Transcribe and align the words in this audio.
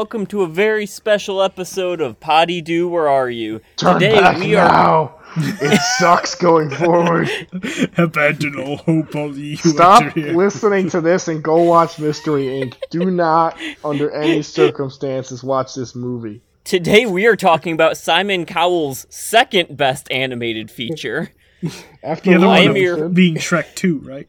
Hey, 0.00 0.04
welcome 0.04 0.24
to 0.28 0.40
a 0.40 0.46
very 0.48 0.86
special 0.86 1.42
episode 1.42 2.00
of 2.00 2.18
Poddy 2.20 2.62
Doo. 2.62 2.88
Where 2.88 3.06
are 3.06 3.28
you? 3.28 3.60
Turn 3.76 4.00
Today 4.00 4.18
back 4.18 4.38
we 4.38 4.54
are. 4.54 4.66
now. 4.66 5.18
it 5.36 5.78
sucks 5.98 6.34
going 6.34 6.70
forward. 6.70 7.28
Abandon 7.98 8.58
all 8.58 8.78
hope, 8.78 9.14
all 9.14 9.36
ye 9.36 9.56
who 9.56 9.68
Stop 9.68 10.16
listening 10.16 10.88
to 10.88 11.02
this 11.02 11.28
and 11.28 11.44
go 11.44 11.62
watch 11.64 11.98
Mystery 11.98 12.44
Inc. 12.44 12.76
Do 12.88 13.10
not, 13.10 13.58
under 13.84 14.10
any 14.10 14.40
circumstances, 14.60 15.44
watch 15.44 15.74
this 15.74 15.94
movie. 15.94 16.40
Today 16.64 17.04
we 17.04 17.26
are 17.26 17.36
talking 17.36 17.74
about 17.74 17.98
Simon 17.98 18.46
Cowell's 18.46 19.06
second 19.10 19.76
best 19.76 20.10
animated 20.10 20.70
feature. 20.70 21.28
After 22.02 22.30
The 22.30 22.36
other 22.36 22.46
I 22.46 22.60
one 22.60 22.68
am 22.68 22.76
your- 22.78 23.08
being 23.10 23.34
Shrek 23.34 23.74
2, 23.74 23.98
right? 23.98 24.28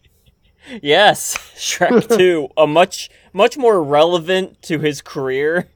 Yes, 0.81 1.37
Shrek 1.55 2.07
2, 2.17 2.49
a 2.57 2.67
much 2.67 3.09
much 3.33 3.57
more 3.57 3.83
relevant 3.83 4.61
to 4.63 4.79
his 4.79 5.01
career. 5.01 5.69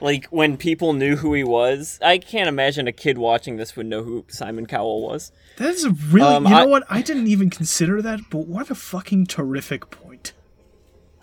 Like 0.00 0.26
when 0.26 0.56
people 0.56 0.94
knew 0.94 1.16
who 1.16 1.32
he 1.34 1.44
was. 1.44 1.98
I 2.02 2.18
can't 2.18 2.48
imagine 2.48 2.88
a 2.88 2.92
kid 2.92 3.18
watching 3.18 3.56
this 3.56 3.76
would 3.76 3.86
know 3.86 4.02
who 4.02 4.24
Simon 4.26 4.66
Cowell 4.66 5.00
was. 5.02 5.30
That 5.58 5.68
is 5.70 5.84
a 5.84 5.90
really. 5.90 6.26
Um, 6.34 6.44
you 6.44 6.50
know 6.50 6.56
I- 6.56 6.66
what? 6.66 6.84
I 6.90 7.02
didn't 7.02 7.28
even 7.28 7.50
consider 7.50 8.02
that, 8.02 8.20
but 8.30 8.46
what 8.48 8.70
a 8.70 8.74
fucking 8.74 9.26
terrific 9.26 9.90
point. 9.90 10.32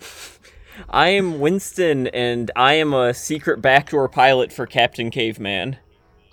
I 0.88 1.08
am 1.10 1.40
Winston 1.40 2.06
and 2.06 2.50
I 2.56 2.74
am 2.74 2.94
a 2.94 3.12
secret 3.12 3.60
backdoor 3.60 4.08
pilot 4.08 4.50
for 4.52 4.66
Captain 4.66 5.10
Caveman. 5.10 5.76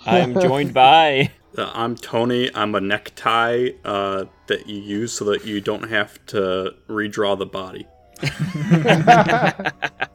I 0.05 0.19
am 0.19 0.39
joined 0.39 0.73
by 0.73 1.31
Uh, 1.57 1.71
I'm 1.73 1.95
Tony. 1.95 2.53
I'm 2.53 2.75
a 2.75 2.81
necktie 2.81 3.69
uh, 3.83 4.25
that 4.47 4.67
you 4.67 4.79
use 4.79 5.13
so 5.13 5.25
that 5.25 5.45
you 5.45 5.59
don't 5.59 5.89
have 5.89 6.23
to 6.27 6.75
redraw 6.87 7.37
the 7.37 7.45
body. 7.45 7.87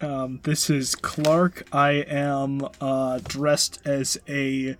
Um, 0.00 0.40
this 0.42 0.68
is 0.68 0.94
Clark. 0.94 1.66
I 1.72 1.92
am 1.92 2.68
uh, 2.78 3.20
dressed 3.26 3.80
as 3.86 4.18
a 4.28 4.76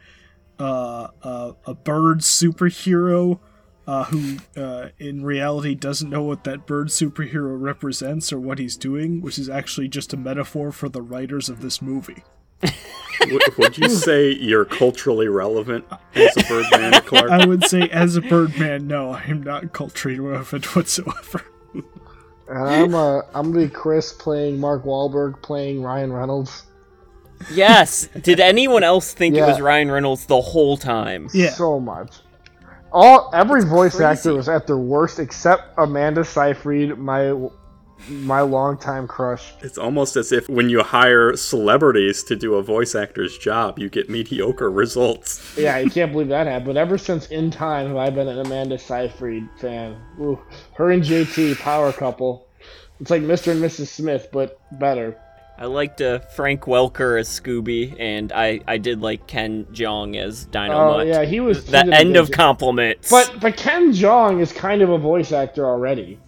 uh, 0.59 1.09
uh, 1.23 1.53
a 1.65 1.75
bird 1.75 2.19
superhero 2.19 3.39
uh, 3.87 4.05
who, 4.05 4.37
uh, 4.57 4.89
in 4.99 5.25
reality, 5.25 5.75
doesn't 5.75 6.11
know 6.11 6.23
what 6.23 6.45
that 6.45 6.67
bird 6.67 6.89
superhero 6.89 7.59
represents 7.59 8.33
or 8.33 8.41
what 8.41 8.59
he's 8.59 8.77
doing, 8.77 9.21
which 9.21 9.39
is 9.39 9.49
actually 9.49 9.89
just 9.89 10.13
a 10.13 10.17
metaphor 10.17 10.73
for 10.73 10.89
the 10.89 11.03
writers 11.03 11.49
of 11.49 11.61
this 11.61 11.81
movie. 11.81 12.23
W- 13.21 13.39
would 13.59 13.79
you 13.79 13.89
say 13.89 14.33
you're 14.33 14.65
culturally 14.65 15.29
relevant 15.29 15.85
as 16.15 16.37
a 16.37 16.43
Birdman, 16.45 16.93
Clark? 17.07 17.31
I 17.31 17.47
would 17.47 17.65
say, 17.65 17.89
as 17.91 18.17
a 18.17 18.21
Birdman, 18.21 18.87
no, 18.87 19.11
I 19.13 19.23
am 19.25 19.43
not 19.43 19.73
culturally 19.73 20.19
relevant 20.21 20.75
whatsoever. 20.77 21.43
And 22.47 22.59
I'm 22.59 22.95
uh, 22.95 23.23
I'm 23.35 23.53
the 23.53 23.69
Chris 23.71 24.13
playing 24.13 24.61
Mark 24.61 24.85
Wahlberg 24.85 25.41
playing 25.43 25.83
Ryan 25.83 26.13
Reynolds. 26.13 26.65
Yes. 27.53 28.09
Did 28.21 28.41
anyone 28.41 28.85
else 28.85 29.13
think 29.15 29.35
it 29.37 29.41
was 29.41 29.61
Ryan 29.61 29.91
Reynolds 29.91 30.27
the 30.27 30.41
whole 30.41 30.77
time? 30.77 31.29
Yeah. 31.33 31.51
So 31.51 31.81
much. 31.81 32.17
All 32.93 33.31
every 33.35 33.65
voice 33.65 33.97
crazy. 33.97 34.05
actor 34.05 34.35
was 34.35 34.49
at 34.49 34.67
their 34.67 34.77
worst 34.77 35.19
except 35.19 35.73
Amanda 35.79 36.25
Seyfried, 36.25 36.97
my 36.99 37.33
my 38.09 38.41
longtime 38.41 39.07
crush. 39.09 39.53
It's 39.63 39.79
almost 39.79 40.17
as 40.17 40.33
if 40.33 40.49
when 40.49 40.69
you 40.69 40.83
hire 40.83 41.37
celebrities 41.37 42.23
to 42.25 42.37
do 42.37 42.55
a 42.55 42.63
voice 42.63 42.95
actor's 42.95 43.37
job, 43.39 43.79
you 43.79 43.89
get 43.89 44.11
mediocre 44.11 44.71
results. 44.71 45.57
Yeah, 45.57 45.77
I 45.77 45.89
can't 45.89 46.13
believe 46.13 46.29
that 46.29 46.47
happened. 46.47 46.67
But 46.67 46.77
ever 46.77 46.99
since 46.99 47.27
In 47.29 47.51
Time 47.51 47.89
have 47.89 47.97
I 47.97 48.11
been 48.11 48.29
an 48.29 48.39
Amanda 48.39 48.79
Seyfried 48.79 49.49
fan. 49.61 49.97
Ooh, 50.21 50.39
her 50.75 50.91
and 50.91 51.03
JT, 51.03 51.59
power 51.59 51.93
couple. 51.93 52.47
It's 53.01 53.11
like 53.11 53.23
Mr. 53.23 53.53
and 53.53 53.63
Mrs. 53.63 53.89
Smith, 53.89 54.29
but 54.33 54.59
better. 54.79 55.17
I 55.57 55.67
liked 55.67 56.01
uh, 56.01 56.19
Frank 56.19 56.63
Welker 56.63 57.19
as 57.19 57.29
Scooby, 57.29 57.95
and 58.01 58.33
I, 58.33 58.61
I 58.67 58.77
did 58.79 59.01
like 59.01 59.27
Ken 59.29 59.65
Jeong 59.67 60.17
as 60.17 60.47
Dino 60.47 60.75
Oh 60.75 60.97
Mutt. 60.99 61.07
yeah, 61.07 61.25
he 61.25 61.39
was. 61.41 61.65
he 61.65 61.71
That 61.73 61.89
end 61.93 62.17
of 62.17 62.27
job. 62.27 62.35
compliments. 62.37 63.09
But 63.11 63.37
but 63.41 63.57
Ken 63.57 63.93
Jeong 63.93 64.41
is 64.41 64.53
kind 64.53 64.83
of 64.83 64.91
a 64.91 64.99
voice 64.99 65.31
actor 65.33 65.65
already. 65.65 66.19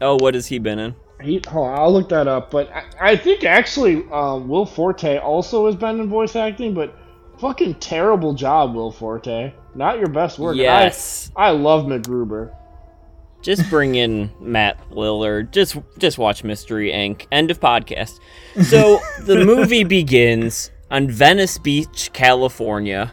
Oh, 0.00 0.16
what 0.16 0.34
has 0.34 0.46
he 0.46 0.58
been 0.58 0.78
in? 0.78 0.94
He, 1.22 1.40
hold 1.48 1.68
on, 1.68 1.78
I'll 1.78 1.92
look 1.92 2.08
that 2.10 2.28
up. 2.28 2.50
But 2.50 2.70
I, 2.72 2.84
I 3.12 3.16
think 3.16 3.44
actually 3.44 4.04
um, 4.12 4.48
Will 4.48 4.66
Forte 4.66 5.18
also 5.18 5.66
has 5.66 5.74
been 5.76 5.98
in 6.00 6.08
voice 6.08 6.36
acting, 6.36 6.74
but 6.74 6.94
fucking 7.38 7.74
terrible 7.76 8.34
job, 8.34 8.74
Will 8.74 8.92
Forte. 8.92 9.52
Not 9.74 9.98
your 9.98 10.08
best 10.08 10.38
work. 10.38 10.52
And 10.52 10.60
I- 10.62 10.84
Yes. 10.84 11.30
I, 11.36 11.50
love 11.50 11.84
MacGruber. 11.86 12.54
Just 13.42 13.68
bring 13.70 13.94
in 13.94 14.30
Matt 14.40 14.78
Lillard. 14.90 15.52
Just 15.52 15.76
just 15.98 16.18
watch 16.18 16.42
Mystery 16.44 16.90
Inc. 16.90 17.26
End 17.30 17.50
of 17.50 17.60
podcast. 17.60 18.18
So 18.62 18.98
the 19.20 19.44
movie 19.44 19.84
begins 19.98 20.70
on 20.90 21.08
Venice 21.10 21.56
Beach, 21.58 22.10
California. 22.12 23.12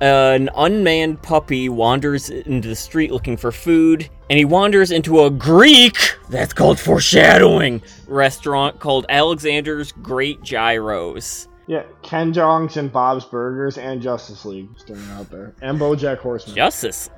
An 0.00 0.50
unmanned 0.54 1.22
puppy 1.22 1.68
wanders 1.68 2.28
into 2.28 2.68
the 2.68 2.76
street 2.76 3.10
looking 3.10 3.36
for 3.36 3.50
food, 3.50 4.08
and 4.28 4.38
he 4.38 4.44
wanders 4.44 4.90
into 4.90 5.24
a 5.24 5.30
Greek, 5.30 5.96
that's 6.28 6.52
called 6.52 6.78
foreshadowing, 6.78 7.80
restaurant 8.06 8.78
called 8.78 9.06
Alexander's 9.08 9.92
Great 9.92 10.42
Gyros. 10.42 11.48
Yeah, 11.66 11.84
Ken 12.02 12.32
Jeong's 12.32 12.76
and 12.76 12.92
Bob's 12.92 13.24
Burgers 13.24 13.78
and 13.78 14.00
Justice 14.02 14.44
League. 14.44 14.68
It 14.86 14.98
out 15.12 15.30
there. 15.30 15.54
And 15.62 15.80
BoJack 15.80 16.18
Horseman. 16.18 16.54
Justice. 16.54 17.10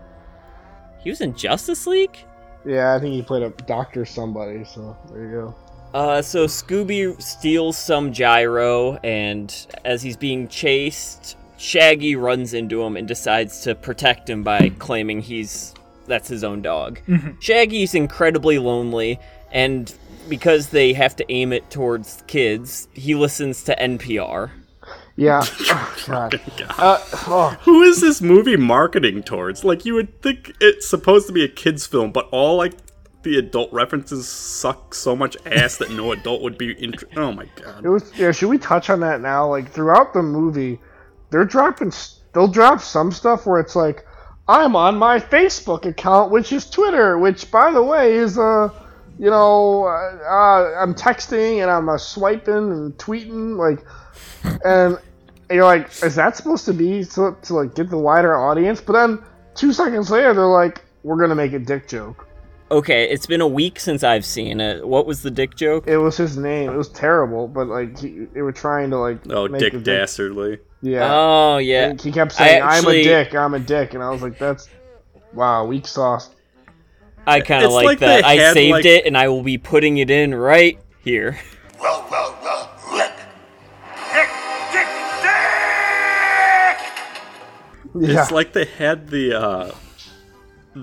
He 1.02 1.10
was 1.10 1.20
in 1.20 1.34
Justice 1.34 1.86
League? 1.86 2.16
Yeah, 2.64 2.94
I 2.94 3.00
think 3.00 3.14
he 3.14 3.22
played 3.22 3.42
a 3.42 3.50
doctor 3.50 4.04
somebody. 4.04 4.64
So 4.64 4.96
there 5.10 5.24
you 5.24 5.30
go. 5.32 5.54
Uh, 5.94 6.22
so 6.22 6.46
Scooby 6.46 7.20
steals 7.20 7.76
some 7.76 8.12
gyro, 8.12 8.96
and 8.96 9.66
as 9.84 10.02
he's 10.02 10.16
being 10.16 10.46
chased, 10.48 11.36
Shaggy 11.58 12.16
runs 12.16 12.54
into 12.54 12.82
him 12.82 12.96
and 12.96 13.06
decides 13.06 13.60
to 13.62 13.74
protect 13.74 14.30
him 14.30 14.42
by 14.42 14.70
claiming 14.78 15.20
he's 15.20 15.74
that's 16.06 16.28
his 16.28 16.42
own 16.42 16.62
dog. 16.62 17.00
Shaggy's 17.40 17.94
incredibly 17.94 18.58
lonely, 18.58 19.20
and 19.52 19.94
because 20.28 20.68
they 20.68 20.92
have 20.94 21.14
to 21.16 21.30
aim 21.30 21.52
it 21.52 21.68
towards 21.70 22.22
kids, 22.26 22.88
he 22.94 23.14
listens 23.14 23.62
to 23.64 23.76
NPR. 23.76 24.50
Yeah. 25.16 25.42
oh, 25.60 25.96
God. 26.06 26.40
Uh, 26.78 26.98
oh, 27.26 27.56
Who 27.62 27.82
is 27.82 28.00
this 28.00 28.22
movie 28.22 28.56
marketing 28.56 29.24
towards? 29.24 29.64
Like, 29.64 29.84
you 29.84 29.94
would 29.94 30.22
think 30.22 30.54
it's 30.60 30.86
supposed 30.88 31.26
to 31.26 31.32
be 31.32 31.44
a 31.44 31.48
kid's 31.48 31.86
film, 31.86 32.12
but 32.12 32.28
all, 32.30 32.56
like, 32.56 32.74
the 33.22 33.36
adult 33.36 33.72
references 33.72 34.28
suck 34.28 34.94
so 34.94 35.16
much 35.16 35.36
ass 35.44 35.76
that 35.78 35.90
no 35.90 36.12
adult 36.12 36.40
would 36.42 36.56
be 36.56 36.72
interested. 36.72 37.18
Oh 37.18 37.32
my 37.32 37.46
god. 37.56 37.84
it 37.84 37.88
was. 37.88 38.16
Yeah. 38.16 38.30
Should 38.30 38.48
we 38.48 38.58
touch 38.58 38.90
on 38.90 39.00
that 39.00 39.20
now? 39.20 39.48
Like 39.48 39.70
throughout 39.70 40.14
the 40.14 40.22
movie, 40.22 40.78
they're 41.30 41.44
dropping. 41.44 41.92
They'll 42.32 42.48
drop 42.48 42.80
some 42.80 43.12
stuff 43.12 43.46
where 43.46 43.60
it's 43.60 43.74
like, 43.74 44.06
I'm 44.46 44.76
on 44.76 44.96
my 44.96 45.18
Facebook 45.18 45.84
account, 45.86 46.30
which 46.30 46.52
is 46.52 46.68
Twitter, 46.68 47.18
which 47.18 47.50
by 47.50 47.70
the 47.70 47.82
way 47.82 48.14
is 48.14 48.38
uh, 48.38 48.70
you 49.18 49.30
know, 49.30 49.84
uh, 49.84 50.18
uh, 50.24 50.80
I'm 50.80 50.94
texting 50.94 51.60
and 51.60 51.70
I'm 51.70 51.88
uh, 51.88 51.98
swiping 51.98 52.54
and 52.54 52.96
tweeting 52.98 53.56
like, 53.56 53.84
and 54.64 54.98
you're 55.50 55.64
like, 55.64 55.88
is 56.02 56.14
that 56.14 56.36
supposed 56.36 56.64
to 56.66 56.72
be 56.72 57.04
to, 57.04 57.36
to 57.42 57.54
like 57.54 57.74
get 57.74 57.90
the 57.90 57.98
wider 57.98 58.36
audience? 58.36 58.80
But 58.80 58.92
then 58.92 59.18
two 59.54 59.72
seconds 59.72 60.10
later, 60.10 60.34
they're 60.34 60.46
like, 60.46 60.84
we're 61.02 61.18
gonna 61.18 61.34
make 61.34 61.52
a 61.52 61.58
dick 61.58 61.88
joke. 61.88 62.27
Okay, 62.70 63.08
it's 63.08 63.24
been 63.26 63.40
a 63.40 63.48
week 63.48 63.80
since 63.80 64.04
I've 64.04 64.26
seen 64.26 64.60
it. 64.60 64.86
What 64.86 65.06
was 65.06 65.22
the 65.22 65.30
dick 65.30 65.56
joke? 65.56 65.84
It 65.86 65.96
was 65.96 66.18
his 66.18 66.36
name. 66.36 66.70
It 66.70 66.76
was 66.76 66.90
terrible, 66.90 67.48
but 67.48 67.66
like 67.66 67.98
he, 67.98 68.26
they 68.34 68.42
were 68.42 68.52
trying 68.52 68.90
to 68.90 68.98
like. 68.98 69.20
Oh, 69.30 69.48
make 69.48 69.60
Dick 69.60 69.72
the 69.72 69.80
Dastardly. 69.80 70.58
Yeah. 70.82 71.08
Oh 71.10 71.56
yeah, 71.58 71.86
And 71.88 72.00
he 72.00 72.12
kept 72.12 72.32
saying, 72.32 72.60
actually- 72.62 73.00
"I'm 73.00 73.06
a 73.20 73.24
dick. 73.24 73.34
I'm 73.34 73.54
a 73.54 73.58
dick," 73.58 73.94
and 73.94 74.02
I 74.02 74.10
was 74.10 74.20
like, 74.20 74.38
"That's 74.38 74.68
wow, 75.32 75.64
weak 75.64 75.86
sauce." 75.86 76.28
I 77.26 77.40
kind 77.40 77.64
of 77.64 77.72
like, 77.72 77.86
like 77.86 77.98
that. 78.00 78.24
I 78.24 78.34
had, 78.34 78.52
saved 78.54 78.72
like- 78.72 78.84
it, 78.84 79.06
and 79.06 79.16
I 79.16 79.28
will 79.28 79.42
be 79.42 79.56
putting 79.58 79.96
it 79.98 80.10
in 80.10 80.34
right 80.34 80.78
here. 81.02 81.38
Well, 81.80 82.06
well, 82.10 82.36
well, 82.42 82.70
lick. 82.92 83.12
Dick, 84.12 84.28
dick, 84.72 84.86
dick! 85.22 86.78
Yeah. 88.10 88.20
It's 88.22 88.30
like 88.30 88.52
they 88.52 88.66
had 88.66 89.08
the 89.08 89.32
uh 89.40 89.72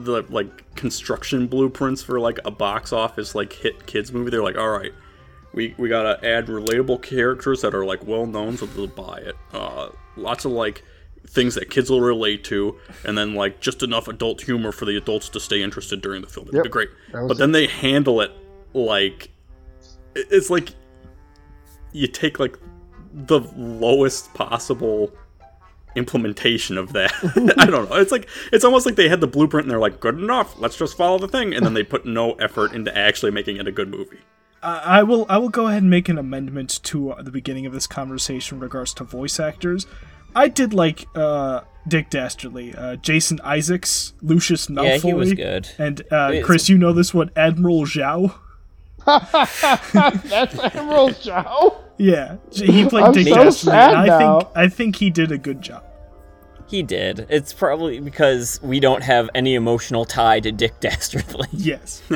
the 0.04 0.24
like 0.30 0.76
construction 0.76 1.48
blueprints 1.48 2.02
for 2.04 2.20
like 2.20 2.40
a 2.46 2.52
box 2.52 2.92
office 2.92 3.36
like 3.36 3.54
hit 3.54 3.86
kids 3.86 4.12
movie. 4.12 4.30
They're 4.32 4.44
like, 4.44 4.58
all 4.58 4.70
right, 4.70 4.92
we 5.54 5.74
we 5.78 5.88
gotta 5.90 6.24
add 6.26 6.48
relatable 6.48 7.02
characters 7.02 7.62
that 7.62 7.74
are 7.74 7.86
like 7.86 8.06
well 8.06 8.26
known 8.26 8.58
so 8.58 8.66
they'll 8.66 8.88
buy 8.88 9.18
it. 9.20 9.36
Uh, 9.54 9.90
lots 10.18 10.46
of 10.46 10.52
like 10.52 10.84
things 11.28 11.56
that 11.56 11.70
kids 11.70 11.90
will 11.90 12.02
relate 12.02 12.44
to, 12.46 12.78
and 13.04 13.18
then 13.18 13.34
like 13.34 13.60
just 13.60 13.82
enough 13.84 14.08
adult 14.08 14.42
humor 14.42 14.72
for 14.72 14.86
the 14.86 14.96
adults 14.98 15.30
to 15.30 15.40
stay 15.40 15.64
interested 15.64 16.02
during 16.02 16.22
the 16.22 16.28
film. 16.28 16.46
It'd 16.48 16.56
Yep. 16.56 16.64
be 16.66 16.70
great. 16.70 16.90
But 17.12 17.38
then 17.38 17.52
they 17.52 17.68
handle 17.68 18.22
it 18.22 18.32
like 18.74 19.30
it's 20.16 20.50
like 20.50 20.70
you 21.94 22.08
take 22.08 22.40
like 22.40 22.58
the 23.14 23.40
lowest 23.56 24.34
possible 24.34 25.12
implementation 25.96 26.78
of 26.78 26.94
that. 26.94 27.12
I 27.58 27.66
don't 27.66 27.90
know. 27.90 27.96
It's 27.98 28.12
like 28.12 28.28
it's 28.52 28.64
almost 28.66 28.86
like 28.86 28.96
they 28.96 29.10
had 29.10 29.22
the 29.22 29.28
blueprint 29.28 29.66
and 29.66 29.72
they're 29.72 29.80
like, 29.80 30.00
good 30.00 30.18
enough. 30.20 30.60
Let's 30.60 30.78
just 30.78 30.96
follow 30.98 31.18
the 31.20 31.28
thing, 31.28 31.54
and 31.54 31.66
then 31.66 31.74
they 31.74 31.84
put 31.84 32.06
no 32.06 32.34
effort 32.34 32.74
into 32.74 32.96
actually 32.98 33.32
making 33.32 33.58
it 33.58 33.68
a 33.68 33.72
good 33.72 33.90
movie. 33.90 34.20
I, 34.64 35.00
I 35.00 35.04
will 35.04 35.26
I 35.30 35.38
will 35.38 35.50
go 35.50 35.68
ahead 35.68 35.82
and 35.84 35.90
make 35.90 36.10
an 36.10 36.18
amendment 36.18 36.80
to 36.84 37.12
uh, 37.12 37.22
the 37.22 37.32
beginning 37.32 37.66
of 37.66 37.74
this 37.74 37.88
conversation 37.88 38.58
in 38.58 38.62
regards 38.62 38.94
to 38.96 39.04
voice 39.04 39.40
actors. 39.40 39.86
I 40.36 40.50
did 40.50 40.74
like 40.74 41.06
uh, 41.16 41.62
Dick 41.88 42.10
Dastardly, 42.10 42.76
uh, 42.76 42.98
Jason 42.98 43.40
Isaacs, 43.42 44.12
Lucius 44.22 44.68
Malfoy. 44.68 44.84
Yeah, 44.90 44.98
he 44.98 45.14
was 45.14 45.34
good. 45.34 45.70
And 45.78 46.02
uh, 46.12 46.30
It's- 46.34 46.46
Chris, 46.46 46.68
you 46.68 46.78
know 46.78 46.92
this 46.92 47.14
one, 47.14 47.32
Admiral 47.38 47.84
Zhao. 47.86 48.36
That's 49.06 49.64
Admiral 50.60 51.10
Zhao. 51.10 51.78
Yeah, 51.98 52.38
he 52.52 52.86
played 52.90 53.06
I'm 53.06 53.12
Dick 53.14 53.28
so 53.28 53.36
Dastardly. 53.36 53.72
sad 53.72 53.94
and 53.94 54.12
I 54.12 54.18
think 54.40 54.50
I 54.56 54.68
think 54.68 54.96
he 54.98 55.10
did 55.10 55.32
a 55.32 55.38
good 55.38 55.62
job. 55.62 55.85
He 56.68 56.84
did. 56.84 57.28
It's 57.30 57.54
probably 57.54 58.00
because 58.00 58.60
we 58.64 58.80
don't 58.80 59.04
have 59.04 59.30
any 59.36 59.56
emotional 59.56 60.06
tie 60.06 60.40
to 60.40 60.52
Dick 60.52 60.74
Dastardly. 60.80 61.48
Yes. 61.52 62.02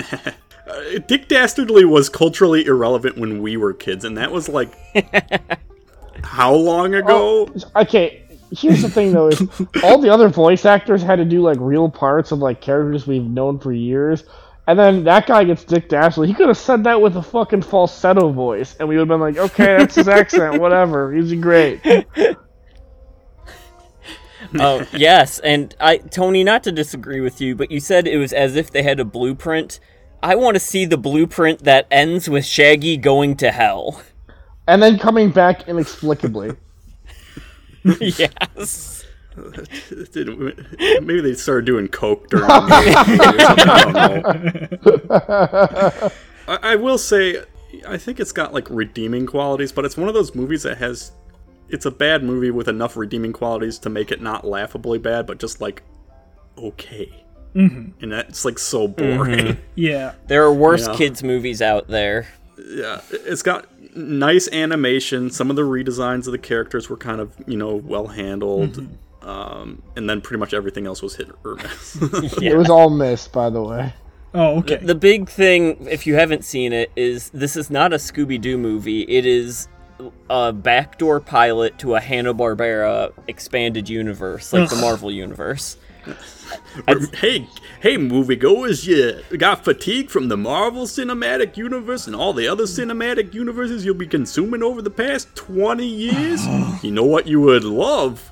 Uh, 0.69 0.99
Dick 1.07 1.27
Dastardly 1.27 1.83
was 1.83 2.09
culturally 2.09 2.63
irrelevant 2.63 3.17
when 3.17 3.41
we 3.41 3.57
were 3.57 3.73
kids, 3.73 4.05
and 4.05 4.15
that 4.19 4.31
was 4.31 4.47
like 4.47 4.71
how 6.23 6.53
long 6.53 6.93
ago? 6.93 7.49
Okay, 7.75 8.23
here's 8.55 8.83
the 8.83 8.89
thing 8.89 9.11
though: 9.11 9.29
is 9.29 9.41
all 9.83 9.97
the 9.97 10.13
other 10.13 10.29
voice 10.29 10.65
actors 10.65 11.01
had 11.01 11.15
to 11.15 11.25
do 11.25 11.41
like 11.41 11.57
real 11.59 11.89
parts 11.89 12.31
of 12.31 12.37
like 12.37 12.61
characters 12.61 13.07
we've 13.07 13.23
known 13.23 13.57
for 13.57 13.73
years, 13.73 14.25
and 14.67 14.77
then 14.77 15.03
that 15.05 15.25
guy 15.25 15.43
gets 15.43 15.63
Dick 15.63 15.89
Dastardly. 15.89 16.27
He 16.27 16.35
could 16.35 16.49
have 16.49 16.57
said 16.57 16.83
that 16.83 17.01
with 17.01 17.17
a 17.17 17.23
fucking 17.23 17.63
falsetto 17.63 18.31
voice, 18.31 18.75
and 18.79 18.87
we 18.87 18.95
would 18.95 19.09
have 19.09 19.19
been 19.19 19.19
like, 19.19 19.37
okay, 19.37 19.77
that's 19.77 19.95
his 19.95 20.07
accent, 20.07 20.61
whatever. 20.61 21.11
He's 21.11 21.33
great. 21.33 21.81
Oh 24.55 24.85
yes, 24.93 25.39
and 25.39 25.75
I, 25.79 25.97
Tony, 25.97 26.43
not 26.43 26.63
to 26.63 26.71
disagree 26.71 27.21
with 27.21 27.41
you, 27.41 27.55
but 27.55 27.71
you 27.71 27.79
said 27.79 28.07
it 28.07 28.17
was 28.17 28.33
as 28.33 28.55
if 28.55 28.71
they 28.71 28.83
had 28.83 28.99
a 28.99 29.05
blueprint. 29.05 29.79
I 30.21 30.35
want 30.35 30.55
to 30.55 30.59
see 30.59 30.85
the 30.85 30.97
blueprint 30.97 31.63
that 31.63 31.87
ends 31.89 32.29
with 32.29 32.45
Shaggy 32.45 32.97
going 32.97 33.37
to 33.37 33.51
hell. 33.51 34.01
And 34.67 34.83
then 34.83 34.99
coming 34.99 35.31
back 35.31 35.67
inexplicably. 35.67 36.55
yes. 37.99 39.05
Maybe 39.35 41.21
they 41.21 41.33
started 41.33 41.65
doing 41.65 41.87
coke 41.87 42.27
during 42.29 42.47
the 42.47 42.61
movie 42.61 42.89
or 43.29 43.39
something, 43.39 43.69
I 43.69 43.83
don't 44.83 45.09
know. 45.09 46.11
I, 46.47 46.73
I 46.73 46.75
will 46.75 46.97
say, 46.97 47.43
I 47.87 47.97
think 47.97 48.19
it's 48.19 48.31
got 48.31 48.53
like 48.53 48.69
redeeming 48.69 49.25
qualities, 49.25 49.71
but 49.71 49.85
it's 49.85 49.95
one 49.95 50.07
of 50.07 50.13
those 50.13 50.35
movies 50.35 50.63
that 50.63 50.77
has. 50.77 51.11
It's 51.69 51.85
a 51.85 51.91
bad 51.91 52.23
movie 52.23 52.51
with 52.51 52.67
enough 52.67 52.97
redeeming 52.97 53.33
qualities 53.33 53.77
to 53.79 53.89
make 53.89 54.11
it 54.11 54.21
not 54.21 54.45
laughably 54.45 54.97
bad, 54.99 55.25
but 55.27 55.39
just 55.39 55.61
like 55.61 55.83
okay. 56.57 57.23
Mm-hmm. 57.55 58.03
And 58.03 58.11
that's 58.11 58.45
like 58.45 58.59
so 58.59 58.87
boring. 58.87 59.57
Yeah. 59.75 60.13
There 60.27 60.43
are 60.43 60.53
worse 60.53 60.87
Yeah. 60.87 60.95
kids 60.95 61.23
movies 61.23 61.61
out 61.61 61.87
there. 61.87 62.27
yeah, 62.57 63.01
it's 63.11 63.41
got 63.41 63.65
nice 63.95 64.47
animation. 64.51 65.29
Some 65.31 65.49
of 65.49 65.55
the 65.55 65.61
redesigns 65.63 66.25
of 66.27 66.31
the 66.33 66.37
characters 66.37 66.89
were 66.89 66.97
kind 66.97 67.21
of 67.21 67.33
you 67.47 67.57
know 67.57 67.75
well 67.75 68.07
handled. 68.07 68.85
Um, 69.21 69.83
and 69.95 70.09
then 70.09 70.21
pretty 70.21 70.39
much 70.39 70.53
everything 70.53 70.87
else 70.87 71.01
was 71.01 71.15
hit 71.15 71.29
or 71.43 71.55
miss. 71.55 71.97
It 72.41 72.55
was 72.57 72.69
all 72.69 72.89
missed, 72.89 73.31
by 73.33 73.49
the 73.49 73.61
way. 73.61 73.93
Oh, 74.33 74.59
okay. 74.59 74.77
The 74.77 74.95
big 74.95 75.27
thing, 75.27 75.87
if 75.89 76.05
you 76.07 76.15
haven't 76.15 76.45
seen 76.45 76.71
it, 76.71 76.91
is 76.95 77.29
this 77.31 77.55
is 77.55 77.69
not 77.71 77.93
a 77.93 77.97
Scooby 77.97 78.39
Doo 78.39 78.57
movie. 78.57 79.01
It 79.01 79.25
is 79.25 79.67
a 80.29 80.53
backdoor 80.53 81.19
pilot 81.19 81.77
to 81.79 81.95
a 81.95 81.99
Hanna 81.99 82.33
Barbera 82.33 83.11
expanded 83.27 83.89
universe, 83.89 84.53
like 84.53 84.69
the 84.69 84.75
Marvel 84.77 85.11
universe. 85.11 85.77
hey, 87.13 87.47
hey, 87.81 87.97
moviegoers, 87.97 88.87
you 88.87 89.37
got 89.37 89.63
fatigue 89.63 90.09
from 90.09 90.27
the 90.27 90.37
Marvel 90.37 90.85
Cinematic 90.85 91.57
Universe 91.57 92.07
and 92.07 92.15
all 92.15 92.33
the 92.33 92.47
other 92.47 92.63
cinematic 92.63 93.33
universes 93.33 93.85
you'll 93.85 93.95
be 93.95 94.07
consuming 94.07 94.63
over 94.63 94.81
the 94.81 94.89
past 94.89 95.35
20 95.35 95.85
years? 95.85 96.45
you 96.83 96.91
know 96.91 97.03
what 97.03 97.27
you 97.27 97.41
would 97.41 97.63
love? 97.63 98.31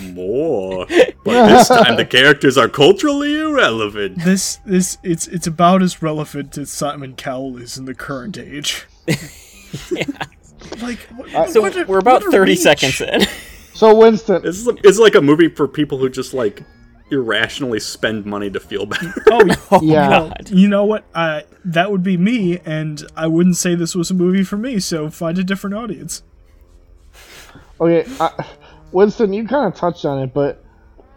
More. 0.00 0.86
But 1.24 1.46
this 1.48 1.68
time 1.68 1.96
the 1.96 2.06
characters 2.06 2.56
are 2.56 2.70
culturally 2.70 3.38
irrelevant. 3.38 4.24
This 4.24 4.60
this 4.64 4.96
it's 5.02 5.26
it's 5.26 5.46
about 5.46 5.82
as 5.82 6.00
relevant 6.00 6.56
as 6.56 6.70
Simon 6.70 7.16
Cowell 7.16 7.58
is 7.58 7.76
in 7.76 7.84
the 7.84 7.94
current 7.94 8.38
age. 8.38 8.86
Like 10.82 10.98
what, 11.16 11.50
So 11.50 11.60
what 11.60 11.76
a- 11.76 11.84
we're 11.86 11.98
about 11.98 12.22
30 12.24 12.38
reach. 12.52 12.58
seconds 12.60 13.00
in. 13.00 13.22
So 13.74 13.94
Winston, 13.94 14.42
This 14.42 14.56
is, 14.58 14.66
a, 14.66 14.74
it's 14.82 14.98
like 14.98 15.14
a 15.14 15.20
movie 15.20 15.46
for 15.48 15.68
people 15.68 15.98
who 15.98 16.08
just 16.08 16.34
like 16.34 16.64
irrationally 17.12 17.78
spend 17.78 18.26
money 18.26 18.50
to 18.50 18.58
feel 18.58 18.86
better. 18.86 19.14
Oh, 19.30 19.80
yeah, 19.80 20.08
well, 20.08 20.32
you 20.50 20.66
know 20.66 20.84
what? 20.84 21.04
Uh, 21.14 21.42
that 21.64 21.92
would 21.92 22.02
be 22.02 22.16
me, 22.16 22.58
and 22.64 23.00
I 23.16 23.28
wouldn't 23.28 23.56
say 23.56 23.76
this 23.76 23.94
was 23.94 24.10
a 24.10 24.14
movie 24.14 24.42
for 24.42 24.56
me. 24.56 24.80
So 24.80 25.10
find 25.10 25.38
a 25.38 25.44
different 25.44 25.76
audience. 25.76 26.24
okay, 27.80 28.04
I, 28.18 28.44
Winston, 28.92 29.32
you 29.32 29.46
kind 29.46 29.72
of 29.72 29.78
touched 29.78 30.04
on 30.04 30.18
it, 30.22 30.34
but 30.34 30.64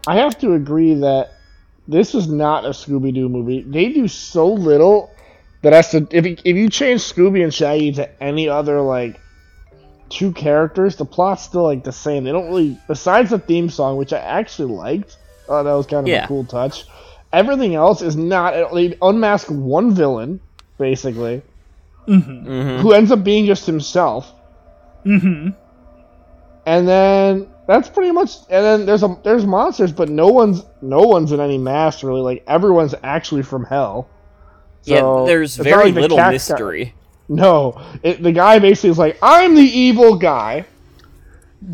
I 0.06 0.16
have 0.16 0.38
to 0.40 0.52
agree 0.54 0.94
that 0.94 1.32
this 1.88 2.14
is 2.14 2.28
not 2.28 2.64
a 2.64 2.68
Scooby 2.68 3.12
Doo 3.12 3.28
movie. 3.28 3.62
They 3.62 3.88
do 3.92 4.06
so 4.08 4.46
little 4.52 5.10
that 5.62 5.72
has 5.72 5.90
to. 5.90 6.06
If 6.10 6.26
if 6.26 6.56
you 6.56 6.68
change 6.70 7.00
Scooby 7.00 7.42
and 7.42 7.52
Shaggy 7.52 7.92
to 7.94 8.22
any 8.22 8.48
other 8.48 8.80
like 8.80 9.18
two 10.12 10.32
characters, 10.32 10.96
the 10.96 11.04
plot's 11.04 11.42
still 11.42 11.62
like 11.64 11.82
the 11.84 11.92
same. 11.92 12.24
They 12.24 12.32
don't 12.32 12.46
really, 12.46 12.78
besides 12.86 13.30
the 13.30 13.38
theme 13.38 13.68
song, 13.70 13.96
which 13.96 14.12
I 14.12 14.18
actually 14.18 14.72
liked. 14.72 15.16
Oh, 15.48 15.62
that 15.64 15.72
was 15.72 15.86
kind 15.86 16.06
of 16.06 16.08
Yeah. 16.08 16.24
a 16.24 16.28
cool 16.28 16.44
touch. 16.44 16.84
Everything 17.32 17.74
else 17.74 18.02
is 18.02 18.14
not. 18.14 18.72
They 18.74 18.96
unmask 19.02 19.46
one 19.48 19.94
villain, 19.94 20.38
basically, 20.78 21.42
who 22.06 22.92
ends 22.92 23.10
up 23.10 23.24
being 23.24 23.46
just 23.46 23.64
himself. 23.66 24.32
Mm-hmm. 25.04 25.48
and 26.66 26.86
then 26.88 27.48
that's 27.66 27.88
pretty 27.88 28.12
much 28.12 28.36
and 28.50 28.64
then 28.64 28.86
there's 28.86 29.02
a 29.02 29.18
there's 29.24 29.44
monsters 29.44 29.90
but 29.90 30.08
no 30.08 30.28
one's 30.28 30.62
no 30.80 31.00
one's 31.00 31.32
in 31.32 31.40
any 31.40 31.58
mask 31.58 32.04
really 32.04 32.20
like 32.20 32.44
everyone's 32.46 32.94
actually 33.02 33.42
from 33.42 33.64
hell 33.64 34.08
yeah, 34.84 35.24
there's 35.26 35.56
very 35.56 35.86
like 35.86 35.94
little 35.94 36.16
cat 36.16 36.26
guy- 36.26 36.32
mystery. 36.32 36.94
No. 37.36 37.80
It, 38.02 38.22
the 38.22 38.32
guy 38.32 38.58
basically 38.58 38.90
is 38.90 38.98
like 38.98 39.18
i'm 39.22 39.54
the 39.54 39.62
evil 39.62 40.16
guy. 40.16 40.64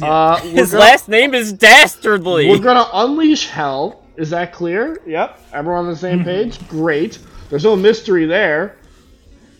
Uh, 0.02 0.36
His 0.40 0.72
gonna, 0.72 0.80
last 0.84 1.08
name 1.08 1.34
is 1.34 1.52
Dastardly. 1.52 2.48
we're 2.48 2.58
gonna 2.58 2.88
unleash 2.92 3.48
hell. 3.48 4.04
Is 4.16 4.30
that 4.30 4.52
clear? 4.52 5.00
Yep. 5.06 5.40
Everyone 5.52 5.84
on 5.86 5.90
the 5.90 5.96
same 5.96 6.24
page? 6.24 6.66
Great. 6.68 7.18
There's 7.50 7.64
no 7.64 7.76
mystery 7.76 8.26
there. 8.26 8.76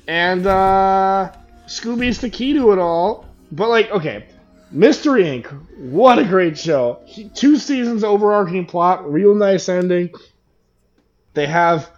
And 0.07 0.47
uh 0.47 1.33
scooby's 1.67 2.19
the 2.21 2.31
key 2.31 2.53
to 2.55 2.73
it 2.73 2.79
all. 2.79 3.27
But 3.53 3.69
like 3.69 3.91
okay. 3.91 4.27
Mystery 4.71 5.23
Inc. 5.25 5.47
What 5.79 6.19
a 6.19 6.25
great 6.25 6.59
show. 6.59 7.01
He- 7.07 7.31
Two 7.31 7.57
seasons 7.57 8.05
overarching 8.05 8.67
plot, 8.67 9.11
real 9.11 9.35
nice 9.35 9.69
ending. 9.71 10.11
They 11.33 11.47
have 11.47 11.91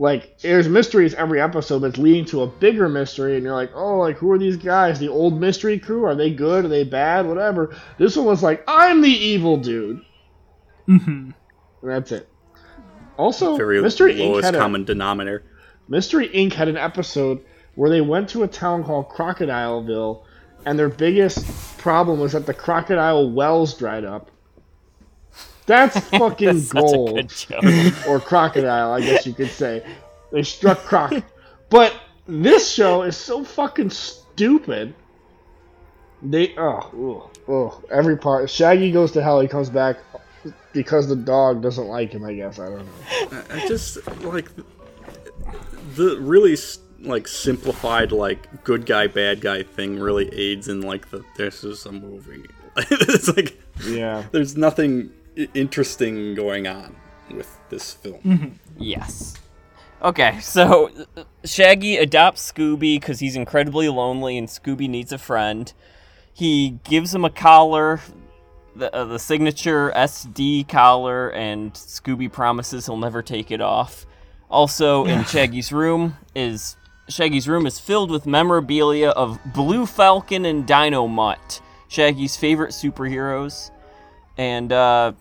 like 0.00 0.38
there's 0.38 0.66
mysteries 0.66 1.12
every 1.12 1.42
episode, 1.42 1.80
that's 1.80 1.98
leading 1.98 2.24
to 2.24 2.40
a 2.40 2.46
bigger 2.46 2.88
mystery, 2.88 3.34
and 3.36 3.44
you're 3.44 3.54
like, 3.54 3.70
oh, 3.74 3.98
like 3.98 4.16
who 4.16 4.30
are 4.32 4.38
these 4.38 4.56
guys? 4.56 4.98
The 4.98 5.08
old 5.08 5.38
mystery 5.38 5.78
crew? 5.78 6.06
Are 6.06 6.14
they 6.14 6.30
good? 6.30 6.64
Are 6.64 6.68
they 6.68 6.84
bad? 6.84 7.26
Whatever. 7.26 7.76
This 7.98 8.16
one 8.16 8.24
was 8.24 8.42
like, 8.42 8.64
I'm 8.66 9.02
the 9.02 9.10
evil 9.10 9.58
dude. 9.58 10.00
Mm-hmm. 10.88 11.10
And 11.10 11.34
that's 11.82 12.12
it. 12.12 12.26
Also, 13.18 13.58
Very 13.58 13.82
Mystery 13.82 14.14
Inc. 14.14 14.20
lowest 14.20 14.46
had 14.46 14.54
a, 14.54 14.58
common 14.58 14.84
denominator. 14.84 15.44
Mystery 15.86 16.30
Inc. 16.30 16.54
had 16.54 16.68
an 16.68 16.78
episode 16.78 17.44
where 17.74 17.90
they 17.90 18.00
went 18.00 18.30
to 18.30 18.42
a 18.42 18.48
town 18.48 18.82
called 18.82 19.10
Crocodileville, 19.10 20.24
and 20.64 20.78
their 20.78 20.88
biggest 20.88 21.46
problem 21.76 22.18
was 22.20 22.32
that 22.32 22.46
the 22.46 22.54
crocodile 22.54 23.30
wells 23.30 23.74
dried 23.74 24.06
up. 24.06 24.30
That's 25.76 26.00
fucking 26.08 26.60
Such 26.60 26.82
gold. 26.82 27.32
or 28.08 28.18
crocodile, 28.18 28.92
I 28.92 29.00
guess 29.00 29.24
you 29.24 29.32
could 29.32 29.50
say. 29.50 29.86
They 30.32 30.42
struck 30.42 30.78
croc. 30.80 31.12
But 31.68 31.94
this 32.26 32.68
show 32.70 33.02
is 33.02 33.16
so 33.16 33.44
fucking 33.44 33.90
stupid. 33.90 34.94
They 36.22 36.54
oh, 36.58 37.30
ugh, 37.48 37.48
ugh, 37.48 37.84
every 37.90 38.16
part. 38.16 38.50
Shaggy 38.50 38.90
goes 38.90 39.12
to 39.12 39.22
hell. 39.22 39.40
He 39.40 39.46
comes 39.48 39.70
back 39.70 39.96
because 40.72 41.08
the 41.08 41.16
dog 41.16 41.62
doesn't 41.62 41.86
like 41.86 42.12
him. 42.12 42.24
I 42.24 42.34
guess 42.34 42.58
I 42.58 42.66
don't 42.68 42.84
know. 42.86 43.42
I 43.50 43.66
just 43.68 43.98
like 44.22 44.50
the 45.94 46.18
really 46.20 46.56
like 47.00 47.26
simplified 47.28 48.12
like 48.12 48.64
good 48.64 48.86
guy 48.86 49.06
bad 49.06 49.40
guy 49.40 49.62
thing 49.62 49.98
really 49.98 50.28
aids 50.34 50.68
in 50.68 50.80
like 50.82 51.10
the 51.10 51.24
this 51.36 51.64
is 51.64 51.86
a 51.86 51.92
movie. 51.92 52.44
it's 52.76 53.28
like 53.36 53.58
Yeah. 53.86 54.24
there's 54.32 54.56
nothing 54.56 55.10
i- 55.10 55.19
interesting 55.54 56.34
going 56.34 56.66
on 56.66 56.96
with 57.30 57.58
this 57.68 57.92
film. 57.92 58.58
Yes. 58.78 59.36
Okay, 60.02 60.40
so 60.40 60.90
Shaggy 61.44 61.98
adopts 61.98 62.50
Scooby 62.50 62.98
because 62.98 63.20
he's 63.20 63.36
incredibly 63.36 63.88
lonely 63.88 64.38
and 64.38 64.48
Scooby 64.48 64.88
needs 64.88 65.12
a 65.12 65.18
friend. 65.18 65.72
He 66.32 66.78
gives 66.84 67.14
him 67.14 67.24
a 67.24 67.30
collar, 67.30 68.00
the, 68.74 68.94
uh, 68.94 69.04
the 69.04 69.18
signature 69.18 69.92
SD 69.94 70.68
collar, 70.68 71.30
and 71.32 71.74
Scooby 71.74 72.32
promises 72.32 72.86
he'll 72.86 72.96
never 72.96 73.22
take 73.22 73.50
it 73.50 73.60
off. 73.60 74.06
Also, 74.50 75.04
in 75.04 75.24
Shaggy's 75.26 75.70
room 75.70 76.16
is 76.34 76.76
Shaggy's 77.08 77.46
room 77.46 77.66
is 77.66 77.78
filled 77.78 78.10
with 78.10 78.24
memorabilia 78.24 79.10
of 79.10 79.38
Blue 79.52 79.84
Falcon 79.84 80.46
and 80.46 80.66
Dynomutt, 80.66 81.60
Shaggy's 81.88 82.36
favorite 82.36 82.70
superheroes, 82.70 83.70
and 84.38 84.72
uh, 84.72 85.12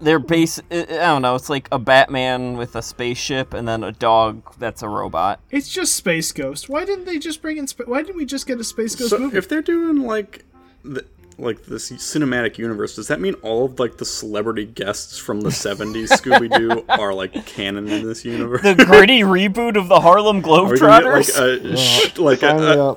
they're 0.00 0.18
base. 0.18 0.60
I 0.70 0.82
I 0.82 0.84
don't 0.84 1.22
know. 1.22 1.34
It's 1.34 1.48
like 1.50 1.68
a 1.72 1.78
Batman 1.78 2.56
with 2.56 2.76
a 2.76 2.82
spaceship, 2.82 3.54
and 3.54 3.66
then 3.66 3.82
a 3.84 3.92
dog 3.92 4.42
that's 4.58 4.82
a 4.82 4.88
robot. 4.88 5.40
It's 5.50 5.68
just 5.68 5.94
Space 5.94 6.32
Ghost. 6.32 6.68
Why 6.68 6.84
didn't 6.84 7.04
they 7.06 7.18
just 7.18 7.40
bring 7.42 7.56
in? 7.56 7.66
Spa- 7.66 7.84
Why 7.84 8.02
didn't 8.02 8.16
we 8.16 8.24
just 8.26 8.46
get 8.46 8.58
a 8.60 8.64
Space 8.64 8.94
Ghost 8.94 9.10
So 9.10 9.18
movie? 9.18 9.36
if 9.38 9.48
they're 9.48 9.62
doing 9.62 10.02
like 10.02 10.44
the 10.84 11.04
like 11.36 11.64
this 11.64 11.90
cinematic 11.90 12.58
universe, 12.58 12.94
does 12.94 13.08
that 13.08 13.20
mean 13.20 13.34
all 13.42 13.64
of 13.64 13.80
like 13.80 13.96
the 13.96 14.04
celebrity 14.04 14.64
guests 14.66 15.18
from 15.18 15.40
the 15.40 15.50
'70s 15.50 16.08
Scooby 16.20 16.54
Doo 16.56 16.84
are 16.88 17.12
like 17.12 17.46
canon 17.46 17.88
in 17.88 18.04
this 18.06 18.24
universe? 18.24 18.62
The 18.62 18.84
gritty 18.84 19.20
reboot 19.22 19.76
of 19.76 19.88
the 19.88 20.00
Harlem 20.00 20.38
Are 20.38 20.40
get, 20.42 20.48
like 20.48 20.78
Globetrotters. 21.26 21.72
a 21.72 21.76
sh- 21.76 22.18
like 22.18 22.40
Sign 22.40 22.60
a, 22.60 22.96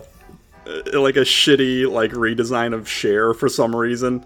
a 0.93 0.99
like 0.99 1.15
a 1.15 1.21
shitty 1.21 1.89
like 1.91 2.11
redesign 2.11 2.73
of 2.73 2.87
Cher 2.87 3.33
for 3.33 3.49
some 3.49 3.75
reason? 3.75 4.25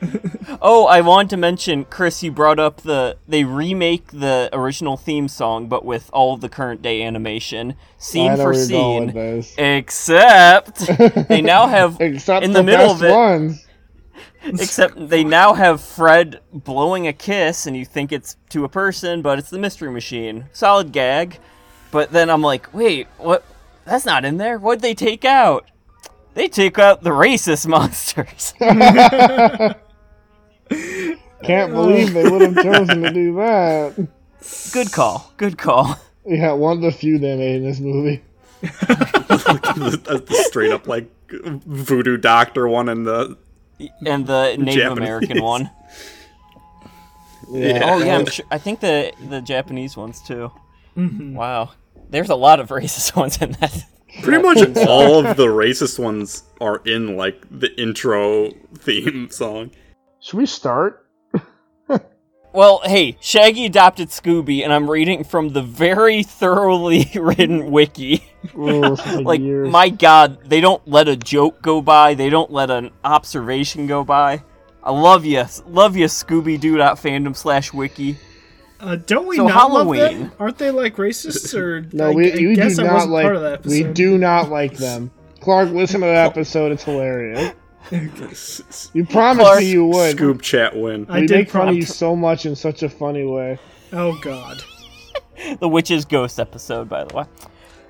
Oh, 0.62 0.86
I 0.86 1.00
want 1.00 1.30
to 1.30 1.36
mention, 1.38 1.84
Chris, 1.86 2.22
you 2.22 2.30
brought 2.30 2.58
up 2.58 2.82
the 2.82 3.16
they 3.26 3.44
remake 3.44 4.08
the 4.08 4.50
original 4.52 4.96
theme 4.96 5.26
song, 5.28 5.68
but 5.68 5.84
with 5.86 6.10
all 6.12 6.36
the 6.36 6.48
current 6.50 6.82
day 6.82 7.02
animation, 7.02 7.76
scene 7.96 8.36
for 8.36 8.52
scene. 8.52 9.10
Except 9.56 10.78
they 11.28 11.40
now 11.42 11.66
have 11.66 11.98
Except 12.00 12.44
in 12.44 12.52
the, 12.52 12.58
the 12.58 12.64
middle 12.64 12.88
best 12.88 13.02
of 13.02 13.08
it. 13.08 13.12
ones. 13.12 13.66
Except 14.42 15.08
they 15.08 15.22
now 15.24 15.54
have 15.54 15.80
Fred 15.80 16.40
blowing 16.52 17.06
a 17.06 17.12
kiss, 17.12 17.66
and 17.66 17.76
you 17.76 17.84
think 17.86 18.10
it's 18.12 18.36
to 18.50 18.64
a 18.64 18.68
person, 18.68 19.22
but 19.22 19.38
it's 19.38 19.50
the 19.50 19.58
Mystery 19.58 19.90
Machine. 19.90 20.46
Solid 20.52 20.92
gag. 20.92 21.38
But 21.90 22.10
then 22.10 22.28
I'm 22.28 22.42
like, 22.42 22.72
wait, 22.74 23.06
what? 23.18 23.44
That's 23.84 24.04
not 24.04 24.24
in 24.24 24.36
there. 24.36 24.58
What'd 24.58 24.82
they 24.82 24.94
take 24.94 25.24
out? 25.24 25.70
They 26.34 26.48
take 26.48 26.78
out 26.78 27.02
the 27.02 27.10
racist 27.10 27.66
monsters. 27.68 28.52
Can't 31.42 31.72
believe 31.72 32.12
they 32.12 32.28
would 32.28 32.42
have 32.42 32.54
chosen 32.56 33.02
to 33.02 33.12
do 33.12 33.34
that. 33.36 34.08
Good 34.72 34.92
call. 34.92 35.32
Good 35.36 35.58
call. 35.58 35.96
Yeah, 36.26 36.52
one 36.52 36.76
of 36.76 36.82
the 36.82 36.92
few 36.92 37.18
they 37.18 37.36
made 37.36 37.56
in 37.56 37.64
this 37.64 37.80
movie. 37.80 38.22
the, 38.60 40.22
the 40.28 40.34
straight 40.48 40.70
up 40.70 40.86
like 40.86 41.08
voodoo 41.30 42.16
doctor 42.18 42.68
one 42.68 42.88
and 42.88 43.06
the 43.06 43.36
And 44.06 44.26
the 44.26 44.56
Native 44.58 44.74
Japanese. 44.74 44.98
American 44.98 45.42
one. 45.42 45.70
Yeah. 47.50 47.80
Oh 47.84 47.98
yeah, 48.04 48.18
I'm 48.18 48.26
sure, 48.30 48.44
I 48.50 48.58
think 48.58 48.80
the 48.80 49.12
the 49.28 49.40
Japanese 49.40 49.96
ones 49.96 50.20
too. 50.22 50.52
Mm-hmm. 50.96 51.34
Wow, 51.34 51.70
there's 52.10 52.30
a 52.30 52.34
lot 52.36 52.60
of 52.60 52.68
racist 52.68 53.16
ones 53.16 53.40
in 53.40 53.52
that. 53.52 53.84
pretty 54.22 54.42
much 54.42 54.58
all 54.86 55.24
of 55.26 55.36
the 55.36 55.46
racist 55.46 55.98
ones 55.98 56.42
are 56.60 56.82
in 56.84 57.16
like 57.16 57.42
the 57.50 57.74
intro 57.80 58.50
theme 58.78 59.30
song. 59.30 59.70
Should 60.20 60.38
we 60.38 60.46
start? 60.46 61.06
Well, 62.52 62.80
hey, 62.84 63.16
Shaggy 63.20 63.64
adopted 63.64 64.08
Scooby, 64.08 64.64
and 64.64 64.72
I'm 64.72 64.90
reading 64.90 65.22
from 65.22 65.50
the 65.50 65.62
very 65.62 66.24
thoroughly 66.24 67.08
written 67.14 67.70
wiki. 67.70 68.24
Oh, 68.56 68.96
Like, 69.22 69.40
years. 69.40 69.70
my 69.70 69.88
God, 69.88 70.38
they 70.46 70.60
don't 70.60 70.82
let 70.86 71.06
a 71.06 71.14
joke 71.14 71.62
go 71.62 71.80
by. 71.80 72.14
They 72.14 72.28
don't 72.28 72.50
let 72.50 72.68
an 72.72 72.90
observation 73.04 73.86
go 73.86 74.02
by. 74.02 74.42
I 74.82 74.90
love 74.90 75.24
you, 75.24 75.44
love 75.68 75.94
you, 75.96 76.06
Scooby 76.06 76.58
Doo 76.58 76.74
fandom 76.78 77.36
slash 77.36 77.72
wiki. 77.72 78.16
Uh, 78.80 78.96
don't 78.96 79.28
we 79.28 79.36
So 79.36 79.46
not 79.46 79.70
love 79.70 79.86
Halloween. 79.86 80.20
them? 80.22 80.32
Aren't 80.40 80.58
they 80.58 80.72
like 80.72 80.96
racists 80.96 81.54
or? 81.56 81.82
no, 81.92 82.08
I, 82.10 82.14
we, 82.14 82.32
I 82.32 82.36
we 82.36 82.56
guess 82.56 82.74
do 82.74 82.82
I 82.82 82.86
not 82.86 82.94
wasn't 82.94 83.12
like. 83.12 83.22
part 83.26 83.36
of 83.36 83.42
that 83.42 83.64
we 83.64 83.84
do 83.84 84.18
not 84.18 84.48
like 84.50 84.74
them. 84.76 85.12
Clark, 85.38 85.70
listen 85.70 86.00
to 86.00 86.06
that 86.08 86.26
episode. 86.32 86.72
It's 86.72 86.82
hilarious. 86.82 87.54
You 88.92 89.06
promised 89.06 89.46
Clark, 89.46 89.60
me 89.60 89.70
you 89.70 89.86
would. 89.86 90.16
Scoop 90.16 90.42
chat 90.42 90.76
win. 90.76 91.06
I 91.08 91.20
we 91.20 91.26
did 91.26 91.36
make 91.36 91.50
fun 91.50 91.68
of 91.68 91.76
you 91.76 91.82
so 91.82 92.14
much 92.14 92.46
in 92.46 92.54
such 92.54 92.82
a 92.82 92.88
funny 92.88 93.24
way. 93.24 93.58
Oh 93.92 94.18
God. 94.20 94.62
The 95.58 95.68
Witch's 95.68 96.04
Ghost 96.04 96.38
episode, 96.38 96.90
by 96.90 97.04
the 97.04 97.16
way. 97.16 97.24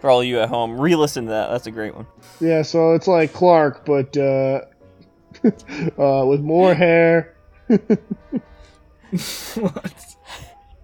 For 0.00 0.08
all 0.08 0.22
you 0.22 0.38
at 0.38 0.48
home, 0.48 0.80
re-listen 0.80 1.24
to 1.24 1.30
that. 1.30 1.50
That's 1.50 1.66
a 1.66 1.72
great 1.72 1.96
one. 1.96 2.06
Yeah, 2.40 2.62
so 2.62 2.94
it's 2.94 3.08
like 3.08 3.32
Clark, 3.32 3.84
but 3.84 4.16
uh, 4.16 4.60
uh, 5.98 6.24
with 6.26 6.40
more 6.42 6.74
hair. 6.74 7.34
what? 9.56 10.16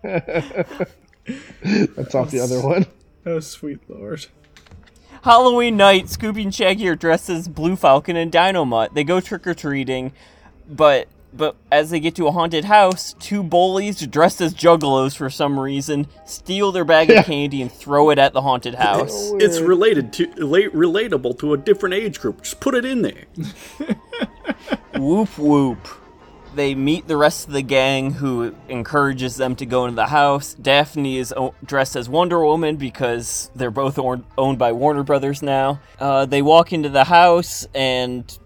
That's 0.02 2.14
off 2.16 2.32
the 2.32 2.40
other 2.42 2.60
one. 2.60 2.86
Oh 3.24 3.38
sweet 3.40 3.78
lord. 3.88 4.26
Halloween 5.26 5.76
night, 5.76 6.04
Scooby 6.04 6.44
and 6.44 6.54
Shaggy 6.54 6.86
are 6.86 6.94
dressed 6.94 7.28
as 7.28 7.48
Blue 7.48 7.74
Falcon 7.74 8.14
and 8.14 8.30
Dynomutt. 8.30 8.94
They 8.94 9.02
go 9.02 9.18
trick 9.20 9.44
or 9.44 9.54
treating, 9.54 10.12
but 10.70 11.08
but 11.32 11.56
as 11.72 11.90
they 11.90 11.98
get 11.98 12.14
to 12.14 12.28
a 12.28 12.30
haunted 12.30 12.64
house, 12.66 13.12
two 13.18 13.42
bullies 13.42 14.06
dressed 14.06 14.40
as 14.40 14.54
juggalos 14.54 15.16
for 15.16 15.28
some 15.28 15.58
reason 15.58 16.06
steal 16.24 16.70
their 16.70 16.84
bag 16.84 17.08
Yeah. 17.08 17.18
of 17.20 17.26
candy 17.26 17.60
and 17.60 17.70
throw 17.72 18.10
it 18.10 18.20
at 18.20 18.34
the 18.34 18.40
haunted 18.42 18.76
house. 18.76 19.32
It's 19.40 19.58
related 19.58 20.12
to 20.14 20.26
la- 20.36 20.70
relatable 20.72 21.40
to 21.40 21.54
a 21.54 21.56
different 21.58 21.96
age 21.96 22.20
group. 22.20 22.42
Just 22.42 22.60
put 22.60 22.76
it 22.76 22.84
in 22.84 23.02
there. 23.02 23.24
whoop 24.94 25.36
whoop. 25.36 25.88
They 26.56 26.74
meet 26.74 27.06
the 27.06 27.18
rest 27.18 27.46
of 27.46 27.52
the 27.52 27.60
gang 27.60 28.12
who 28.12 28.54
encourages 28.70 29.36
them 29.36 29.54
to 29.56 29.66
go 29.66 29.84
into 29.84 29.96
the 29.96 30.06
house. 30.06 30.54
Daphne 30.54 31.18
is 31.18 31.34
o- 31.36 31.54
dressed 31.62 31.96
as 31.96 32.08
Wonder 32.08 32.42
Woman 32.42 32.76
because 32.76 33.50
they're 33.54 33.70
both 33.70 33.98
or- 33.98 34.22
owned 34.38 34.58
by 34.58 34.72
Warner 34.72 35.02
Brothers 35.02 35.42
now. 35.42 35.80
Uh, 36.00 36.24
they 36.24 36.40
walk 36.40 36.72
into 36.72 36.88
the 36.88 37.04
house 37.04 37.66
and 37.74 38.38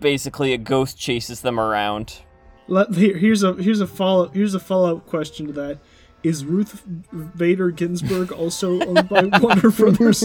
basically 0.00 0.52
a 0.52 0.58
ghost 0.58 0.98
chases 0.98 1.40
them 1.42 1.60
around. 1.60 2.22
Let, 2.66 2.92
here, 2.94 3.16
here's 3.16 3.44
a 3.44 3.54
here's 3.54 3.80
a 3.80 3.86
follow 3.86 4.28
here's 4.28 4.54
a 4.54 4.60
follow 4.60 4.96
up 4.96 5.06
question 5.06 5.46
to 5.46 5.52
that. 5.52 5.78
Is 6.24 6.44
Ruth 6.44 6.82
Bader 7.36 7.70
Ginsburg 7.70 8.32
also 8.32 8.80
owned 8.80 9.08
by 9.08 9.22
Warner 9.40 9.70
Brothers? 9.70 10.24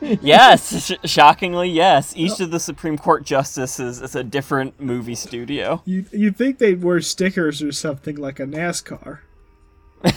Yes, 0.00 0.86
sh- 0.86 1.08
shockingly, 1.10 1.70
yes. 1.70 2.12
Each 2.16 2.40
of 2.40 2.50
the 2.50 2.60
Supreme 2.60 2.98
Court 2.98 3.24
justices 3.24 4.00
is 4.00 4.14
a 4.14 4.24
different 4.24 4.80
movie 4.80 5.14
studio. 5.14 5.82
You 5.84 6.04
you'd 6.12 6.36
think 6.36 6.58
they'd 6.58 6.82
wear 6.82 7.00
stickers 7.00 7.62
or 7.62 7.72
something 7.72 8.16
like 8.16 8.40
a 8.40 8.44
NASCAR. 8.46 9.20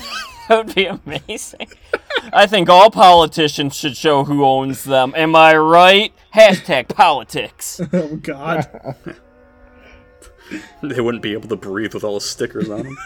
That 0.48 0.66
would 0.66 0.76
be 0.76 0.86
amazing. 0.86 1.70
I 2.34 2.46
think 2.46 2.68
all 2.68 2.92
politicians 2.92 3.74
should 3.74 3.96
show 3.96 4.26
who 4.26 4.44
owns 4.44 4.84
them. 4.84 5.14
Am 5.16 5.34
I 5.34 5.56
right? 5.56 6.14
Hashtag 6.36 6.90
politics. 6.90 7.80
Oh 7.94 8.18
God. 8.18 8.68
They 10.84 11.00
wouldn't 11.00 11.24
be 11.24 11.32
able 11.32 11.48
to 11.48 11.56
breathe 11.56 11.94
with 11.94 12.04
all 12.04 12.16
the 12.16 12.22
stickers 12.22 12.70
on 12.70 12.84
them. 12.84 12.98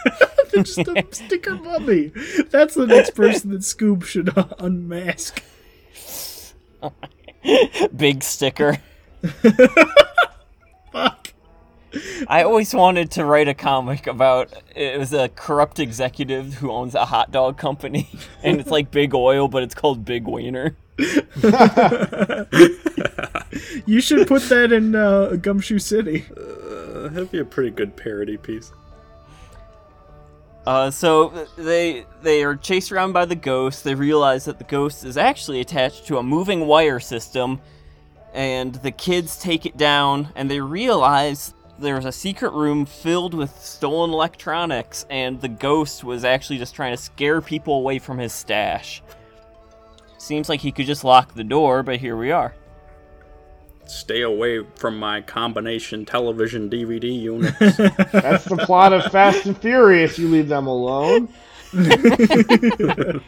They're 0.52 0.64
just 0.64 0.80
a 0.80 1.06
sticker 1.12 1.54
mummy. 1.56 2.12
That's 2.50 2.74
the 2.74 2.88
next 2.88 3.12
person 3.12 3.52
that 3.52 3.62
Scoob 3.62 4.04
should 4.04 4.36
uh, 4.36 4.48
unmask. 4.58 5.44
Big 7.96 8.24
sticker. 8.24 8.78
Fuck. 10.92 11.34
I 12.28 12.44
always 12.44 12.74
wanted 12.74 13.12
to 13.12 13.24
write 13.24 13.48
a 13.48 13.54
comic 13.54 14.06
about 14.08 14.54
it 14.76 15.00
was 15.00 15.14
a 15.14 15.30
corrupt 15.30 15.80
executive 15.80 16.56
who 16.56 16.72
owns 16.72 16.94
a 16.94 17.06
hot 17.06 17.32
dog 17.32 17.58
company 17.58 18.10
and 18.44 18.60
it's 18.60 18.70
like 18.70 18.92
Big 18.92 19.16
Oil 19.16 19.48
but 19.48 19.64
it's 19.64 19.76
called 19.76 20.04
Big 20.04 20.28
Wiener. 20.28 20.76
You 23.86 24.02
should 24.02 24.28
put 24.28 24.44
that 24.44 24.72
in 24.72 24.96
uh, 24.96 25.38
Gumshoe 25.42 25.80
City. 25.80 26.26
Uh, 26.36 27.10
that'd 27.10 27.32
be 27.32 27.40
a 27.40 27.46
pretty 27.46 27.72
good 27.72 27.96
parody 27.96 28.38
piece. 28.38 28.72
Uh, 30.66 30.90
so 30.90 31.48
they 31.58 32.06
they 32.24 32.44
are 32.44 32.56
chased 32.56 32.92
around 32.92 33.14
by 33.14 33.26
the 33.26 33.36
ghost. 33.36 33.84
They 33.84 33.94
realize 33.94 34.46
that 34.46 34.58
the 34.58 34.64
ghost 34.64 35.06
is 35.06 35.16
actually 35.16 35.62
attached 35.62 36.08
to 36.08 36.18
a 36.18 36.24
moving 36.24 36.66
wire 36.66 37.00
system, 37.00 37.62
and 38.34 38.74
the 38.76 38.92
kids 38.92 39.38
take 39.38 39.66
it 39.66 39.78
down. 39.78 40.30
And 40.36 40.50
they 40.50 40.60
realize 40.60 41.54
there's 41.78 42.06
a 42.06 42.12
secret 42.12 42.54
room 42.54 42.86
filled 42.86 43.36
with 43.36 43.60
stolen 43.60 44.12
electronics, 44.12 45.06
and 45.10 45.40
the 45.40 45.50
ghost 45.50 46.04
was 46.04 46.26
actually 46.26 46.58
just 46.58 46.74
trying 46.74 46.96
to 46.96 47.02
scare 47.02 47.42
people 47.42 47.76
away 47.76 48.00
from 48.00 48.18
his 48.18 48.34
stash. 48.34 49.04
Seems 50.18 50.50
like 50.50 50.62
he 50.62 50.72
could 50.72 50.88
just 50.88 51.04
lock 51.04 51.36
the 51.36 51.44
door, 51.44 51.84
but 51.84 52.00
here 52.00 52.18
we 52.18 52.32
are. 52.32 52.56
Stay 53.88 54.22
away 54.22 54.66
from 54.76 54.98
my 54.98 55.22
combination 55.22 56.06
television 56.06 56.70
DVD 56.70 57.20
units. 57.20 57.58
That's 58.12 58.46
the 58.46 58.58
plot 58.66 58.94
of 58.94 59.12
Fast 59.12 59.46
and 59.46 59.58
Furious. 59.58 60.18
You 60.18 60.28
leave 60.28 60.48
them 60.48 60.68
alone. 60.68 61.30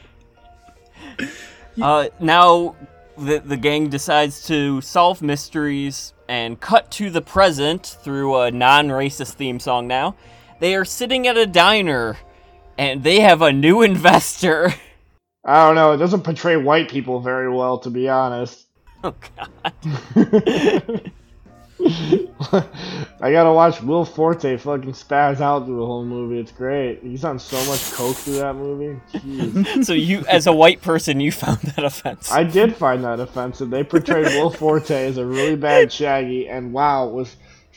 Uh, 1.81 2.07
now 2.19 2.75
the 3.17 3.39
the 3.39 3.57
gang 3.57 3.89
decides 3.89 4.45
to 4.47 4.81
solve 4.81 5.21
mysteries 5.21 6.13
and 6.27 6.59
cut 6.59 6.91
to 6.91 7.09
the 7.09 7.21
present 7.21 7.97
through 8.03 8.35
a 8.41 8.51
non-racist 8.51 9.33
theme 9.33 9.59
song. 9.59 9.87
Now 9.87 10.15
they 10.59 10.75
are 10.75 10.85
sitting 10.85 11.27
at 11.27 11.37
a 11.37 11.45
diner, 11.45 12.17
and 12.77 13.03
they 13.03 13.19
have 13.19 13.41
a 13.41 13.51
new 13.51 13.81
investor. 13.83 14.73
I 15.45 15.65
don't 15.65 15.75
know. 15.75 15.93
It 15.93 15.97
doesn't 15.97 16.23
portray 16.23 16.57
white 16.57 16.89
people 16.89 17.21
very 17.21 17.49
well, 17.49 17.79
to 17.79 17.89
be 17.89 18.09
honest. 18.09 18.66
Oh 19.03 19.13
god. 19.35 21.11
I 23.21 23.31
gotta 23.31 23.51
watch 23.51 23.81
Will 23.81 24.03
Forte 24.05 24.57
fucking 24.57 24.93
spaz 24.93 25.39
out 25.41 25.65
through 25.65 25.77
the 25.77 25.85
whole 25.85 26.03
movie. 26.03 26.39
It's 26.39 26.51
great. 26.51 27.01
He's 27.03 27.23
on 27.23 27.37
so 27.39 27.63
much 27.65 27.91
coke 27.91 28.15
through 28.15 28.37
that 28.37 28.55
movie. 28.55 28.99
Jeez. 29.13 29.83
So 29.85 29.93
you, 29.93 30.25
as 30.27 30.47
a 30.47 30.53
white 30.53 30.81
person, 30.81 31.19
you 31.19 31.31
found 31.31 31.59
that 31.59 31.83
offensive. 31.83 32.35
I 32.35 32.43
did 32.43 32.75
find 32.75 33.03
that 33.03 33.19
offensive. 33.19 33.69
They 33.69 33.83
portrayed 33.83 34.25
Will 34.25 34.49
Forte 34.49 35.05
as 35.05 35.17
a 35.17 35.25
really 35.25 35.55
bad 35.55 35.91
Shaggy, 35.91 36.49
and 36.49 36.73
wow, 36.73 37.07
was 37.07 37.35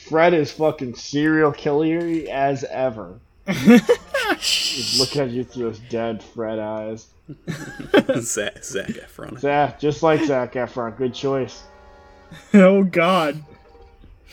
Fred 0.09 0.33
is 0.33 0.51
fucking 0.51 0.95
serial 0.95 1.53
killer 1.53 1.99
as 2.31 2.65
ever. 2.65 3.21
Just 3.47 4.99
looking 4.99 5.21
at 5.23 5.31
you 5.31 5.45
through 5.45 5.65
those 5.65 5.81
dead 5.91 6.23
Fred 6.23 6.59
eyes. 6.59 7.09
Zach, 8.21 8.63
Zac 8.65 8.87
Efron. 8.89 9.39
Zach, 9.39 9.79
just 9.81 10.03
like 10.03 10.23
Zac 10.25 10.55
Efron, 10.55 10.97
good 10.97 11.15
choice. 11.15 11.63
oh 12.55 12.85
God. 12.85 13.43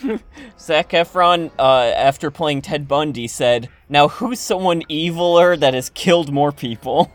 Zac 0.58 0.90
Efron, 0.90 1.50
uh, 1.58 1.92
after 1.96 2.30
playing 2.30 2.62
Ted 2.62 2.86
Bundy, 2.86 3.26
said, 3.26 3.68
"Now 3.88 4.08
who's 4.08 4.38
someone 4.38 4.82
eviler 4.82 5.58
that 5.58 5.74
has 5.74 5.90
killed 5.90 6.32
more 6.32 6.52
people?" 6.52 7.10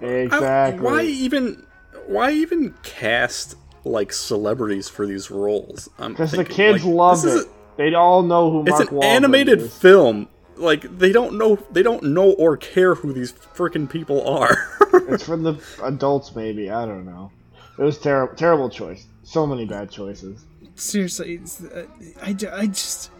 I- 0.00 0.04
Exactly. 0.04 0.84
why 0.84 1.02
even? 1.02 1.66
Why 2.06 2.30
even 2.32 2.74
cast 2.82 3.56
like 3.84 4.12
celebrities 4.12 4.88
for 4.88 5.06
these 5.06 5.30
roles? 5.30 5.88
Because 5.98 6.32
the 6.32 6.44
kids 6.44 6.84
like, 6.84 6.94
love 6.94 7.22
this 7.22 7.34
is 7.34 7.44
it. 7.46 7.50
They 7.78 7.94
all 7.94 8.22
know 8.22 8.50
who 8.50 8.58
a- 8.58 8.62
it's 8.62 8.70
Mark 8.70 8.90
an 8.90 8.96
Wahlberg 8.98 9.04
animated 9.04 9.60
is. 9.62 9.76
film. 9.76 10.28
Like 10.56 10.98
they 10.98 11.12
don't 11.12 11.36
know. 11.38 11.56
They 11.70 11.82
don't 11.82 12.02
know 12.02 12.32
or 12.32 12.56
care 12.56 12.94
who 12.94 13.12
these 13.12 13.32
freaking 13.32 13.88
people 13.88 14.26
are. 14.28 14.56
It's 15.08 15.24
for 15.24 15.36
the 15.36 15.60
adults, 15.84 16.34
maybe. 16.34 16.70
I 16.70 16.84
don't 16.86 17.04
know. 17.04 17.30
It 17.78 17.82
was 17.82 17.98
terrible. 17.98 18.34
Terrible 18.34 18.70
choice. 18.70 19.06
So 19.22 19.46
many 19.46 19.64
bad 19.66 19.90
choices. 19.90 20.44
Seriously, 20.74 21.34
it's, 21.34 21.62
uh, 21.62 21.86
I, 22.22 22.34
I 22.52 22.66
just 22.66 23.10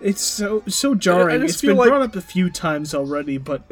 it's 0.00 0.20
so 0.22 0.62
so 0.68 0.94
jarring. 0.94 1.42
it's 1.42 1.60
been 1.60 1.76
like- 1.76 1.88
brought 1.88 2.02
up 2.02 2.16
a 2.16 2.20
few 2.20 2.48
times 2.50 2.94
already, 2.94 3.36
but 3.38 3.70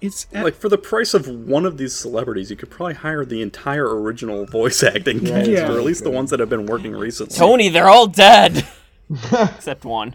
it's 0.00 0.26
at- 0.34 0.44
like 0.44 0.54
for 0.54 0.68
the 0.68 0.76
price 0.76 1.14
of 1.14 1.26
one 1.28 1.64
of 1.64 1.78
these 1.78 1.94
celebrities, 1.94 2.50
you 2.50 2.56
could 2.56 2.70
probably 2.70 2.94
hire 2.94 3.24
the 3.24 3.40
entire 3.40 3.88
original 4.02 4.44
voice 4.44 4.82
acting 4.82 5.24
Yeah, 5.24 5.38
cast, 5.38 5.50
yeah. 5.50 5.72
or 5.72 5.78
at 5.78 5.84
least 5.84 6.04
the 6.04 6.10
ones 6.10 6.30
that 6.30 6.40
have 6.40 6.50
been 6.50 6.66
working 6.66 6.92
recently. 6.92 7.34
Tony, 7.36 7.68
they're 7.68 7.88
all 7.88 8.06
dead, 8.08 8.66
except 9.32 9.84
one. 9.84 10.14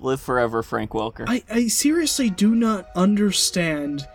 Live 0.00 0.20
forever, 0.20 0.62
Frank 0.62 0.90
Welker. 0.92 1.24
I, 1.28 1.44
I 1.50 1.68
seriously 1.68 2.30
do 2.30 2.54
not 2.54 2.88
understand 2.96 4.06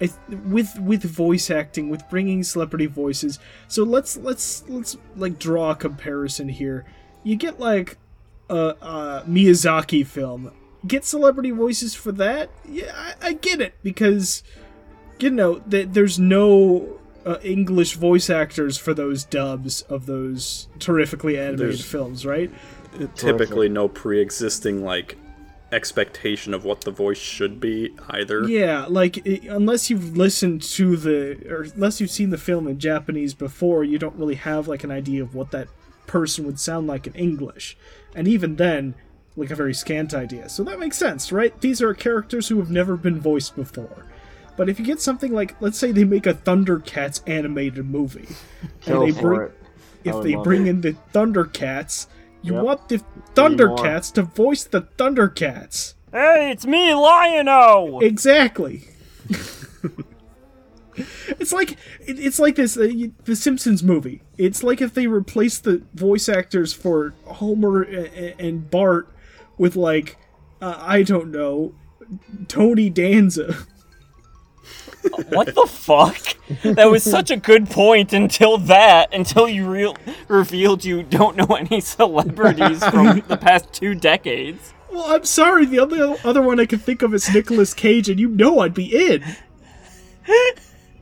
I, 0.00 0.10
with 0.46 0.78
with 0.78 1.02
voice 1.02 1.50
acting 1.50 1.90
with 1.90 2.08
bringing 2.08 2.42
celebrity 2.44 2.86
voices. 2.86 3.38
So 3.68 3.82
let's 3.82 4.16
let's 4.16 4.64
let's 4.68 4.96
like 5.16 5.38
draw 5.38 5.70
a 5.72 5.76
comparison 5.76 6.48
here. 6.48 6.84
You 7.24 7.36
get 7.36 7.60
like 7.60 7.98
a, 8.48 8.74
a 8.80 9.24
Miyazaki 9.28 10.06
film. 10.06 10.52
Get 10.86 11.04
celebrity 11.04 11.50
voices 11.52 11.94
for 11.94 12.10
that? 12.12 12.50
Yeah, 12.68 12.92
I, 12.94 13.28
I 13.28 13.32
get 13.34 13.60
it 13.60 13.74
because 13.82 14.42
you 15.20 15.30
know 15.30 15.60
that 15.66 15.94
there's 15.94 16.18
no 16.18 16.98
uh, 17.24 17.38
English 17.42 17.94
voice 17.94 18.28
actors 18.28 18.76
for 18.76 18.92
those 18.92 19.22
dubs 19.24 19.82
of 19.82 20.06
those 20.06 20.66
terrifically 20.80 21.36
animated 21.38 21.58
There's- 21.60 21.84
films, 21.84 22.26
right? 22.26 22.50
Typically, 23.14 23.70
no 23.70 23.88
pre-existing 23.88 24.84
like 24.84 25.16
expectation 25.72 26.52
of 26.54 26.64
what 26.64 26.82
the 26.82 26.90
voice 26.90 27.18
should 27.18 27.58
be 27.58 27.94
either. 28.10 28.44
Yeah, 28.44 28.86
like 28.88 29.26
i 29.26 29.40
unless 29.48 29.90
you've 29.90 30.16
listened 30.16 30.62
to 30.62 30.96
the 30.96 31.38
or 31.48 31.62
unless 31.74 32.00
you've 32.00 32.10
seen 32.10 32.30
the 32.30 32.38
film 32.38 32.68
in 32.68 32.78
Japanese 32.78 33.34
before, 33.34 33.82
you 33.82 33.98
don't 33.98 34.16
really 34.16 34.34
have 34.34 34.68
like 34.68 34.84
an 34.84 34.90
idea 34.90 35.22
of 35.22 35.34
what 35.34 35.50
that 35.50 35.68
person 36.06 36.44
would 36.44 36.60
sound 36.60 36.86
like 36.86 37.06
in 37.06 37.14
English. 37.14 37.76
And 38.14 38.28
even 38.28 38.56
then, 38.56 38.94
like 39.36 39.50
a 39.50 39.54
very 39.54 39.74
scant 39.74 40.12
idea. 40.14 40.48
So 40.48 40.62
that 40.64 40.78
makes 40.78 40.98
sense, 40.98 41.32
right? 41.32 41.58
These 41.60 41.80
are 41.80 41.94
characters 41.94 42.48
who 42.48 42.58
have 42.58 42.70
never 42.70 42.96
been 42.96 43.18
voiced 43.18 43.56
before. 43.56 44.04
But 44.56 44.68
if 44.68 44.78
you 44.78 44.84
get 44.84 45.00
something 45.00 45.32
like 45.32 45.60
let's 45.60 45.78
say 45.78 45.92
they 45.92 46.04
make 46.04 46.26
a 46.26 46.34
Thundercats 46.34 47.22
animated 47.26 47.86
movie 47.86 48.28
Kill 48.82 49.06
they 49.06 49.12
for 49.12 49.20
bring 49.22 49.48
it. 49.48 49.54
if 50.04 50.22
they 50.22 50.34
bring 50.34 50.66
it. 50.66 50.70
in 50.70 50.80
the 50.82 50.96
Thundercats, 51.14 52.06
you 52.42 52.54
Yep. 52.54 52.64
want 52.64 52.88
the 52.88 52.96
more. 52.98 53.06
Thundercats 53.34 54.12
to 54.14 54.22
voice 54.22 54.64
the 54.64 54.82
Thundercats. 54.98 55.94
hey, 56.12 56.50
it's 56.50 56.66
me, 56.66 56.92
Lion-O. 56.94 58.00
Exactly. 58.00 58.84
it's 61.38 61.52
like 61.52 61.76
it's 62.00 62.38
like 62.38 62.56
this 62.56 62.76
uh, 62.76 62.88
the 63.24 63.34
Simpsons 63.36 63.82
movie. 63.82 64.20
It's 64.36 64.62
like 64.62 64.80
if 64.82 64.92
they 64.92 65.06
replaced 65.06 65.64
the 65.64 65.82
voice 65.94 66.28
actors 66.28 66.72
for 66.74 67.14
Homer 67.24 67.82
a- 67.84 68.10
a- 68.14 68.34
and 68.38 68.70
Bart 68.70 69.08
with 69.56 69.74
like 69.74 70.18
uh, 70.60 70.76
I 70.78 71.02
don't 71.02 71.30
know 71.30 71.74
Tony 72.48 72.90
Danza. 72.90 73.56
What 75.28 75.54
the 75.54 75.66
fuck? 75.66 76.36
That 76.62 76.90
was 76.90 77.02
such 77.02 77.30
a 77.30 77.36
good 77.36 77.68
point 77.68 78.12
until 78.12 78.58
that, 78.58 79.12
until 79.12 79.48
you 79.48 79.68
real 79.68 79.96
revealed 80.28 80.84
you 80.84 81.02
don't 81.02 81.36
know 81.36 81.56
any 81.56 81.80
celebrities 81.80 82.84
from 82.84 83.22
the 83.28 83.36
past 83.36 83.72
two 83.72 83.94
decades. 83.94 84.72
Well, 84.92 85.06
I'm 85.06 85.24
sorry. 85.24 85.64
The 85.66 85.80
only 85.80 86.00
other 86.24 86.42
one 86.42 86.60
I 86.60 86.66
can 86.66 86.78
think 86.78 87.02
of 87.02 87.14
is 87.14 87.32
Nicolas 87.32 87.74
Cage, 87.74 88.08
and 88.08 88.20
you 88.20 88.28
know 88.28 88.60
I'd 88.60 88.74
be 88.74 89.12
in. 89.12 89.24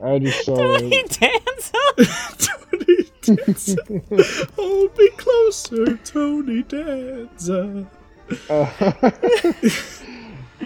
I'd 0.03 0.23
be 0.23 0.31
so. 0.43 0.55
Tony 0.55 1.03
Danza. 1.03 1.73
Tony 2.37 3.11
Danza, 3.21 3.75
hold 4.55 4.97
me 4.97 5.09
closer, 5.09 5.97
Tony 5.97 6.63
Danza. 6.63 7.87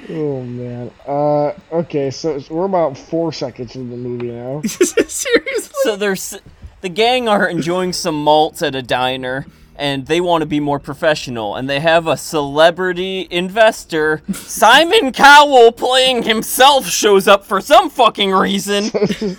Oh 0.10 0.42
man. 0.44 0.92
Uh. 1.08 1.54
Okay. 1.72 2.12
So, 2.12 2.40
so 2.40 2.54
we're 2.56 2.66
about 2.66 2.98
four 2.98 3.32
seconds 3.34 3.76
into 3.76 3.92
the 3.92 3.98
movie 3.98 4.32
now. 4.32 4.62
Seriously. 4.66 5.74
So 5.84 5.96
there's 5.96 6.38
the 6.82 6.90
gang 6.90 7.28
are 7.28 7.48
enjoying 7.48 7.94
some 7.94 8.16
malts 8.16 8.62
at 8.62 8.76
a 8.76 8.82
diner 8.82 9.46
and 9.78 10.08
they 10.08 10.22
want 10.22 10.42
to 10.42 10.46
be 10.46 10.60
more 10.60 10.80
professional 10.80 11.56
and 11.56 11.70
they 11.70 11.80
have 11.80 12.08
a 12.08 12.16
celebrity 12.16 13.28
investor 13.30 14.22
Simon 14.34 15.12
Cowell 15.12 15.72
playing 15.72 16.24
himself 16.24 16.88
shows 16.88 17.28
up 17.28 17.44
for 17.46 17.60
some 17.60 17.90
fucking 17.90 18.32
reason. 18.32 18.86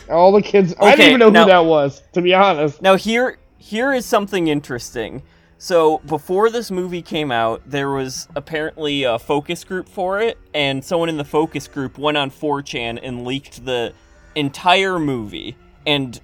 All 0.11 0.33
the 0.33 0.43
kids. 0.43 0.75
I 0.81 0.97
didn't 0.97 1.07
even 1.09 1.21
know 1.21 1.31
now- 1.31 1.45
who 1.45 1.51
that 1.51 1.65
was. 1.65 2.03
To 2.13 2.23
be 2.23 2.35
honest. 2.35 2.83
Now 2.83 2.97
here 2.97 3.39
here 3.59 3.93
is 3.93 4.05
something 4.07 4.49
interesting. 4.49 5.23
So 5.59 5.99
before 6.07 6.51
this 6.51 6.71
movie 6.71 7.01
came 7.03 7.33
out, 7.33 7.63
there 7.67 7.89
was 7.91 8.29
apparently 8.37 9.05
a 9.05 9.19
focus 9.19 9.65
group 9.65 9.89
for 9.89 10.21
it, 10.21 10.37
and 10.53 10.85
someone 10.85 11.09
in 11.09 11.17
the 11.17 11.25
focus 11.25 11.67
group 11.67 11.97
went 11.97 12.17
on 12.19 12.31
4chan 12.31 13.01
and 13.03 13.25
leaked 13.25 13.65
the 13.65 13.95
entire 14.35 14.99
movie. 14.99 15.57
And 15.87 16.21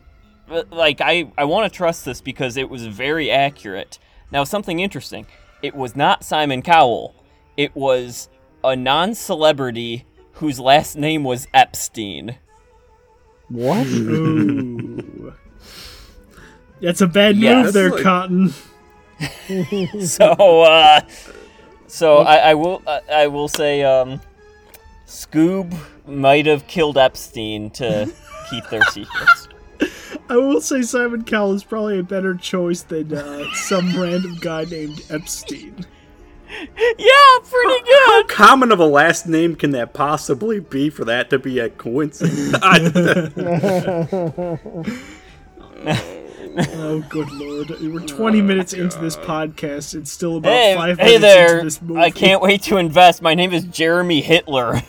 uh, 0.50 0.64
like 0.70 1.00
I 1.00 1.32
I 1.38 1.44
want 1.44 1.72
to 1.72 1.74
trust 1.76 2.04
this 2.04 2.20
because 2.20 2.56
it 2.58 2.68
was 2.68 2.86
very 2.86 3.30
accurate. 3.30 3.98
Now 4.30 4.44
something 4.44 4.80
interesting. 4.80 5.26
It 5.62 5.74
was 5.74 5.96
not 5.96 6.24
Simon 6.24 6.60
Cowell. 6.60 7.14
It 7.56 7.74
was 7.74 8.28
a 8.64 8.76
non-celebrity 8.76 10.04
whose 10.34 10.58
last 10.60 10.96
name 10.96 11.24
was 11.24 11.46
Epstein. 11.54 12.36
What? 13.48 13.86
That's 16.80 17.00
a 17.00 17.06
bad 17.06 17.36
Yeah, 17.36 17.62
move 17.62 17.72
there, 17.72 17.90
like- 17.90 18.02
Cotton. 18.02 18.52
So 20.00 20.62
uh 20.62 21.00
so 21.86 22.18
I, 22.18 22.36
I 22.36 22.54
will 22.54 22.82
I, 22.86 23.00
I 23.10 23.26
will 23.26 23.48
say 23.48 23.82
um 23.82 24.20
Scoob 25.06 25.76
might 26.06 26.46
have 26.46 26.66
killed 26.66 26.96
Epstein 26.96 27.70
to 27.70 28.12
keep 28.50 28.68
their 28.70 28.82
secrets. 28.84 29.48
I 30.28 30.36
will 30.36 30.60
say 30.60 30.82
Simon 30.82 31.24
Cowell 31.24 31.52
is 31.52 31.64
probably 31.64 31.98
a 31.98 32.02
better 32.02 32.34
choice 32.34 32.82
than 32.82 33.12
uh, 33.12 33.44
some 33.52 33.94
random 34.00 34.36
guy 34.40 34.64
named 34.64 35.02
Epstein. 35.10 35.86
Yeah, 36.48 37.38
pretty 37.44 37.82
good. 37.84 38.06
How 38.06 38.22
common 38.24 38.72
of 38.72 38.80
a 38.80 38.86
last 38.86 39.26
name 39.26 39.54
can 39.56 39.72
that 39.72 39.94
possibly 39.94 40.60
be 40.60 40.90
for 40.90 41.04
that 41.06 41.30
to 41.30 41.38
be 41.38 41.58
a 41.58 41.70
coincidence? 41.70 42.52
Oh, 46.56 47.04
good 47.08 47.30
lord. 47.32 47.70
We're 47.70 48.00
20 48.00 48.42
minutes 48.42 48.72
into 48.72 48.98
this 48.98 49.16
podcast 49.16 49.94
and 49.94 50.06
still 50.06 50.36
about 50.36 50.52
Hey, 50.52 50.74
five 50.74 50.98
hey 50.98 51.04
minutes 51.18 51.22
there. 51.22 51.52
into 51.54 51.64
this 51.64 51.82
movie. 51.82 52.00
I 52.00 52.10
can't 52.10 52.42
wait 52.42 52.62
to 52.64 52.76
invest. 52.76 53.22
My 53.22 53.34
name 53.34 53.52
is 53.52 53.64
Jeremy 53.64 54.20
Hitler. 54.20 54.82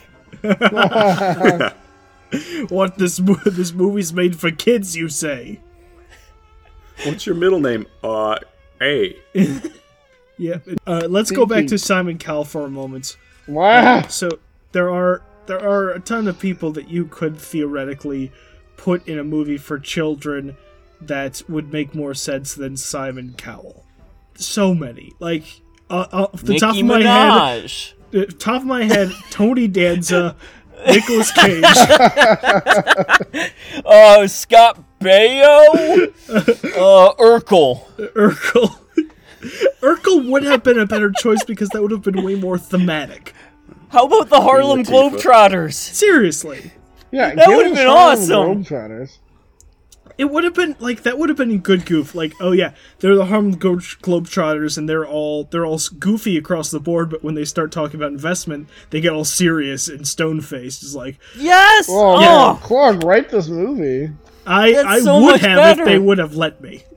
What, 2.69 2.97
this, 2.97 3.17
this 3.45 3.73
movie's 3.73 4.12
made 4.12 4.36
for 4.39 4.49
kids, 4.49 4.95
you 4.95 5.08
say? 5.08 5.60
What's 7.06 7.28
your 7.28 7.36
middle 7.36 7.60
name? 7.60 7.86
Uh, 8.04 8.39
A. 8.82 9.15
Yeah. 10.39 10.58
Uh, 10.88 11.06
let's 11.08 11.30
go 11.30 11.45
back 11.45 11.67
to 11.67 11.78
Simon 11.78 12.17
Cowell 12.17 12.43
for 12.43 12.65
a 12.65 12.69
moment. 12.71 13.17
Wow. 13.47 14.08
So 14.08 14.39
there 14.71 14.89
are 14.89 15.21
there 15.45 15.60
are 15.60 15.91
a 15.91 15.99
ton 15.99 16.28
of 16.28 16.39
people 16.39 16.71
that 16.71 16.88
you 16.89 17.06
could 17.06 17.38
theoretically 17.38 18.32
put 18.78 19.08
in 19.08 19.19
a 19.19 19.23
movie 19.23 19.58
for 19.58 19.78
children 19.78 20.58
that 21.07 21.41
would 21.47 21.71
make 21.71 21.93
more 21.95 22.13
sense 22.13 22.53
than 22.55 22.75
Simon 22.77 23.35
Cowell. 23.37 23.85
So 24.35 24.73
many, 24.73 25.13
like 25.19 25.43
uh, 25.89 26.05
uh, 26.11 26.27
off 26.33 26.41
the 26.41 26.53
Nicki 26.53 26.59
top 26.59 26.75
of 26.77 26.85
my 26.85 27.01
head, 27.01 27.63
Minaj. 27.65 27.93
uh, 28.15 28.25
top 28.39 28.61
of 28.61 28.67
my 28.67 28.83
head, 28.83 29.11
Tony 29.29 29.67
Danza, 29.67 30.35
Nicolas 30.87 31.31
Cage. 31.31 31.63
Uh, 33.85 34.27
Scott 34.27 34.81
Baio. 34.99 36.13
uh, 36.29 37.13
Urkel. 37.15 37.83
Urkel. 38.13 38.79
Urkel 39.81 40.29
would 40.29 40.43
have 40.43 40.63
been 40.63 40.79
a 40.79 40.85
better 40.85 41.11
choice 41.11 41.43
because 41.43 41.69
that 41.69 41.81
would 41.81 41.91
have 41.91 42.01
been 42.03 42.23
way 42.23 42.35
more 42.35 42.57
thematic. 42.57 43.33
How 43.89 44.05
about 44.05 44.29
the 44.29 44.41
Harlem 44.41 44.83
Globetrotters? 44.83 45.73
Seriously. 45.73 46.71
Yeah, 47.11 47.35
That 47.35 47.47
would've 47.49 47.75
been 47.75 47.87
Harlem 47.87 48.19
awesome. 48.19 48.63
Globetrotters. 48.63 49.17
It 50.17 50.26
would 50.26 50.43
have 50.43 50.54
been 50.54 50.76
like 50.80 51.04
that 51.04 51.17
would 51.17 51.30
have 51.30 51.38
been 51.38 51.52
a 51.52 51.58
good 51.58 51.86
goof. 51.86 52.13
Like, 52.13 52.34
oh 52.39 52.52
yeah, 52.52 52.73
they're 52.99 53.15
the 53.15 53.26
Harlem 53.26 53.52
Glo- 53.58 53.78
Globetrotters, 53.78 54.78
and 54.78 54.88
they're 54.88 55.06
all 55.08 55.45
they're 55.45 55.65
all 55.65 55.80
goofy 55.99 56.38
across 56.38 56.69
the 56.71 56.80
board. 56.80 57.10
But 57.10 57.23
when 57.23 57.36
they 57.36 57.45
start 57.45 57.71
talking 57.71 57.99
about 57.99 58.12
investment, 58.12 58.67
they 58.91 59.02
get 59.02 59.12
all 59.13 59.26
serious 59.26 59.88
and 59.88 60.08
stone 60.08 60.41
faced. 60.41 60.84
It's 60.84 60.95
like 60.95 61.17
Yes. 61.38 61.88
Oh, 61.89 62.15
Oh, 62.17 62.21
yeah. 62.21 62.58
Clark, 62.62 63.04
write 63.04 63.30
this 63.30 63.47
movie. 63.47 64.12
I 64.45 64.73
That's 64.73 64.88
I 64.88 64.99
so 64.99 65.21
would 65.21 65.39
have 65.41 65.58
better. 65.58 65.82
if 65.84 65.88
they 65.88 65.97
would 65.99 66.17
have 66.19 66.36
let 66.36 66.62
me. 66.62 66.84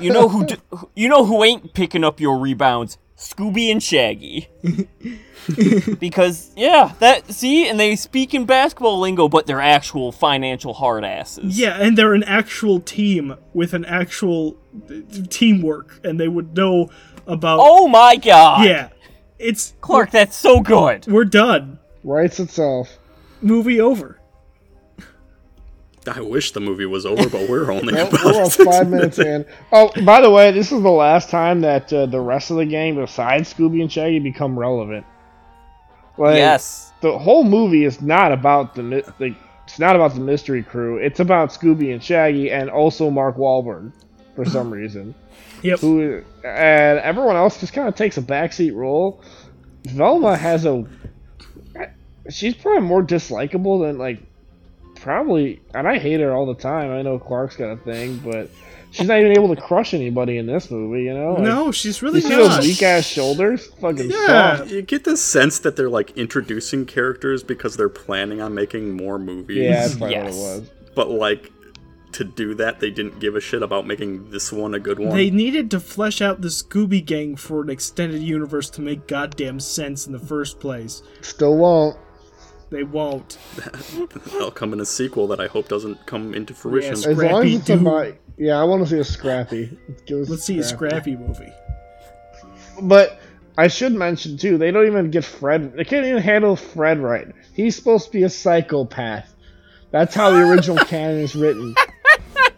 You 0.00 0.12
know 0.12 0.28
who? 0.28 0.44
D- 0.46 0.56
you 0.94 1.08
know 1.08 1.24
who 1.24 1.42
ain't 1.42 1.72
picking 1.74 2.04
up 2.04 2.20
your 2.20 2.38
rebounds? 2.38 2.98
Scooby 3.24 3.70
and 3.70 3.82
Shaggy. 3.82 4.48
because 5.98 6.52
yeah, 6.56 6.92
that 6.98 7.32
see, 7.32 7.68
and 7.68 7.80
they 7.80 7.96
speak 7.96 8.34
in 8.34 8.44
basketball 8.44 9.00
lingo, 9.00 9.28
but 9.28 9.46
they're 9.46 9.60
actual 9.60 10.12
financial 10.12 10.74
hard 10.74 11.04
asses. 11.04 11.58
Yeah, 11.58 11.76
and 11.80 11.96
they're 11.96 12.14
an 12.14 12.24
actual 12.24 12.80
team 12.80 13.36
with 13.54 13.72
an 13.72 13.84
actual 13.86 14.56
uh, 14.90 14.94
teamwork, 15.30 16.00
and 16.04 16.20
they 16.20 16.28
would 16.28 16.54
know 16.54 16.90
about. 17.26 17.60
Oh 17.62 17.88
my 17.88 18.16
god. 18.16 18.66
yeah, 18.66 18.90
it's 19.38 19.74
Clark, 19.80 20.10
that's 20.10 20.36
so 20.36 20.60
good. 20.60 21.06
We're 21.06 21.24
done. 21.24 21.78
Writes 22.02 22.38
itself. 22.40 22.98
Movie 23.40 23.80
over. 23.80 24.20
I 26.06 26.20
wish 26.20 26.52
the 26.52 26.60
movie 26.60 26.86
was 26.86 27.06
over, 27.06 27.28
but 27.28 27.48
we're 27.48 27.70
only 27.70 27.94
Well, 27.94 28.08
about 28.08 28.24
we're 28.24 28.32
about 28.32 28.52
five 28.52 28.88
minutes 28.90 29.18
in. 29.18 29.46
Oh, 29.72 29.90
by 30.04 30.20
the 30.20 30.30
way, 30.30 30.52
this 30.52 30.72
is 30.72 30.82
the 30.82 30.90
last 30.90 31.30
time 31.30 31.60
that 31.62 31.92
uh, 31.92 32.06
the 32.06 32.20
rest 32.20 32.50
of 32.50 32.58
the 32.58 32.66
gang, 32.66 32.96
besides 32.96 33.52
Scooby 33.52 33.80
and 33.80 33.90
Shaggy, 33.90 34.18
become 34.18 34.58
relevant. 34.58 35.06
Like, 36.16 36.36
yes. 36.36 36.92
the 37.00 37.18
whole 37.18 37.44
movie 37.44 37.84
is 37.84 38.00
not 38.00 38.32
about 38.32 38.74
the 38.74 39.04
like 39.18 39.34
it's 39.64 39.78
not 39.78 39.96
about 39.96 40.14
the 40.14 40.20
mystery 40.20 40.62
crew. 40.62 40.98
It's 40.98 41.20
about 41.20 41.48
Scooby 41.48 41.92
and 41.92 42.02
Shaggy, 42.02 42.50
and 42.50 42.70
also 42.70 43.10
Mark 43.10 43.36
Wahlberg 43.36 43.92
for 44.36 44.44
some 44.44 44.70
reason. 44.72 45.14
Yep. 45.62 45.80
Who 45.80 46.22
and 46.44 46.98
everyone 46.98 47.36
else 47.36 47.58
just 47.58 47.72
kind 47.72 47.88
of 47.88 47.94
takes 47.94 48.18
a 48.18 48.22
backseat 48.22 48.74
role. 48.74 49.22
Velma 49.84 50.36
has 50.36 50.66
a 50.66 50.86
she's 52.30 52.54
probably 52.54 52.86
more 52.86 53.02
dislikable 53.02 53.86
than 53.86 53.98
like 53.98 54.20
probably, 55.04 55.60
and 55.74 55.86
I 55.86 55.98
hate 55.98 56.18
her 56.20 56.32
all 56.32 56.46
the 56.46 56.54
time. 56.60 56.90
I 56.90 57.02
know 57.02 57.18
Clark's 57.18 57.56
got 57.56 57.70
a 57.70 57.76
thing, 57.76 58.16
but 58.24 58.50
she's 58.90 59.06
not 59.06 59.20
even 59.20 59.32
able 59.32 59.54
to 59.54 59.60
crush 59.60 59.94
anybody 59.94 60.38
in 60.38 60.46
this 60.46 60.70
movie. 60.70 61.04
You 61.04 61.14
know? 61.14 61.34
Like, 61.34 61.42
No, 61.42 61.70
she's 61.70 62.00
You 62.02 62.08
really 62.08 62.20
see 62.22 62.30
not. 62.30 62.56
those 62.56 62.66
weak 62.66 62.82
ass 62.82 63.04
shoulders? 63.04 63.66
Fucking 63.80 64.10
Yeah. 64.10 64.56
soft. 64.56 64.70
You 64.70 64.82
get 64.82 65.04
the 65.04 65.16
sense 65.16 65.58
that 65.60 65.76
they're 65.76 65.90
like 65.90 66.16
introducing 66.16 66.86
characters 66.86 67.42
because 67.44 67.76
they're 67.76 67.88
planning 67.88 68.40
on 68.40 68.54
making 68.54 68.96
more 68.96 69.18
movies. 69.18 69.58
Yeah, 69.58 69.82
that's 69.82 69.94
probably 69.96 70.14
Yes. 70.16 70.24
what 70.24 70.40
it 70.56 70.60
was. 70.60 70.70
But 70.96 71.10
like 71.10 71.50
to 72.12 72.22
do 72.24 72.54
that, 72.54 72.78
they 72.78 72.90
didn't 72.90 73.18
give 73.18 73.34
a 73.34 73.40
shit 73.40 73.60
about 73.60 73.88
making 73.88 74.30
this 74.30 74.52
one 74.52 74.72
a 74.74 74.78
good 74.78 75.00
one. 75.00 75.16
They 75.16 75.30
needed 75.30 75.68
to 75.72 75.80
flesh 75.80 76.22
out 76.22 76.40
the 76.42 76.48
Scooby 76.48 77.04
Gang 77.04 77.34
for 77.34 77.60
an 77.62 77.68
extended 77.70 78.22
universe 78.22 78.70
to 78.70 78.80
make 78.80 79.08
goddamn 79.08 79.58
sense 79.58 80.06
in 80.06 80.12
the 80.12 80.20
first 80.20 80.60
place. 80.60 81.02
Still 81.22 81.56
won't. 81.56 81.96
They 82.70 82.82
won't. 82.82 83.38
They'll 84.32 84.50
come 84.50 84.72
in 84.72 84.80
a 84.80 84.86
sequel 84.86 85.26
that 85.28 85.40
I 85.40 85.46
hope 85.46 85.68
doesn't 85.68 86.06
come 86.06 86.34
into 86.34 86.54
fruition. 86.54 86.96
Yes. 86.96 87.06
As 87.06 87.18
long 87.18 87.24
as 87.24 87.28
Scrappy 87.28 87.54
it's 87.56 87.64
Doo. 87.66 87.74
about, 87.74 88.14
yeah, 88.36 88.60
I 88.60 88.64
want 88.64 88.82
to 88.82 88.88
see 88.88 88.98
a 88.98 89.04
Scrappy. 89.04 89.78
Give 90.06 90.20
us 90.20 90.28
Let's 90.28 90.44
see 90.44 90.58
a 90.58 90.62
Scrappy 90.62 91.16
movie. 91.16 91.52
But 92.82 93.20
I 93.56 93.68
should 93.68 93.92
mention 93.92 94.36
too, 94.36 94.58
they 94.58 94.70
don't 94.70 94.86
even 94.86 95.10
get 95.10 95.24
Fred. 95.24 95.74
They 95.74 95.84
can't 95.84 96.06
even 96.06 96.22
handle 96.22 96.56
Fred 96.56 96.98
right. 96.98 97.28
He's 97.52 97.76
supposed 97.76 98.06
to 98.06 98.12
be 98.12 98.24
a 98.24 98.30
psychopath. 98.30 99.32
That's 99.92 100.14
how 100.14 100.30
the 100.30 100.50
original 100.50 100.76
canon 100.86 101.20
is 101.20 101.36
written. 101.36 101.74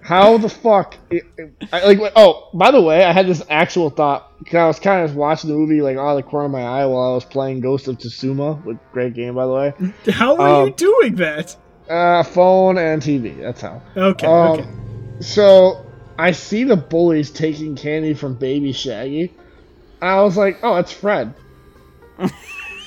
How 0.07 0.39
the 0.39 0.49
fuck? 0.49 0.95
it- 1.11 1.25
it- 1.37 1.53
I, 1.73 1.93
like, 1.93 2.13
oh, 2.15 2.49
by 2.55 2.71
the 2.71 2.81
way, 2.81 3.05
I 3.05 3.13
had 3.13 3.27
this 3.27 3.43
actual 3.51 3.91
thought 3.91 4.39
because 4.39 4.55
I 4.55 4.67
was 4.69 4.79
kind 4.79 5.05
of 5.05 5.17
watching 5.17 5.51
the 5.51 5.57
movie 5.57 5.83
like 5.83 5.97
out 5.97 6.11
of 6.11 6.17
the 6.17 6.23
corner 6.23 6.47
of 6.47 6.53
my 6.53 6.63
eye 6.63 6.87
while 6.87 7.11
I 7.11 7.15
was 7.15 7.25
playing 7.25 7.61
Ghost 7.61 7.89
of 7.89 7.99
Tsushima. 7.99 8.65
With 8.65 8.79
great 8.93 9.15
game, 9.15 9.35
by 9.35 9.47
the 9.47 9.53
way. 9.53 9.75
How 10.13 10.37
are 10.37 10.61
you 10.61 10.67
Um, 10.69 10.73
doing 10.77 11.15
that? 11.17 11.57
Uh, 11.91 12.23
phone 12.23 12.79
and 12.79 13.03
TV. 13.03 13.41
That's 13.41 13.61
how. 13.61 13.83
Okay, 13.97 14.27
Um, 14.27 14.51
okay. 14.61 14.67
So 15.21 15.85
I 16.19 16.31
see 16.33 16.65
the 16.65 16.77
bullies 16.77 17.31
taking 17.31 17.75
candy 17.77 18.15
from 18.15 18.35
Baby 18.35 18.73
Shaggy. 18.73 19.33
And 20.01 20.11
I 20.11 20.23
was 20.23 20.37
like, 20.37 20.59
oh, 20.63 20.77
it's 20.77 20.93
Fred. 20.93 21.35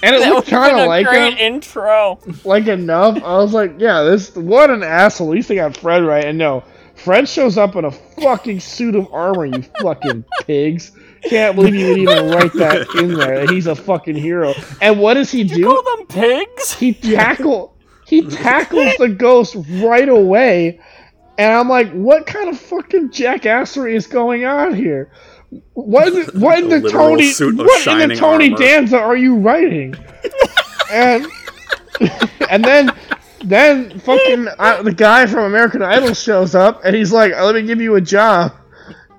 And 0.01 0.15
it 0.15 0.19
That 0.21 0.29
looked 0.33 0.47
kind 0.47 0.77
of 0.79 0.85
a 0.85 0.87
like 0.87 1.05
great 1.05 1.33
him, 1.33 1.55
intro. 1.55 2.19
like 2.45 2.67
enough. 2.67 3.21
I 3.21 3.35
was 3.39 3.53
like, 3.53 3.73
yeah, 3.79 4.03
this 4.03 4.33
what 4.33 4.69
an 4.69 4.81
asshole. 4.81 5.27
At 5.27 5.31
least 5.35 5.49
they 5.49 5.55
got 5.55 5.75
Fred 5.75 6.05
right. 6.05 6.23
And 6.23 6.37
no, 6.37 6.63
Fred 7.03 7.27
shows 7.29 7.57
up 7.57 7.75
in 7.75 7.85
a 7.85 7.91
fucking 7.91 8.59
suit 8.59 8.95
of 8.95 9.11
armor. 9.13 9.45
You 9.45 9.61
fucking 9.81 10.25
pigs! 10.45 10.91
Can't 11.23 11.55
believe 11.55 11.75
you 11.75 11.87
would 11.89 11.97
even 11.99 12.29
write 12.29 12.53
that 12.53 12.87
in 12.97 13.13
there. 13.13 13.45
that 13.45 13.49
He's 13.53 13.67
a 13.67 13.75
fucking 13.75 14.15
hero. 14.15 14.53
And 14.81 14.99
what 14.99 15.15
does 15.15 15.31
he 15.31 15.43
do? 15.43 15.65
Call 15.65 15.97
them 15.97 16.07
pigs. 16.07 16.73
he 16.73 16.93
tackle 16.93 17.75
he 18.09 18.25
tackles 18.25 18.95
the 18.97 19.07
ghost 19.07 19.55
right 19.69 20.09
away 20.09 20.79
and 21.37 21.53
i'm 21.53 21.69
like 21.69 21.91
what 21.91 22.25
kind 22.25 22.49
of 22.49 22.59
fucking 22.59 23.09
jackassery 23.09 23.93
is 23.93 24.07
going 24.07 24.45
on 24.45 24.73
here 24.73 25.11
what 25.73 26.07
is 26.07 26.27
it, 26.27 26.35
what 26.39 26.57
in 26.59 26.71
A 26.71 26.79
the 26.79 26.89
tony 26.89 27.31
what 27.31 27.87
in 27.87 28.09
the 28.09 28.15
tony 28.15 28.45
armor. 28.51 28.57
danza 28.57 28.97
are 28.97 29.15
you 29.15 29.35
writing 29.35 29.93
and 30.91 31.27
and 32.49 32.63
then 32.63 32.89
then 33.43 33.99
fucking 33.99 34.47
uh, 34.59 34.81
the 34.83 34.93
guy 34.93 35.25
from 35.25 35.45
american 35.45 35.81
idol 35.81 36.13
shows 36.13 36.55
up 36.55 36.81
and 36.83 36.95
he's 36.95 37.11
like 37.11 37.31
let 37.33 37.55
me 37.55 37.61
give 37.63 37.81
you 37.81 37.95
a 37.95 38.01
job. 38.01 38.53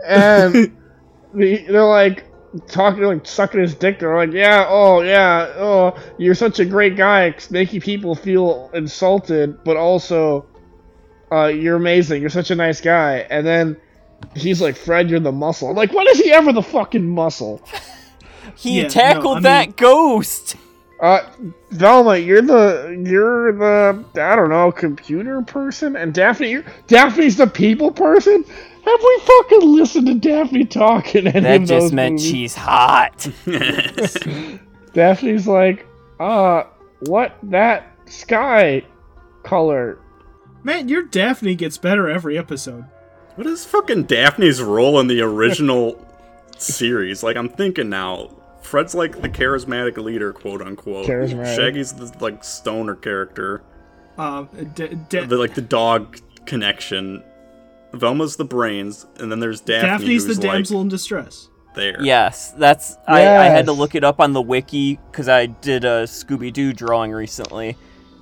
And 0.06 0.54
the- 1.35 1.64
they're 1.68 1.85
like 1.85 2.26
talking 2.68 3.04
like 3.04 3.24
sucking 3.26 3.61
his 3.61 3.74
dick. 3.74 4.00
They're 4.00 4.16
like 4.16 4.33
yeah 4.33 4.66
oh 4.68 5.02
yeah 5.02 5.52
oh 5.56 5.96
you're 6.18 6.35
such 6.35 6.59
a 6.59 6.64
great 6.64 6.96
guy 6.96 7.35
making 7.50 7.80
people 7.80 8.14
feel 8.14 8.70
insulted 8.74 9.62
but 9.64 9.76
also 9.76 10.46
uh, 11.33 11.46
you're 11.46 11.76
amazing. 11.76 12.20
You're 12.20 12.30
such 12.30 12.50
a 12.50 12.56
nice 12.56 12.80
guy. 12.80 13.18
And 13.30 13.46
then 13.46 13.76
he's 14.35 14.61
like 14.61 14.76
fred 14.76 15.09
you're 15.09 15.20
the 15.20 15.30
muscle. 15.33 15.68
I'm 15.70 15.76
like 15.76 15.92
when 15.92 16.06
is 16.09 16.18
he 16.18 16.33
ever 16.33 16.52
the 16.52 16.62
fucking 16.62 17.09
muscle? 17.09 17.62
He 18.56 18.78
Yeah, 18.78 18.83
no, 18.85 18.88
tackled 18.88 19.37
I 19.38 19.40
that 19.42 19.66
mean- 19.68 19.74
ghost. 19.76 20.56
Uh 21.00 21.20
velma 21.70 22.16
you're 22.18 22.42
the 22.42 23.02
you're 23.06 23.52
the 23.52 24.04
i 24.20 24.36
don't 24.36 24.50
know 24.50 24.70
computer 24.70 25.40
person 25.42 25.96
and 25.96 26.12
daphne 26.12 26.50
you're 26.50 26.64
daphne's 26.88 27.36
the 27.36 27.46
people 27.46 27.90
person 27.90 28.44
have 28.44 29.00
we 29.02 29.20
fucking 29.20 29.74
listened 29.74 30.06
to 30.06 30.14
daphne 30.14 30.64
talking? 30.64 31.26
any 31.26 31.40
That 31.40 31.60
of 31.62 31.68
those 31.68 31.82
just 31.82 31.92
meant 31.92 32.14
movies? 32.14 32.30
she's 32.30 32.54
hot. 32.54 33.28
Daphne's 34.94 35.46
like, 35.46 35.86
uh, 36.18 36.64
what 37.00 37.36
that 37.42 37.86
sky 38.06 38.82
color? 39.42 39.98
Man, 40.62 40.88
your 40.88 41.02
Daphne 41.02 41.54
gets 41.54 41.76
better 41.76 42.08
every 42.08 42.38
episode. 42.38 42.86
What 43.36 43.46
is 43.46 43.66
fucking 43.66 44.04
Daphne's 44.04 44.62
role 44.62 44.98
in 44.98 45.06
the 45.08 45.20
original 45.20 46.02
series? 46.58 47.22
Like, 47.22 47.36
I'm 47.36 47.50
thinking 47.50 47.90
now. 47.90 48.30
Fred's 48.62 48.94
like 48.94 49.20
the 49.23 49.29
charismatic 49.29 49.96
leader, 49.96 50.33
quote 50.33 50.61
unquote. 50.62 51.07
Charismatic. 51.07 51.57
Shaggy's 51.57 51.92
the 51.92 52.12
like 52.20 52.44
stoner 52.44 52.94
character. 52.94 53.62
Um, 54.18 54.49
d- 54.75 54.99
d- 55.09 55.20
The 55.25 55.37
like 55.37 55.55
the 55.55 55.62
dog 55.62 56.18
connection. 56.46 57.23
Velma's 57.92 58.37
the 58.37 58.44
brains, 58.44 59.07
and 59.18 59.33
then 59.33 59.40
there's 59.40 59.61
Daphne, 59.61 59.88
Daphne's 59.88 60.23
the 60.25 60.29
who's 60.35 60.38
damsel 60.38 60.81
in 60.83 60.88
distress. 60.88 61.49
there. 61.75 62.01
Yes, 62.03 62.53
that's 62.53 62.96
I, 63.09 63.23
I 63.23 63.44
had 63.46 63.66
to 63.66 63.73
look 63.73 63.94
it 63.96 64.05
up 64.05 64.20
on 64.20 64.33
the 64.33 64.42
wiki 64.42 65.01
because 65.11 65.29
I 65.29 65.46
did 65.46 65.85
a 65.85 66.05
Scooby 66.05 66.53
Doo 66.53 66.73
drawing 66.73 67.11
recently, 67.12 67.77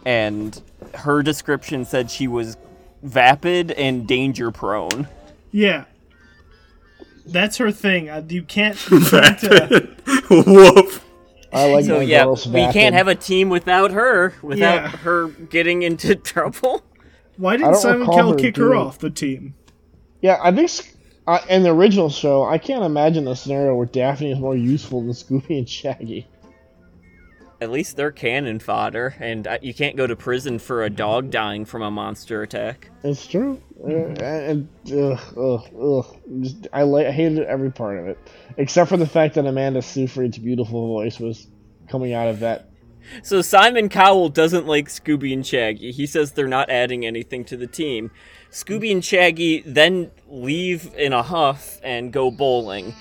and 0.07 0.59
her 0.95 1.23
description 1.23 1.85
said 1.85 2.11
she 2.11 2.29
was 2.29 2.57
vapid 3.03 3.73
and 3.73 4.07
danger 4.09 4.51
prone. 4.51 5.07
Yeah. 5.53 5.85
That's 7.33 7.57
her 7.59 7.71
thing. 7.71 8.09
Uh, 8.11 8.23
you 8.29 8.43
can't. 8.43 8.77
You 8.91 9.01
can't 9.01 9.45
uh, 9.45 9.81
Woof. 10.31 11.05
I 11.53 11.73
like 11.73 11.85
So 11.87 11.97
my 11.97 12.03
yeah, 12.03 12.25
girls 12.25 12.47
we 12.47 12.61
can't 12.73 12.95
have 12.95 13.09
a 13.09 13.15
team 13.15 13.49
without 13.49 13.91
her, 13.93 14.35
without 14.43 14.83
Yeah. 14.83 14.89
her 14.89 15.29
getting 15.29 15.83
into 15.83 16.15
trouble. 16.33 16.83
Why 17.39 17.55
I 17.55 17.57
didn't 17.59 17.73
don't 17.73 17.81
Simon 17.83 18.01
recall 18.01 18.17
Cowell 18.17 18.33
her 18.33 18.39
kick 18.39 18.57
her 18.57 18.65
doing- 18.65 18.79
off 18.79 18.99
the 18.99 19.11
team? 19.11 19.55
Yeah, 20.21 20.39
I 20.43 20.51
think 20.51 20.65
s- 20.65 20.93
uh, 21.27 21.39
in 21.49 21.63
the 21.63 21.71
original 21.71 22.11
show, 22.11 22.45
I 22.45 22.59
can't 22.59 22.83
imagine 22.85 23.27
a 23.29 23.37
scenario 23.37 23.75
where 23.77 23.87
Daphne 23.87 24.33
is 24.33 24.39
more 24.39 24.57
useful 24.57 25.01
than 25.03 25.13
Scooby 25.13 25.59
and 25.59 25.69
Shaggy. 25.69 26.27
At 27.61 27.71
least 27.71 27.97
they're 27.97 28.13
cannon 28.13 28.61
fodder, 28.61 29.17
and 29.19 29.49
you 29.63 29.75
can't 29.75 29.97
go 29.97 30.07
to 30.07 30.15
prison 30.15 30.61
for 30.61 30.85
a 30.85 30.91
dog 30.91 31.31
dying 31.31 31.65
from 31.65 31.83
a 31.83 31.91
monster 31.91 32.43
attack. 32.43 32.91
It's 33.03 33.27
true. 33.27 33.61
Uh, 33.85 33.91
and 33.91 34.69
ugh, 34.93 35.21
ugh, 35.37 35.69
ugh. 35.81 36.17
Just, 36.41 36.69
I, 36.73 36.85
li- 36.85 37.07
I 37.07 37.11
hated 37.11 37.45
every 37.47 37.73
part 37.73 37.99
of 37.99 38.07
it, 38.07 38.19
except 38.59 38.89
for 38.89 38.97
the 38.97 39.07
fact 39.07 39.35
that 39.35 39.47
Amanda 39.47 39.83
Seyfried's 39.83 40.39
beautiful 40.39 40.87
voice 40.87 41.19
was 41.19 41.49
coming 41.89 42.15
out 42.15 42.29
of 42.29 42.41
that. 42.41 42.71
So 43.23 43.43
Simon 43.43 43.89
Cowell 43.89 44.29
doesn't 44.29 44.67
like 44.67 44.89
Scooby 44.89 45.33
and 45.33 45.47
Shaggy. 45.47 45.93
He 45.93 46.07
says 46.07 46.33
they're 46.33 46.47
not 46.47 46.71
adding 46.71 47.07
anything 47.07 47.45
to 47.47 47.57
the 47.57 47.67
team. 47.67 48.11
Scooby 48.51 48.93
and 48.93 49.05
Shaggy 49.05 49.63
then 49.67 50.11
leave 50.29 50.95
in 50.95 51.13
a 51.13 51.23
huff 51.23 51.81
and 51.83 52.13
go 52.13 52.31
bowling. 52.31 52.95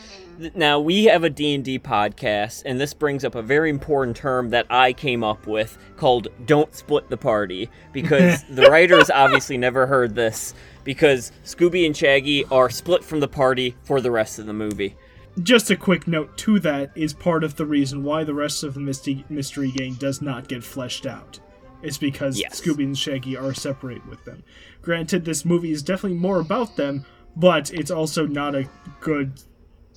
Now 0.54 0.80
we 0.80 1.06
have 1.06 1.23
a 1.23 1.30
D&D 1.30 1.80
podcast 1.80 2.63
and 2.65 2.80
this 2.80 2.93
brings 2.93 3.26
up 3.26 3.34
a 3.34 3.41
very 3.41 3.69
important 3.69 4.15
term 4.15 4.50
that 4.52 4.67
I 4.69 4.93
came 4.93 5.23
up 5.23 5.47
with 5.47 5.78
called 5.95 6.28
don't 6.45 6.73
split 6.76 7.10
the 7.10 7.17
party 7.17 7.69
because 7.91 8.43
the 8.50 8.69
writers 8.69 9.10
obviously 9.10 9.58
never 9.58 9.88
heard 9.88 10.13
this 10.13 10.54
because 10.84 11.32
Scooby 11.43 11.86
and 11.86 11.97
Shaggy 11.97 12.45
are 12.45 12.69
split 12.69 13.04
from 13.04 13.19
the 13.19 13.28
party 13.28 13.76
for 13.84 14.00
the 14.00 14.12
rest 14.12 14.38
of 14.38 14.45
the 14.45 14.54
movie. 14.54 14.95
Just 15.41 15.69
a 15.71 15.76
quick 15.76 16.08
note 16.08 16.38
to 16.39 16.60
that 16.60 16.91
is 16.95 17.13
part 17.13 17.43
of 17.43 17.56
the 17.56 17.65
reason 17.65 18.04
why 18.04 18.23
the 18.23 18.34
rest 18.34 18.63
of 18.63 18.73
the 18.73 18.80
Misty 18.80 19.26
Mystery 19.30 19.71
Gang 19.71 19.93
does 19.93 20.21
not 20.21 20.47
get 20.47 20.63
fleshed 20.63 21.06
out. 21.06 21.39
It's 21.82 21.97
because 21.97 22.39
Yes. 22.39 22.60
Scooby 22.62 22.84
and 22.84 22.97
Shaggy 22.97 23.38
are 23.38 23.54
separate 23.54 24.08
with 24.08 24.23
them. 24.26 24.43
Granted, 24.82 25.26
this 25.26 25.45
movie 25.45 25.71
is 25.71 25.84
definitely 25.84 26.17
more 26.17 26.39
about 26.39 26.76
them, 26.76 27.06
but 27.36 27.71
it's 27.71 27.91
also 27.91 28.26
not 28.26 28.56
a 28.56 28.67
good 29.00 29.34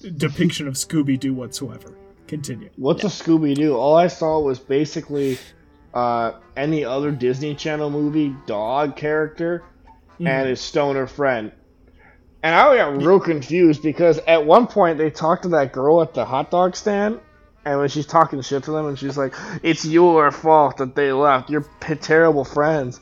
depiction 0.00 0.66
of 0.68 0.74
Scooby 0.74 1.18
Doo 1.18 1.34
whatsoever. 1.34 1.94
Continue. 2.26 2.70
What's 2.76 3.04
a 3.04 3.08
Scooby 3.08 3.54
Doo? 3.54 3.76
All 3.76 3.96
I 3.96 4.06
saw 4.06 4.40
was 4.40 4.58
basically 4.58 5.38
uh, 5.92 6.32
any 6.56 6.84
other 6.84 7.10
Disney 7.10 7.54
Channel 7.54 7.90
movie 7.90 8.34
dog 8.46 8.96
character 8.96 9.64
and 10.18 10.48
his 10.48 10.60
stoner 10.60 11.06
friend. 11.06 11.52
And 12.42 12.54
I 12.54 12.76
got 12.76 13.02
real 13.02 13.20
confused 13.20 13.82
because 13.82 14.18
at 14.26 14.46
one 14.46 14.66
point 14.66 14.98
they 14.98 15.10
talked 15.10 15.42
to 15.42 15.48
that 15.50 15.72
girl 15.72 16.00
at 16.00 16.14
the 16.14 16.24
hot 16.24 16.50
dog 16.50 16.76
stand, 16.76 17.20
and 17.64 17.78
when 17.78 17.88
she's 17.88 18.06
talking 18.06 18.40
shit 18.40 18.64
to 18.64 18.70
them, 18.70 18.86
and 18.86 18.98
she's 18.98 19.18
like, 19.18 19.34
"It's 19.62 19.84
your 19.84 20.30
fault 20.30 20.78
that 20.78 20.94
they 20.94 21.12
left. 21.12 21.50
You're 21.50 21.66
p- 21.80 21.94
terrible 21.96 22.44
friends." 22.44 22.98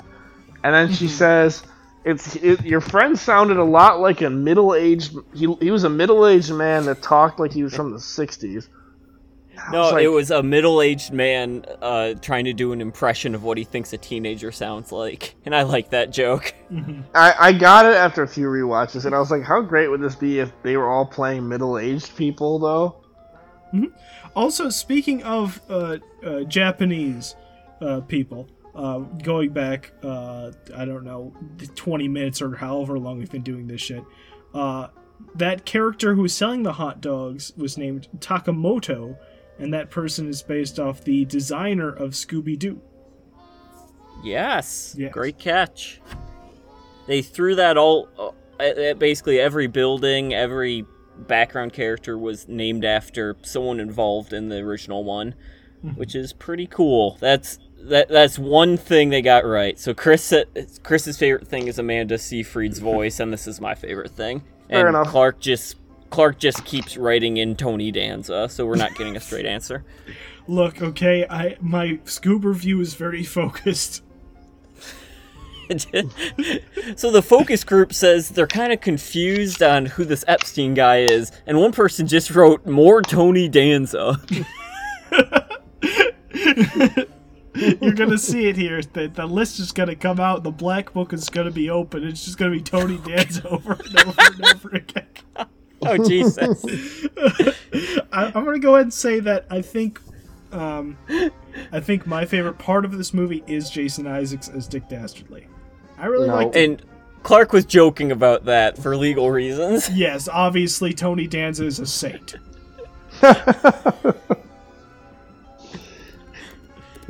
And 0.65 0.75
then 0.75 0.93
she 0.93 1.07
says, 1.07 1.63
"It's 2.09 2.37
it, 2.37 2.65
your 2.65 2.81
friend 2.81 3.19
sounded 3.19 3.57
a 3.59 3.65
lot 3.65 4.01
like 4.01 4.23
a 4.23 4.31
middle-aged. 4.31 5.15
He 5.35 5.55
he 5.61 5.71
was 5.71 5.85
a 5.85 5.91
middle-aged 5.91 6.53
man 6.53 6.87
that 6.87 7.03
talked 7.03 7.39
like 7.39 7.53
he 7.53 7.63
was 7.63 7.75
from 7.75 7.91
the 7.93 7.99
'60s." 7.99 8.69
No, 9.73 9.81
was 9.81 9.93
like- 9.93 10.05
it 10.05 10.09
was 10.09 10.31
a 10.31 10.43
middle-aged 10.43 11.13
man 11.13 11.65
uh, 11.83 12.15
trying 12.15 12.45
to 12.45 12.53
do 12.53 12.73
an 12.73 12.81
impression 12.81 13.35
of 13.35 13.43
what 13.43 13.59
he 13.59 13.65
thinks 13.65 13.93
a 13.93 13.99
teenager 13.99 14.53
sounds 14.53 14.93
like, 14.93 15.35
and 15.45 15.55
I 15.55 15.63
like 15.63 15.91
that 15.91 16.13
joke. 16.13 16.55
I, 17.15 17.35
I 17.39 17.53
got 17.53 17.85
it 17.85 17.97
after 17.97 18.23
a 18.23 18.29
few 18.29 18.47
rewatches, 18.47 19.05
and 19.05 19.15
I 19.15 19.19
was 19.19 19.31
like, 19.33 19.43
how 19.43 19.61
great 19.61 19.89
would 19.89 20.01
this 20.01 20.15
be 20.15 20.39
if 20.39 20.53
they 20.63 20.77
were 20.77 20.89
all 20.89 21.05
playing 21.05 21.49
middle-aged 21.49 22.17
people, 22.17 22.59
though? 22.61 22.97
Also, 24.35 24.71
speaking 24.71 25.23
of 25.25 25.61
uh, 25.69 25.99
uh, 26.25 26.45
Japanese 26.45 27.35
uh, 27.81 28.01
people, 28.01 28.49
uh, 28.79 28.99
going 29.23 29.51
back, 29.51 29.93
uh, 30.03 30.53
I 30.77 30.85
don't 30.85 31.05
know, 31.05 31.35
20 31.75 32.09
minutes 32.09 32.41
or 32.41 32.55
however 32.57 32.99
long 32.99 33.19
we've 33.19 33.31
been 33.31 33.43
doing 33.43 33.67
this 33.67 33.81
shit, 33.81 34.03
uh, 34.55 34.89
that 35.35 35.65
character 35.67 36.15
who 36.15 36.23
was 36.23 36.33
selling 36.33 36.63
the 36.63 36.73
hot 36.75 37.01
dogs 37.01 37.53
was 37.57 37.77
named 37.77 38.07
Takamoto, 38.19 39.17
and 39.59 39.75
that 39.75 39.91
person 39.91 40.29
is 40.29 40.43
based 40.43 40.79
off 40.79 41.03
the 41.03 41.25
designer 41.25 41.89
of 41.91 42.13
Scooby 42.13 42.57
Doo. 42.59 42.81
Yes, 44.23 44.95
Yes. 44.99 45.13
great 45.13 45.39
catch. 45.39 46.01
They 47.07 47.23
threw 47.23 47.55
that 47.57 47.77
all 47.77 48.09
uh, 48.19 48.31
at, 48.63 48.79
at 48.79 48.99
basically 48.99 49.41
every 49.41 49.67
building, 49.67 50.35
every 50.35 50.85
background 51.27 51.73
character 51.73 52.17
was 52.19 52.47
named 52.49 52.85
after 52.85 53.37
someone 53.43 53.81
involved 53.81 54.33
in 54.33 54.49
the 54.51 54.59
original 54.59 55.05
one, 55.05 55.35
which 55.95 56.15
is 56.15 56.33
pretty 56.33 56.67
cool. 56.67 57.17
That's 57.21 57.59
that 57.83 58.09
that's 58.09 58.39
one 58.39 58.77
thing 58.77 59.11
they 59.11 59.23
got 59.23 59.45
right. 59.45 59.79
So 59.79 59.95
Chris 59.95 60.33
Chris's 60.83 61.17
favorite 61.17 61.47
thing 61.47 61.69
is 61.69 61.79
Amanda 61.79 62.19
Seyfried's 62.19 62.79
voice, 62.79 63.21
and 63.21 63.33
this 63.33 63.47
is 63.47 63.61
my 63.61 63.75
favorite 63.75 64.11
thing. 64.11 64.43
Fair 64.69 64.87
and 64.87 64.97
enough. 64.97 65.09
Clark 65.09 65.41
just 65.41 65.77
Clark 66.11 66.39
just 66.39 66.65
keeps 66.65 66.97
writing 66.97 67.37
in 67.37 67.57
Tony 67.57 67.91
Danza, 67.91 68.49
so 68.49 68.67
we're 68.67 68.77
not 68.77 68.95
getting 68.95 69.17
a 69.17 69.21
straight 69.21 69.47
answer. 69.47 69.85
Look, 70.49 70.81
okay, 70.81 71.27
I 71.29 71.57
my 71.61 72.01
Scoob 72.05 72.45
review 72.45 72.81
is 72.81 72.95
very 72.95 73.23
focused. 73.23 74.03
so 76.97 77.11
the 77.11 77.23
focus 77.23 77.63
group 77.63 77.93
says 77.93 78.31
they're 78.31 78.47
kind 78.47 78.73
of 78.73 78.81
confused 78.81 79.63
on 79.63 79.85
who 79.85 80.05
this 80.07 80.25
Epstein 80.27 80.73
guy 80.73 81.01
is, 81.01 81.31
and 81.47 81.59
one 81.61 81.73
person 81.73 82.07
just 82.07 82.31
wrote 82.31 82.65
more 82.65 83.03
Tony 83.03 83.49
Danza. 83.49 84.19
You're 87.81 87.93
gonna 87.95 88.19
see 88.19 88.47
it 88.49 88.57
here. 88.57 88.81
The, 88.83 89.09
the 89.09 89.27
list 89.27 89.59
is 89.61 89.73
gonna 89.73 89.97
come 89.97 90.21
out. 90.21 90.43
The 90.43 90.51
black 90.51 90.93
book 90.93 91.13
is 91.13 91.29
gonna 91.29 91.51
be 91.51 91.71
open. 91.71 92.05
It's 92.05 92.25
just 92.25 92.39
gonna 92.39 92.51
be 92.53 92.63
Tony 92.63 92.97
Danza 93.07 93.49
over 93.49 93.73
and 93.73 93.99
over 94.07 94.15
and 94.19 94.45
over 94.55 94.69
again. 94.71 95.07
oh 95.83 96.09
Jesus! 96.09 96.65
I, 98.13 98.33
I'm 98.35 98.45
gonna 98.45 98.59
go 98.59 98.75
ahead 98.75 98.87
and 98.87 98.95
say 98.95 99.21
that 99.21 99.47
I 99.51 99.63
think, 99.63 100.01
um, 100.53 100.97
I 101.73 101.81
think 101.81 102.07
my 102.07 102.25
favorite 102.25 102.59
part 102.59 102.85
of 102.85 102.97
this 102.97 103.13
movie 103.15 103.43
is 103.47 103.71
Jason 103.71 104.07
Isaacs 104.07 104.49
as 104.49 104.67
Dick 104.69 104.89
Dastardly. 104.89 105.47
I 105.99 106.07
really 106.07 106.29
No. 106.29 106.37
like. 106.37 106.55
And 106.57 106.83
Clark 107.25 107.53
was 107.53 107.65
joking 107.65 108.13
about 108.13 108.45
that 108.47 108.79
for 108.79 108.97
legal 108.97 109.31
reasons. 109.31 109.91
Yes, 109.91 110.29
obviously 110.29 110.93
Tony 110.95 111.27
Danza 111.27 111.67
is 111.67 111.79
a 111.81 111.87
saint. 111.87 112.37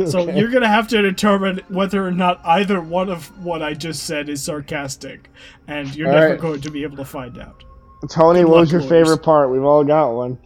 So 0.06 0.30
you're 0.30 0.50
gonna 0.50 0.68
have 0.68 0.86
to 0.88 1.02
determine 1.02 1.60
whether 1.68 2.06
or 2.06 2.12
not 2.12 2.40
either 2.44 2.80
one 2.80 3.10
of 3.10 3.26
what 3.44 3.62
I 3.62 3.74
just 3.74 4.04
said 4.04 4.28
is 4.28 4.42
sarcastic, 4.42 5.28
and 5.66 5.92
you're 5.96 6.08
All 6.08 6.14
never 6.14 6.30
right. 6.32 6.40
going 6.40 6.60
to 6.60 6.70
be 6.70 6.84
able 6.84 6.96
to 6.98 7.04
find 7.04 7.36
out. 7.38 7.64
Tony, 8.08 8.44
what 8.44 8.60
was 8.60 8.70
your 8.72 8.80
boys. 8.82 8.90
favorite 8.90 9.22
part? 9.24 9.50
We've 9.50 9.64
all 9.64 9.82
got 9.82 10.10
one. 10.12 10.38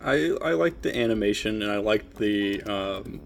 I 0.00 0.30
I 0.42 0.52
liked 0.52 0.82
the 0.82 0.96
animation 0.96 1.62
and 1.62 1.70
I 1.70 1.76
liked 1.78 2.16
the 2.16 2.62
um, 2.62 3.20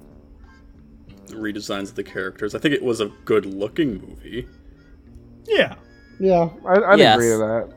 redesigns 1.28 1.90
of 1.90 1.94
the 1.94 2.02
characters. 2.04 2.54
I 2.54 2.58
think 2.58 2.74
it 2.74 2.82
was 2.82 3.00
a 3.00 3.06
good 3.24 3.46
looking 3.46 4.00
movie. 4.00 4.48
Yeah, 5.46 5.74
Yeah, 6.18 6.48
I, 6.66 6.80
I'd 6.92 6.98
Yes. 6.98 7.16
agree 7.16 7.30
with 7.30 7.40
that. 7.40 7.68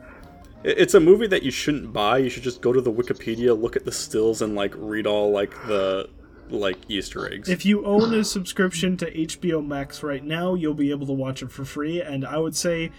It- 0.63 0.77
It's 0.79 0.93
a 0.93 0.99
movie 0.99 1.27
that 1.27 1.43
you 1.43 1.51
shouldn't 1.51 1.91
buy. 1.93 2.17
You 2.19 2.29
should 2.29 2.43
just 2.43 2.62
go 2.62 2.71
to 2.73 2.81
the 2.81 2.91
Wikipedia, 2.91 3.59
look 3.59 3.75
at 3.75 3.86
the 3.86 3.91
stills, 3.91 4.41
and 4.41 4.55
like 4.55 4.73
read 4.77 5.05
all 5.05 5.31
like 5.31 5.51
the 5.67 6.09
like 6.58 6.78
Easter 6.88 7.32
eggs. 7.32 7.50
if 7.50 7.66
you 7.66 7.86
own 7.86 8.13
a 8.13 8.24
subscription 8.24 8.98
to 8.98 9.12
HBO 9.12 9.66
Max 9.66 10.04
right 10.04 10.24
now, 10.24 10.54
you'll 10.54 10.74
be 10.74 10.92
able 10.92 11.08
to 11.08 11.13
watch 11.13 11.42
it 11.42 11.52
for 11.52 11.66
free. 11.66 12.02
And 12.02 12.26
I 12.26 12.38
would 12.38 12.56
say, 12.56 12.92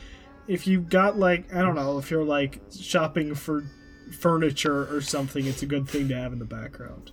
if 0.47 0.67
you 0.67 0.81
got 0.81 1.19
like 1.19 1.55
I 1.55 1.63
don't 1.63 1.75
know, 1.75 1.99
if 1.99 2.11
you're 2.11 2.25
like 2.25 2.61
shopping 2.77 3.35
for 3.35 3.65
furniture 4.19 4.95
or 4.95 5.01
something, 5.01 5.47
it's 5.47 5.63
a 5.63 5.67
good 5.67 5.89
thing 5.89 6.09
to 6.09 6.15
have 6.15 6.33
in 6.33 6.39
the 6.39 6.45
background. 6.45 7.13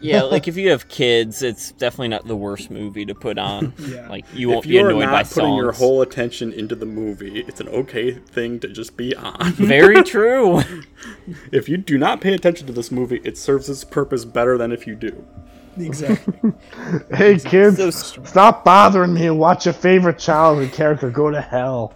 Yeah, 0.00 0.22
like 0.22 0.48
if 0.48 0.56
you 0.56 0.70
have 0.70 0.88
kids, 0.88 1.42
it's 1.42 1.72
definitely 1.72 2.08
not 2.08 2.26
the 2.26 2.36
worst 2.36 2.70
movie 2.70 3.04
to 3.06 3.14
put 3.14 3.38
on. 3.38 3.72
Yeah. 3.80 4.08
Like 4.08 4.24
you 4.32 4.48
won't 4.50 4.64
if 4.64 4.68
be 4.68 4.74
you 4.76 4.84
are 4.86 4.90
annoyed 4.90 5.06
by 5.06 5.22
not 5.22 5.30
putting 5.30 5.54
your 5.54 5.72
whole 5.72 6.00
attention 6.02 6.52
into 6.52 6.74
the 6.74 6.86
movie, 6.86 7.40
it's 7.40 7.60
an 7.60 7.68
okay 7.68 8.12
thing 8.12 8.60
to 8.60 8.68
just 8.68 8.96
be 8.96 9.14
on. 9.16 9.52
Very 9.52 10.02
true. 10.04 10.62
if 11.50 11.68
you 11.68 11.76
do 11.76 11.98
not 11.98 12.20
pay 12.20 12.34
attention 12.34 12.66
to 12.68 12.72
this 12.72 12.90
movie, 12.90 13.20
it 13.24 13.36
serves 13.36 13.68
its 13.68 13.84
purpose 13.84 14.24
better 14.24 14.56
than 14.56 14.70
if 14.72 14.86
you 14.86 14.94
do. 14.94 15.24
Exactly. 15.78 16.52
Hey, 17.14 17.38
kids, 17.38 17.76
So 17.78 17.90
stop 17.90 18.64
bothering 18.64 19.14
me 19.14 19.26
and 19.26 19.38
watch 19.38 19.66
your 19.66 19.74
favorite 19.74 20.18
childhood 20.18 20.72
character 20.72 21.10
go 21.10 21.30
to 21.30 21.40
hell. 21.40 21.92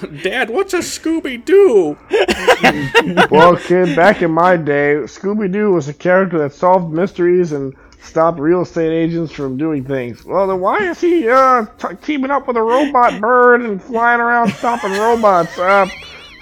Dad, 0.22 0.50
what's 0.50 0.74
a 0.74 0.78
Scooby 0.78 1.44
Doo? 1.44 1.96
Well, 3.30 3.56
kid, 3.56 3.96
back 3.96 4.22
in 4.22 4.30
my 4.30 4.56
day, 4.56 4.96
Scooby 5.04 5.50
Doo 5.50 5.72
was 5.72 5.88
a 5.88 5.94
character 5.94 6.38
that 6.38 6.52
solved 6.52 6.92
mysteries 6.92 7.52
and 7.52 7.74
stopped 8.02 8.38
real 8.38 8.62
estate 8.62 8.92
agents 8.92 9.32
from 9.32 9.56
doing 9.56 9.84
things. 9.84 10.24
Well, 10.24 10.46
then 10.46 10.60
why 10.60 10.78
is 10.78 11.00
he 11.00 11.28
uh, 11.28 11.66
t- 11.78 11.94
teaming 12.02 12.30
up 12.30 12.46
with 12.46 12.56
a 12.56 12.62
robot 12.62 13.20
bird 13.20 13.62
and 13.62 13.82
flying 13.82 14.20
around 14.20 14.50
stopping 14.52 14.92
robots? 14.92 15.58
Uh, 15.58 15.86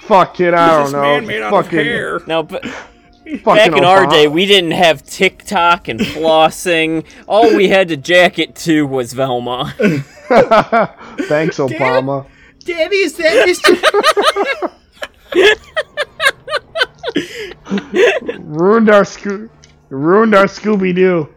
fuck, 0.01 0.33
kid, 0.35 0.53
I 0.53 0.67
don't 0.69 0.83
This 0.85 0.93
know. 0.93 1.01
man 1.01 1.25
made 1.27 1.41
out 1.41 1.53
of 1.53 1.67
hair. 1.67 2.19
no, 2.27 2.43
but 2.43 2.65
Fucking 2.65 3.43
Back 3.45 3.77
in 3.77 3.83
our 3.83 4.07
day, 4.07 4.27
we 4.27 4.45
didn't 4.47 4.71
have 4.71 5.03
TikTok 5.05 5.87
and 5.87 5.99
flossing. 5.99 7.05
All 7.27 7.55
we 7.55 7.67
had 7.69 7.89
to 7.89 7.97
jack 7.97 8.39
it 8.39 8.55
to 8.57 8.87
was 8.87 9.13
Velma. 9.13 9.73
Thanks, 9.77 11.57
Obama. 11.59 12.25
Daddy, 12.65 12.97
is 12.97 13.15
that 13.17 13.47
Mr. 13.47 14.73
Ruined 18.39 18.89
our 18.89 19.03
Scoo- 19.03 19.49
ruined 19.89 20.35
our 20.35 20.45
Scooby 20.45 20.93
Doo. 20.95 21.29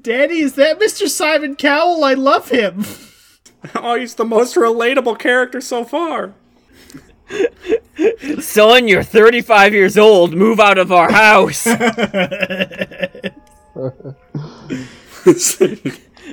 Daddy, 0.00 0.40
is 0.40 0.54
that 0.54 0.78
Mr. 0.78 1.08
Simon 1.08 1.56
Cowell? 1.56 2.04
I 2.04 2.14
love 2.14 2.50
him. 2.50 2.84
Oh, 3.74 3.94
he's 3.94 4.14
the 4.14 4.24
most 4.24 4.54
relatable 4.56 5.18
character 5.18 5.60
so 5.60 5.84
far. 5.84 6.32
Son, 8.40 8.88
you're 8.88 9.02
35 9.02 9.74
years 9.74 9.98
old. 9.98 10.32
Move 10.32 10.58
out 10.58 10.78
of 10.78 10.90
our 10.90 11.12
house. 11.12 11.66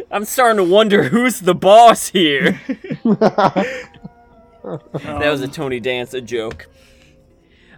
I'm 0.10 0.24
starting 0.24 0.58
to 0.58 0.64
wonder 0.64 1.04
who's 1.10 1.42
the 1.42 1.54
boss 1.54 2.08
here. 2.08 2.62
that 4.94 5.30
was 5.30 5.42
a 5.42 5.48
Tony 5.48 5.80
Danza 5.80 6.22
joke. 6.22 6.68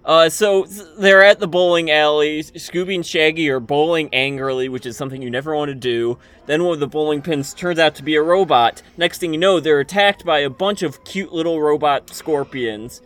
Uh, 0.06 0.30
so 0.30 0.66
they're 0.98 1.24
at 1.24 1.40
the 1.40 1.48
bowling 1.48 1.92
alley. 1.92 2.42
Scooby 2.42 2.96
and 2.96 3.06
Shaggy 3.06 3.50
are 3.50 3.60
bowling 3.60 4.10
angrily, 4.14 4.70
which 4.70 4.86
is 4.86 4.98
something 4.98 5.22
you 5.22 5.30
never 5.30 5.56
want 5.56 5.70
to 5.70 5.76
do. 5.76 6.18
Then 6.46 6.64
one 6.64 6.74
of 6.74 6.80
the 6.80 6.88
bowling 6.88 7.22
pins 7.22 7.54
turns 7.54 7.80
out 7.80 7.96
to 7.96 8.04
be 8.04 8.16
a 8.16 8.24
robot. 8.24 8.82
Next 8.98 9.20
thing 9.20 9.34
you 9.34 9.40
know, 9.40 9.60
they're 9.60 9.80
attacked 9.80 10.26
by 10.26 10.40
a 10.40 10.50
bunch 10.50 10.82
of 10.82 11.04
cute 11.04 11.32
little 11.32 11.62
robot 11.62 12.10
scorpions. 12.10 13.02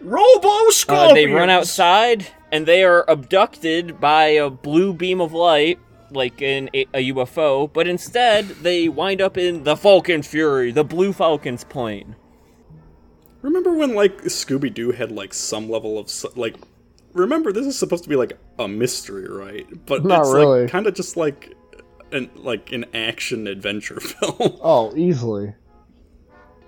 Robo 0.00 0.70
Scorpion. 0.70 1.10
Uh, 1.10 1.14
they 1.14 1.26
run 1.26 1.50
outside 1.50 2.28
and 2.52 2.66
they 2.66 2.84
are 2.84 3.04
abducted 3.08 4.00
by 4.00 4.26
a 4.26 4.48
blue 4.48 4.92
beam 4.92 5.20
of 5.20 5.32
light, 5.32 5.78
like 6.10 6.40
in 6.40 6.70
a, 6.74 6.86
a 6.94 7.12
UFO, 7.12 7.70
but 7.72 7.86
instead 7.86 8.48
they 8.62 8.88
wind 8.88 9.20
up 9.20 9.36
in 9.36 9.64
the 9.64 9.76
Falcon 9.76 10.22
Fury, 10.22 10.70
the 10.70 10.84
Blue 10.84 11.12
Falcon's 11.12 11.64
plane. 11.64 12.16
Remember 13.42 13.72
when 13.72 13.94
like 13.94 14.22
Scooby 14.24 14.72
Doo 14.72 14.90
had 14.92 15.12
like 15.12 15.32
some 15.32 15.70
level 15.70 15.98
of 15.98 16.10
like? 16.36 16.56
Remember 17.12 17.52
this 17.52 17.66
is 17.66 17.78
supposed 17.78 18.04
to 18.04 18.10
be 18.10 18.16
like 18.16 18.38
a 18.58 18.68
mystery, 18.68 19.28
right? 19.28 19.66
But 19.86 20.04
Not 20.04 20.20
it's 20.22 20.30
really. 20.32 20.62
like 20.62 20.70
kind 20.70 20.86
of 20.86 20.94
just 20.94 21.16
like 21.16 21.54
an 22.12 22.30
like 22.36 22.72
an 22.72 22.86
action 22.94 23.46
adventure 23.46 24.00
film. 24.00 24.58
Oh, 24.62 24.92
easily. 24.96 25.54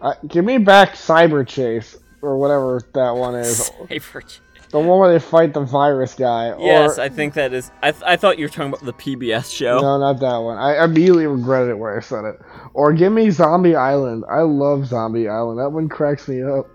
Uh, 0.00 0.14
give 0.26 0.44
me 0.44 0.58
back 0.58 0.92
Cyber 0.94 1.46
Chase 1.46 1.96
or 2.22 2.38
whatever 2.38 2.80
that 2.94 3.10
one 3.10 3.34
is. 3.34 3.70
Favorite. 3.88 4.40
The 4.70 4.78
one 4.78 5.00
where 5.00 5.12
they 5.12 5.18
fight 5.18 5.52
the 5.52 5.62
virus 5.62 6.14
guy. 6.14 6.54
Yes, 6.58 6.96
or, 6.96 7.02
I 7.02 7.08
think 7.08 7.34
that 7.34 7.52
is. 7.52 7.72
I, 7.82 7.90
th- 7.90 8.04
I 8.06 8.16
thought 8.16 8.38
you 8.38 8.44
were 8.44 8.48
talking 8.48 8.72
about 8.72 8.84
the 8.84 8.92
PBS 8.92 9.52
show. 9.54 9.80
No, 9.80 9.98
not 9.98 10.20
that 10.20 10.36
one. 10.36 10.58
I 10.58 10.84
immediately 10.84 11.26
regretted 11.26 11.70
it 11.70 11.78
when 11.78 11.96
I 11.96 12.00
said 12.00 12.24
it. 12.24 12.40
Or 12.72 12.92
give 12.92 13.12
me 13.12 13.30
Zombie 13.30 13.74
Island. 13.74 14.24
I 14.30 14.42
love 14.42 14.86
Zombie 14.86 15.28
Island. 15.28 15.58
That 15.58 15.70
one 15.70 15.88
cracks 15.88 16.28
me 16.28 16.42
up. 16.42 16.68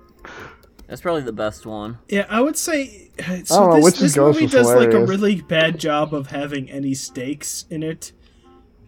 That's 0.87 1.01
probably 1.01 1.21
the 1.23 1.33
best 1.33 1.65
one. 1.65 1.97
Yeah, 2.09 2.25
I 2.29 2.41
would 2.41 2.57
say. 2.57 3.11
So 3.17 3.23
I 3.23 3.37
don't 3.37 3.79
know, 3.79 3.85
this, 3.85 3.99
this 3.99 4.17
movie 4.17 4.43
was 4.43 4.51
does 4.51 4.75
like 4.75 4.93
a 4.93 5.05
really 5.05 5.41
bad 5.41 5.79
job 5.79 6.13
of 6.13 6.27
having 6.27 6.69
any 6.69 6.93
stakes 6.93 7.65
in 7.69 7.81
it, 7.81 8.11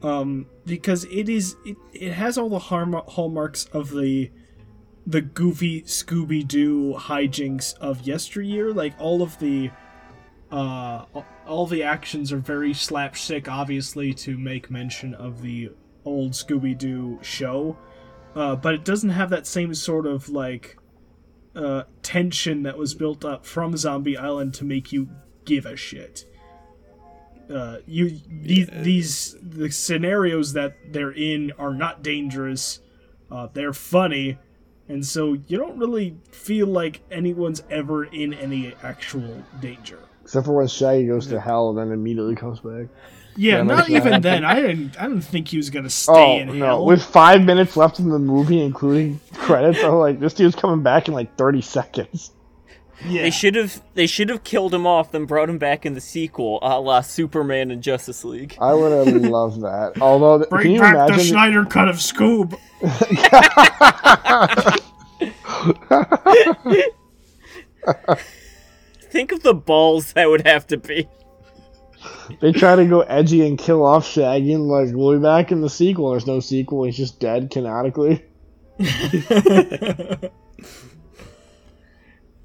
um, 0.04 0.48
because 0.66 1.06
it 1.06 1.30
is 1.30 1.56
it, 1.66 1.78
it 1.94 2.12
has 2.12 2.38
all 2.38 2.50
the 2.50 2.60
harm, 2.60 2.94
hallmarks 3.08 3.66
of 3.72 3.92
the 3.92 4.30
the 5.08 5.22
goofy 5.22 5.84
Scooby 5.84 6.46
Doo 6.46 6.94
hijinks 6.94 7.76
of 7.78 8.02
yesteryear. 8.02 8.74
Like 8.74 8.94
all 9.00 9.22
of 9.22 9.40
the 9.40 9.72
uh, 10.52 11.06
all 11.48 11.66
the 11.66 11.84
actions 11.84 12.32
are 12.32 12.38
very 12.38 12.74
slapstick, 12.74 13.50
obviously 13.50 14.14
to 14.14 14.38
make 14.38 14.70
mention 14.70 15.14
of 15.14 15.42
the 15.42 15.72
old 16.06 16.32
Scooby 16.34 16.78
Doo 16.78 17.20
show, 17.22 17.78
uh, 18.36 18.56
but 18.56 18.74
it 18.74 18.86
doesn't 18.86 19.10
have 19.10 19.30
that 19.30 19.48
same 19.48 19.74
sort 19.74 20.06
of 20.06 20.30
like 20.30 20.78
uh, 21.56 21.84
tension 22.02 22.64
that 22.64 22.78
was 22.78 22.94
built 22.94 23.26
up 23.26 23.46
from 23.46 23.76
Zombie 23.76 24.18
Island 24.18 24.54
to 24.56 24.66
make 24.66 24.92
you 24.92 25.10
give 25.46 25.66
a 25.66 25.76
shit. 25.76 26.26
Uh, 27.54 27.78
you 27.86 28.20
these, 28.30 28.70
these 28.74 29.36
the 29.42 29.72
scenarios 29.72 30.54
that 30.54 30.76
they're 30.92 31.14
in 31.14 31.52
are 31.58 31.74
not 31.74 32.04
dangerous. 32.04 32.82
Uh, 33.32 33.48
they're 33.54 33.74
funny, 33.74 34.38
and 34.90 35.06
so 35.06 35.34
you 35.48 35.58
don't 35.58 35.78
really 35.78 36.16
feel 36.32 36.68
like 36.68 37.02
anyone's 37.12 37.64
ever 37.70 38.06
in 38.06 38.34
any 38.34 38.74
actual 38.84 39.44
danger. 39.60 40.00
Except 40.24 40.46
for 40.46 40.54
when 40.54 40.68
Shaggy 40.68 41.08
goes 41.08 41.28
to 41.28 41.40
hell 41.40 41.70
and 41.70 41.78
then 41.78 41.92
immediately 41.92 42.36
comes 42.36 42.60
back. 42.60 42.88
Yeah, 43.40 43.58
Yeah, 43.58 43.62
not 43.64 43.90
even 43.90 44.22
then. 44.22 44.44
I 44.44 44.56
didn't. 44.60 45.00
I 45.00 45.04
didn't 45.08 45.22
think 45.22 45.48
he 45.48 45.58
was 45.58 45.70
gonna 45.70 45.90
stay 45.90 46.12
Oh 46.14 46.40
in 46.52 46.60
no! 46.60 46.66
hell. 46.66 46.86
With 46.86 47.04
five 47.04 47.44
minutes 47.44 47.78
left 47.78 48.00
in 48.00 48.10
the 48.10 48.20
movie, 48.20 48.62
including 48.62 49.20
credits, 49.36 49.84
I'm 49.84 49.94
like, 49.96 50.20
this 50.20 50.34
dude's 50.34 50.56
coming 50.56 50.84
back 50.84 51.08
in 51.08 51.14
like 51.14 51.36
30 51.38 51.62
seconds. 51.62 52.32
Yeah. 53.06 53.22
They 53.24 53.30
should 53.30 53.54
have. 53.56 53.82
They 53.94 54.08
should 54.08 54.30
have 54.30 54.44
killed 54.44 54.74
him 54.74 54.88
off, 54.88 55.12
then 55.12 55.26
brought 55.26 55.50
him 55.50 55.60
back 55.60 55.86
in 55.86 55.94
the 55.94 56.02
sequel, 56.02 56.58
a 56.64 56.80
la 56.80 57.02
Superman 57.02 57.70
and 57.70 57.84
Justice 57.84 58.24
League. 58.26 58.58
I 58.60 58.74
would 58.74 58.92
have 58.92 59.16
loved 59.24 59.62
that. 59.62 60.02
Although, 60.02 60.40
th- 60.40 60.50
can 60.50 60.58
Bring 60.58 60.72
you 60.74 60.82
back 60.82 61.10
the? 61.16 61.20
Snyder 61.20 61.64
cut 61.66 61.90
of 61.90 61.98
Scoob. 61.98 62.58
Think 69.00 69.32
of 69.32 69.44
the 69.44 69.54
balls 69.54 70.14
that 70.14 70.30
would 70.30 70.46
have 70.46 70.68
to 70.68 70.78
be. 70.78 71.08
they 72.42 72.52
try 72.52 72.76
to 72.76 72.86
go 72.86 73.02
edgy 73.02 73.46
and 73.48 73.58
kill 73.58 73.86
off 73.86 74.08
Shaggy, 74.08 74.54
and 74.54 74.68
like, 74.68 74.90
we'll 74.92 75.18
be 75.18 75.24
back 75.24 75.52
in 75.52 75.62
the 75.62 75.70
sequel. 75.70 76.12
There's 76.12 76.28
no 76.28 76.40
sequel. 76.40 76.84
He's 76.84 76.98
just 76.98 77.20
dead 77.20 77.50
canonically. 77.52 78.24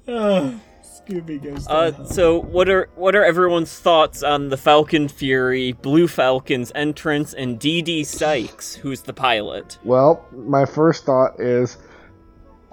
Uh, 0.07 0.53
Scooby 0.83 1.41
goes. 1.41 1.65
To 1.67 1.73
Uh, 1.73 1.91
hell. 1.91 2.05
so 2.05 2.41
what 2.41 2.69
are 2.69 2.89
what 2.95 3.15
are 3.15 3.23
everyone's 3.23 3.77
thoughts 3.77 4.23
on 4.23 4.49
the 4.49 4.57
Falcon 4.57 5.07
Fury, 5.07 5.71
Blue 5.73 6.07
Falcon's 6.07 6.71
entrance, 6.75 7.33
and 7.33 7.59
D.D. 7.59 8.03
Sykes, 8.03 8.75
who's 8.75 9.01
the 9.01 9.13
pilot? 9.13 9.77
Well, 9.83 10.25
my 10.31 10.65
first 10.65 11.05
thought 11.05 11.39
is 11.39 11.77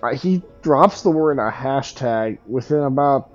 uh, 0.02 0.14
he 0.14 0.42
drops 0.62 1.02
the 1.02 1.10
word 1.10 1.38
a 1.38 1.50
hashtag 1.50 2.38
within 2.46 2.80
about 2.80 3.30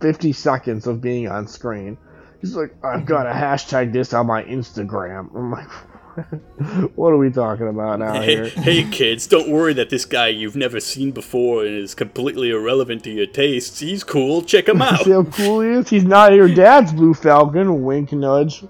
50 0.00 0.32
seconds 0.32 0.86
of 0.86 1.00
being 1.00 1.28
on 1.28 1.46
screen. 1.46 1.96
He's 2.40 2.54
like, 2.54 2.74
I've 2.84 3.06
got 3.06 3.22
to 3.24 3.30
hashtag 3.30 3.92
this 3.92 4.12
on 4.12 4.26
my 4.26 4.42
Instagram. 4.44 5.34
I'm 5.34 5.50
like, 5.52 5.68
what 6.94 7.08
are 7.12 7.16
we 7.16 7.30
talking 7.30 7.68
about 7.68 7.98
now 7.98 8.20
Hey, 8.20 8.34
here? 8.36 8.48
hey 8.48 8.84
kids, 8.90 9.26
don't 9.26 9.48
worry 9.50 9.72
that 9.74 9.90
this 9.90 10.04
guy 10.04 10.28
you've 10.28 10.56
never 10.56 10.80
seen 10.80 11.10
before 11.10 11.64
and 11.64 11.76
is 11.76 11.94
completely 11.94 12.50
irrelevant 12.50 13.04
to 13.04 13.10
your 13.10 13.26
tastes. 13.26 13.78
He's 13.80 14.02
cool. 14.04 14.42
Check 14.42 14.68
him 14.68 14.80
out. 14.82 15.00
See 15.04 15.10
how 15.10 15.24
cool 15.24 15.60
he 15.60 15.70
is? 15.70 15.88
He's 15.90 16.04
not 16.04 16.32
your 16.32 16.48
dad's 16.48 16.92
Blue 16.92 17.14
Falcon. 17.14 17.84
Wink, 17.84 18.12
nudge. 18.12 18.64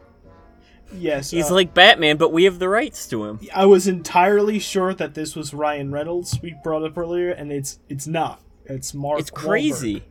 yes, 0.93 1.31
He's 1.31 1.51
uh, 1.51 1.55
like 1.55 1.75
Batman, 1.75 2.17
but 2.17 2.33
we 2.33 2.45
have 2.45 2.59
the 2.59 2.69
rights 2.69 3.07
to 3.09 3.25
him. 3.25 3.41
I 3.55 3.67
was 3.67 3.87
entirely 3.87 4.59
sure 4.59 4.95
that 4.95 5.15
this 5.15 5.37
was 5.37 5.55
Ryan 5.55 5.91
Reynolds 5.93 6.39
we 6.43 6.55
brought 6.65 6.85
up 6.85 6.97
earlier, 6.99 7.31
and 7.31 7.53
it's 7.53 7.79
it's 7.89 8.07
not. 8.07 8.41
It's 8.65 8.93
Mark. 8.95 9.21
It's 9.21 9.31
crazy. 9.31 10.03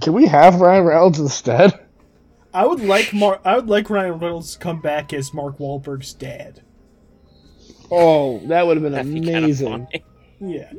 Can 0.00 0.12
we 0.12 0.26
have 0.26 0.60
Ryan 0.60 0.84
Reynolds 0.84 1.18
instead? 1.18 1.78
I 2.54 2.64
would 2.64 2.80
like 2.80 3.12
Mar- 3.12 3.40
I 3.44 3.56
would 3.56 3.68
like 3.68 3.90
Ryan 3.90 4.18
Reynolds 4.18 4.54
to 4.54 4.58
come 4.58 4.80
back 4.80 5.12
as 5.12 5.34
Mark 5.34 5.58
Wahlberg's 5.58 6.14
dad. 6.14 6.62
Oh, 7.90 8.38
that 8.46 8.66
would 8.66 8.76
have 8.76 8.82
been 8.82 8.92
That'd 8.92 9.10
amazing. 9.16 9.86
funny. 9.90 10.04
Yeah, 10.40 10.70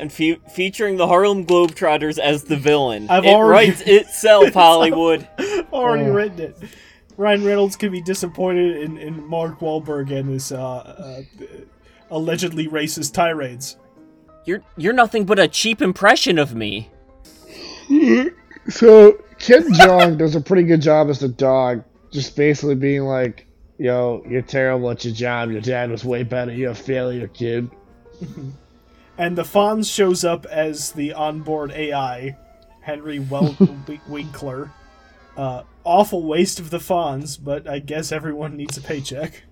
And 0.00 0.10
fe- 0.12 0.38
featuring 0.54 0.96
the 0.96 1.06
Harlem 1.06 1.44
Globetrotters 1.44 2.18
as 2.18 2.44
the 2.44 2.56
villain. 2.56 3.06
I've 3.10 3.24
it 3.24 3.28
already- 3.34 3.70
writes 3.70 3.82
itself, 3.86 4.54
Hollywood. 4.54 5.26
already 5.72 6.04
Oh. 6.08 6.12
written 6.14 6.40
it. 6.40 6.56
Ryan 7.18 7.44
Reynolds 7.44 7.76
could 7.76 7.92
be 7.92 8.00
disappointed 8.02 8.76
in, 8.82 8.98
in 8.98 9.26
Mark 9.26 9.60
Wahlberg 9.60 10.10
and 10.10 10.28
his 10.30 10.52
uh, 10.52 10.58
uh, 10.58 11.22
allegedly 12.10 12.68
racist 12.68 13.12
tirades. 13.14 13.76
You're 14.44 14.62
you're 14.76 14.92
nothing 14.92 15.24
but 15.24 15.38
a 15.38 15.48
cheap 15.48 15.80
impression 15.82 16.38
of 16.38 16.54
me. 16.54 16.90
So 18.68 19.12
Ken 19.38 19.72
Jeong 19.72 20.18
does 20.18 20.34
a 20.34 20.40
pretty 20.40 20.64
good 20.64 20.82
job 20.82 21.08
as 21.08 21.18
the 21.20 21.28
dog, 21.28 21.84
just 22.10 22.36
basically 22.36 22.74
being 22.74 23.02
like, 23.04 23.45
"Yo, 23.78 24.24
you're 24.28 24.42
terrible 24.42 24.90
at 24.90 25.04
your 25.04 25.14
job. 25.14 25.50
Your 25.50 25.60
dad 25.60 25.90
was 25.90 26.04
way 26.04 26.22
better. 26.22 26.52
You're 26.52 26.72
a 26.72 26.74
failure, 26.74 27.28
kid." 27.28 27.70
And 29.18 29.36
the 29.36 29.44
Fonz 29.44 29.90
shows 29.92 30.24
up 30.24 30.44
as 30.46 30.92
the 30.92 31.14
onboard 31.14 31.70
AI, 31.72 32.36
Henry 32.82 33.18
Wel- 33.18 33.56
Winkler. 34.08 34.72
Uh, 35.36 35.62
awful 35.84 36.22
waste 36.22 36.60
of 36.60 36.70
the 36.70 36.78
Fonz, 36.78 37.42
but 37.42 37.66
I 37.68 37.78
guess 37.78 38.12
everyone 38.12 38.56
needs 38.56 38.76
a 38.76 38.82
paycheck. 38.82 39.44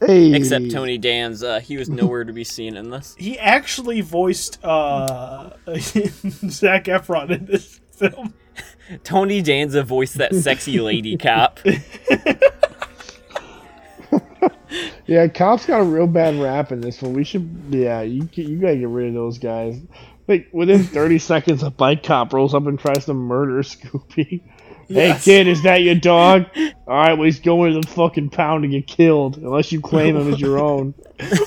Hey, 0.00 0.34
Except 0.34 0.70
Tony 0.70 0.98
Danza, 0.98 1.60
he 1.60 1.76
was 1.76 1.88
nowhere 1.88 2.24
to 2.24 2.32
be 2.32 2.44
seen 2.44 2.76
in 2.76 2.90
this. 2.90 3.14
He 3.18 3.38
actually 3.38 4.00
voiced 4.00 4.58
uh, 4.64 5.50
Zac 5.76 6.84
Efron 6.84 7.30
in 7.30 7.46
this 7.46 7.80
film. 7.92 8.34
Tony 9.04 9.42
Danza 9.42 9.82
voiced 9.82 10.18
that 10.18 10.34
sexy 10.34 10.80
lady 10.80 11.16
cop. 11.16 11.60
Yeah, 15.06 15.28
cops 15.28 15.66
got 15.66 15.80
a 15.80 15.84
real 15.84 16.06
bad 16.06 16.36
rap 16.40 16.72
in 16.72 16.80
this 16.80 17.02
one. 17.02 17.12
We 17.12 17.24
should, 17.24 17.64
yeah, 17.70 18.02
you 18.02 18.28
you 18.32 18.58
gotta 18.58 18.76
get 18.76 18.88
rid 18.88 19.08
of 19.08 19.14
those 19.14 19.38
guys. 19.38 19.80
Like 20.28 20.48
within 20.52 20.84
30 20.84 21.18
seconds, 21.18 21.62
a 21.62 21.70
bike 21.70 22.02
cop 22.02 22.32
rolls 22.32 22.54
up 22.54 22.66
and 22.66 22.78
tries 22.78 23.04
to 23.06 23.14
murder 23.14 23.62
Scooby. 23.62 24.42
Yes. 24.88 25.24
Hey 25.24 25.32
kid, 25.44 25.46
is 25.48 25.62
that 25.62 25.82
your 25.82 25.94
dog? 25.94 26.46
All 26.86 26.94
right, 26.94 27.12
well 27.14 27.24
he's 27.24 27.38
going 27.40 27.72
to 27.72 27.80
the 27.80 27.94
fucking 27.94 28.30
pound 28.30 28.64
to 28.64 28.68
get 28.68 28.86
killed 28.86 29.38
unless 29.38 29.70
you 29.72 29.80
claim 29.80 30.16
him 30.16 30.34
as 30.34 30.40
your 30.40 30.58
own. 30.62 30.92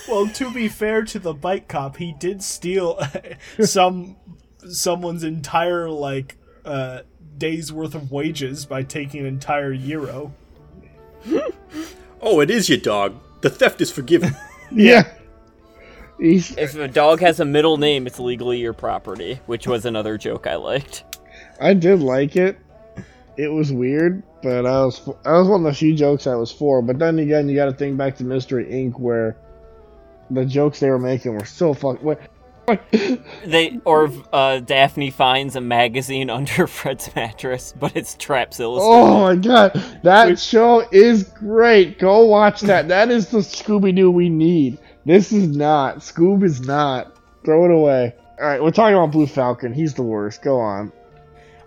well, 0.07 0.27
to 0.29 0.51
be 0.51 0.67
fair 0.67 1.03
to 1.03 1.19
the 1.19 1.33
bike 1.33 1.67
cop, 1.67 1.97
he 1.97 2.13
did 2.17 2.41
steal 2.41 2.99
some 3.59 4.15
someone's 4.69 5.23
entire 5.23 5.89
like 5.89 6.37
uh, 6.63 7.01
day's 7.37 7.71
worth 7.73 7.93
of 7.93 8.09
wages 8.09 8.65
by 8.65 8.81
taking 8.83 9.19
an 9.19 9.27
entire 9.27 9.73
euro. 9.73 10.33
Oh, 12.25 12.39
it 12.41 12.49
is 12.49 12.67
your 12.67 12.79
dog. 12.79 13.15
The 13.41 13.49
theft 13.49 13.79
is 13.81 13.91
forgiven. 13.91 14.35
Yeah. 14.71 15.13
He's, 16.19 16.57
If 16.57 16.75
a 16.75 16.87
dog 16.87 17.19
has 17.19 17.39
a 17.39 17.45
middle 17.45 17.77
name, 17.77 18.07
it's 18.07 18.19
legally 18.19 18.57
your 18.57 18.73
property, 18.73 19.39
which 19.45 19.67
was 19.67 19.85
another 19.85 20.17
joke 20.17 20.47
I 20.47 20.55
liked. 20.55 21.03
I 21.61 21.75
did 21.75 21.99
like 21.99 22.35
it. 22.35 22.57
It 23.37 23.49
was 23.49 23.71
weird, 23.71 24.23
but 24.41 24.65
I 24.65 24.83
was 24.83 25.07
I 25.23 25.33
was 25.33 25.47
one 25.47 25.65
of 25.65 25.71
the 25.71 25.77
few 25.77 25.95
jokes 25.95 26.25
I 26.25 26.33
was 26.33 26.51
for. 26.51 26.81
But 26.81 26.97
then 26.97 27.19
again, 27.19 27.47
you 27.47 27.55
got 27.55 27.65
to 27.65 27.73
think 27.73 27.95
back 27.95 28.15
to 28.17 28.23
Mystery 28.23 28.65
Inc., 28.65 28.99
where 28.99 29.37
the 30.31 30.45
jokes 30.45 30.79
they 30.79 30.89
were 30.89 30.99
making 30.99 31.33
were 31.35 31.45
so 31.45 31.73
fuck. 31.75 31.99
What? 32.65 32.81
They 33.45 33.79
or 33.85 34.11
uh, 34.33 34.59
Daphne 34.59 35.11
finds 35.11 35.55
a 35.55 35.61
magazine 35.61 36.29
under 36.31 36.67
Fred's 36.67 37.13
mattress, 37.15 37.73
but 37.79 37.95
it's 37.95 38.15
Traps 38.15 38.59
Illustrated. 38.59 38.95
Oh 38.95 39.21
my 39.21 39.35
god, 39.35 39.99
that 40.03 40.39
show 40.39 40.87
is 40.91 41.23
great. 41.23 41.99
Go 41.99 42.25
watch 42.25 42.61
that. 42.61 42.87
That 42.87 43.09
is 43.11 43.29
the 43.29 43.39
Scooby 43.39 43.95
Doo 43.95 44.11
we 44.11 44.29
need. 44.29 44.79
This 45.05 45.31
is 45.31 45.55
not. 45.55 45.97
Scoob 45.97 46.43
is 46.43 46.61
not. 46.61 47.15
Throw 47.43 47.65
it 47.65 47.71
away. 47.71 48.15
All 48.39 48.47
right, 48.47 48.61
we're 48.61 48.71
talking 48.71 48.95
about 48.95 49.11
Blue 49.11 49.27
Falcon. 49.27 49.71
He's 49.71 49.93
the 49.93 50.03
worst. 50.03 50.41
Go 50.41 50.59
on. 50.59 50.91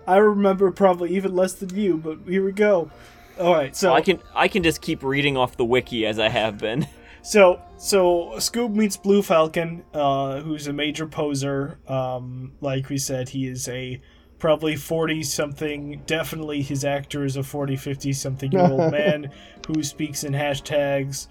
I 0.06 0.16
remember 0.16 0.70
probably 0.72 1.14
even 1.16 1.34
less 1.34 1.52
than 1.52 1.74
you, 1.76 1.96
but 1.98 2.18
here 2.26 2.44
we 2.44 2.52
go. 2.52 2.90
All 3.38 3.52
right, 3.54 3.76
so 3.76 3.92
I 3.92 4.00
can 4.00 4.20
I 4.34 4.48
can 4.48 4.62
just 4.64 4.80
keep 4.80 5.02
reading 5.02 5.36
off 5.36 5.56
the 5.56 5.64
wiki 5.64 6.04
as 6.06 6.18
I 6.18 6.28
have 6.28 6.58
been. 6.58 6.88
So, 7.22 7.60
so 7.78 8.32
Scoob 8.36 8.74
meets 8.74 8.96
Blue 8.96 9.22
Falcon, 9.22 9.84
uh, 9.94 10.40
who's 10.40 10.66
a 10.66 10.72
major 10.72 11.06
poser. 11.06 11.78
Um, 11.86 12.52
like 12.60 12.88
we 12.88 12.98
said, 12.98 13.28
he 13.28 13.46
is 13.46 13.68
a 13.68 14.00
probably 14.38 14.76
40 14.76 15.22
something, 15.22 16.02
definitely 16.06 16.62
his 16.62 16.84
actor 16.84 17.24
is 17.24 17.36
a 17.36 17.42
40, 17.42 17.76
50 17.76 18.12
something 18.12 18.52
year 18.52 18.62
old 18.70 18.92
man 18.92 19.30
who 19.66 19.82
speaks 19.82 20.24
in 20.24 20.32
hashtags. 20.32 21.28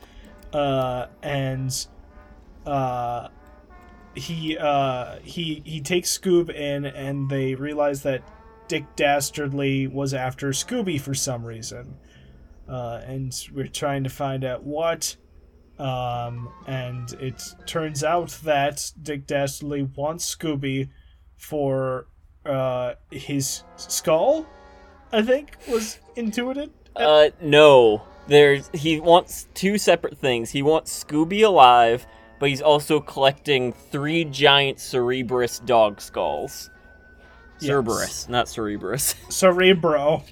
Uh, 0.54 1.08
and 1.22 1.88
uh, 2.66 3.28
he, 4.16 4.58
uh, 4.58 5.20
he, 5.24 5.62
he 5.66 5.82
takes 5.82 6.18
Scoob 6.18 6.50
in, 6.50 6.86
and 6.86 7.30
they 7.30 7.56
realize 7.56 8.04
that 8.04 8.24
Dick 8.68 8.86
Dastardly 8.96 9.88
was 9.88 10.14
after 10.14 10.50
Scooby 10.50 11.00
for 11.00 11.14
some 11.14 11.46
reason. 11.46 11.98
Uh, 12.68 13.02
and 13.06 13.34
we're 13.54 13.68
trying 13.68 14.04
to 14.04 14.10
find 14.10 14.44
out 14.44 14.64
what. 14.64 15.16
Um, 15.80 16.50
and 16.66 17.12
it 17.14 17.44
turns 17.66 18.04
out 18.04 18.30
that 18.44 18.92
Dick 19.02 19.28
Dastardly 19.28 19.84
wants 19.96 20.36
Scooby 20.36 20.90
for 21.38 22.08
uh, 22.46 22.94
his 23.12 23.64
skull. 23.76 24.48
I 25.12 25.22
think 25.22 25.58
was 25.68 26.00
intuited. 26.16 26.72
Uh, 26.96 27.30
no. 27.42 28.04
There's 28.28 28.70
he 28.74 29.00
wants 29.00 29.48
two 29.54 29.78
separate 29.78 30.18
things. 30.18 30.50
He 30.50 30.62
wants 30.62 31.04
Scooby 31.04 31.46
alive, 31.46 32.06
but 32.40 32.50
he's 32.50 32.62
also 32.62 33.00
collecting 33.00 33.72
three 33.72 34.26
giant 34.26 34.80
Cerebrus 34.80 35.66
dog 35.66 36.02
skulls. 36.02 36.70
Yes. 37.60 37.70
Cerberus, 37.70 38.30
not 38.30 38.48
Cerebrus. 38.48 39.16
Cerebro. 39.32 40.24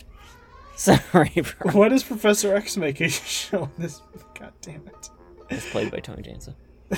Cerebro. 0.75 1.71
What 1.71 1.93
is 1.93 2.03
Professor 2.03 2.53
X 2.53 2.75
making 2.75 3.09
show 3.09 3.63
in 3.77 3.83
this? 3.83 4.01
God 4.37 4.51
damn 4.61 4.85
it! 4.87 5.09
It's 5.49 5.69
played 5.69 5.91
by 5.91 5.99
Tony 5.99 6.23
Danza. 6.23 6.55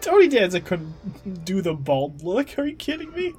Tony 0.00 0.28
Danza 0.28 0.60
couldn't 0.60 1.44
do 1.44 1.62
the 1.62 1.74
bald 1.74 2.22
look. 2.22 2.58
Are 2.58 2.66
you 2.66 2.76
kidding 2.76 3.12
me? 3.12 3.34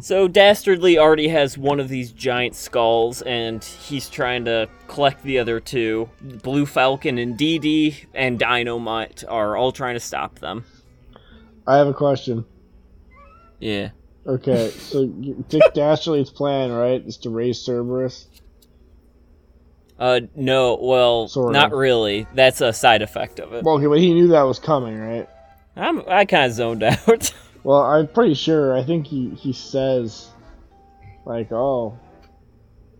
So 0.00 0.26
Dastardly 0.26 0.98
already 0.98 1.28
has 1.28 1.56
one 1.56 1.78
of 1.78 1.88
these 1.88 2.10
giant 2.12 2.56
skulls, 2.56 3.22
and 3.22 3.62
he's 3.62 4.08
trying 4.08 4.44
to 4.46 4.68
collect 4.88 5.22
the 5.22 5.38
other 5.38 5.60
two. 5.60 6.08
Blue 6.20 6.66
Falcon 6.66 7.18
and 7.18 7.36
Dee 7.36 7.58
Dee 7.58 7.96
and 8.14 8.38
Dynamite 8.38 9.22
are 9.28 9.56
all 9.56 9.70
trying 9.70 9.94
to 9.94 10.00
stop 10.00 10.40
them. 10.40 10.64
I 11.66 11.76
have 11.76 11.86
a 11.86 11.94
question. 11.94 12.44
Yeah. 13.60 13.90
Okay, 14.26 14.70
so 14.70 15.06
Dick 15.06 15.62
Dastardly's 15.74 16.30
plan, 16.30 16.72
right, 16.72 17.04
is 17.06 17.18
to 17.18 17.30
raise 17.30 17.60
Cerberus. 17.60 18.26
Uh, 19.98 20.20
no, 20.34 20.78
well, 20.80 21.28
Sorta. 21.28 21.52
not 21.52 21.72
really. 21.72 22.26
That's 22.34 22.60
a 22.60 22.72
side 22.72 23.02
effect 23.02 23.38
of 23.38 23.52
it. 23.52 23.64
Well, 23.64 23.76
okay, 23.76 23.86
but 23.86 23.98
he 23.98 24.12
knew 24.12 24.28
that 24.28 24.42
was 24.42 24.58
coming, 24.58 24.98
right? 24.98 25.28
I'm, 25.76 26.02
I 26.08 26.24
kind 26.24 26.46
of 26.46 26.52
zoned 26.52 26.82
out. 26.82 27.32
Well, 27.62 27.80
I'm 27.80 28.08
pretty 28.08 28.34
sure. 28.34 28.76
I 28.76 28.84
think 28.84 29.06
he 29.06 29.30
he 29.30 29.52
says, 29.52 30.28
like, 31.24 31.50
oh, 31.52 31.98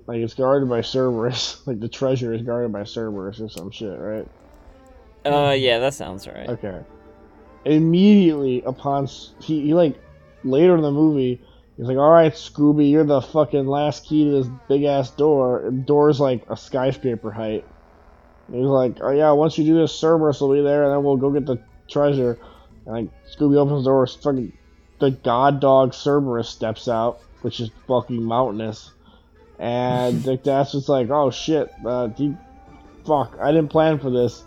like 0.07 0.19
it's 0.19 0.35
guarded 0.35 0.69
by 0.69 0.81
Cerberus. 0.81 1.63
like 1.67 1.81
the 1.81 1.89
treasure 1.89 2.33
is 2.33 2.43
guarded 2.43 2.73
by 2.73 2.85
Cerberus 2.85 3.41
or 3.41 3.49
some 3.49 3.71
shit, 3.71 3.99
right? 3.99 4.27
uh, 5.25 5.53
yeah, 5.53 5.79
that 5.79 5.95
sounds 5.95 6.27
right. 6.27 6.49
Okay. 6.49 6.81
Immediately 7.65 8.63
upon 8.67 9.07
he, 9.41 9.63
he 9.63 9.75
like 9.75 9.99
later 10.43 10.77
in 10.77 10.83
the 10.83 10.91
movie, 10.91 11.41
he's 11.77 11.87
like, 11.87 11.97
"All 11.97 12.11
right, 12.11 12.33
Scooby, 12.33 12.91
you're 12.91 13.05
the 13.05 13.21
fucking 13.21 13.67
last 13.67 14.07
key 14.07 14.25
to 14.25 14.31
this 14.31 14.49
big 14.69 14.85
ass 14.85 15.11
door. 15.11 15.67
And 15.67 15.87
door's 15.87 16.21
like 16.21 16.45
a 16.49 16.57
skyscraper 16.57 17.31
height." 17.31 17.65
And 18.49 18.57
he's 18.57 18.67
like, 18.67 18.99
"Oh 19.01 19.11
yeah, 19.11 19.33
once 19.33 19.59
you 19.59 19.65
do 19.65 19.77
this, 19.77 19.99
Cerberus 19.99 20.41
will 20.41 20.53
be 20.53 20.63
there, 20.63 20.85
and 20.85 20.93
then 20.93 21.03
we'll 21.03 21.17
go 21.17 21.31
get 21.31 21.47
the 21.47 21.59
treasure." 21.89 22.39
And 22.87 22.95
like 22.95 23.09
Scooby 23.27 23.57
opens 23.57 23.85
the 23.85 23.91
door, 23.91 24.07
fucking 24.07 24.53
the 25.01 25.11
god 25.11 25.61
dog 25.61 25.95
Cerberus 25.95 26.49
steps 26.49 26.89
out, 26.89 27.21
which 27.43 27.61
is 27.61 27.71
fucking 27.89 28.23
mountainous. 28.23 28.91
And 29.59 30.23
Dick 30.25 30.43
Dastard's 30.43 30.89
like, 30.89 31.11
"Oh 31.11 31.31
shit, 31.31 31.73
uh, 31.85 32.09
fuck, 33.07 33.37
I 33.41 33.53
didn't 33.53 33.71
plan 33.71 33.99
for 33.99 34.11
this." 34.11 34.45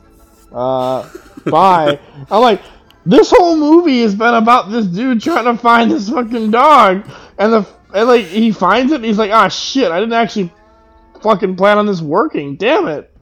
Uh, 0.52 1.10
bye. 1.46 2.00
I'm 2.32 2.42
like, 2.42 2.62
this 3.08 3.32
whole 3.32 3.56
movie 3.56 4.02
has 4.02 4.14
been 4.14 4.34
about 4.34 4.70
this 4.70 4.86
dude 4.86 5.22
trying 5.22 5.46
to 5.46 5.58
find 5.58 5.90
this 5.90 6.10
fucking 6.10 6.52
dog, 6.52 7.10
and 7.38 7.54
the 7.54 7.68
and 7.94 8.08
like 8.08 8.26
he 8.26 8.52
finds 8.52 8.92
it, 8.92 8.98
and 8.98 9.06
he's 9.06 9.18
like, 9.18 9.32
ah 9.32 9.48
shit, 9.48 9.92
I 9.92 10.00
didn't 10.00 10.14
actually 10.14 10.52
fucking 11.22 11.56
plan 11.56 11.78
on 11.78 11.86
this 11.86 12.02
working. 12.02 12.58
Damn 12.58 12.88
it. 12.88 13.14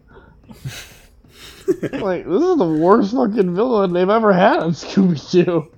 like 1.93 2.25
this 2.25 2.43
is 2.43 2.57
the 2.57 2.77
worst 2.79 3.13
fucking 3.13 3.55
villain 3.55 3.93
they've 3.93 4.09
ever 4.09 4.33
had 4.33 4.57
on 4.57 4.71
Scooby 4.73 5.31
Doo. 5.31 5.71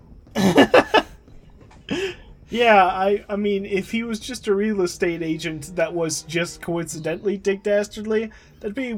Yeah, 2.50 2.86
I 2.86 3.26
I 3.28 3.36
mean, 3.36 3.66
if 3.66 3.92
he 3.92 4.04
was 4.04 4.20
just 4.20 4.48
a 4.48 4.56
real 4.56 4.82
estate 4.82 5.22
agent 5.22 5.76
that 5.76 5.94
was 5.94 6.22
just 6.24 6.62
coincidentally 6.62 7.38
Dick 7.38 7.62
Dastardly, 7.62 8.32
that'd 8.60 8.74
be 8.74 8.98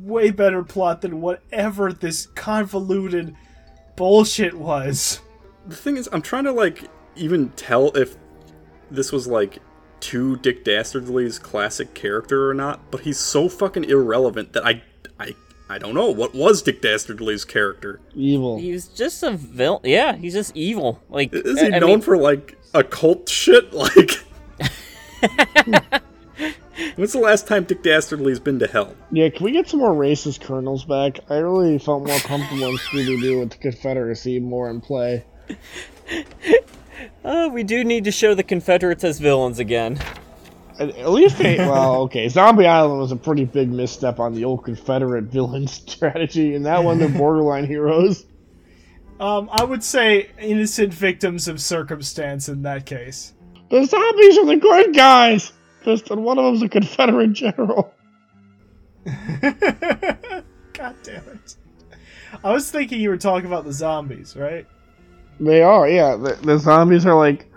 way 0.00 0.30
better 0.30 0.62
plot 0.62 1.00
than 1.00 1.22
whatever 1.22 1.92
this 1.94 2.26
convoluted 2.34 3.34
bullshit 3.96 4.54
was. 4.54 5.20
The 5.66 5.76
thing 5.76 5.96
is, 5.96 6.08
I'm 6.12 6.22
trying 6.22 6.44
to 6.44 6.52
like 6.52 6.88
even 7.16 7.50
tell 7.50 7.96
if 7.96 8.16
this 8.90 9.12
was 9.12 9.26
like 9.26 9.58
to 10.00 10.36
Dick 10.36 10.64
Dastardly's 10.64 11.38
classic 11.38 11.94
character 11.94 12.50
or 12.50 12.54
not, 12.54 12.90
but 12.90 13.00
he's 13.00 13.18
so 13.18 13.48
fucking 13.48 13.84
irrelevant 13.84 14.52
that 14.52 14.66
I 14.66 14.82
I 15.18 15.34
I 15.70 15.78
don't 15.78 15.94
know 15.94 16.10
what 16.10 16.34
was 16.34 16.60
Dick 16.62 16.82
Dastardly's 16.82 17.44
character. 17.44 18.00
Evil. 18.14 18.58
He's 18.58 18.86
just 18.88 19.22
a 19.22 19.30
villain. 19.32 19.80
Yeah, 19.84 20.14
he's 20.14 20.34
just 20.34 20.54
evil. 20.56 21.02
Like, 21.08 21.32
Is 21.32 21.58
he 21.60 21.68
I- 21.72 21.76
I 21.76 21.78
known 21.78 21.88
mean, 21.90 22.00
for 22.02 22.18
like 22.18 22.58
occult 22.74 23.28
shit? 23.28 23.72
Like, 23.72 24.20
when's 26.96 27.12
the 27.12 27.18
last 27.18 27.46
time 27.46 27.64
Dick 27.64 27.82
Dastardly's 27.82 28.40
been 28.40 28.58
to 28.58 28.66
hell? 28.66 28.94
Yeah, 29.10 29.28
can 29.28 29.44
we 29.44 29.52
get 29.52 29.68
some 29.68 29.80
more 29.80 29.94
racist 29.94 30.40
colonels 30.40 30.84
back? 30.84 31.20
I 31.30 31.36
really 31.36 31.78
felt 31.78 32.06
more 32.06 32.18
comfortable 32.18 32.68
in 32.68 32.76
Scooby 32.76 33.20
Doo 33.20 33.40
with 33.40 33.50
the 33.50 33.58
Confederacy 33.58 34.40
more 34.40 34.70
in 34.70 34.80
play. 34.80 35.24
Uh, 37.24 37.48
we 37.52 37.62
do 37.62 37.84
need 37.84 38.04
to 38.04 38.10
show 38.10 38.34
the 38.34 38.42
Confederates 38.42 39.04
as 39.04 39.18
villains 39.18 39.58
again. 39.58 39.98
At, 40.78 40.90
at 40.96 41.10
least 41.10 41.38
they, 41.38 41.58
well, 41.58 42.02
okay, 42.02 42.28
Zombie 42.28 42.66
Island 42.66 43.00
was 43.00 43.12
a 43.12 43.16
pretty 43.16 43.44
big 43.44 43.70
misstep 43.70 44.18
on 44.18 44.34
the 44.34 44.44
old 44.44 44.64
Confederate 44.64 45.24
villain 45.24 45.66
strategy, 45.68 46.54
and 46.54 46.66
that 46.66 46.82
one 46.82 46.98
they're 46.98 47.08
borderline 47.08 47.66
heroes. 47.66 48.26
Um, 49.20 49.48
I 49.52 49.62
would 49.62 49.84
say 49.84 50.30
innocent 50.40 50.92
victims 50.92 51.46
of 51.46 51.60
circumstance 51.60 52.48
in 52.48 52.62
that 52.62 52.84
case. 52.84 53.32
The 53.70 53.84
zombies 53.84 54.38
are 54.38 54.46
the 54.46 54.56
good 54.56 54.94
guys. 54.94 55.52
Just 55.84 56.10
and 56.10 56.24
one 56.24 56.38
of 56.38 56.44
them's 56.44 56.62
a 56.62 56.68
Confederate 56.68 57.32
general. 57.32 57.92
God 59.04 60.94
damn 61.02 61.28
it. 61.28 61.56
I 62.42 62.52
was 62.52 62.70
thinking 62.70 63.00
you 63.00 63.10
were 63.10 63.16
talking 63.16 63.46
about 63.46 63.64
the 63.64 63.72
zombies, 63.72 64.36
right? 64.36 64.66
They 65.40 65.62
are, 65.62 65.88
yeah. 65.88 66.16
The, 66.16 66.38
the 66.42 66.58
zombies 66.58 67.06
are 67.06 67.14
like, 67.14 67.50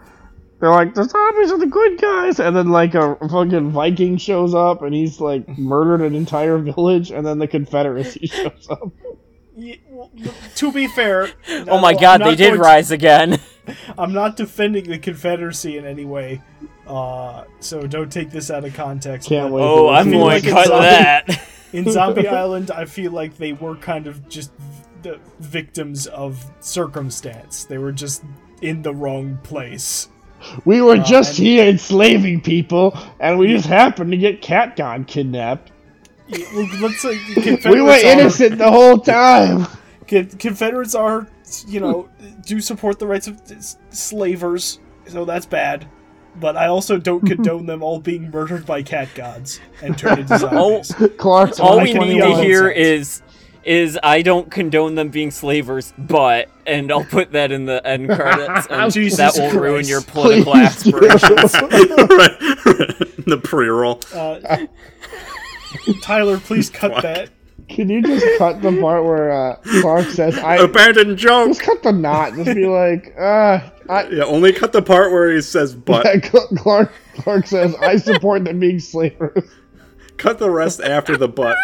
they're 0.59 0.71
like 0.71 0.93
the 0.95 1.03
zombies 1.03 1.51
are 1.51 1.57
the 1.59 1.67
good 1.67 1.99
guys, 2.01 2.39
and 2.39 2.55
then 2.55 2.69
like 2.69 2.95
a 2.95 3.15
fucking 3.29 3.71
Viking 3.71 4.17
shows 4.17 4.55
up 4.55 4.81
and 4.81 4.93
he's 4.93 5.19
like 5.19 5.47
murdered 5.57 6.01
an 6.01 6.15
entire 6.15 6.57
village, 6.57 7.11
and 7.11 7.25
then 7.25 7.39
the 7.39 7.47
Confederacy 7.47 8.27
shows 8.27 8.67
up. 8.69 8.91
Ye- 9.55 9.81
well, 9.89 10.11
to 10.55 10.71
be 10.71 10.87
fair, 10.87 11.29
Oh 11.67 11.79
my 11.79 11.91
I'm 11.91 11.97
god, 11.97 12.21
they 12.21 12.35
did 12.35 12.49
going 12.49 12.55
to- 12.55 12.59
rise 12.61 12.91
again. 12.91 13.39
I'm 13.97 14.13
not 14.13 14.35
defending 14.37 14.85
the 14.85 14.97
Confederacy 14.97 15.77
in 15.77 15.85
any 15.85 16.05
way, 16.05 16.41
uh, 16.87 17.45
so 17.59 17.81
don't 17.87 18.11
take 18.11 18.31
this 18.31 18.49
out 18.51 18.63
of 18.65 18.73
context. 18.73 19.29
Can't 19.29 19.51
wait. 19.53 19.61
Oh, 19.63 19.89
I'm 19.89 20.09
going 20.09 20.23
like 20.23 20.43
to 20.43 20.49
cut 20.51 20.67
zombie- 20.67 20.85
that. 20.85 21.47
In 21.73 21.91
Zombie 21.91 22.27
Island, 22.27 22.71
I 22.71 22.85
feel 22.85 23.11
like 23.11 23.37
they 23.37 23.53
were 23.53 23.75
kind 23.75 24.07
of 24.07 24.27
just 24.29 24.51
the 25.03 25.19
victims 25.39 26.07
of 26.07 26.43
circumstance. 26.59 27.65
They 27.65 27.77
were 27.77 27.91
just 27.91 28.23
in 28.61 28.81
the 28.81 28.93
wrong 28.93 29.37
place. 29.43 30.07
We 30.65 30.81
were 30.81 30.97
just 30.97 31.37
and- 31.39 31.47
here 31.47 31.65
enslaving 31.67 32.41
people, 32.41 32.97
and 33.19 33.37
we 33.37 33.47
just 33.47 33.67
happened 33.67 34.11
to 34.11 34.17
get 34.17 34.41
Catgon 34.41 35.05
kidnapped. 35.07 35.71
Yeah, 36.27 36.45
well, 36.55 36.67
Let's 36.81 36.99
say 37.01 37.19
We 37.35 37.35
were 37.35 37.41
Confederates 37.57 38.03
are- 38.03 38.07
innocent 38.07 38.57
the 38.57 38.71
whole 38.71 38.97
time. 38.99 39.67
Confederates 40.07 40.95
are, 40.95 41.27
you 41.67 41.79
know, 41.81 42.09
do 42.45 42.61
support 42.61 42.97
the 42.99 43.07
rights 43.07 43.27
of 43.27 43.41
s- 43.51 43.77
slavers, 43.89 44.79
so 45.07 45.25
that's 45.25 45.45
bad. 45.45 45.85
But 46.39 46.55
I 46.57 46.67
also 46.67 46.97
don't 46.97 47.25
condone 47.25 47.65
them 47.65 47.83
all 47.83 47.99
being 47.99 48.29
murdered 48.29 48.65
by 48.65 48.83
cat 48.83 49.09
gods 49.15 49.59
and 49.81 49.97
turned 49.97 50.19
into 50.19 50.37
zombies. 50.37 50.93
Clark's 51.17 51.59
All 51.59 51.81
we 51.81 51.93
need 51.93 52.19
to 52.19 52.35
hear 52.37 52.69
is 52.69 53.21
is 53.63 53.99
I 54.01 54.21
don't 54.21 54.49
condone 54.49 54.95
them 54.95 55.09
being 55.09 55.29
slavers, 55.29 55.93
but 55.97 56.49
and 56.65 56.89
I'll 56.89 57.03
put 57.03 57.33
that 57.33 57.51
in 57.51 57.65
the 57.65 57.85
end 57.85 58.09
credits, 58.15 58.67
and 58.69 58.91
Jesus 58.91 59.17
that 59.17 59.37
won't 59.37 59.55
ruin 59.55 59.85
your 59.85 60.01
political 60.01 60.53
Please. 60.53 60.65
aspirations. 60.65 61.53
right, 61.53 61.71
right. 61.71 63.25
The 63.25 63.41
pre-roll. 63.43 63.99
Uh, 64.13 64.67
Tyler, 66.01 66.39
please 66.39 66.69
cut 66.69 67.01
that. 67.01 67.29
Can 67.69 67.89
you 67.89 68.01
just 68.01 68.25
cut 68.37 68.61
the 68.61 68.79
part 68.79 69.03
where 69.03 69.31
uh, 69.31 69.55
Clark 69.81 70.07
says, 70.07 70.37
"I"? 70.37 70.55
Abandoned 70.57 71.17
joke. 71.17 71.49
Just 71.49 71.61
cut 71.61 71.83
the 71.83 71.91
knot. 71.91 72.33
Just 72.35 72.55
be 72.55 72.65
like, 72.65 73.13
uh, 73.19 73.59
I. 73.89 74.07
Yeah, 74.09 74.23
only 74.23 74.53
cut 74.53 74.71
the 74.71 74.81
part 74.81 75.11
where 75.11 75.33
he 75.33 75.41
says 75.41 75.75
"but." 75.75 76.23
Clark. 76.57 76.91
Clark 77.15 77.45
says, 77.45 77.75
"I 77.75 77.97
support 77.97 78.45
them 78.45 78.59
being 78.59 78.79
slavers." 78.79 79.43
cut 80.17 80.39
the 80.39 80.49
rest 80.49 80.81
after 80.81 81.17
the 81.17 81.27
"but." 81.27 81.57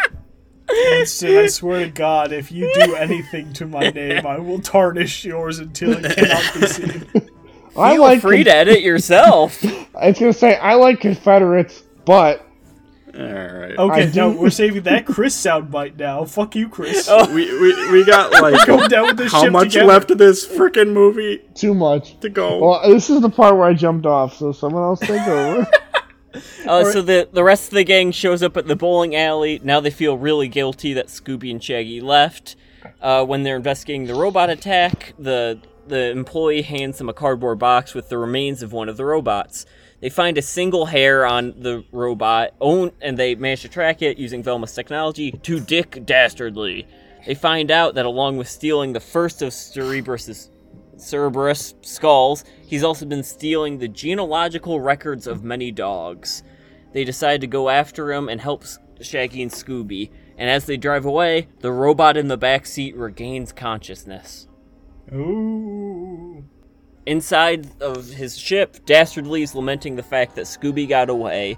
Winston, 0.69 1.37
I 1.37 1.47
swear 1.47 1.85
to 1.85 1.91
God, 1.91 2.31
if 2.31 2.51
you 2.51 2.71
do 2.73 2.95
anything 2.95 3.53
to 3.53 3.67
my 3.67 3.89
name, 3.89 4.25
I 4.25 4.39
will 4.39 4.59
tarnish 4.59 5.23
yours 5.25 5.59
until 5.59 5.91
it 5.93 6.15
cannot 6.15 6.53
be 6.53 6.67
seen. 6.67 7.05
I 7.77 7.93
Feel 7.93 8.01
like. 8.01 8.21
free 8.21 8.43
to 8.43 8.53
edit 8.53 8.81
yourself. 8.81 9.63
I 9.95 10.07
was 10.09 10.19
gonna 10.19 10.33
say 10.33 10.55
I 10.57 10.75
like 10.75 10.99
Confederates, 11.01 11.83
but 12.05 12.42
All 13.15 13.21
right. 13.23 13.77
Okay, 13.77 14.07
I 14.07 14.11
no, 14.15 14.31
we're 14.31 14.49
saving 14.63 14.83
that 14.83 15.05
Chris 15.05 15.39
soundbite 15.39 15.97
now. 15.97 16.25
Fuck 16.25 16.55
you, 16.55 16.67
Chris. 16.67 17.07
We, 17.29 17.45
we 17.59 17.91
we 17.91 18.05
got 18.05 18.31
like 18.41 18.65
Go 18.65 18.87
down 18.87 19.05
with 19.07 19.17
this 19.17 19.31
how 19.31 19.43
ship 19.43 19.51
much 19.51 19.73
together. 19.73 19.85
left 19.87 20.11
of 20.11 20.17
this 20.17 20.47
freaking 20.47 20.93
movie 20.93 21.41
too 21.53 21.73
much. 21.73 22.19
to 22.21 22.29
go? 22.29 22.59
Well, 22.59 22.89
this 22.89 23.09
is 23.09 23.21
the 23.21 23.29
part 23.29 23.55
where 23.55 23.65
I 23.65 23.73
jumped 23.73 24.05
off, 24.05 24.37
so 24.37 24.51
someone 24.51 24.83
else 24.83 24.99
take 24.99 25.27
over. 25.27 25.67
Uh, 26.65 26.83
so 26.85 27.01
the 27.03 27.29
the 27.31 27.43
rest 27.43 27.65
of 27.67 27.75
the 27.75 27.83
gang 27.83 28.11
shows 28.11 28.41
up 28.41 28.57
at 28.57 28.65
the 28.67 28.75
bowling 28.75 29.15
alley. 29.15 29.59
Now 29.63 29.79
they 29.79 29.91
feel 29.91 30.17
really 30.17 30.47
guilty 30.47 30.93
that 30.93 31.07
Scooby 31.07 31.51
and 31.51 31.63
Shaggy 31.63 32.01
left. 32.01 32.55
Uh, 33.01 33.23
when 33.23 33.43
they're 33.43 33.55
investigating 33.55 34.05
the 34.07 34.15
robot 34.15 34.49
attack, 34.49 35.13
the 35.19 35.59
the 35.87 36.09
employee 36.09 36.63
hands 36.63 36.97
them 36.97 37.09
a 37.09 37.13
cardboard 37.13 37.59
box 37.59 37.93
with 37.93 38.09
the 38.09 38.17
remains 38.17 38.63
of 38.63 38.73
one 38.73 38.89
of 38.89 38.97
the 38.97 39.05
robots. 39.05 39.65
They 40.03 40.09
find 40.09 40.37
a 40.37 40.41
single 40.41 40.87
hair 40.87 41.25
on 41.25 41.53
the 41.61 41.85
robot, 41.93 42.55
own, 42.59 42.91
and 43.01 43.17
they 43.17 43.35
manage 43.35 43.61
to 43.61 43.69
track 43.69 44.01
it 44.01 44.17
using 44.17 44.43
Velma's 44.43 44.75
technology 44.75 45.31
to 45.31 45.61
Dick 45.61 46.05
Dastardly. 46.05 46.85
They 47.25 47.35
find 47.35 47.71
out 47.71 47.95
that 47.95 48.05
along 48.05 48.35
with 48.35 48.49
stealing 48.49 48.91
the 48.91 48.99
first 48.99 49.41
of 49.41 49.53
Cerebrus's 49.53 50.51
Cerberus 50.97 51.75
skulls, 51.83 52.43
he's 52.67 52.83
also 52.83 53.05
been 53.05 53.23
stealing 53.23 53.77
the 53.77 53.87
genealogical 53.87 54.81
records 54.81 55.25
of 55.25 55.45
many 55.45 55.71
dogs. 55.71 56.43
They 56.91 57.05
decide 57.05 57.39
to 57.39 57.47
go 57.47 57.69
after 57.69 58.11
him 58.11 58.27
and 58.27 58.41
help 58.41 58.65
Shaggy 58.99 59.41
and 59.41 59.51
Scooby, 59.51 60.09
and 60.37 60.49
as 60.49 60.65
they 60.65 60.75
drive 60.75 61.05
away, 61.05 61.47
the 61.61 61.71
robot 61.71 62.17
in 62.17 62.27
the 62.27 62.35
back 62.35 62.65
seat 62.65 62.93
regains 62.97 63.53
consciousness. 63.53 64.49
Ooh. 65.13 66.43
Inside 67.05 67.69
of 67.81 68.07
his 68.07 68.37
ship, 68.37 68.85
Dastardly 68.85 69.41
is 69.43 69.55
lamenting 69.55 69.95
the 69.95 70.03
fact 70.03 70.35
that 70.35 70.45
Scooby 70.45 70.87
got 70.87 71.09
away, 71.09 71.57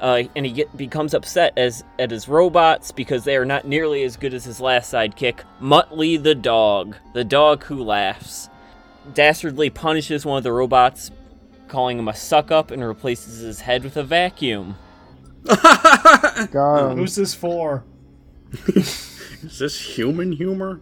uh, 0.00 0.22
and 0.36 0.46
he 0.46 0.52
get, 0.52 0.76
becomes 0.76 1.14
upset 1.14 1.52
as 1.56 1.82
at 1.98 2.10
his 2.10 2.28
robots 2.28 2.92
because 2.92 3.24
they 3.24 3.36
are 3.36 3.44
not 3.44 3.66
nearly 3.66 4.04
as 4.04 4.16
good 4.16 4.34
as 4.34 4.44
his 4.44 4.60
last 4.60 4.92
sidekick, 4.92 5.40
Muttley 5.60 6.22
the 6.22 6.34
dog, 6.34 6.96
the 7.12 7.24
dog 7.24 7.64
who 7.64 7.82
laughs. 7.82 8.48
Dastardly 9.14 9.68
punishes 9.70 10.24
one 10.24 10.38
of 10.38 10.44
the 10.44 10.52
robots, 10.52 11.10
calling 11.66 11.98
him 11.98 12.08
a 12.08 12.14
suck 12.14 12.52
up, 12.52 12.70
and 12.70 12.84
replaces 12.84 13.40
his 13.40 13.60
head 13.60 13.82
with 13.82 13.96
a 13.96 14.04
vacuum. 14.04 14.76
God, 16.52 16.96
Who's 16.96 17.16
this 17.16 17.34
for? 17.34 17.82
Is 18.68 19.58
this 19.58 19.80
human 19.80 20.30
humor? 20.30 20.80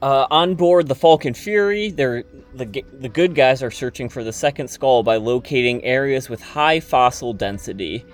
Uh, 0.00 0.26
on 0.30 0.54
board 0.54 0.88
the 0.88 0.94
Falcon 0.94 1.34
Fury, 1.34 1.90
they're, 1.90 2.24
the 2.58 2.84
the 2.92 3.08
good 3.08 3.34
guys 3.34 3.62
are 3.62 3.70
searching 3.70 4.08
for 4.08 4.22
the 4.22 4.32
second 4.32 4.68
skull 4.68 5.02
by 5.02 5.16
locating 5.16 5.82
areas 5.84 6.28
with 6.28 6.42
high 6.42 6.80
fossil 6.80 7.32
density. 7.32 8.04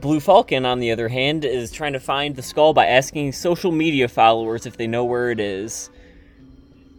Blue 0.00 0.20
Falcon, 0.20 0.66
on 0.66 0.78
the 0.78 0.92
other 0.92 1.08
hand, 1.08 1.44
is 1.44 1.72
trying 1.72 1.94
to 1.94 2.00
find 2.00 2.36
the 2.36 2.42
skull 2.42 2.74
by 2.74 2.86
asking 2.86 3.32
social 3.32 3.72
media 3.72 4.08
followers 4.08 4.66
if 4.66 4.76
they 4.76 4.86
know 4.86 5.04
where 5.04 5.30
it 5.30 5.40
is. 5.40 5.90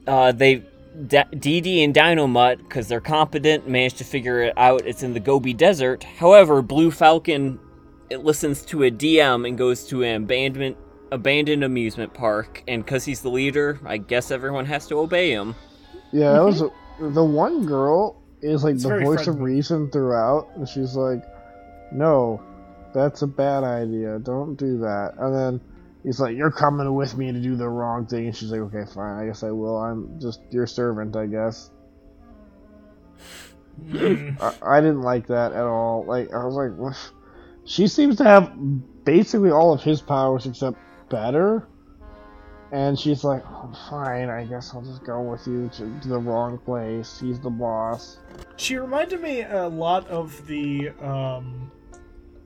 Uh, 0.07 0.31
they 0.31 0.63
D- 1.05 1.17
DD 1.31 1.83
and 1.83 1.93
Dynomutt, 1.93 2.57
because 2.57 2.87
they're 2.87 2.99
competent, 2.99 3.67
managed 3.67 3.99
to 3.99 4.03
figure 4.03 4.41
it 4.41 4.53
out. 4.57 4.81
It's 4.85 5.03
in 5.03 5.13
the 5.13 5.19
Gobi 5.19 5.53
Desert. 5.53 6.03
However, 6.03 6.63
Blue 6.63 6.89
Falcon 6.89 7.59
it 8.09 8.23
listens 8.23 8.63
to 8.63 8.83
a 8.83 8.91
DM 8.91 9.47
and 9.47 9.57
goes 9.57 9.85
to 9.87 10.03
an 10.03 10.23
abandoned 10.23 10.75
abandoned 11.11 11.63
amusement 11.63 12.13
park. 12.13 12.63
And 12.67 12.83
because 12.83 13.05
he's 13.05 13.21
the 13.21 13.29
leader, 13.29 13.79
I 13.85 13.97
guess 13.97 14.31
everyone 14.31 14.65
has 14.65 14.87
to 14.87 14.99
obey 14.99 15.31
him. 15.31 15.55
yeah, 16.11 16.33
that 16.33 16.43
was 16.43 16.63
the 16.99 17.23
one 17.23 17.65
girl 17.65 18.21
is 18.41 18.63
like 18.63 18.75
It's 18.75 18.83
the 18.83 18.99
voice 18.99 19.27
of 19.27 19.39
reason 19.39 19.89
throughout, 19.91 20.49
and 20.55 20.67
she's 20.67 20.95
like, 20.95 21.23
"No, 21.91 22.41
that's 22.93 23.21
a 23.21 23.27
bad 23.27 23.63
idea. 23.63 24.19
Don't 24.19 24.55
do 24.55 24.79
that." 24.79 25.13
And 25.17 25.33
then 25.33 25.61
he's 26.03 26.19
like, 26.19 26.35
"You're 26.35 26.51
coming 26.51 26.93
with 26.93 27.17
me 27.17 27.31
to 27.31 27.39
do 27.39 27.55
the 27.55 27.69
wrong 27.69 28.05
thing," 28.05 28.27
and 28.27 28.35
she's 28.35 28.51
like, 28.51 28.61
"Okay, 28.61 28.85
fine. 28.93 29.23
I 29.23 29.25
guess 29.27 29.43
I 29.43 29.51
will. 29.51 29.77
I'm 29.77 30.19
just 30.19 30.41
your 30.51 30.67
servant, 30.67 31.15
I 31.15 31.25
guess." 31.27 31.71
Hmm. 33.89 34.31
I, 34.41 34.53
I 34.63 34.81
didn't 34.81 35.01
like 35.01 35.27
that 35.27 35.53
at 35.53 35.63
all. 35.63 36.05
Like 36.05 36.33
I 36.33 36.43
was 36.43 36.55
like, 36.55 36.75
what? 36.77 36.97
she 37.67 37.87
seems 37.87 38.15
to 38.15 38.23
have 38.23 38.53
basically 39.03 39.51
all 39.51 39.73
of 39.73 39.81
his 39.81 40.01
powers 40.01 40.45
except 40.45 40.77
better. 41.09 41.67
And 42.71 42.99
she's 42.99 43.23
like, 43.23 43.43
oh, 43.49 43.73
fine, 43.89 44.29
I 44.29 44.43
guess 44.43 44.73
I'll 44.73 44.81
just 44.81 45.03
go 45.05 45.21
with 45.21 45.47
you 45.47 45.69
to, 45.75 45.99
to 46.01 46.07
the 46.09 46.19
wrong 46.19 46.57
place. 46.57 47.17
He's 47.19 47.39
the 47.39 47.49
boss. 47.49 48.17
She 48.57 48.75
reminded 48.77 49.21
me 49.21 49.41
a 49.43 49.67
lot 49.67 50.05
of 50.09 50.45
the 50.47 50.89
um, 51.01 51.71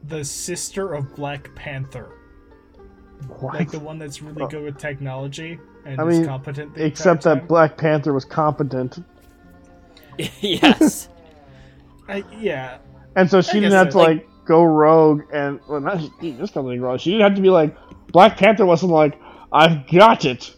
the 0.03 0.23
sister 0.23 0.93
of 0.93 1.15
Black 1.15 1.53
Panther, 1.55 2.09
What? 3.39 3.55
like 3.55 3.71
the 3.71 3.79
one 3.79 3.97
that's 3.97 4.21
really 4.21 4.45
good 4.47 4.63
with 4.63 4.77
technology 4.77 5.59
and 5.85 5.99
I 5.99 6.05
is 6.07 6.19
mean, 6.19 6.27
competent. 6.27 6.75
the 6.75 6.85
Except 6.85 7.23
that 7.23 7.47
Black 7.47 7.77
Panther 7.77 8.13
was 8.13 8.25
competent. 8.25 9.03
yes. 10.17 11.09
I, 12.07 12.23
yeah, 12.37 12.77
And 13.15 13.29
so 13.29 13.41
she 13.41 13.51
I 13.51 13.53
didn't 13.53 13.69
guess 13.71 13.77
have 13.77 13.87
to 13.87 13.91
so. 13.93 13.99
like 13.99 14.27
go 14.45 14.63
rogue 14.63 15.23
and 15.33 15.59
well 15.67 15.79
not 15.79 15.99
just 16.21 16.53
something 16.53 16.79
wrong. 16.81 16.97
She 16.97 17.11
didn't 17.11 17.23
have 17.23 17.35
to 17.35 17.41
be 17.41 17.49
like 17.49 17.75
Black 18.11 18.37
Panther 18.37 18.65
wasn't 18.65 18.91
like, 18.91 19.17
I've 19.51 19.87
got 19.87 20.25
it. 20.25 20.55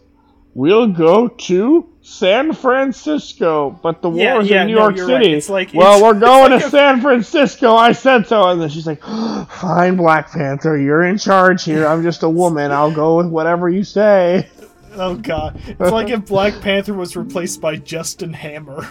We'll 0.56 0.88
go 0.88 1.28
to 1.28 1.90
San 2.02 2.54
Francisco, 2.54 3.72
but 3.82 4.02
the 4.04 4.12
Yeah, 4.12 4.40
is 4.40 4.50
yeah, 4.50 4.62
in 4.62 4.68
New 4.68 4.76
no, 4.76 4.82
York 4.82 4.98
you're 4.98 5.08
right. 5.08 5.24
City. 5.24 5.34
It's 5.34 5.50
like- 5.50 5.72
well, 5.74 5.98
it's- 5.98 6.02
we're 6.04 6.12
it's 6.18 6.26
going 6.26 6.52
like 6.52 6.62
to 6.62 6.68
a- 6.68 6.70
San 6.70 7.02
Francisco. 7.02 7.76
I 7.76 7.92
said 7.94 8.28
so, 8.28 8.48
and 8.50 8.62
then 8.62 8.70
she's 8.70 8.86
like, 8.86 9.02
"Fine, 9.50 9.96
Black 9.98 10.32
Panther, 10.32 10.78
you're 10.78 11.04
in 11.06 11.18
charge 11.18 11.64
here. 11.64 11.88
I'm 11.88 12.04
just 12.04 12.22
a 12.24 12.30
woman. 12.30 12.72
I'll 12.72 12.92
go 12.94 13.18
with 13.18 13.28
whatever 13.28 13.68
you 13.70 13.84
say." 13.84 14.48
oh 14.96 15.16
god, 15.16 15.60
it's 15.66 15.80
like 15.92 16.10
if 16.10 16.28
Black 16.28 16.62
Panther 16.62 16.94
was 16.94 17.16
replaced 17.16 17.60
by 17.60 17.76
Justin 17.78 18.32
Hammer. 18.32 18.88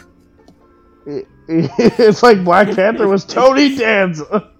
it- 1.06 1.28
it's 1.48 2.22
like 2.24 2.42
Black 2.42 2.74
Panther 2.74 3.06
was 3.06 3.24
Tony 3.24 3.76
Danza. 3.78 4.50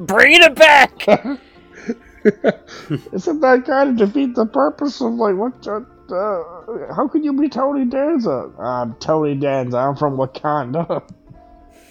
Bringing 0.00 0.42
it 0.42 0.54
back. 0.54 1.06
Isn't 3.12 3.40
that 3.40 3.64
kind 3.66 3.90
of 3.90 3.96
defeat 3.96 4.34
the 4.34 4.46
purpose 4.46 5.00
of 5.00 5.12
like 5.14 5.36
what? 5.36 5.66
Uh, 5.66 5.80
uh, 6.12 6.94
how 6.94 7.06
could 7.08 7.24
you 7.24 7.32
be 7.32 7.48
Tony 7.48 7.84
Danza? 7.84 8.50
I'm 8.58 8.94
Tony 8.94 9.34
Danza. 9.34 9.76
I'm 9.76 9.96
from 9.96 10.16
Wakanda. 10.16 11.02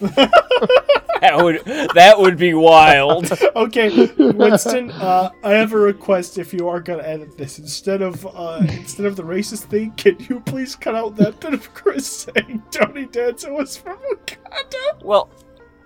that 0.00 1.36
would 1.42 1.64
that 1.94 2.14
would 2.18 2.36
be 2.36 2.54
wild. 2.54 3.30
Okay, 3.56 4.06
Winston, 4.16 4.90
uh, 4.92 5.30
I 5.42 5.50
have 5.50 5.72
a 5.72 5.78
request. 5.78 6.38
If 6.38 6.52
you 6.52 6.68
are 6.68 6.80
gonna 6.80 7.02
edit 7.02 7.36
this, 7.36 7.58
instead 7.58 8.02
of 8.02 8.24
uh, 8.26 8.60
instead 8.62 9.06
of 9.06 9.16
the 9.16 9.24
racist 9.24 9.64
thing, 9.64 9.90
can 9.92 10.16
you 10.28 10.40
please 10.40 10.76
cut 10.76 10.94
out 10.94 11.16
that 11.16 11.40
bit 11.40 11.54
of 11.58 11.74
Chris 11.74 12.06
saying 12.06 12.62
Tony 12.70 13.06
Danza 13.06 13.52
was 13.52 13.76
from 13.76 13.98
Wakanda? 13.98 15.02
Well, 15.02 15.30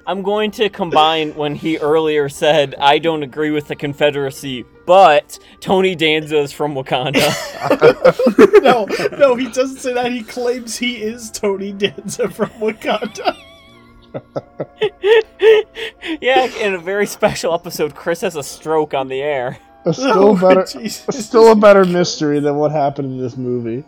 I'm 0.06 0.22
going 0.22 0.50
to 0.52 0.68
combine 0.68 1.34
when 1.34 1.54
he 1.54 1.78
earlier 1.78 2.28
said 2.28 2.74
I 2.78 2.98
don't 2.98 3.22
agree 3.22 3.50
with 3.50 3.68
the 3.68 3.76
Confederacy, 3.76 4.64
but 4.86 5.38
Tony 5.60 5.94
Danza 5.94 6.38
is 6.38 6.52
from 6.52 6.74
Wakanda. 6.74 7.30
No, 8.62 8.86
no, 9.18 9.34
he 9.34 9.50
doesn't 9.50 9.78
say 9.78 9.92
that. 9.92 10.12
He 10.12 10.22
claims 10.22 10.76
he 10.76 11.02
is 11.02 11.32
Tony 11.32 11.72
Danza 11.72 12.30
from 12.30 12.48
Wakanda. 12.50 13.36
yeah, 16.20 16.44
in 16.60 16.74
a 16.74 16.78
very 16.78 17.06
special 17.06 17.54
episode, 17.54 17.94
Chris 17.94 18.20
has 18.20 18.36
a 18.36 18.42
stroke 18.42 18.94
on 18.94 19.08
the 19.08 19.20
air. 19.20 19.58
A 19.84 19.92
still 19.92 20.12
Oh, 20.30 20.36
better, 20.40 20.64
Jesus. 20.72 21.26
still 21.26 21.50
a 21.52 21.56
better 21.56 21.84
mystery 21.84 22.40
than 22.40 22.56
what 22.56 22.70
happened 22.70 23.12
in 23.12 23.18
this 23.20 23.36
movie. 23.36 23.84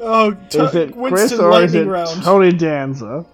Oh, 0.00 0.32
t- 0.48 0.58
Is 0.58 0.74
it 0.74 0.92
Chris 0.94 1.32
or 1.38 1.62
is 1.62 1.74
it 1.74 1.86
round. 1.86 2.22
Tony 2.22 2.52
Danza? 2.52 3.24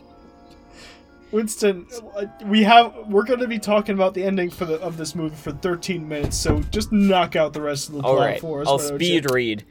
Winston, 1.31 1.87
we 2.47 2.63
have 2.63 2.95
we're 3.09 3.25
going 3.25 3.41
to 3.41 3.49
be 3.49 3.59
talking 3.59 3.95
about 3.95 4.15
the 4.15 4.25
ending 4.25 4.51
for 4.51 4.65
the 4.65 4.81
of 4.81 4.97
this 4.97 5.15
movie 5.15 5.37
for 5.37 5.53
13 5.53 6.09
minutes, 6.09 6.37
so 6.37 6.61
just 6.71 6.91
knock 6.93 7.37
out 7.37 7.53
the 7.53 7.61
rest 7.61 7.89
of 7.89 7.97
the 7.97 8.03
All 8.03 8.15
plot 8.17 8.27
right, 8.27 8.41
for 8.41 8.63
us. 8.63 8.69
I'll 8.69 8.79
speed 8.79 9.25
you? 9.25 9.35
read. 9.35 9.65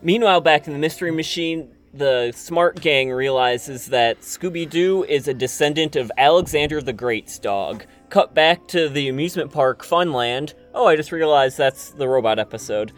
Meanwhile, 0.00 0.40
back 0.40 0.66
in 0.66 0.72
the 0.72 0.78
Mystery 0.78 1.10
Machine, 1.10 1.70
the 1.94 2.32
Smart 2.34 2.80
Gang 2.80 3.10
realizes 3.10 3.86
that 3.86 4.20
Scooby 4.20 4.68
Doo 4.68 5.04
is 5.04 5.28
a 5.28 5.34
descendant 5.34 5.94
of 5.96 6.10
Alexander 6.16 6.80
the 6.80 6.92
Great's 6.92 7.38
dog. 7.38 7.84
Cut 8.08 8.34
back 8.34 8.66
to 8.68 8.88
the 8.88 9.08
amusement 9.08 9.52
park 9.52 9.84
Funland. 9.84 10.54
Oh, 10.74 10.86
I 10.86 10.96
just 10.96 11.12
realized 11.12 11.58
that's 11.58 11.90
the 11.90 12.08
robot 12.08 12.38
episode. 12.38 12.92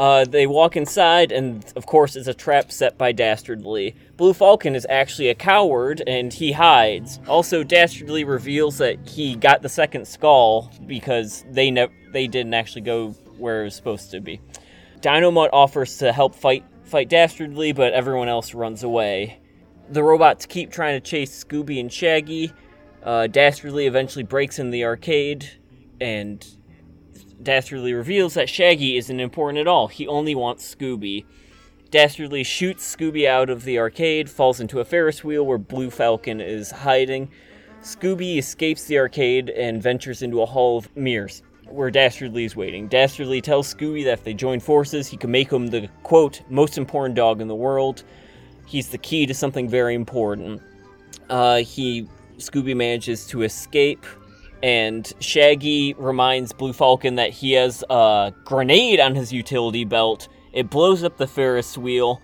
Uh, 0.00 0.24
they 0.24 0.46
walk 0.46 0.76
inside, 0.76 1.30
and 1.30 1.64
of 1.76 1.86
course, 1.86 2.16
it's 2.16 2.26
a 2.26 2.34
trap 2.34 2.72
set 2.72 2.98
by 2.98 3.12
Dastardly. 3.12 3.94
Blue 4.22 4.32
Falcon 4.32 4.76
is 4.76 4.86
actually 4.88 5.30
a 5.30 5.34
coward, 5.34 6.00
and 6.06 6.32
he 6.32 6.52
hides. 6.52 7.18
Also, 7.26 7.64
Dastardly 7.64 8.22
reveals 8.22 8.78
that 8.78 9.08
he 9.08 9.34
got 9.34 9.62
the 9.62 9.68
second 9.68 10.06
skull 10.06 10.70
because 10.86 11.44
they 11.50 11.72
they 12.12 12.28
didn't 12.28 12.54
actually 12.54 12.82
go 12.82 13.08
where 13.36 13.62
it 13.62 13.64
was 13.64 13.74
supposed 13.74 14.12
to 14.12 14.20
be. 14.20 14.40
Dynamite 15.00 15.50
offers 15.52 15.98
to 15.98 16.12
help 16.12 16.36
fight 16.36 16.64
fight 16.84 17.08
Dastardly, 17.08 17.72
but 17.72 17.94
everyone 17.94 18.28
else 18.28 18.54
runs 18.54 18.84
away. 18.84 19.40
The 19.88 20.04
robots 20.04 20.46
keep 20.46 20.70
trying 20.70 21.00
to 21.00 21.04
chase 21.04 21.42
Scooby 21.42 21.80
and 21.80 21.92
Shaggy. 21.92 22.52
Uh, 23.02 23.26
Dastardly 23.26 23.88
eventually 23.88 24.22
breaks 24.22 24.60
in 24.60 24.70
the 24.70 24.84
arcade, 24.84 25.50
and 26.00 26.46
Dastardly 27.42 27.92
reveals 27.92 28.34
that 28.34 28.48
Shaggy 28.48 28.96
isn't 28.96 29.18
important 29.18 29.58
at 29.58 29.66
all. 29.66 29.88
He 29.88 30.06
only 30.06 30.36
wants 30.36 30.72
Scooby. 30.72 31.24
Dastardly 31.92 32.42
shoots 32.42 32.96
Scooby 32.96 33.26
out 33.28 33.50
of 33.50 33.64
the 33.64 33.78
arcade, 33.78 34.30
falls 34.30 34.60
into 34.60 34.80
a 34.80 34.84
Ferris 34.84 35.22
wheel 35.22 35.44
where 35.44 35.58
Blue 35.58 35.90
Falcon 35.90 36.40
is 36.40 36.70
hiding. 36.70 37.30
Scooby 37.82 38.38
escapes 38.38 38.86
the 38.86 38.98
arcade 38.98 39.50
and 39.50 39.82
ventures 39.82 40.22
into 40.22 40.40
a 40.40 40.46
hall 40.46 40.78
of 40.78 40.96
mirrors, 40.96 41.42
where 41.68 41.90
Dastardly 41.90 42.44
is 42.44 42.56
waiting. 42.56 42.88
Dastardly 42.88 43.42
tells 43.42 43.74
Scooby 43.74 44.04
that 44.04 44.14
if 44.14 44.24
they 44.24 44.32
join 44.32 44.58
forces, 44.58 45.06
he 45.06 45.18
can 45.18 45.30
make 45.30 45.52
him 45.52 45.66
the, 45.66 45.86
quote, 46.02 46.40
most 46.48 46.78
important 46.78 47.14
dog 47.14 47.42
in 47.42 47.48
the 47.48 47.54
world. 47.54 48.04
He's 48.64 48.88
the 48.88 48.96
key 48.96 49.26
to 49.26 49.34
something 49.34 49.68
very 49.68 49.94
important. 49.94 50.62
Uh, 51.28 51.58
he 51.58 52.08
Scooby 52.38 52.74
manages 52.74 53.26
to 53.26 53.42
escape, 53.42 54.06
and 54.62 55.12
Shaggy 55.20 55.92
reminds 55.98 56.54
Blue 56.54 56.72
Falcon 56.72 57.16
that 57.16 57.32
he 57.32 57.52
has 57.52 57.84
a 57.90 58.32
grenade 58.46 58.98
on 58.98 59.14
his 59.14 59.30
utility 59.30 59.84
belt. 59.84 60.28
It 60.52 60.70
blows 60.70 61.02
up 61.02 61.16
the 61.16 61.26
Ferris 61.26 61.78
wheel. 61.78 62.20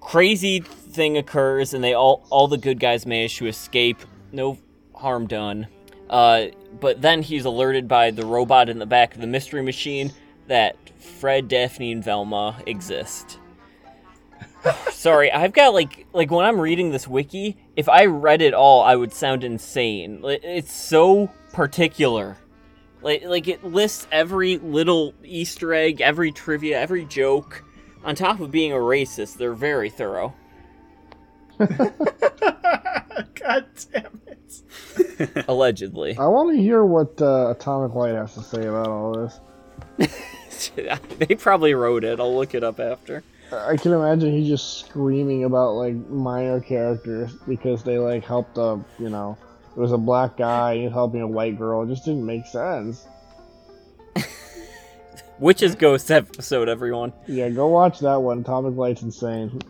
Crazy 0.00 0.60
thing 0.60 1.16
occurs, 1.16 1.74
and 1.74 1.82
they 1.82 1.94
all 1.94 2.26
all 2.30 2.48
the 2.48 2.58
good 2.58 2.80
guys 2.80 3.06
manage 3.06 3.36
to 3.36 3.46
escape. 3.46 3.98
No 4.32 4.58
harm 4.94 5.26
done. 5.26 5.68
Uh, 6.10 6.46
but 6.80 7.00
then 7.00 7.22
he's 7.22 7.44
alerted 7.44 7.88
by 7.88 8.10
the 8.10 8.26
robot 8.26 8.68
in 8.68 8.78
the 8.78 8.86
back 8.86 9.14
of 9.14 9.20
the 9.20 9.26
mystery 9.26 9.62
machine 9.62 10.12
that 10.46 10.76
Fred, 10.98 11.48
Daphne, 11.48 11.92
and 11.92 12.04
Velma 12.04 12.60
exist. 12.66 13.38
Sorry, 14.90 15.32
I've 15.32 15.52
got 15.52 15.74
like 15.74 16.06
like 16.12 16.30
when 16.30 16.44
I'm 16.44 16.60
reading 16.60 16.90
this 16.90 17.08
wiki, 17.08 17.56
if 17.76 17.88
I 17.88 18.06
read 18.06 18.42
it 18.42 18.54
all, 18.54 18.82
I 18.82 18.96
would 18.96 19.12
sound 19.12 19.44
insane. 19.44 20.20
It's 20.24 20.72
so 20.72 21.30
particular. 21.52 22.36
Like 23.02 23.24
like 23.24 23.48
it 23.48 23.64
lists 23.64 24.06
every 24.12 24.58
little 24.58 25.14
Easter 25.24 25.74
egg, 25.74 26.00
every 26.00 26.32
trivia, 26.32 26.80
every 26.80 27.04
joke. 27.04 27.64
On 28.04 28.14
top 28.14 28.40
of 28.40 28.50
being 28.50 28.72
a 28.72 28.76
racist, 28.76 29.36
they're 29.36 29.54
very 29.54 29.90
thorough. 29.90 30.34
God 31.58 31.92
damn 33.92 34.20
it! 34.26 35.44
Allegedly. 35.48 36.16
I 36.16 36.26
want 36.26 36.56
to 36.56 36.60
hear 36.60 36.84
what 36.84 37.20
uh, 37.20 37.54
Atomic 37.56 37.94
Light 37.94 38.14
has 38.14 38.34
to 38.34 38.42
say 38.42 38.66
about 38.66 38.88
all 38.88 39.12
this. 39.12 39.38
they 41.18 41.34
probably 41.36 41.74
wrote 41.74 42.04
it. 42.04 42.18
I'll 42.18 42.34
look 42.34 42.54
it 42.54 42.64
up 42.64 42.80
after. 42.80 43.22
I 43.52 43.76
can 43.76 43.92
imagine 43.92 44.32
he's 44.32 44.48
just 44.48 44.86
screaming 44.86 45.44
about 45.44 45.74
like 45.74 45.94
minor 46.08 46.60
characters 46.60 47.34
because 47.46 47.82
they 47.82 47.98
like 47.98 48.24
helped 48.24 48.56
a 48.56 48.80
you 48.98 49.10
know 49.10 49.36
it 49.74 49.80
was 49.80 49.92
a 49.92 49.98
black 49.98 50.36
guy 50.36 50.78
he's 50.78 50.92
helping 50.92 51.22
a 51.22 51.26
white 51.26 51.58
girl. 51.58 51.82
It 51.82 51.88
just 51.88 52.04
didn't 52.04 52.26
make 52.26 52.46
sense. 52.46 53.06
Witch's 55.38 55.74
Ghost 55.74 56.10
episode, 56.10 56.68
everyone. 56.68 57.12
Yeah, 57.26 57.48
go 57.48 57.68
watch 57.68 58.00
that 58.00 58.16
one. 58.16 58.40
Atomic 58.40 58.76
Light's 58.76 59.02
insane. 59.02 59.60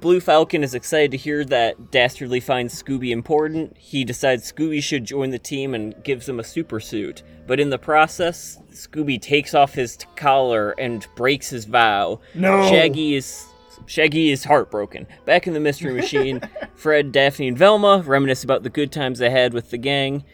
Blue 0.00 0.18
Falcon 0.18 0.64
is 0.64 0.74
excited 0.74 1.10
to 1.10 1.18
hear 1.18 1.44
that 1.44 1.90
Dastardly 1.90 2.40
finds 2.40 2.82
Scooby 2.82 3.10
important. 3.10 3.76
He 3.76 4.02
decides 4.02 4.50
Scooby 4.50 4.82
should 4.82 5.04
join 5.04 5.28
the 5.28 5.38
team 5.38 5.74
and 5.74 5.94
gives 6.02 6.26
him 6.26 6.40
a 6.40 6.44
super 6.44 6.80
suit. 6.80 7.22
But 7.46 7.60
in 7.60 7.68
the 7.68 7.78
process, 7.78 8.58
Scooby 8.70 9.20
takes 9.20 9.52
off 9.52 9.74
his 9.74 9.98
t- 9.98 10.06
collar 10.16 10.70
and 10.78 11.06
breaks 11.16 11.50
his 11.50 11.66
vow. 11.66 12.20
No. 12.34 12.66
Shaggy 12.70 13.14
is 13.14 13.44
Shaggy 13.86 14.30
is 14.30 14.44
heartbroken. 14.44 15.06
Back 15.24 15.46
in 15.46 15.54
the 15.54 15.60
mystery 15.60 15.92
machine, 15.92 16.40
Fred, 16.74 17.12
Daphne, 17.12 17.48
and 17.48 17.58
Velma 17.58 18.02
reminisce 18.06 18.44
about 18.44 18.62
the 18.62 18.70
good 18.70 18.92
times 18.92 19.18
they 19.18 19.30
had 19.30 19.52
with 19.52 19.70
the 19.70 19.78
gang. 19.78 20.24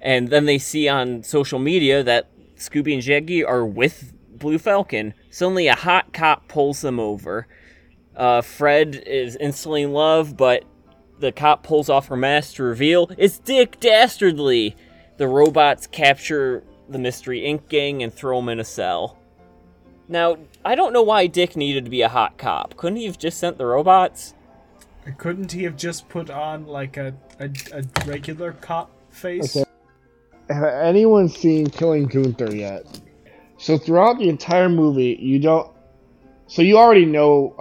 And 0.00 0.28
then 0.28 0.46
they 0.46 0.58
see 0.58 0.88
on 0.88 1.22
social 1.22 1.58
media 1.58 2.02
that 2.02 2.28
Scooby 2.56 2.94
and 2.94 3.02
Shaggy 3.02 3.44
are 3.44 3.64
with 3.64 4.12
Blue 4.30 4.58
Falcon. 4.58 5.14
Suddenly, 5.30 5.66
a 5.66 5.74
hot 5.74 6.12
cop 6.12 6.48
pulls 6.48 6.80
them 6.80 6.98
over. 6.98 7.46
Uh, 8.16 8.42
Fred 8.42 9.02
is 9.06 9.36
instantly 9.36 9.82
in 9.82 9.92
love, 9.92 10.36
but 10.36 10.64
the 11.20 11.32
cop 11.32 11.62
pulls 11.62 11.88
off 11.88 12.08
her 12.08 12.16
mask 12.16 12.56
to 12.56 12.62
reveal 12.62 13.10
it's 13.16 13.38
Dick 13.38 13.78
Dastardly. 13.80 14.74
The 15.18 15.28
robots 15.28 15.86
capture 15.86 16.64
the 16.88 16.98
Mystery 16.98 17.42
Inc. 17.42 17.68
gang 17.68 18.02
and 18.02 18.12
throw 18.12 18.38
him 18.38 18.48
in 18.48 18.58
a 18.58 18.64
cell. 18.64 19.19
Now, 20.10 20.38
I 20.64 20.74
don't 20.74 20.92
know 20.92 21.02
why 21.02 21.28
Dick 21.28 21.54
needed 21.54 21.84
to 21.84 21.90
be 21.90 22.02
a 22.02 22.08
hot 22.08 22.36
cop. 22.36 22.76
Couldn't 22.76 22.96
he 22.96 23.04
have 23.04 23.16
just 23.16 23.38
sent 23.38 23.58
the 23.58 23.64
robots? 23.64 24.34
Couldn't 25.18 25.52
he 25.52 25.62
have 25.62 25.76
just 25.76 26.08
put 26.08 26.28
on 26.30 26.66
like 26.66 26.96
a 26.96 27.14
a, 27.38 27.48
a 27.72 27.84
regular 28.06 28.52
cop 28.52 28.90
face? 29.10 29.56
Okay. 29.56 29.70
Have 30.50 30.64
anyone 30.64 31.28
seen 31.28 31.70
Killing 31.70 32.06
Gunther 32.06 32.54
yet? 32.54 32.84
So 33.58 33.78
throughout 33.78 34.18
the 34.18 34.28
entire 34.28 34.68
movie, 34.68 35.16
you 35.20 35.38
don't. 35.38 35.70
So 36.48 36.62
you 36.62 36.76
already 36.76 37.06
know 37.06 37.54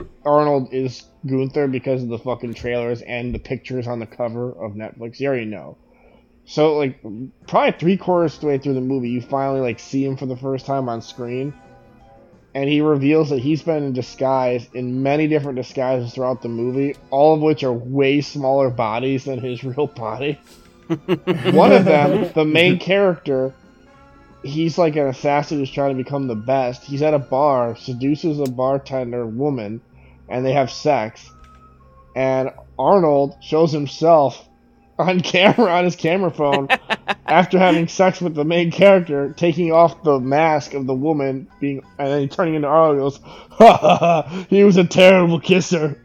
uh, 0.00 0.04
Arnold 0.24 0.72
is 0.72 1.04
Gunther 1.26 1.68
because 1.68 2.02
of 2.02 2.08
the 2.08 2.18
fucking 2.18 2.54
trailers 2.54 3.02
and 3.02 3.34
the 3.34 3.38
pictures 3.38 3.86
on 3.86 3.98
the 3.98 4.06
cover 4.06 4.52
of 4.52 4.72
Netflix. 4.72 5.20
You 5.20 5.28
already 5.28 5.44
know. 5.44 5.76
So 6.44 6.76
like 6.76 7.00
probably 7.46 7.78
three 7.78 7.96
quarters 7.96 8.34
of 8.34 8.40
the 8.40 8.46
way 8.48 8.58
through 8.58 8.74
the 8.74 8.80
movie, 8.80 9.10
you 9.10 9.20
finally 9.20 9.60
like 9.60 9.78
see 9.78 10.04
him 10.04 10.16
for 10.16 10.26
the 10.26 10.36
first 10.36 10.66
time 10.66 10.88
on 10.88 11.00
screen, 11.00 11.54
and 12.54 12.68
he 12.68 12.80
reveals 12.80 13.30
that 13.30 13.38
he's 13.38 13.62
been 13.62 13.82
in 13.82 13.92
disguise 13.92 14.68
in 14.74 15.02
many 15.02 15.26
different 15.26 15.56
disguises 15.56 16.12
throughout 16.12 16.42
the 16.42 16.48
movie, 16.48 16.96
all 17.10 17.34
of 17.34 17.40
which 17.40 17.62
are 17.62 17.72
way 17.72 18.20
smaller 18.20 18.70
bodies 18.70 19.24
than 19.24 19.38
his 19.38 19.64
real 19.64 19.86
body. 19.86 20.38
One 21.06 21.72
of 21.72 21.84
them, 21.84 22.30
the 22.34 22.44
main 22.44 22.78
character, 22.78 23.54
he's 24.42 24.76
like 24.76 24.96
an 24.96 25.06
assassin 25.06 25.58
who's 25.58 25.70
trying 25.70 25.96
to 25.96 26.02
become 26.02 26.26
the 26.26 26.34
best. 26.34 26.82
He's 26.82 27.02
at 27.02 27.14
a 27.14 27.18
bar, 27.18 27.76
seduces 27.76 28.40
a 28.40 28.50
bartender 28.50 29.24
woman, 29.24 29.80
and 30.28 30.44
they 30.44 30.52
have 30.52 30.70
sex. 30.70 31.30
And 32.14 32.50
Arnold 32.78 33.36
shows 33.40 33.72
himself 33.72 34.46
on 35.02 35.20
camera 35.20 35.70
on 35.72 35.84
his 35.84 35.96
camera 35.96 36.30
phone 36.30 36.68
after 37.26 37.58
having 37.58 37.88
sex 37.88 38.20
with 38.20 38.34
the 38.34 38.44
main 38.44 38.70
character, 38.70 39.32
taking 39.36 39.72
off 39.72 40.02
the 40.02 40.20
mask 40.20 40.74
of 40.74 40.86
the 40.86 40.94
woman, 40.94 41.48
being 41.60 41.82
and 41.98 42.08
then 42.08 42.28
turning 42.28 42.54
into 42.54 42.70
and 42.70 42.98
Goes, 42.98 43.20
ha 43.22 43.76
ha 43.76 43.96
ha! 43.96 44.46
He 44.48 44.64
was 44.64 44.76
a 44.76 44.84
terrible 44.84 45.40
kisser. 45.40 46.00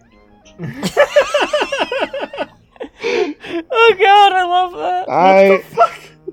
Oh 3.80 3.96
god, 4.00 4.34
I 4.34 4.44
love 4.46 4.74
that. 4.74 5.10
I 5.10 5.64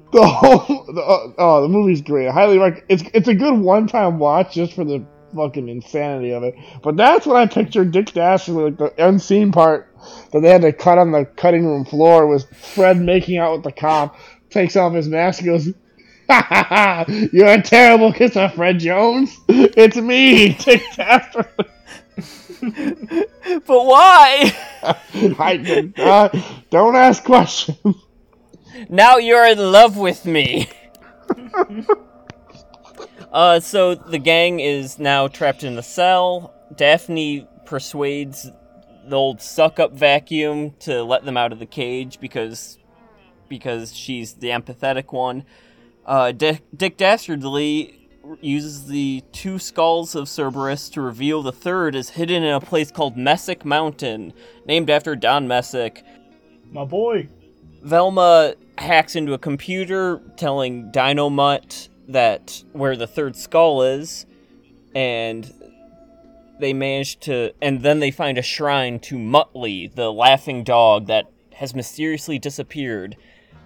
the 0.13 0.27
whole 0.27 0.85
the, 0.87 1.03
oh, 1.03 1.35
oh 1.39 1.63
the 1.63 1.69
movie's 1.69 2.03
great. 2.03 2.29
I 2.29 2.33
highly 2.33 2.59
recommend. 2.59 2.87
It's 2.89 3.03
it's 3.15 3.29
a 3.29 3.35
good 3.35 3.59
one 3.59 3.87
time 3.87 4.19
watch 4.19 4.55
just 4.55 4.73
for 4.73 4.85
the 4.85 5.05
fucking 5.35 5.69
insanity 5.69 6.33
of 6.33 6.43
it. 6.43 6.55
But 6.83 6.97
that's 6.97 7.27
what 7.27 7.37
I 7.37 7.47
pictured 7.47 7.93
Dick 7.93 8.13
Dastardly 8.13 8.65
like 8.65 8.79
the 8.79 9.07
unseen 9.07 9.53
part 9.53 9.95
that 10.33 10.41
they 10.41 10.49
had 10.51 10.63
to 10.63 10.73
cut 10.73 10.99
on 10.99 11.13
the 11.13 11.25
cutting 11.25 11.67
room 11.67 11.85
floor 11.85 12.27
was 12.27 12.45
Fred 12.45 13.01
making 13.01 13.39
out 13.39 13.53
with 13.53 13.65
the 13.65 13.73
cop, 13.73 14.17
takes 14.51 14.77
off 14.77 14.95
his 14.95 15.09
mask, 15.09 15.41
and 15.41 15.49
goes. 15.49 15.73
Ha 16.31 16.41
ha 16.41 16.65
ha! 16.67 17.05
You're 17.35 17.49
a 17.53 17.61
terrible 17.61 18.11
kisser, 18.11 18.49
Fred 18.49 18.79
Jones. 18.79 19.37
It's 19.47 19.97
me, 19.97 20.55
Dick 20.55 20.83
Dastardly. 20.97 21.67
But 23.45 23.85
why? 23.85 24.57
I 25.39 25.57
did 25.57 25.97
not. 25.99 26.35
Don't 26.71 26.97
ask 26.97 27.23
questions. 27.25 27.97
Now 28.89 29.19
you're 29.19 29.47
in 29.47 29.59
love 29.59 29.97
with 29.97 30.25
me. 30.25 30.69
uh, 33.35 33.61
so 33.61 33.95
the 33.95 34.19
gang 34.19 34.61
is 34.61 34.99
now 34.99 35.29
trapped 35.29 35.65
in 35.65 35.75
the 35.75 35.83
cell. 35.83 36.55
Daphne 36.75 37.47
persuades 37.67 38.51
the 39.07 39.17
old 39.17 39.43
suck-up 39.43 39.93
vacuum 39.93 40.71
to 40.79 41.03
let 41.03 41.25
them 41.25 41.37
out 41.37 41.53
of 41.53 41.59
the 41.59 41.67
cage 41.67 42.21
because 42.21 42.79
because 43.49 43.95
she's 43.95 44.35
the 44.35 44.49
empathetic 44.49 45.13
one. 45.13 45.45
Uh, 46.07 46.33
Dick, 46.33 46.63
Dick 46.75 46.97
Dastardly 46.97 48.09
uses 48.41 48.87
the 48.87 49.23
two 49.33 49.59
skulls 49.59 50.15
of 50.15 50.29
Cerberus 50.29 50.89
to 50.91 51.01
reveal 51.01 51.43
the 51.43 51.53
third 51.53 51.95
is 51.95 52.11
hidden 52.11 52.43
in 52.43 52.55
a 52.55 52.61
place 52.61 52.91
called 52.91 53.17
Messick 53.17 53.65
Mountain, 53.65 54.33
named 54.65 54.89
after 54.89 55.15
Don 55.15 55.47
Messick. 55.47 56.05
My 56.71 56.85
boy. 56.85 57.29
Velma 57.83 58.55
hacks 58.79 59.15
into 59.15 59.35
a 59.35 59.39
computer 59.39 60.23
telling 60.37 60.91
Dynomutt 60.91 61.89
that 62.09 62.63
where 62.73 62.97
the 62.97 63.07
third 63.07 63.37
skull 63.37 63.83
is, 63.83 64.27
and 64.95 65.53
they 66.61 66.73
manage 66.73 67.19
to, 67.21 67.53
and 67.61 67.83
then 67.83 68.01
they 68.01 68.11
find 68.11 68.39
a 68.39 68.43
shrine 68.43 68.99
to 69.01 69.17
Muttley, 69.17 69.93
the 69.93 70.13
laughing 70.13 70.65
dog 70.65 71.07
that 71.07 71.27
has 71.55 71.75
mysteriously 71.75 72.39
disappeared. 72.39 73.17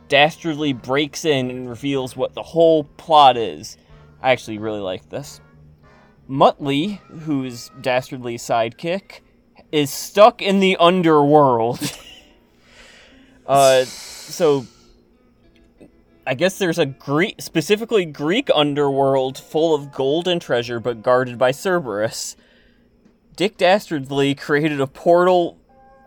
Dastardly 0.09 0.73
breaks 0.73 1.25
in 1.25 1.51
and 1.51 1.69
reveals 1.69 2.17
what 2.17 2.35
the 2.35 2.43
whole 2.43 2.85
plot 2.85 3.37
is. 3.37 3.77
I 4.23 4.33
actually 4.33 4.59
really 4.59 4.81
like 4.81 5.11
this. 5.11 5.41
Muttley, 6.29 6.99
who's 7.21 7.71
Dastardly's 7.81 8.43
sidekick, 8.43 9.21
is 9.71 9.91
stuck 9.91 10.41
in 10.43 10.61
the 10.61 10.77
underworld. 10.79 11.79
uh, 13.47 13.85
so 13.85 14.67
I 16.29 16.35
guess 16.35 16.59
there's 16.59 16.79
a 16.79 16.85
Greek, 16.85 17.37
specifically 17.41 18.05
Greek 18.05 18.51
underworld 18.55 19.39
full 19.39 19.75
of 19.75 19.91
gold 19.91 20.29
and 20.29 20.43
treasure, 20.43 20.79
but 20.79 21.03
guarded 21.03 21.39
by 21.39 21.53
Cerberus. 21.53 22.37
Dick 23.35 23.57
Dastardly 23.57 24.35
created 24.35 24.79
a 24.79 24.87
portal 24.87 25.57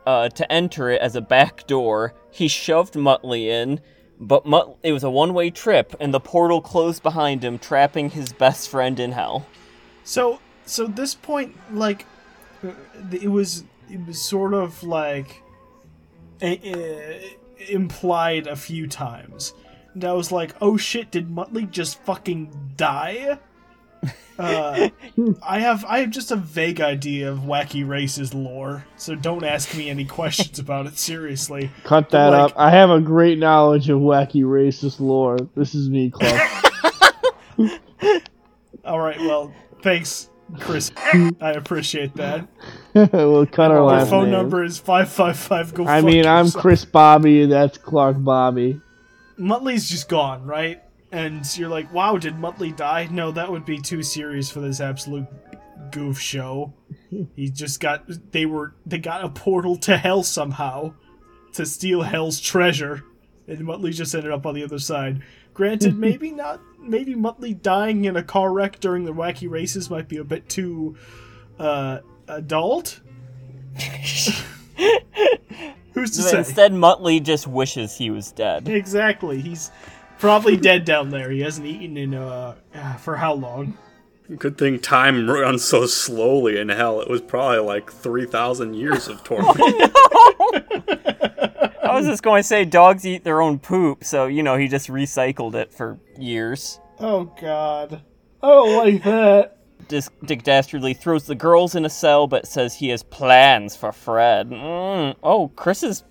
uh, 0.06 0.30
to 0.30 0.52
enter 0.52 0.92
it 0.92 1.02
as 1.02 1.16
a 1.16 1.22
back 1.22 1.66
door. 1.66 2.14
He 2.30 2.48
shoved 2.48 2.94
Muttley 2.94 3.48
in, 3.48 3.82
but 4.20 4.46
Mut- 4.46 4.78
it 4.84 4.92
was 4.92 5.04
a 5.04 5.10
one-way 5.10 5.50
trip, 5.50 5.96
and 6.00 6.14
the 6.14 6.20
portal 6.20 6.62
closed 6.62 7.02
behind 7.02 7.44
him, 7.44 7.58
trapping 7.58 8.12
his 8.12 8.32
best 8.32 8.70
friend 8.70 9.00
in 9.00 9.14
hell. 9.14 9.48
So 10.04 10.40
so 10.68 10.86
this 10.86 11.16
point 11.16 11.56
like 11.74 12.06
uh, 12.64 12.74
it 13.12 13.32
was 13.32 13.64
it 13.90 14.06
was 14.06 14.22
sort 14.22 14.54
of 14.54 14.84
like 14.84 15.42
i- 16.44 16.60
i- 16.64 17.38
implied 17.72 18.46
a 18.46 18.56
few 18.56 18.86
times. 18.86 19.56
And 19.94 20.06
I 20.06 20.14
was 20.14 20.32
like, 20.32 20.56
"Oh 20.62 20.78
shit, 20.78 21.12
did 21.12 21.30
Muttley 21.30 21.70
just 21.70 22.02
fucking 22.04 22.74
die?" 22.78 23.38
Uh, 24.40 24.90
I 25.44 25.60
have 25.60 25.86
I 25.86 26.00
have 26.00 26.10
just 26.10 26.32
a 26.32 26.36
vague 26.36 26.82
idea 26.82 27.32
of 27.32 27.40
wacky 27.40 27.88
races 27.88 28.34
lore, 28.34 28.84
so 28.96 29.14
don't 29.14 29.44
ask 29.44 29.78
me 29.78 29.88
any 29.88 30.04
questions 30.06 30.58
about 30.58 30.88
it 30.88 30.98
seriously. 30.98 31.70
Cut 31.84 32.10
that 32.10 32.30
Like- 32.30 32.52
up. 32.52 32.54
I 32.58 32.72
have 32.72 32.90
a 32.90 33.00
great 33.00 33.38
knowledge 33.38 33.90
of 33.90 34.00
wacky 34.00 34.42
racist 34.44 35.00
lore. 35.00 35.38
This 35.56 35.76
is 35.76 35.92
me, 35.92 36.10
Clark. 36.10 36.42
All 38.84 39.00
right, 39.00 39.20
well, 39.20 39.54
thanks, 39.84 40.30
Chris. 40.60 40.92
I 40.98 41.52
appreciate 41.52 42.16
that. 42.16 42.48
we'll 42.96 43.46
cut 43.46 43.70
our 43.70 43.86
My 43.86 44.06
phone 44.06 44.24
name. 44.24 44.32
number 44.32 44.64
is 44.64 44.80
five 44.80 45.10
five 45.12 45.38
five. 45.38 45.72
Go. 45.76 45.86
I 45.86 46.02
mean, 46.02 46.26
I'm 46.26 46.46
yourself. 46.46 46.62
Chris 46.64 46.84
Bobby, 46.86 47.44
and 47.44 47.52
that's 47.52 47.78
Clark 47.78 48.16
Bobby. 48.24 48.82
Muttley's 49.40 49.90
just 49.90 50.10
gone, 50.10 50.46
right? 50.46 50.82
And 51.12 51.46
you're 51.58 51.70
like, 51.70 51.92
wow, 51.94 52.18
did 52.18 52.36
Muttley 52.36 52.76
die? 52.76 53.08
No, 53.12 53.32
that 53.32 53.52
would 53.52 53.66
be 53.66 53.80
too 53.80 54.02
serious 54.04 54.50
for 54.50 54.62
this 54.62 54.80
absolute 54.80 55.28
goof 55.92 56.20
show. 56.20 56.74
He 57.36 57.50
just 57.50 57.82
got 57.82 58.06
they 58.32 58.46
were 58.46 58.74
they 58.86 58.98
got 58.98 59.26
a 59.26 59.28
portal 59.28 59.76
to 59.80 59.98
hell 59.98 60.24
somehow 60.24 60.94
to 61.54 61.66
steal 61.66 62.04
hell's 62.04 62.40
treasure, 62.40 63.04
and 63.48 63.60
Muttley 63.60 63.94
just 63.94 64.16
ended 64.16 64.32
up 64.32 64.46
on 64.46 64.56
the 64.56 64.64
other 64.64 64.80
side. 64.80 65.22
Granted, 65.54 65.98
maybe 66.00 66.32
not. 66.32 66.62
Maybe 66.80 67.14
Muttley 67.14 67.62
dying 67.62 68.06
in 68.06 68.16
a 68.16 68.24
car 68.24 68.54
wreck 68.54 68.80
during 68.80 69.04
the 69.04 69.12
wacky 69.14 69.50
races 69.50 69.90
might 69.90 70.08
be 70.08 70.18
a 70.18 70.24
bit 70.24 70.48
too 70.48 70.96
uh, 71.60 72.00
adult. 72.30 73.02
Who's 75.94 76.12
to 76.12 76.22
say? 76.22 76.38
Instead, 76.40 76.72
Muttley 76.72 77.22
just 77.22 77.48
wishes 77.48 77.98
he 77.98 78.10
was 78.10 78.32
dead. 78.32 78.68
Exactly. 78.70 79.42
He's 79.42 79.72
probably 80.20 80.56
dead 80.58 80.86
down 80.86 81.10
there. 81.10 81.30
He 81.30 81.42
hasn't 81.42 81.68
eaten 81.68 81.98
in 81.98 82.14
uh 82.14 82.56
ah, 82.76 82.98
for 83.02 83.18
how 83.18 83.34
long? 83.34 83.78
Good 84.38 84.58
thing 84.58 84.80
time 84.80 85.30
runs 85.30 85.64
so 85.64 85.86
slowly 85.86 86.58
in 86.58 86.70
hell. 86.70 87.02
It 87.02 87.10
was 87.10 87.20
probably 87.22 87.60
like 87.60 87.92
3,000 87.92 88.76
years 88.76 89.10
of 89.10 89.22
torment. 89.26 89.58
I 91.84 91.96
was 91.96 92.06
just 92.06 92.24
going 92.24 92.42
to 92.42 92.48
say 92.48 92.64
dogs 92.64 93.06
eat 93.06 93.26
their 93.26 93.42
own 93.42 93.60
poop, 93.60 94.06
so 94.06 94.28
you 94.28 94.44
know 94.44 94.56
he 94.56 94.70
just 94.70 94.88
recycled 94.88 95.56
it 95.56 95.74
for 95.74 96.00
years. 96.18 96.80
Oh 97.00 97.26
God. 97.42 98.02
I 98.42 98.48
don't 98.48 98.78
like 98.78 99.04
that. 99.04 99.58
Dis- 99.92 100.10
Dick 100.26 100.44
Dastardly 100.44 100.94
throws 100.96 101.26
the 101.28 101.36
girls 101.36 101.76
in 101.76 101.86
a 101.86 101.90
cell, 101.90 102.26
but 102.26 102.48
says 102.48 102.76
he 102.76 102.88
has 102.90 103.04
plans 103.04 103.76
for 103.76 103.92
Fred. 103.92 104.50
Mm. 104.50 105.16
Oh, 105.22 105.50
Chris's 105.50 106.04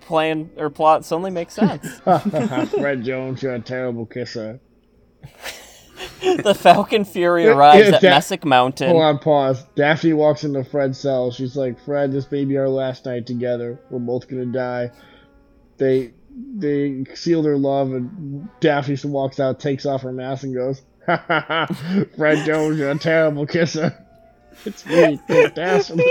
plan 0.00 0.50
or 0.56 0.70
plot 0.70 1.04
suddenly 1.04 1.30
makes 1.30 1.54
sense. 1.54 1.86
Fred 2.70 3.04
Jones, 3.04 3.42
you're 3.42 3.54
a 3.54 3.60
terrible 3.60 4.06
kisser. 4.06 4.60
the 6.22 6.54
Falcon 6.54 7.04
Fury 7.04 7.46
arrives 7.46 7.88
Yeah, 7.88 7.94
at 7.96 8.00
that- 8.02 8.10
Messick 8.10 8.44
Mountain. 8.44 8.90
Hold 8.90 9.02
on, 9.02 9.18
pause. 9.18 9.64
Daphne 9.74 10.12
walks 10.12 10.44
into 10.44 10.62
Fred's 10.64 10.98
cell. 10.98 11.30
She's 11.30 11.56
like, 11.56 11.78
"Fred, 11.84 12.12
this 12.12 12.30
may 12.30 12.44
be 12.44 12.56
our 12.56 12.68
last 12.68 13.04
night 13.06 13.26
together. 13.26 13.80
We're 13.90 13.98
both 13.98 14.28
gonna 14.28 14.46
die." 14.46 14.90
They 15.78 16.12
they 16.56 17.04
seal 17.14 17.42
their 17.42 17.56
love, 17.58 17.92
and 17.92 18.48
Daphne 18.60 18.96
walks 19.04 19.40
out, 19.40 19.60
takes 19.60 19.86
off 19.86 20.02
her 20.02 20.12
mask, 20.12 20.44
and 20.44 20.54
goes, 20.54 20.78
"Ha 20.78 20.82
ha 20.84 20.84
ha! 20.84 20.93
Fred 22.16 22.44
Jones, 22.46 22.78
you're 22.78 22.90
a 22.90 22.98
terrible 22.98 23.46
kisser." 23.46 23.96
It's 24.64 24.86
me, 24.86 25.20
Dick 25.28 25.54
Dastardly. 25.54 26.04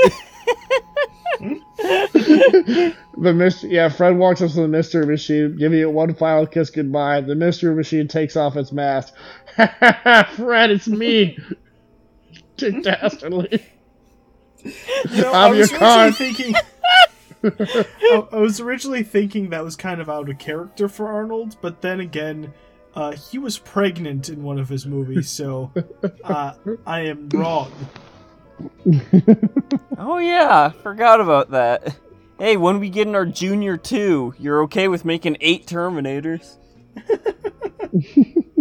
the 1.40 2.94
mystery, 3.18 3.72
yeah. 3.72 3.90
Fred 3.90 4.18
walks 4.18 4.42
up 4.42 4.52
to 4.52 4.62
the 4.62 4.68
mystery 4.68 5.06
machine, 5.06 5.58
giving 5.58 5.80
it 5.80 5.92
one 5.92 6.14
final 6.14 6.46
kiss 6.46 6.70
goodbye. 6.70 7.22
The 7.22 7.36
mystery 7.36 7.76
machine 7.76 8.08
takes 8.08 8.36
off 8.36 8.56
its 8.56 8.72
mask. 8.72 9.14
Fred, 9.56 10.72
it's 10.72 10.88
me, 10.88 11.38
Dick 12.58 12.84
Dastardly. 12.84 13.64
You 14.64 15.22
know, 15.22 15.34
I'm 15.34 15.52
I 15.52 15.56
your 15.56 15.58
was 15.60 15.72
con. 15.72 16.14
thinking. 16.14 16.56
I, 17.44 18.28
I 18.32 18.38
was 18.38 18.60
originally 18.62 19.04
thinking 19.04 19.50
that 19.50 19.64
was 19.64 19.76
kind 19.76 20.00
of 20.00 20.10
out 20.10 20.30
of 20.30 20.38
character 20.38 20.88
for 20.88 21.08
Arnold, 21.10 21.58
but 21.62 21.82
then 21.82 22.00
again, 22.00 22.54
uh, 22.96 23.12
he 23.14 23.38
was 23.38 23.58
pregnant 23.58 24.30
in 24.30 24.44
one 24.44 24.60
of 24.60 24.70
his 24.70 24.86
movies, 24.86 25.30
so 25.30 25.72
uh, 26.24 26.54
I 26.86 27.02
am 27.02 27.30
wrong. 27.30 27.72
Oh 29.98 30.18
yeah, 30.18 30.70
forgot 30.70 31.22
about 31.22 31.52
that. 31.52 31.96
Hey, 32.40 32.58
when 32.58 32.80
we 32.80 32.90
get 32.90 33.08
in 33.08 33.16
our 33.16 33.26
junior 33.26 33.78
two, 33.78 34.34
you're 34.38 34.64
okay 34.64 34.88
with 34.88 35.06
making 35.06 35.38
eight 35.40 35.66
Terminators? 35.66 36.58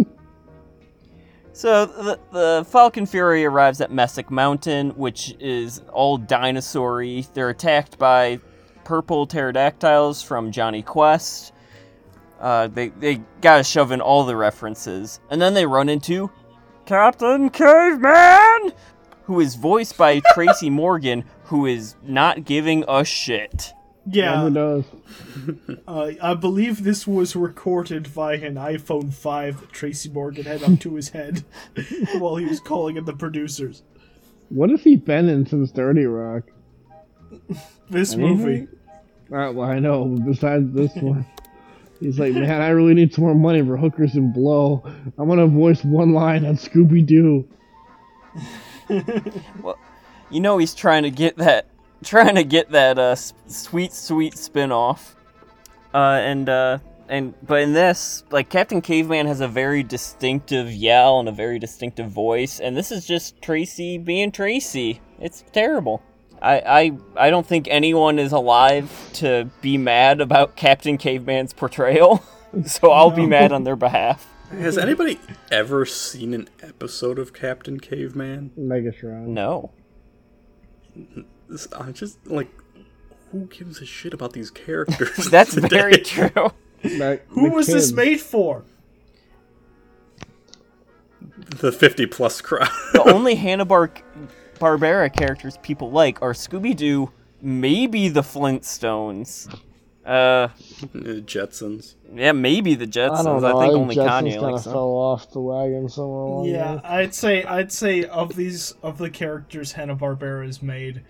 So 1.55 1.85
the, 1.85 2.19
the 2.31 2.65
Falcon 2.67 3.05
Fury 3.05 3.45
arrives 3.45 3.79
at 3.79 3.91
Messick 3.91 4.31
Mountain, 4.31 4.89
which 4.91 5.35
is 5.39 5.81
all 5.93 6.17
dinosaur-y. 6.17 7.25
They're 7.33 7.51
attacked 7.51 7.99
by 7.99 8.39
purple 8.83 9.27
pterodactyls 9.27 10.23
from 10.23 10.51
Jonny 10.51 10.81
Quest. 10.81 11.52
Uh, 12.43 12.67
they 12.67 12.89
they 12.89 13.21
gotta 13.39 13.63
shove 13.63 13.93
in 13.93 14.01
all 14.01 14.25
the 14.25 14.35
references, 14.35 15.21
and 15.29 15.41
then 15.41 15.53
they 15.53 15.65
run 15.65 15.87
into 15.87 16.29
Captain 16.85 17.49
Caveman, 17.49 18.73
who 19.23 19.39
is 19.39 19.55
voiced 19.55 19.97
by 19.97 20.19
Tracy 20.33 20.69
Morgan, 20.69 21.23
who 21.45 21.65
is 21.65 21.95
not 22.03 22.43
giving 22.43 22.83
a 22.89 23.05
shit. 23.05 23.71
Yeah, 24.05 24.43
Never 24.43 24.49
does. 24.49 24.85
uh, 25.87 26.11
I 26.21 26.33
believe 26.33 26.83
this 26.83 27.07
was 27.07 27.33
recorded 27.37 28.05
via 28.07 28.45
an 28.45 28.55
iPhone 28.55 29.13
5 29.13 29.61
that 29.61 29.71
Tracy 29.71 30.09
Morgan 30.09 30.43
had 30.43 30.61
up 30.61 30.77
to 30.81 30.95
his 30.95 31.09
head 31.09 31.45
while 32.17 32.35
he 32.35 32.45
was 32.45 32.59
calling 32.59 32.97
in 32.97 33.05
the 33.05 33.13
producers. 33.13 33.83
What 34.49 34.69
has 34.71 34.83
he 34.83 34.97
been 34.97 35.29
in 35.29 35.45
since 35.45 35.71
30 35.71 36.03
Rock? 36.07 36.43
This 37.89 38.13
Anything? 38.13 38.37
movie. 38.37 38.67
Uh, 39.33 39.53
well, 39.53 39.69
I 39.69 39.79
know. 39.79 40.03
Besides 40.27 40.73
this 40.73 40.93
one, 40.95 41.25
he's 42.03 42.19
like, 42.19 42.33
man, 42.33 42.61
I 42.61 42.69
really 42.69 42.93
need 42.93 43.13
some 43.13 43.23
more 43.23 43.35
money 43.35 43.61
for 43.65 43.77
hookers 43.77 44.15
and 44.15 44.33
blow. 44.33 44.83
I'm 45.17 45.27
gonna 45.27 45.47
voice 45.47 45.83
one 45.83 46.13
line 46.13 46.45
on 46.45 46.55
Scooby 46.57 47.05
Doo. 47.05 47.47
Well, 49.61 49.77
you 50.29 50.41
know 50.41 50.57
he's 50.57 50.73
trying 50.73 51.03
to 51.03 51.09
get 51.09 51.37
that, 51.37 51.67
trying 52.03 52.35
to 52.35 52.43
get 52.43 52.71
that 52.71 52.99
uh, 52.99 53.15
sweet, 53.15 53.93
sweet 53.93 54.37
spin-off. 54.37 55.15
Uh, 55.93 56.19
and 56.21 56.49
uh, 56.49 56.79
and 57.07 57.33
but 57.45 57.61
in 57.61 57.73
this, 57.73 58.23
like 58.31 58.49
Captain 58.49 58.81
Caveman 58.81 59.27
has 59.27 59.39
a 59.39 59.47
very 59.47 59.83
distinctive 59.83 60.71
yell 60.71 61.19
and 61.19 61.29
a 61.29 61.31
very 61.31 61.59
distinctive 61.59 62.09
voice, 62.09 62.59
and 62.59 62.75
this 62.75 62.91
is 62.91 63.05
just 63.05 63.41
Tracy 63.41 63.97
being 63.97 64.31
Tracy. 64.31 64.99
It's 65.19 65.43
terrible. 65.53 66.01
I, 66.43 66.61
I 67.15 67.27
I 67.27 67.29
don't 67.29 67.47
think 67.47 67.67
anyone 67.71 68.19
is 68.19 68.31
alive 68.33 69.09
to 69.13 69.49
be 69.61 69.77
mad 69.77 70.19
about 70.21 70.55
Captain 70.57 70.97
Caveman's 70.97 71.53
portrayal, 71.53 72.21
so 72.65 72.91
I'll 72.91 73.11
be 73.11 73.25
mad 73.25 73.51
on 73.53 73.63
their 73.63 73.77
behalf. 73.77 74.27
Has 74.51 74.77
anybody 74.77 75.19
ever 75.51 75.85
seen 75.85 76.33
an 76.33 76.49
episode 76.61 77.17
of 77.17 77.33
Captain 77.33 77.79
Caveman? 77.79 78.51
Megatron. 78.59 79.27
No. 79.27 79.71
This, 81.49 81.67
I 81.73 81.91
just 81.91 82.27
like, 82.27 82.49
who 83.31 83.45
gives 83.47 83.81
a 83.81 83.85
shit 83.85 84.13
about 84.13 84.33
these 84.33 84.51
characters? 84.51 85.25
That's 85.31 85.55
today? 85.55 85.67
very 85.69 85.97
true. 85.97 86.51
That- 86.83 87.23
Who 87.29 87.49
the 87.49 87.55
was 87.55 87.67
this 87.67 87.91
made 87.93 88.19
for? 88.19 88.65
The 91.59 91.71
fifty 91.71 92.05
plus 92.05 92.41
crowd. 92.41 92.69
the 92.93 93.01
only 93.11 93.35
Hanna 93.35 93.65
Bar- 93.65 93.91
Barbera 94.63 95.11
characters 95.13 95.57
people 95.61 95.91
like 95.91 96.21
are 96.21 96.31
Scooby 96.33 96.75
Doo, 96.75 97.11
maybe 97.41 98.07
the 98.07 98.21
Flintstones. 98.21 99.53
Uh, 100.05 100.49
Jetsons. 100.93 101.95
yeah, 102.13 102.31
maybe 102.33 102.75
the 102.75 102.85
Jetsons. 102.87 103.19
I 103.19 103.23
don't 103.23 103.41
know. 103.41 103.59
think 103.59 103.71
I 103.71 103.75
only 103.75 103.95
Jetsons 103.95 104.07
Kanye 104.07 104.31
kind 104.31 104.41
likes 104.41 104.59
of 104.59 104.63
them. 104.65 104.73
fell 104.73 104.89
off 104.89 105.31
the 105.31 105.39
wagon 105.41 105.87
somewhere 105.89 106.21
along 106.23 106.45
Yeah, 106.45 106.73
there. 106.75 106.81
I'd 106.85 107.13
say 107.13 107.43
I'd 107.43 107.71
say 107.71 108.03
of 108.05 108.35
these 108.35 108.73
of 108.83 108.97
the 108.97 109.09
characters 109.09 109.71
Hanna 109.73 109.95
Barbera 109.95 110.45
has 110.45 110.61
made, 110.61 111.03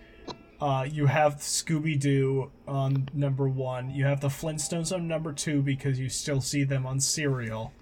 uh, 0.60 0.86
you 0.88 1.06
have 1.06 1.36
Scooby 1.36 1.98
Doo 1.98 2.50
on 2.68 3.08
number 3.12 3.48
one. 3.48 3.90
You 3.90 4.04
have 4.04 4.20
the 4.20 4.28
Flintstones 4.28 4.94
on 4.94 5.08
number 5.08 5.32
two 5.32 5.60
because 5.62 5.98
you 5.98 6.08
still 6.08 6.40
see 6.40 6.62
them 6.64 6.86
on 6.86 7.00
Cereal, 7.00 7.72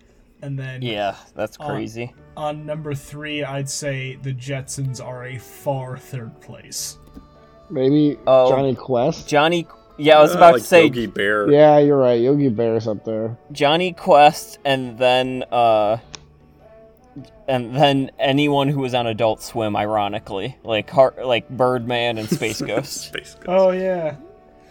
and 0.42 0.58
then 0.58 0.82
Yeah, 0.82 1.14
that's 1.34 1.56
crazy. 1.56 2.12
on 2.36 2.66
number 2.66 2.94
three, 2.94 3.42
I'd 3.44 3.68
say 3.68 4.16
the 4.22 4.32
Jetsons 4.32 5.04
are 5.04 5.24
a 5.26 5.38
far 5.38 5.96
third 5.96 6.40
place. 6.40 6.98
Maybe 7.70 8.18
Oh. 8.26 8.50
Jonny 8.50 8.74
Quest. 8.74 9.28
Johnny. 9.28 9.66
Yeah, 9.98 10.18
I 10.18 10.22
was 10.22 10.34
Uh, 10.34 10.38
about 10.38 10.52
like 10.54 10.62
to 10.62 10.68
say 10.68 10.84
Yogi 10.84 11.06
Bear. 11.06 11.50
Yeah, 11.50 11.78
you're 11.78 11.96
right. 11.98 12.20
Yogi 12.20 12.48
Bear's 12.48 12.88
up 12.88 13.04
there. 13.04 13.36
Jonny 13.52 13.92
Quest, 13.92 14.58
and 14.64 14.98
then 14.98 15.44
uh, 15.52 15.98
and 17.46 17.74
then 17.76 18.10
anyone 18.18 18.68
who 18.68 18.80
was 18.80 18.94
on 18.94 19.06
Adult 19.06 19.42
Swim, 19.42 19.76
ironically, 19.76 20.56
like 20.64 20.88
Har- 20.90 21.14
like 21.22 21.48
Birdman 21.50 22.18
and 22.18 22.28
Space 22.28 22.60
Ghost. 22.62 23.02
Space 23.08 23.34
Ghost. 23.34 23.48
Oh 23.48 23.70
yeah, 23.70 24.16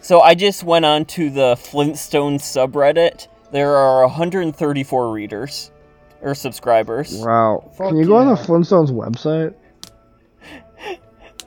So 0.00 0.20
I 0.20 0.34
just 0.34 0.64
went 0.64 0.84
on 0.84 1.04
to 1.06 1.30
the 1.30 1.54
Flintstones 1.54 2.40
subreddit. 2.42 3.28
There 3.52 3.76
are 3.76 4.02
134 4.02 5.12
readers 5.12 5.70
or 6.20 6.34
subscribers. 6.34 7.14
Wow. 7.14 7.70
Fuck 7.76 7.88
Can 7.88 7.98
you 7.98 8.06
go 8.06 8.16
on 8.16 8.26
the 8.26 8.40
yeah. 8.40 8.46
Flintstones 8.46 8.90
website? 8.90 9.54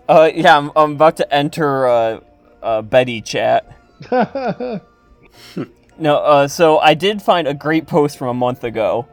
Uh, 0.08 0.30
yeah, 0.36 0.56
I'm, 0.56 0.72
I'm 0.76 0.92
about 0.92 1.18
to 1.18 1.34
enter 1.34 1.88
uh, 1.88 2.20
uh, 2.62 2.84
Betty 2.84 3.22
chat. 3.22 3.76
No, 5.98 6.18
uh, 6.18 6.48
so 6.48 6.80
I 6.80 6.94
did 6.94 7.22
find 7.22 7.48
a 7.48 7.54
great 7.54 7.88
post 7.88 8.18
from 8.18 8.28
a 8.28 8.34
month 8.34 8.64
ago. 8.64 9.08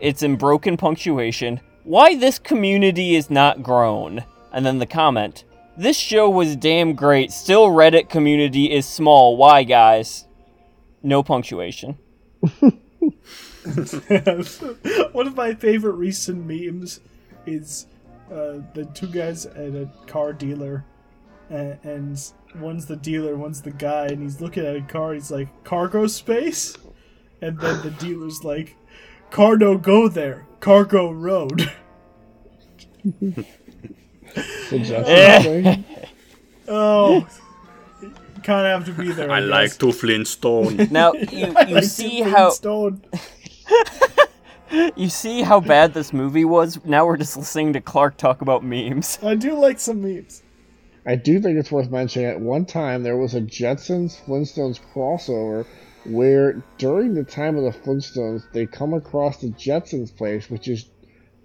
It's 0.00 0.22
in 0.22 0.36
broken 0.36 0.76
punctuation. 0.76 1.60
Why 1.84 2.16
this 2.16 2.38
community 2.38 3.14
is 3.14 3.30
not 3.30 3.62
grown? 3.62 4.24
And 4.52 4.66
then 4.66 4.78
the 4.78 4.86
comment. 4.86 5.44
This 5.76 5.96
show 5.96 6.28
was 6.28 6.56
damn 6.56 6.94
great. 6.94 7.30
Still 7.30 7.68
Reddit 7.68 8.08
community 8.08 8.72
is 8.72 8.86
small. 8.86 9.36
Why 9.36 9.62
guys? 9.62 10.26
No 11.02 11.22
punctuation. 11.22 11.98
one 15.12 15.26
of 15.26 15.36
my 15.36 15.54
favorite 15.54 15.94
recent 15.94 16.46
memes 16.46 17.00
is 17.46 17.86
uh, 18.30 18.58
the 18.74 18.88
two 18.94 19.06
guys 19.06 19.46
at 19.46 19.74
a 19.74 19.88
car 20.06 20.32
dealer, 20.32 20.84
and, 21.50 21.78
and 21.84 22.32
one's 22.56 22.86
the 22.86 22.96
dealer, 22.96 23.36
one's 23.36 23.62
the 23.62 23.70
guy, 23.70 24.06
and 24.06 24.22
he's 24.22 24.40
looking 24.40 24.64
at 24.64 24.76
a 24.76 24.82
car. 24.82 25.14
He's 25.14 25.30
like, 25.30 25.48
"Cargo 25.64 26.06
space," 26.06 26.76
and 27.40 27.58
then 27.58 27.82
the 27.82 27.90
dealer's 27.90 28.44
like, 28.44 28.76
"Car 29.30 29.56
no 29.56 29.78
go 29.78 30.08
there, 30.08 30.46
cargo 30.60 31.10
road." 31.10 31.70
The 34.70 34.78
Jetsons 34.78 35.42
thing? 35.42 35.84
oh, 36.68 37.26
kind 38.46 38.66
of 38.66 38.86
have 38.86 38.96
to 38.96 39.02
be 39.02 39.12
there. 39.12 39.30
I 39.30 39.40
guess. 39.40 39.50
like 39.50 39.78
to 39.78 39.92
Flintstone. 39.92 40.88
Now 40.90 41.12
you, 41.32 41.46
you 41.46 41.52
like 41.52 41.84
see 41.84 42.20
how 42.20 42.52
you 44.96 45.08
see 45.08 45.42
how 45.42 45.60
bad 45.60 45.94
this 45.94 46.12
movie 46.12 46.44
was. 46.44 46.82
Now 46.84 47.06
we're 47.06 47.16
just 47.16 47.36
listening 47.36 47.72
to 47.74 47.80
Clark 47.80 48.16
talk 48.16 48.40
about 48.40 48.64
memes. 48.64 49.18
I 49.22 49.34
do 49.34 49.54
like 49.54 49.80
some 49.80 50.00
memes. 50.00 50.42
I 51.04 51.14
do 51.16 51.40
think 51.40 51.58
it's 51.58 51.70
worth 51.70 51.90
mentioning. 51.90 52.28
At 52.28 52.40
one 52.40 52.64
time, 52.64 53.02
there 53.02 53.16
was 53.16 53.34
a 53.34 53.40
Jetsons 53.40 54.20
Flintstones 54.24 54.80
crossover 54.92 55.64
where, 56.04 56.62
during 56.78 57.14
the 57.14 57.24
time 57.24 57.56
of 57.56 57.64
the 57.64 57.78
Flintstones, 57.78 58.42
they 58.52 58.66
come 58.66 58.92
across 58.92 59.38
the 59.38 59.48
Jetsons 59.50 60.16
place, 60.16 60.50
which 60.50 60.68
is 60.68 60.88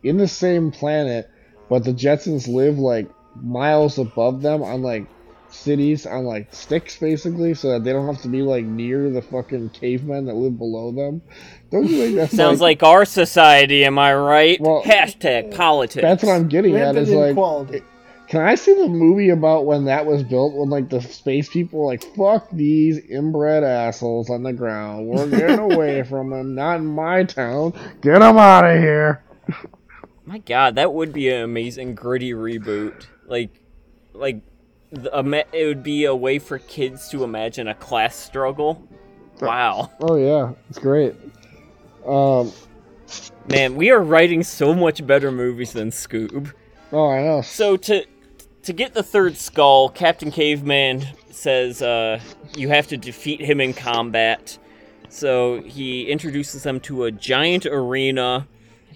in 0.04 0.18
the 0.18 0.28
same 0.28 0.72
planet, 0.72 1.30
but 1.70 1.84
the 1.84 1.94
Jetsons 1.94 2.48
live 2.48 2.80
like 2.80 3.08
miles 3.36 3.98
above 4.00 4.42
them 4.42 4.64
on 4.64 4.82
like 4.82 5.08
cities 5.54 6.06
on 6.06 6.26
like 6.26 6.54
sticks, 6.54 6.98
basically, 6.98 7.54
so 7.54 7.72
that 7.72 7.84
they 7.84 7.92
don't 7.92 8.06
have 8.06 8.22
to 8.24 8.28
be 8.28 8.42
like 8.42 8.66
near 8.66 9.10
the 9.10 9.22
fucking 9.22 9.70
cavemen 9.70 10.26
that 10.26 10.36
live 10.36 10.58
below 10.58 10.92
them. 10.92 11.22
Don't 11.72 11.86
you 11.88 11.98
think 11.98 12.16
that's 12.16 12.36
Sounds 12.36 12.62
like 12.62 12.84
our 12.84 13.06
society, 13.06 13.86
am 13.86 13.98
I 14.00 14.14
right? 14.14 14.60
Well, 14.60 14.84
Hashtag 14.84 15.56
politics. 15.56 16.02
that's 16.02 16.24
what 16.24 16.34
I'm 16.34 16.48
getting 16.48 16.76
at? 16.76 16.96
Is 16.96 17.10
like 17.10 17.26
inequality. 17.28 17.82
Can 18.28 18.40
I 18.40 18.56
see 18.56 18.74
the 18.74 18.88
movie 18.88 19.30
about 19.30 19.66
when 19.66 19.86
that 19.86 20.06
was 20.06 20.24
built? 20.24 20.54
When 20.54 20.70
like 20.70 20.90
the 20.90 21.02
space 21.02 21.50
people 21.50 21.80
were 21.82 21.88
like, 21.88 22.04
"Fuck 22.16 22.50
these 22.52 22.98
inbred 22.98 23.64
assholes 23.66 24.30
on 24.30 24.44
the 24.44 24.54
ground. 24.54 25.08
We're 25.08 25.30
getting 25.30 25.60
away 25.74 26.04
from 26.04 26.30
them. 26.30 26.56
Not 26.56 26.78
in 26.78 26.86
my 26.86 27.26
town. 27.26 27.74
Get 28.02 28.20
them 28.20 28.38
out 28.38 28.64
of 28.64 28.80
here." 28.80 29.22
My 30.26 30.38
God, 30.38 30.76
that 30.76 30.94
would 30.94 31.12
be 31.12 31.28
an 31.30 31.44
amazing 31.44 31.94
gritty 31.96 32.32
reboot. 32.32 33.06
Like, 33.28 33.50
like, 34.14 34.42
the, 34.92 35.46
it 35.54 35.66
would 35.66 35.84
be 35.84 36.06
a 36.06 36.16
way 36.16 36.40
for 36.40 36.60
kids 36.60 37.10
to 37.10 37.24
imagine 37.24 37.68
a 37.68 37.76
class 37.76 38.16
struggle. 38.16 38.88
Wow, 39.40 39.92
Oh 40.02 40.16
yeah, 40.18 40.54
it's 40.70 40.78
great. 40.80 41.16
Um. 42.06 42.52
man, 43.48 43.76
we 43.76 43.90
are 43.90 44.02
writing 44.02 44.44
so 44.44 44.74
much 44.74 45.06
better 45.06 45.32
movies 45.32 45.74
than 45.74 45.90
Scoob. 45.90 46.54
Oh, 46.92 47.10
I 47.10 47.24
know. 47.24 47.42
So 47.42 47.78
to 47.78 48.06
to 48.64 48.74
get 48.74 48.94
the 48.94 49.04
third 49.04 49.38
skull, 49.38 49.90
Captain 49.90 50.30
Caveman 50.32 51.06
says 51.32 51.82
uh, 51.82 52.20
you 52.56 52.70
have 52.70 52.88
to 52.88 52.98
defeat 52.98 53.42
him 53.42 53.60
in 53.60 53.74
combat. 53.74 54.58
So 55.10 55.62
he 55.62 56.06
introduces 56.10 56.64
them 56.64 56.80
to 56.82 57.06
a 57.06 57.12
giant 57.12 57.66
arena. 57.66 58.48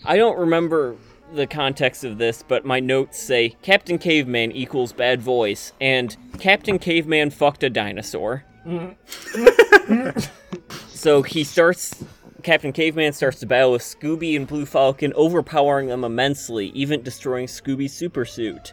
I 0.06 0.18
don't 0.18 0.38
remember 0.38 0.96
the 1.34 1.48
context 1.48 2.04
of 2.04 2.18
this, 2.18 2.44
but 2.48 2.66
my 2.66 2.80
notes 2.80 3.20
say 3.20 3.56
Captain 3.62 3.98
Caveman 3.98 4.52
equals 4.52 4.94
bad 4.94 5.22
voice, 5.22 5.74
and 5.82 6.16
Captain 6.40 6.80
Caveman 6.80 7.30
fucked 7.30 7.64
a 7.64 7.70
dinosaur. 7.70 8.44
so 10.88 11.22
he 11.22 11.44
starts. 11.44 12.04
Captain 12.44 12.72
Caveman 12.72 13.14
starts 13.14 13.40
to 13.40 13.48
battle 13.48 13.72
with 13.72 13.82
Scooby 13.82 14.36
and 14.36 14.48
Blue 14.48 14.66
Falcon, 14.66 15.14
overpowering 15.16 15.88
them 15.88 16.04
immensely, 16.04 16.68
even 16.68 17.02
destroying 17.02 17.48
Scooby's 17.48 17.94
supersuit. 17.94 18.72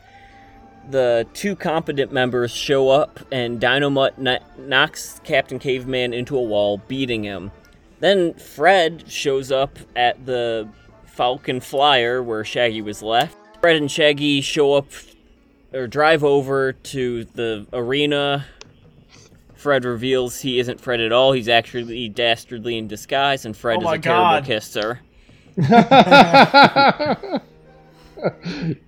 The 0.90 1.26
two 1.32 1.56
competent 1.56 2.12
members 2.12 2.50
show 2.50 2.90
up, 2.90 3.20
and 3.30 3.60
Dynamite 3.60 4.16
kn- 4.16 4.42
knocks 4.58 5.20
Captain 5.24 5.58
Caveman 5.58 6.12
into 6.12 6.36
a 6.36 6.42
wall, 6.42 6.78
beating 6.88 7.22
him. 7.22 7.50
Then 8.00 8.34
Fred 8.34 9.10
shows 9.10 9.52
up 9.52 9.78
at 9.94 10.26
the 10.26 10.68
Falcon 11.12 11.60
Flyer 11.60 12.22
where 12.22 12.44
Shaggy 12.44 12.80
was 12.82 13.02
left. 13.02 13.36
Fred 13.60 13.76
and 13.76 13.90
Shaggy 13.90 14.40
show 14.40 14.74
up 14.74 14.86
or 15.72 15.86
drive 15.86 16.24
over 16.24 16.72
to 16.72 17.24
the 17.24 17.66
arena. 17.72 18.46
Fred 19.54 19.84
reveals 19.84 20.40
he 20.40 20.58
isn't 20.58 20.80
Fred 20.80 21.00
at 21.00 21.12
all. 21.12 21.32
He's 21.32 21.48
actually 21.48 22.08
dastardly 22.08 22.76
in 22.78 22.88
disguise, 22.88 23.44
and 23.44 23.56
Fred 23.56 23.76
Oh 23.76 23.80
is 23.80 23.84
my 23.84 23.94
a 23.94 23.98
terrible 23.98 24.42
kisser. 24.46 25.00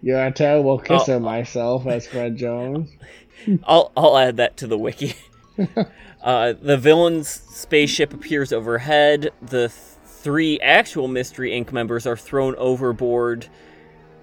You're 0.03 0.27
a 0.27 0.33
terrible 0.33 0.79
kisser 0.79 1.15
Oh. 1.15 1.21
myself, 1.21 1.87
as 1.87 2.07
Fred 2.07 2.37
Jones. 2.37 2.91
I'll 3.65 3.93
I'll 3.97 4.17
add 4.17 4.37
that 4.39 4.57
to 4.59 4.67
the 4.67 4.79
wiki. 4.79 5.15
uh, 6.23 6.55
the 6.61 6.77
villain's 6.77 7.29
spaceship 7.29 8.13
appears 8.13 8.53
overhead. 8.53 9.31
The 9.43 9.69
th- 9.69 9.81
three 10.25 10.59
actual 10.61 11.07
Mystery 11.07 11.51
Inc. 11.51 11.71
members 11.71 12.07
are 12.07 12.17
thrown 12.17 12.57
overboard, 12.57 13.47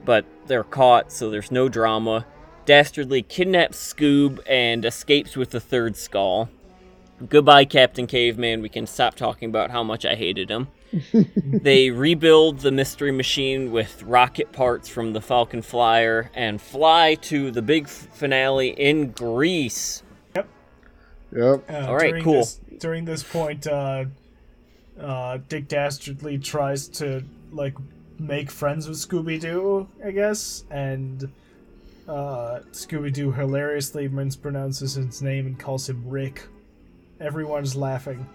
but 0.04 0.26
they're 0.47 0.64
caught, 0.64 1.12
so 1.12 1.30
there's 1.30 1.52
no 1.52 1.70
drama. 1.70 2.26
Dastardly 2.66 3.22
kidnaps 3.22 3.93
Scoob 3.93 4.39
and 4.49 4.84
escapes 4.84 5.38
with 5.38 5.52
the 5.52 5.60
third 5.60 5.95
skull. 5.95 6.49
Goodbye, 7.30 7.66
Captain 7.66 8.08
Caveman. 8.08 8.64
We 8.64 8.70
can 8.70 8.88
stop 8.88 9.14
talking 9.14 9.47
about 9.47 9.70
how 9.70 9.84
much 9.84 10.04
I 10.04 10.16
hated 10.16 10.49
him. 10.49 10.70
they 11.45 11.91
rebuild 11.91 12.60
the 12.60 12.72
mystery 12.72 13.12
machine 13.12 13.72
with 13.72 14.02
rocket 14.02 14.52
parts 14.52 14.89
from 14.89 15.14
the 15.14 15.22
Falcon 15.22 15.62
Flyer 15.62 16.32
and 16.34 16.60
fly 16.60 17.14
to 17.22 17.52
the 17.52 17.62
big 17.62 17.88
finale 17.88 18.70
in 18.70 19.12
Greece. 19.12 20.02
Yep. 20.36 21.70
Uh, 21.70 21.86
All 21.88 21.95
right, 21.95 22.10
during 22.10 22.24
cool. 22.24 22.34
This, 22.39 22.60
during 22.80 23.06
this 23.06 23.24
point, 23.24 23.68
uh, 23.68 24.06
uh, 25.02 25.39
Dick 25.49 25.68
Dastardly 25.68 26.38
tries 26.38 26.88
to 26.89 27.24
like 27.52 27.74
make 28.20 28.52
friends 28.52 28.88
with 28.88 28.97
Scooby 28.97 29.39
Doo, 29.39 29.88
I 30.06 30.12
guess, 30.12 30.64
and 30.70 31.30
uh, 32.08 32.60
Scooby 32.72 33.12
Doo 33.12 33.32
hilariously 33.32 34.08
mispronounces 34.10 34.95
his 34.95 35.22
name 35.22 35.47
and 35.47 35.60
calls 35.60 35.89
him 35.89 36.04
Rick. 36.08 36.47
Everyone's 37.20 37.76
laughing. 37.76 38.26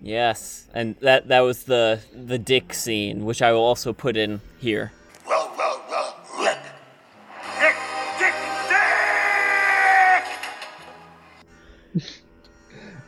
Yes, 0.00 0.66
and 0.74 0.96
that 1.00 1.28
that 1.28 1.40
was 1.40 1.64
the 1.64 2.00
the 2.12 2.38
dick 2.38 2.74
scene, 2.74 3.24
which 3.24 3.40
I 3.40 3.52
will 3.52 3.64
also 3.64 3.92
put 3.92 4.16
in 4.16 4.40
here. 4.58 4.92
Well, 5.26 5.50
well, 5.56 5.82
well, 5.88 6.16
Rick. 6.40 6.58
Dick, 7.58 7.74
Dick, 8.18 8.34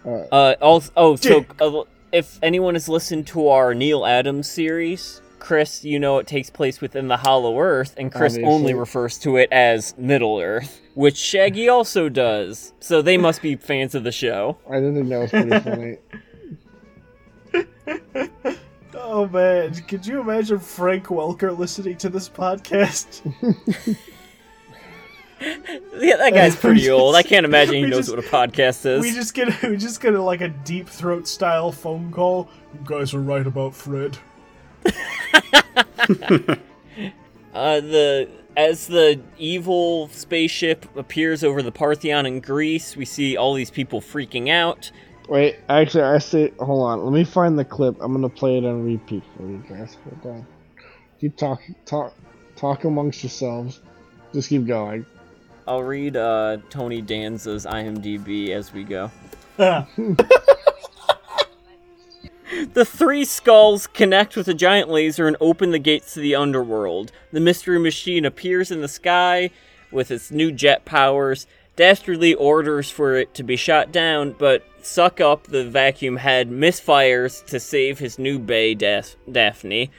Dick! 0.06 0.30
Uh, 0.32 0.54
also, 0.62 0.92
oh, 0.96 1.16
so 1.16 1.44
uh, 1.60 1.82
if 2.12 2.38
anyone 2.42 2.74
has 2.74 2.88
listened 2.88 3.26
to 3.28 3.48
our 3.48 3.74
Neil 3.74 4.06
Adams 4.06 4.48
series, 4.48 5.20
Chris, 5.38 5.84
you 5.84 5.98
know 5.98 6.18
it 6.18 6.26
takes 6.26 6.50
place 6.50 6.80
within 6.80 7.08
the 7.08 7.16
Hollow 7.16 7.60
Earth, 7.60 7.94
and 7.96 8.10
Chris 8.10 8.34
oh, 8.34 8.36
Obviously. 8.36 8.54
only 8.54 8.74
refers 8.74 9.18
to 9.18 9.36
it 9.36 9.50
as 9.52 9.96
Middle 9.98 10.38
Earth, 10.40 10.80
which 10.94 11.16
Shaggy 11.16 11.68
also 11.70 12.08
does. 12.08 12.72
So 12.80 13.02
they 13.02 13.16
must 13.16 13.42
be 13.42 13.56
fans 13.56 13.94
of 13.94 14.04
the 14.04 14.12
show. 14.12 14.58
I 14.68 14.76
didn't 14.80 14.94
think 14.94 15.08
that 15.08 15.18
was 15.18 15.30
pretty 15.30 15.60
funny. 15.70 15.98
Oh 18.98 19.28
man, 19.28 19.72
could 19.74 20.06
you 20.06 20.20
imagine 20.20 20.58
Frank 20.58 21.06
Welker 21.06 21.56
listening 21.56 21.96
to 21.98 22.08
this 22.08 22.28
podcast? 22.28 23.22
Yeah, 25.98 26.16
that 26.16 26.32
guy's 26.34 26.56
pretty 26.60 26.88
old. 26.90 27.14
I 27.14 27.22
can't 27.22 27.44
imagine 27.50 27.74
he 27.74 27.82
knows 27.82 28.06
just- 28.06 28.16
what 28.16 28.24
a 28.24 28.28
podcast 28.28 28.84
is. 28.86 29.02
we 29.02 29.12
just 29.12 29.34
get 29.34 29.62
we 29.62 29.76
just 29.76 30.00
get 30.00 30.14
a, 30.14 30.22
like 30.22 30.40
a 30.40 30.48
deep 30.48 30.88
throat 30.88 31.26
style 31.28 31.72
phone 31.72 32.10
call. 32.12 32.48
You 32.74 32.80
guys 32.84 33.14
are 33.14 33.20
right 33.20 33.46
about 33.46 33.74
Fred. 33.74 34.18
Uh, 37.54 37.80
the 37.80 38.28
as 38.56 38.86
the 38.86 39.20
evil 39.38 40.08
spaceship 40.08 40.86
appears 40.96 41.42
over 41.44 41.62
the 41.62 41.72
Parthenon 41.72 42.26
in 42.26 42.40
Greece, 42.40 42.96
we 42.96 43.04
see 43.04 43.36
all 43.36 43.54
these 43.54 43.70
people 43.70 44.00
freaking 44.00 44.50
out. 44.50 44.90
Wait, 45.28 45.56
actually, 45.68 46.04
I 46.04 46.18
say, 46.18 46.52
hold 46.60 46.84
on. 46.86 47.02
Let 47.04 47.12
me 47.12 47.24
find 47.24 47.58
the 47.58 47.64
clip. 47.64 47.96
I'm 48.00 48.12
gonna 48.12 48.28
play 48.28 48.58
it 48.58 48.64
on 48.64 48.84
repeat 48.84 49.22
for 49.36 49.42
you 49.44 49.62
guys. 49.68 49.96
Hold 50.22 50.36
on. 50.36 50.46
Keep 51.20 51.36
talking, 51.36 51.74
talk, 51.86 52.14
talk 52.56 52.84
amongst 52.84 53.22
yourselves. 53.22 53.80
Just 54.34 54.50
keep 54.50 54.66
going. 54.66 55.04
I'll 55.66 55.82
read 55.82 56.16
uh, 56.16 56.58
Tony 56.70 57.02
Danza's 57.02 57.66
IMDb 57.66 58.50
as 58.50 58.72
we 58.72 58.84
go. 58.84 59.10
The 62.72 62.84
three 62.84 63.24
skulls 63.24 63.86
connect 63.86 64.36
with 64.36 64.48
a 64.48 64.54
giant 64.54 64.88
laser 64.88 65.26
and 65.26 65.36
open 65.40 65.70
the 65.70 65.78
gates 65.78 66.14
to 66.14 66.20
the 66.20 66.34
underworld. 66.34 67.10
The 67.32 67.40
mystery 67.40 67.78
machine 67.78 68.24
appears 68.24 68.70
in 68.70 68.82
the 68.82 68.88
sky 68.88 69.50
with 69.90 70.10
its 70.10 70.30
new 70.30 70.52
jet 70.52 70.84
powers. 70.84 71.46
Dastardly 71.74 72.34
orders 72.34 72.90
for 72.90 73.16
it 73.16 73.34
to 73.34 73.42
be 73.42 73.56
shot 73.56 73.92
down, 73.92 74.32
but 74.38 74.62
Suck 74.82 75.20
Up, 75.20 75.44
the 75.48 75.64
vacuum 75.64 76.16
head, 76.16 76.50
misfires 76.50 77.44
to 77.46 77.58
save 77.58 77.98
his 77.98 78.18
new 78.18 78.38
bay, 78.38 78.74
Daph- 78.74 79.16
Daphne. 79.30 79.90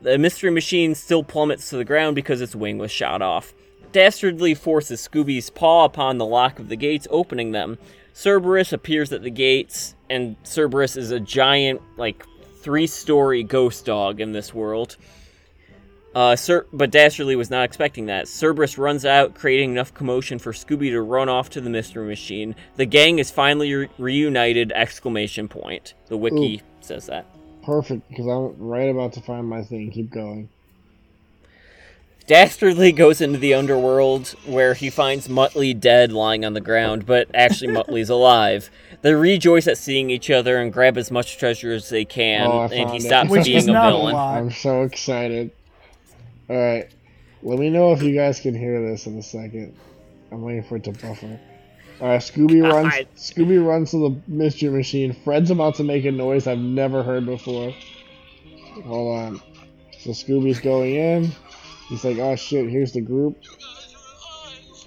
The 0.00 0.16
mystery 0.16 0.50
machine 0.50 0.94
still 0.94 1.24
plummets 1.24 1.68
to 1.70 1.76
the 1.76 1.84
ground 1.84 2.14
because 2.14 2.40
its 2.40 2.54
wing 2.54 2.78
was 2.78 2.90
shot 2.90 3.20
off. 3.20 3.52
Dastardly 3.92 4.54
forces 4.54 5.06
Scooby's 5.06 5.50
paw 5.50 5.84
upon 5.84 6.18
the 6.18 6.26
lock 6.26 6.58
of 6.58 6.68
the 6.68 6.76
gates, 6.76 7.06
opening 7.10 7.52
them. 7.52 7.78
Cerberus 8.12 8.72
appears 8.72 9.12
at 9.12 9.22
the 9.22 9.30
gates, 9.30 9.94
and 10.10 10.36
Cerberus 10.42 10.96
is 10.96 11.10
a 11.10 11.20
giant, 11.20 11.80
like, 11.96 12.26
three 12.60 12.86
story 12.86 13.42
ghost 13.42 13.86
dog 13.86 14.20
in 14.20 14.32
this 14.32 14.52
world. 14.52 14.96
Uh, 16.14 16.34
Cer- 16.34 16.66
but 16.72 16.90
Dastardly 16.90 17.36
was 17.36 17.50
not 17.50 17.64
expecting 17.64 18.06
that. 18.06 18.26
Cerberus 18.26 18.76
runs 18.76 19.04
out, 19.04 19.34
creating 19.34 19.70
enough 19.70 19.94
commotion 19.94 20.38
for 20.38 20.52
Scooby 20.52 20.90
to 20.90 21.00
run 21.00 21.28
off 21.28 21.50
to 21.50 21.60
the 21.60 21.70
mystery 21.70 22.08
machine. 22.08 22.56
The 22.76 22.86
gang 22.86 23.18
is 23.18 23.30
finally 23.30 23.72
re- 23.72 23.88
reunited! 23.98 24.72
Exclamation 24.72 25.48
point. 25.48 25.94
The 26.08 26.16
wiki 26.16 26.62
says 26.80 27.06
that. 27.06 27.26
Perfect, 27.62 28.08
because 28.08 28.26
I'm 28.26 28.58
right 28.58 28.88
about 28.88 29.12
to 29.12 29.20
find 29.20 29.46
my 29.46 29.62
thing. 29.62 29.90
Keep 29.92 30.10
going. 30.10 30.48
Dastardly 32.28 32.92
goes 32.92 33.20
into 33.20 33.38
the 33.38 33.54
underworld 33.54 34.28
where 34.46 34.74
he 34.74 34.88
finds 34.90 35.26
Muttley 35.26 35.78
dead 35.78 36.12
lying 36.12 36.44
on 36.44 36.52
the 36.54 36.60
ground, 36.60 37.04
but 37.06 37.28
actually 37.34 37.72
Muttley's 37.72 38.10
alive. 38.10 38.70
They 39.02 39.14
rejoice 39.14 39.66
at 39.66 39.78
seeing 39.78 40.10
each 40.10 40.30
other 40.30 40.58
and 40.58 40.72
grab 40.72 40.96
as 40.96 41.10
much 41.10 41.38
treasure 41.38 41.72
as 41.72 41.88
they 41.88 42.04
can, 42.04 42.46
Oh, 42.46 42.62
and 42.62 42.72
he 42.72 42.78
found 42.84 42.94
it. 42.96 43.02
stops 43.02 43.30
which 43.30 43.44
being 43.46 43.56
is 43.56 43.66
a 43.66 43.72
not 43.72 43.92
a 43.92 43.96
villain. 43.96 44.14
lot. 44.14 44.38
I'm 44.38 44.50
so 44.52 44.82
excited. 44.82 45.50
Alright. 46.48 46.90
Let 47.42 47.58
me 47.58 47.70
know 47.70 47.92
if 47.92 48.02
you 48.02 48.14
guys 48.14 48.40
can 48.40 48.54
hear 48.54 48.80
this 48.88 49.06
in 49.06 49.16
a 49.18 49.22
second. 49.22 49.74
I'm 50.30 50.42
waiting 50.42 50.62
for 50.64 50.76
it 50.76 50.84
to 50.84 50.92
buffer. 50.92 51.38
Alright, 52.00 52.20
Scooby 52.20 52.62
runs 52.62 52.92
Scooby 53.16 53.64
runs 53.64 53.90
to 53.92 54.08
the 54.10 54.20
mystery 54.30 54.70
machine. 54.70 55.16
Fred's 55.24 55.50
about 55.50 55.76
to 55.76 55.84
make 55.84 56.04
a 56.04 56.12
noise 56.12 56.46
I've 56.46 56.58
never 56.58 57.02
heard 57.02 57.24
before. 57.26 57.72
Hold 58.84 59.16
on. 59.18 59.40
So 60.00 60.10
Scooby's 60.10 60.60
going 60.60 60.94
in. 60.94 61.32
He's 61.88 62.04
like, 62.04 62.18
oh 62.18 62.36
shit, 62.36 62.68
here's 62.68 62.92
the 62.92 63.00
group. 63.00 63.38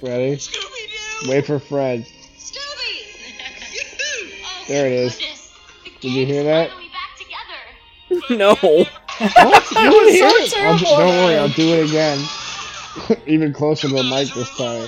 Ready? 0.02 0.36
Scooby-Doo! 0.38 1.30
Wait 1.30 1.46
for 1.46 1.60
Fred. 1.60 2.06
Scooby! 2.38 3.04
oh, 4.44 4.66
There 4.68 4.88
it 4.88 4.94
is. 4.94 5.18
The 5.18 5.92
Did 6.02 6.12
you 6.12 6.26
hear 6.26 6.44
that? 6.44 6.70
finally 6.70 6.88
no. 8.38 8.56
What? 8.56 9.72
You 9.72 9.90
didn't 9.90 10.14
hear 10.14 10.30
so 10.48 10.58
it? 10.58 10.64
I'll 10.64 10.78
don't 10.78 11.26
worry, 11.26 11.38
I'll 11.38 11.50
do 11.50 11.74
it 11.74 11.90
again. 11.90 12.20
Even 13.28 13.54
closer 13.54 13.88
to 13.88 13.94
the 13.96 14.04
mic 14.04 14.34
this 14.34 14.56
time. 14.58 14.88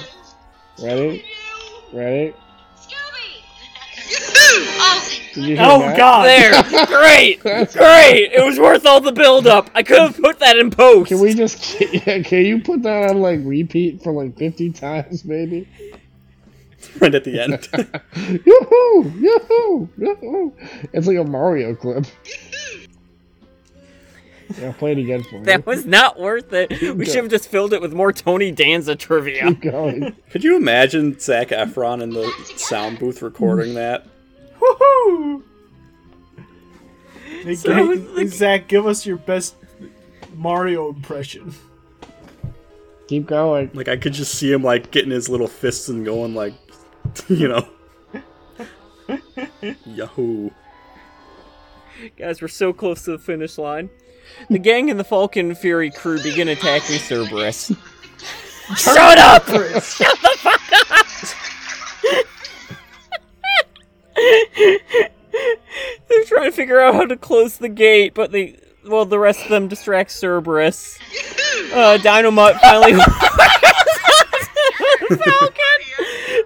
Ready? 0.82 1.26
Ready? 1.94 2.34
Scooby! 5.34 5.38
oh, 5.38 5.42
Did 5.42 5.46
you 5.46 5.56
hear 5.56 5.66
oh, 5.66 5.80
that? 5.80 5.98
god! 5.98 6.26
There! 6.26 6.86
Great! 6.88 7.40
Great! 7.40 8.32
It 8.32 8.46
was 8.46 8.60
worth 8.60 8.86
all 8.86 9.02
the 9.02 9.12
build 9.12 9.48
up. 9.48 9.70
I 9.74 9.84
could 9.84 10.00
have 10.00 10.18
put 10.18 10.40
that 10.40 10.58
in 10.58 10.70
post. 10.72 11.10
Can 11.10 11.20
we 11.20 11.34
just 11.34 11.80
can 11.80 12.46
you 12.46 12.62
put 12.62 12.84
that 12.84 13.10
on 13.10 13.22
like 13.22 13.40
repeat 13.44 14.04
for 14.04 14.14
like 14.14 14.38
50 14.38 14.72
times, 14.72 15.26
maybe? 15.26 15.68
right 17.00 17.16
at 17.16 17.24
the 17.24 17.40
end. 17.40 17.68
Yoo-hoo! 18.46 19.14
Yoo-hoo! 19.20 19.90
Yoo-hoo! 19.98 20.54
It's 20.92 21.08
like 21.08 21.18
a 21.18 21.24
Mario 21.24 21.76
clip. 21.76 22.06
Yeah, 24.60 24.72
play 24.74 24.92
it 24.92 24.98
again 25.00 25.24
for 25.24 25.40
me. 25.40 25.46
That 25.46 25.66
was 25.66 25.86
not 25.86 26.20
worth 26.20 26.54
it. 26.54 26.70
We 26.96 27.06
should 27.06 27.16
have 27.16 27.30
just 27.30 27.50
filled 27.50 27.74
it 27.74 27.82
with 27.82 27.94
more 27.94 28.14
Tony 28.14 28.52
Danza 28.52 28.96
trivia. 28.96 29.48
Keep 29.48 29.62
going. 29.62 30.16
Could 30.30 30.44
you 30.44 30.56
imagine 30.56 31.18
Zac 31.18 31.48
Efron 31.50 32.04
in 32.04 32.12
the 32.12 32.30
sound 32.56 33.00
booth 33.00 33.22
recording 33.22 33.74
that? 33.76 34.06
Woohoo! 34.64 35.44
Hey, 37.44 37.56
So, 37.56 37.74
hey, 37.74 37.96
the- 37.98 38.28
Zac, 38.28 38.68
give 38.68 38.86
us 38.88 39.06
your 39.06 39.18
best 39.18 39.56
Mario 40.36 40.90
impression. 40.90 41.54
Keep 43.08 43.28
going. 43.28 43.70
Like 43.74 43.88
I 43.90 43.98
could 43.98 44.14
just 44.14 44.34
see 44.36 44.52
him 44.52 44.64
like 44.64 44.92
getting 44.92 45.12
his 45.12 45.28
little 45.30 45.48
fists 45.48 45.90
and 45.90 46.06
going 46.06 46.34
like, 46.36 46.54
you 47.28 47.48
know. 47.50 47.68
Yahoo! 49.86 50.50
Guys, 52.18 52.42
we're 52.42 52.48
so 52.48 52.74
close 52.74 53.04
to 53.04 53.12
the 53.12 53.18
finish 53.20 53.58
line. 53.58 53.90
The 54.50 54.58
gang 54.60 54.90
and 54.90 55.00
the 55.00 55.04
Falcon 55.04 55.54
Fury 55.56 55.92
crew 55.92 56.22
begin 56.22 56.48
attacking 56.48 56.98
Cerberus. 57.00 57.72
Shut 58.78 59.18
up! 59.18 59.46
Shut 59.46 60.18
the 60.22 60.38
fuck 60.40 60.92
up! 60.92 62.26
They're 66.10 66.26
trying 66.26 66.52
to 66.52 66.56
figure 66.56 66.80
out 66.80 66.96
how 66.96 67.06
to 67.06 67.18
close 67.18 67.58
the 67.58 67.70
gate, 67.70 68.14
but 68.14 68.32
they, 68.32 68.60
well, 68.86 69.06
the 69.06 69.20
rest 69.20 69.42
of 69.44 69.50
them 69.50 69.68
distract 69.68 70.12
Cerberus. 70.12 71.00
Uh, 71.74 71.98
Dynomutt 72.02 72.60
finally. 72.60 72.94
Falcon! 75.10 75.60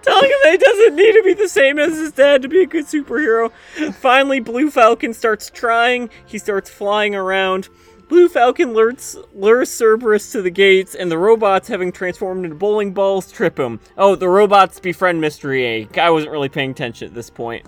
Telling 0.02 0.30
him 0.30 0.36
that 0.42 0.50
he 0.52 0.58
doesn't 0.58 0.96
need 0.96 1.12
to 1.12 1.22
be 1.24 1.34
the 1.34 1.48
same 1.48 1.78
as 1.78 1.96
his 1.96 2.12
dad 2.12 2.42
to 2.42 2.48
be 2.48 2.62
a 2.62 2.66
good 2.66 2.86
superhero. 2.86 3.52
Finally, 3.94 4.40
Blue 4.40 4.70
Falcon 4.70 5.14
starts 5.14 5.50
trying. 5.50 6.10
He 6.26 6.38
starts 6.38 6.70
flying 6.70 7.14
around. 7.14 7.68
Blue 8.08 8.28
Falcon 8.28 8.72
lures, 8.72 9.16
lures 9.34 9.70
Cerberus 9.70 10.32
to 10.32 10.42
the 10.42 10.50
gates, 10.50 10.94
and 10.94 11.10
the 11.10 11.18
robots, 11.18 11.68
having 11.68 11.92
transformed 11.92 12.44
into 12.44 12.56
bowling 12.56 12.92
balls, 12.92 13.30
trip 13.30 13.58
him. 13.58 13.80
Oh, 13.96 14.14
the 14.14 14.28
robots 14.28 14.80
befriend 14.80 15.20
Mystery 15.20 15.66
Egg. 15.66 15.98
I 15.98 16.10
wasn't 16.10 16.32
really 16.32 16.48
paying 16.48 16.70
attention 16.70 17.08
at 17.08 17.14
this 17.14 17.30
point. 17.30 17.66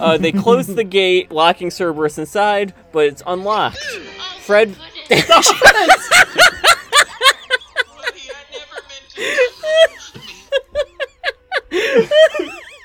Uh, 0.00 0.18
they 0.18 0.32
close 0.32 0.66
the 0.66 0.84
gate, 0.84 1.30
locking 1.30 1.70
Cerberus 1.70 2.18
inside, 2.18 2.74
but 2.92 3.06
it's 3.06 3.22
unlocked. 3.26 3.78
Fred. 4.40 4.76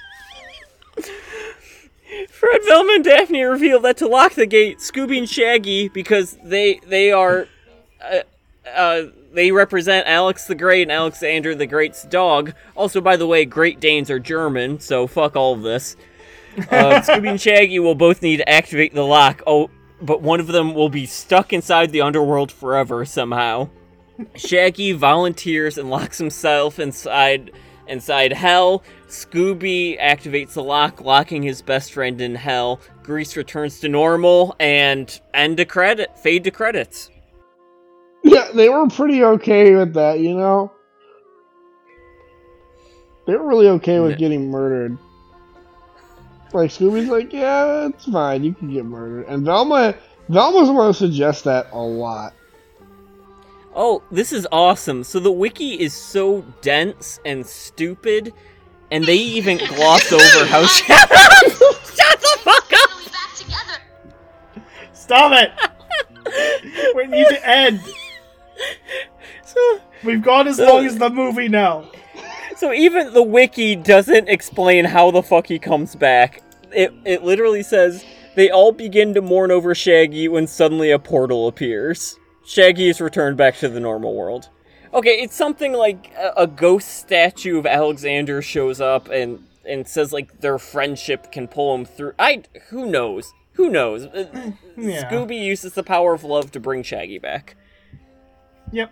Fred 2.29 2.61
Velma 2.65 2.93
and 2.93 3.03
Daphne 3.03 3.43
reveal 3.43 3.79
that 3.81 3.97
to 3.97 4.07
lock 4.07 4.33
the 4.33 4.45
gate, 4.45 4.79
Scooby 4.79 5.17
and 5.17 5.29
Shaggy, 5.29 5.89
because 5.89 6.37
they 6.43 6.79
they 6.87 7.11
are, 7.11 7.47
uh, 8.03 8.19
uh, 8.69 9.03
they 9.33 9.51
represent 9.51 10.07
Alex 10.07 10.45
the 10.45 10.55
Great 10.55 10.83
and 10.83 10.91
Alexander 10.91 11.55
the 11.55 11.67
Great's 11.67 12.03
dog. 12.03 12.53
Also, 12.75 13.01
by 13.01 13.15
the 13.15 13.27
way, 13.27 13.45
Great 13.45 13.79
Danes 13.79 14.09
are 14.09 14.19
German, 14.19 14.79
so 14.79 15.07
fuck 15.07 15.35
all 15.35 15.53
of 15.53 15.61
this. 15.61 15.95
Uh, 16.57 16.61
Scooby 17.01 17.29
and 17.29 17.41
Shaggy 17.41 17.79
will 17.79 17.95
both 17.95 18.21
need 18.21 18.37
to 18.37 18.49
activate 18.49 18.93
the 18.93 19.05
lock. 19.05 19.41
Oh, 19.47 19.69
but 20.01 20.21
one 20.21 20.39
of 20.39 20.47
them 20.47 20.73
will 20.73 20.89
be 20.89 21.05
stuck 21.05 21.53
inside 21.53 21.91
the 21.91 22.01
underworld 22.01 22.51
forever 22.51 23.05
somehow. 23.05 23.69
Shaggy 24.35 24.91
volunteers 24.91 25.77
and 25.77 25.89
locks 25.89 26.17
himself 26.17 26.79
inside 26.79 27.51
inside 27.91 28.33
Hell. 28.33 28.83
Scooby 29.07 29.99
activates 30.01 30.53
the 30.53 30.63
lock, 30.63 31.01
locking 31.01 31.43
his 31.43 31.61
best 31.61 31.93
friend 31.93 32.19
in 32.21 32.35
Hell. 32.35 32.79
Greece 33.03 33.35
returns 33.35 33.79
to 33.81 33.89
normal, 33.89 34.55
and 34.59 35.19
end 35.33 35.57
to 35.57 35.65
credit, 35.65 36.17
fade 36.17 36.43
to 36.45 36.51
credits. 36.51 37.09
Yeah, 38.23 38.49
they 38.53 38.69
were 38.69 38.87
pretty 38.87 39.23
okay 39.23 39.75
with 39.75 39.93
that, 39.95 40.19
you 40.19 40.35
know? 40.35 40.71
They 43.27 43.35
were 43.35 43.47
really 43.47 43.67
okay 43.67 43.99
with 43.99 44.17
getting 44.17 44.49
murdered. 44.49 44.97
Like, 46.53 46.69
Scooby's 46.69 47.09
like, 47.09 47.31
yeah, 47.31 47.87
it's 47.87 48.05
fine, 48.05 48.43
you 48.43 48.53
can 48.53 48.73
get 48.73 48.85
murdered. 48.85 49.27
And 49.27 49.45
Velma, 49.45 49.95
Velma's 50.29 50.67
the 50.67 50.73
one 50.73 50.87
who 50.87 50.93
suggests 50.93 51.43
that 51.43 51.67
a 51.71 51.79
lot. 51.79 52.33
Oh, 53.73 54.03
this 54.11 54.33
is 54.33 54.47
awesome. 54.51 55.03
So 55.03 55.19
the 55.19 55.31
wiki 55.31 55.79
is 55.79 55.93
so 55.93 56.41
dense 56.61 57.19
and 57.25 57.45
stupid, 57.45 58.33
and 58.91 59.03
they 59.05 59.15
even 59.15 59.57
gloss 59.67 60.11
over 60.11 60.45
how. 60.45 60.65
Shut 60.67 61.09
the 61.09 62.37
fuck 62.39 62.73
up! 62.73 62.89
really 62.99 63.51
back. 63.51 63.81
Stop 64.93 65.31
it! 65.33 65.51
we 66.95 67.07
need 67.07 67.27
to 67.29 67.47
end. 67.47 67.81
So, 69.43 69.81
We've 70.05 70.21
gone 70.21 70.47
as 70.47 70.57
long 70.59 70.85
as 70.85 70.97
the 70.97 71.09
movie 71.09 71.49
now. 71.49 71.89
so 72.55 72.71
even 72.71 73.11
the 73.13 73.23
wiki 73.23 73.75
doesn't 73.75 74.29
explain 74.29 74.85
how 74.85 75.11
the 75.11 75.21
fuck 75.21 75.47
he 75.47 75.59
comes 75.59 75.93
back. 75.95 76.41
It 76.71 76.93
it 77.03 77.23
literally 77.23 77.63
says 77.63 78.05
they 78.35 78.49
all 78.49 78.71
begin 78.71 79.13
to 79.15 79.21
mourn 79.21 79.51
over 79.51 79.75
Shaggy 79.75 80.29
when 80.29 80.47
suddenly 80.47 80.91
a 80.91 80.99
portal 80.99 81.49
appears. 81.49 82.17
Shaggy 82.43 82.89
is 82.89 82.99
returned 82.99 83.37
back 83.37 83.57
to 83.57 83.69
the 83.69 83.79
normal 83.79 84.15
world. 84.15 84.49
Okay, 84.93 85.21
it's 85.21 85.35
something 85.35 85.73
like 85.73 86.11
a, 86.17 86.33
a 86.37 86.47
ghost 86.47 86.97
statue 86.99 87.57
of 87.57 87.65
Alexander 87.65 88.41
shows 88.41 88.81
up 88.81 89.09
and 89.09 89.45
and 89.65 89.87
says 89.87 90.11
like 90.11 90.41
their 90.41 90.57
friendship 90.57 91.31
can 91.31 91.47
pull 91.47 91.73
him 91.75 91.85
through. 91.85 92.13
I 92.19 92.43
who 92.69 92.87
knows? 92.87 93.31
Who 93.53 93.69
knows? 93.69 94.05
Uh, 94.05 94.51
Yeah. 94.77 95.09
Scooby 95.11 95.39
uses 95.39 95.73
the 95.73 95.83
power 95.83 96.13
of 96.13 96.23
love 96.23 96.51
to 96.51 96.59
bring 96.59 96.81
Shaggy 96.81 97.19
back. 97.19 97.55
Yep. 98.71 98.91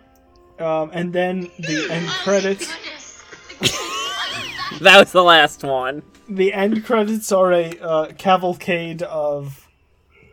Um, 0.60 0.90
and 0.92 1.12
then 1.12 1.50
the 1.58 1.88
end 1.90 2.06
credits. 2.08 2.66
Goodness. 2.66 3.22
The 3.48 3.66
kid 3.66 3.72
is 3.72 4.70
back. 4.70 4.80
That 4.80 4.98
was 4.98 5.12
the 5.12 5.24
last 5.24 5.64
one. 5.64 6.02
The 6.28 6.52
end 6.52 6.84
credits 6.84 7.32
are 7.32 7.52
a 7.52 7.70
uh, 7.80 8.12
cavalcade 8.12 9.02
of 9.02 9.68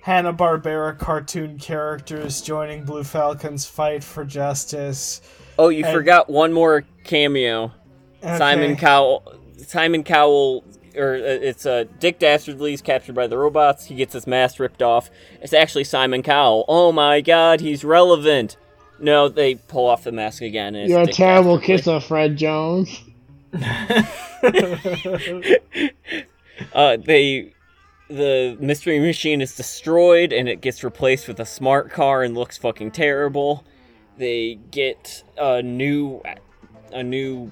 Hanna 0.07 0.33
Barbera 0.33 0.97
cartoon 0.97 1.59
characters 1.59 2.41
joining 2.41 2.85
Blue 2.85 3.03
Falcon's 3.03 3.65
fight 3.65 4.01
for 4.01 4.23
justice. 4.23 5.19
Oh, 5.59 5.67
you 5.67 5.83
And- 5.83 5.93
forgot 5.93 6.29
one 6.29 6.53
more 6.53 6.85
cameo. 7.03 7.73
Simon 8.23 8.77
Cowell. 8.77 9.33
Simon 9.57 10.05
Cowell, 10.05 10.63
or 10.95 11.15
uh, 11.15 11.19
it's 11.19 11.65
uh, 11.65 11.83
Dick 11.99 12.19
Dastardly's 12.19 12.81
captured 12.81 13.15
by 13.15 13.27
the 13.27 13.37
robots. 13.37 13.87
He 13.87 13.95
gets 13.95 14.13
his 14.13 14.25
mask 14.25 14.61
ripped 14.61 14.81
off. 14.81 15.09
It's 15.41 15.51
actually 15.51 15.83
Simon 15.83 16.23
Cowell. 16.23 16.63
Oh 16.69 16.93
my 16.93 17.19
God, 17.19 17.59
he's 17.59 17.83
relevant. 17.83 18.55
No, 19.01 19.27
they 19.27 19.55
pull 19.55 19.87
off 19.87 20.05
the 20.05 20.13
mask 20.13 20.41
again. 20.41 20.73
And 20.75 20.89
You're 20.89 21.01
a 21.01 21.05
Dick 21.05 21.15
terrible 21.15 21.57
Dastardly. 21.57 21.77
kisser, 21.77 21.99
Fred 21.99 22.37
Jones. 22.37 23.01
Uh, 26.73 26.97
they, 26.97 27.53
the 28.09 28.57
mystery 28.59 28.99
machine 28.99 29.41
is 29.41 29.55
destroyed 29.55 30.31
and 30.31 30.47
it 30.47 30.61
gets 30.61 30.83
replaced 30.83 31.27
with 31.27 31.39
a 31.39 31.45
smart 31.45 31.91
car 31.91 32.23
and 32.23 32.35
looks 32.35 32.57
fucking 32.57 32.91
terrible. 32.91 33.65
They 34.17 34.55
get 34.71 35.23
a 35.37 35.61
new, 35.61 36.21
a 36.91 37.03
new 37.03 37.51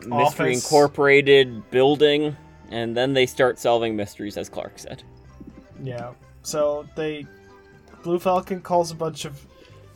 mystery 0.00 0.52
Office. 0.52 0.64
incorporated 0.64 1.70
building, 1.70 2.36
and 2.70 2.96
then 2.96 3.12
they 3.14 3.26
start 3.26 3.58
solving 3.58 3.96
mysteries, 3.96 4.36
as 4.36 4.48
Clark 4.48 4.78
said. 4.78 5.02
Yeah. 5.82 6.12
So 6.42 6.86
they 6.94 7.26
Blue 8.02 8.18
Falcon 8.18 8.60
calls 8.60 8.90
a 8.90 8.94
bunch 8.94 9.24
of 9.24 9.46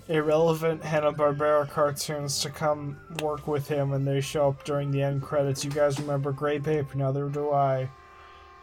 irrelevant 0.09 0.83
Hanna 0.83 1.13
Barbera 1.13 1.69
cartoons 1.69 2.41
to 2.41 2.51
come 2.51 2.99
work 3.21 3.47
with 3.47 3.69
him, 3.69 3.93
and 3.93 4.07
they 4.07 4.21
show 4.21 4.49
up 4.49 4.65
during 4.65 4.91
the 4.91 5.03
end 5.03 5.23
credits. 5.23 5.65
You 5.65 5.71
guys 5.71 6.01
remember 6.01 6.33
Grape 6.33 6.67
Ape? 6.67 6.95
Neither 6.95 7.29
do 7.29 7.53
I. 7.53 7.89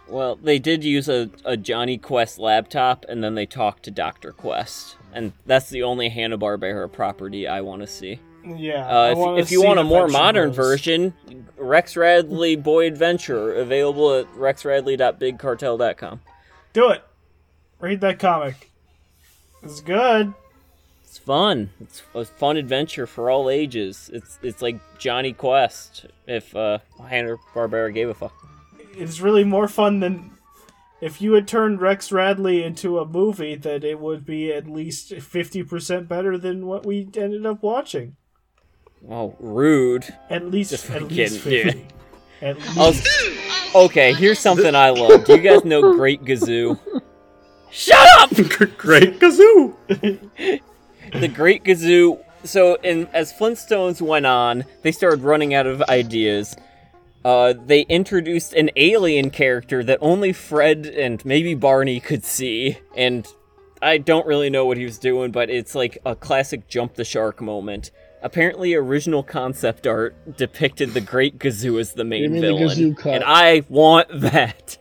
Well, 0.08 0.36
they 0.36 0.60
did 0.60 0.84
use 0.84 1.10
a, 1.10 1.30
a 1.44 1.58
Jonny 1.58 1.98
Quest 1.98 2.38
laptop, 2.38 3.06
and 3.10 3.24
then 3.24 3.36
they 3.36 3.46
talked 3.46 3.84
to 3.84 3.92
Doctor 3.92 4.32
Quest, 4.32 4.98
and 5.14 5.34
that's 5.46 5.70
the 5.70 5.84
only 5.84 6.10
Hanna 6.10 6.38
Barbera 6.38 6.92
property 6.92 7.48
I 7.48 7.62
want 7.62 7.82
to 7.82 7.88
see. 7.88 8.20
Yeah. 8.46 8.88
Uh, 8.88 9.36
if, 9.38 9.46
if 9.46 9.52
you 9.52 9.64
want 9.64 9.80
a 9.80 9.84
more 9.84 10.08
modern 10.08 10.52
version, 10.52 11.14
Rex 11.58 11.98
Radley 11.98 12.56
Boy 12.56 12.86
Adventure 12.86 13.54
available 13.56 14.14
at 14.14 14.32
rexradley.bigcartel.com. 14.34 16.22
do 16.74 16.90
it. 16.90 17.04
Read 17.80 18.02
that 18.02 18.20
comic. 18.20 18.72
It's 19.64 19.82
good. 19.82 20.34
It's 21.04 21.18
fun. 21.18 21.72
It's 21.82 22.04
a 22.14 22.26
fun 22.26 22.58
adventure 22.58 23.08
for 23.08 23.30
all 23.30 23.50
ages. 23.50 24.10
It's 24.14 24.38
it's 24.44 24.62
like 24.62 24.80
Jonny 25.00 25.34
Quest 25.34 26.06
if 26.28 26.56
uh, 26.56 26.80
Hanna 27.08 27.38
Barbera 27.54 27.94
gave 27.94 28.10
a 28.10 28.14
fuck. 28.14 28.34
It's 28.98 29.20
really 29.20 29.44
more 29.44 29.68
fun 29.68 30.00
than 30.00 30.32
if 31.02 31.22
you 31.22 31.34
had 31.34 31.48
turned 31.48 31.82
Rex 31.82 32.12
Radley 32.12 32.64
into 32.64 33.00
a 33.00 33.06
movie. 33.06 33.56
That 33.56 33.84
it 33.84 34.00
would 34.00 34.26
be 34.26 34.52
at 34.52 34.68
least 34.68 35.14
fifty 35.16 35.64
percent 35.64 36.08
better 36.08 36.38
than 36.38 36.66
what 36.68 36.86
we 36.86 37.08
ended 37.16 37.46
up 37.46 37.62
watching. 37.62 38.16
Oh, 39.10 39.36
rude. 39.40 40.14
At 40.30 40.50
least, 40.50 40.72
Just 40.72 40.90
at 40.90 41.02
fucking 41.02 41.16
least 41.16 41.44
kidding, 41.44 41.74
fifty. 41.74 41.88
At 42.42 42.58
least. 42.76 43.08
Okay, 43.76 44.14
here's 44.14 44.40
something 44.40 44.74
I 44.74 44.90
love. 44.90 45.26
Do 45.26 45.36
you 45.36 45.42
guys 45.42 45.64
know 45.66 45.94
Great 45.94 46.24
Gazoo? 46.24 46.80
Shut 47.76 48.08
up! 48.20 48.30
Great 48.78 49.20
kazoo! 49.20 49.74
the 51.12 51.28
Great 51.28 51.66
Gazoo. 51.66 52.24
So, 52.46 52.76
in 52.84 53.08
as 53.08 53.34
Flintstones 53.34 54.02
went 54.02 54.26
on, 54.26 54.64
they 54.82 54.94
started 54.94 55.24
running 55.24 55.54
out 55.54 55.68
of 55.68 55.82
ideas. 55.84 56.56
Uh, 57.26 57.56
they 57.66 57.82
introduced 57.90 58.54
an 58.54 58.70
alien 58.76 59.32
character 59.32 59.84
that 59.84 59.98
only 60.00 60.32
Fred 60.32 60.86
and 60.86 61.26
maybe 61.26 61.56
Barney 61.56 62.00
could 62.00 62.24
see, 62.24 62.78
and 62.96 63.28
I 63.82 63.98
don't 63.98 64.28
really 64.28 64.52
know 64.52 64.68
what 64.68 64.78
he 64.78 64.84
was 64.84 65.00
doing, 65.00 65.32
but 65.32 65.50
it's 65.50 65.74
like 65.74 65.98
a 66.06 66.16
classic 66.16 66.68
jump 66.68 66.94
the 66.94 67.04
shark 67.04 67.42
moment. 67.42 67.90
Apparently, 68.22 68.76
original 68.76 69.24
concept 69.24 69.88
art 69.88 70.38
depicted 70.38 70.94
the 70.94 71.02
Great 71.02 71.40
Gazoo 71.40 71.80
as 71.80 71.94
the 71.94 72.04
main 72.04 72.22
You 72.22 72.30
mean 72.30 72.42
the 72.42 72.48
villain, 72.50 72.68
Gazoo 72.68 72.96
cut. 72.96 73.16
and 73.16 73.24
I 73.26 73.64
want 73.70 74.08
that. 74.22 74.78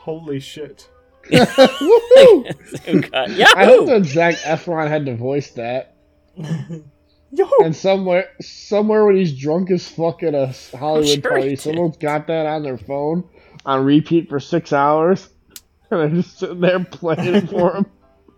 Holy 0.00 0.40
shit. 0.40 0.90
Woohoo! 1.30 2.44
I 3.54 3.64
hope 3.64 3.86
that 3.86 4.04
Zac 4.06 4.34
Efron 4.38 4.88
had 4.88 5.06
to 5.06 5.14
voice 5.14 5.52
that. 5.52 5.94
Yo! 7.34 7.48
And 7.64 7.74
somewhere, 7.74 8.28
somewhere 8.42 9.06
when 9.06 9.16
he's 9.16 9.36
drunk 9.36 9.70
as 9.70 9.88
fuck 9.88 10.22
at 10.22 10.34
a 10.34 10.54
Hollywood 10.76 11.08
sure 11.08 11.30
party, 11.30 11.56
someone's 11.56 11.96
got 11.96 12.26
that 12.26 12.44
on 12.44 12.62
their 12.62 12.76
phone 12.76 13.24
on 13.64 13.84
repeat 13.84 14.28
for 14.28 14.38
six 14.38 14.72
hours, 14.72 15.30
and 15.90 16.00
they're 16.00 16.22
just 16.22 16.38
sitting 16.38 16.60
there 16.60 16.84
playing 16.84 17.34
it 17.34 17.50
for 17.50 17.76
him. 17.76 17.86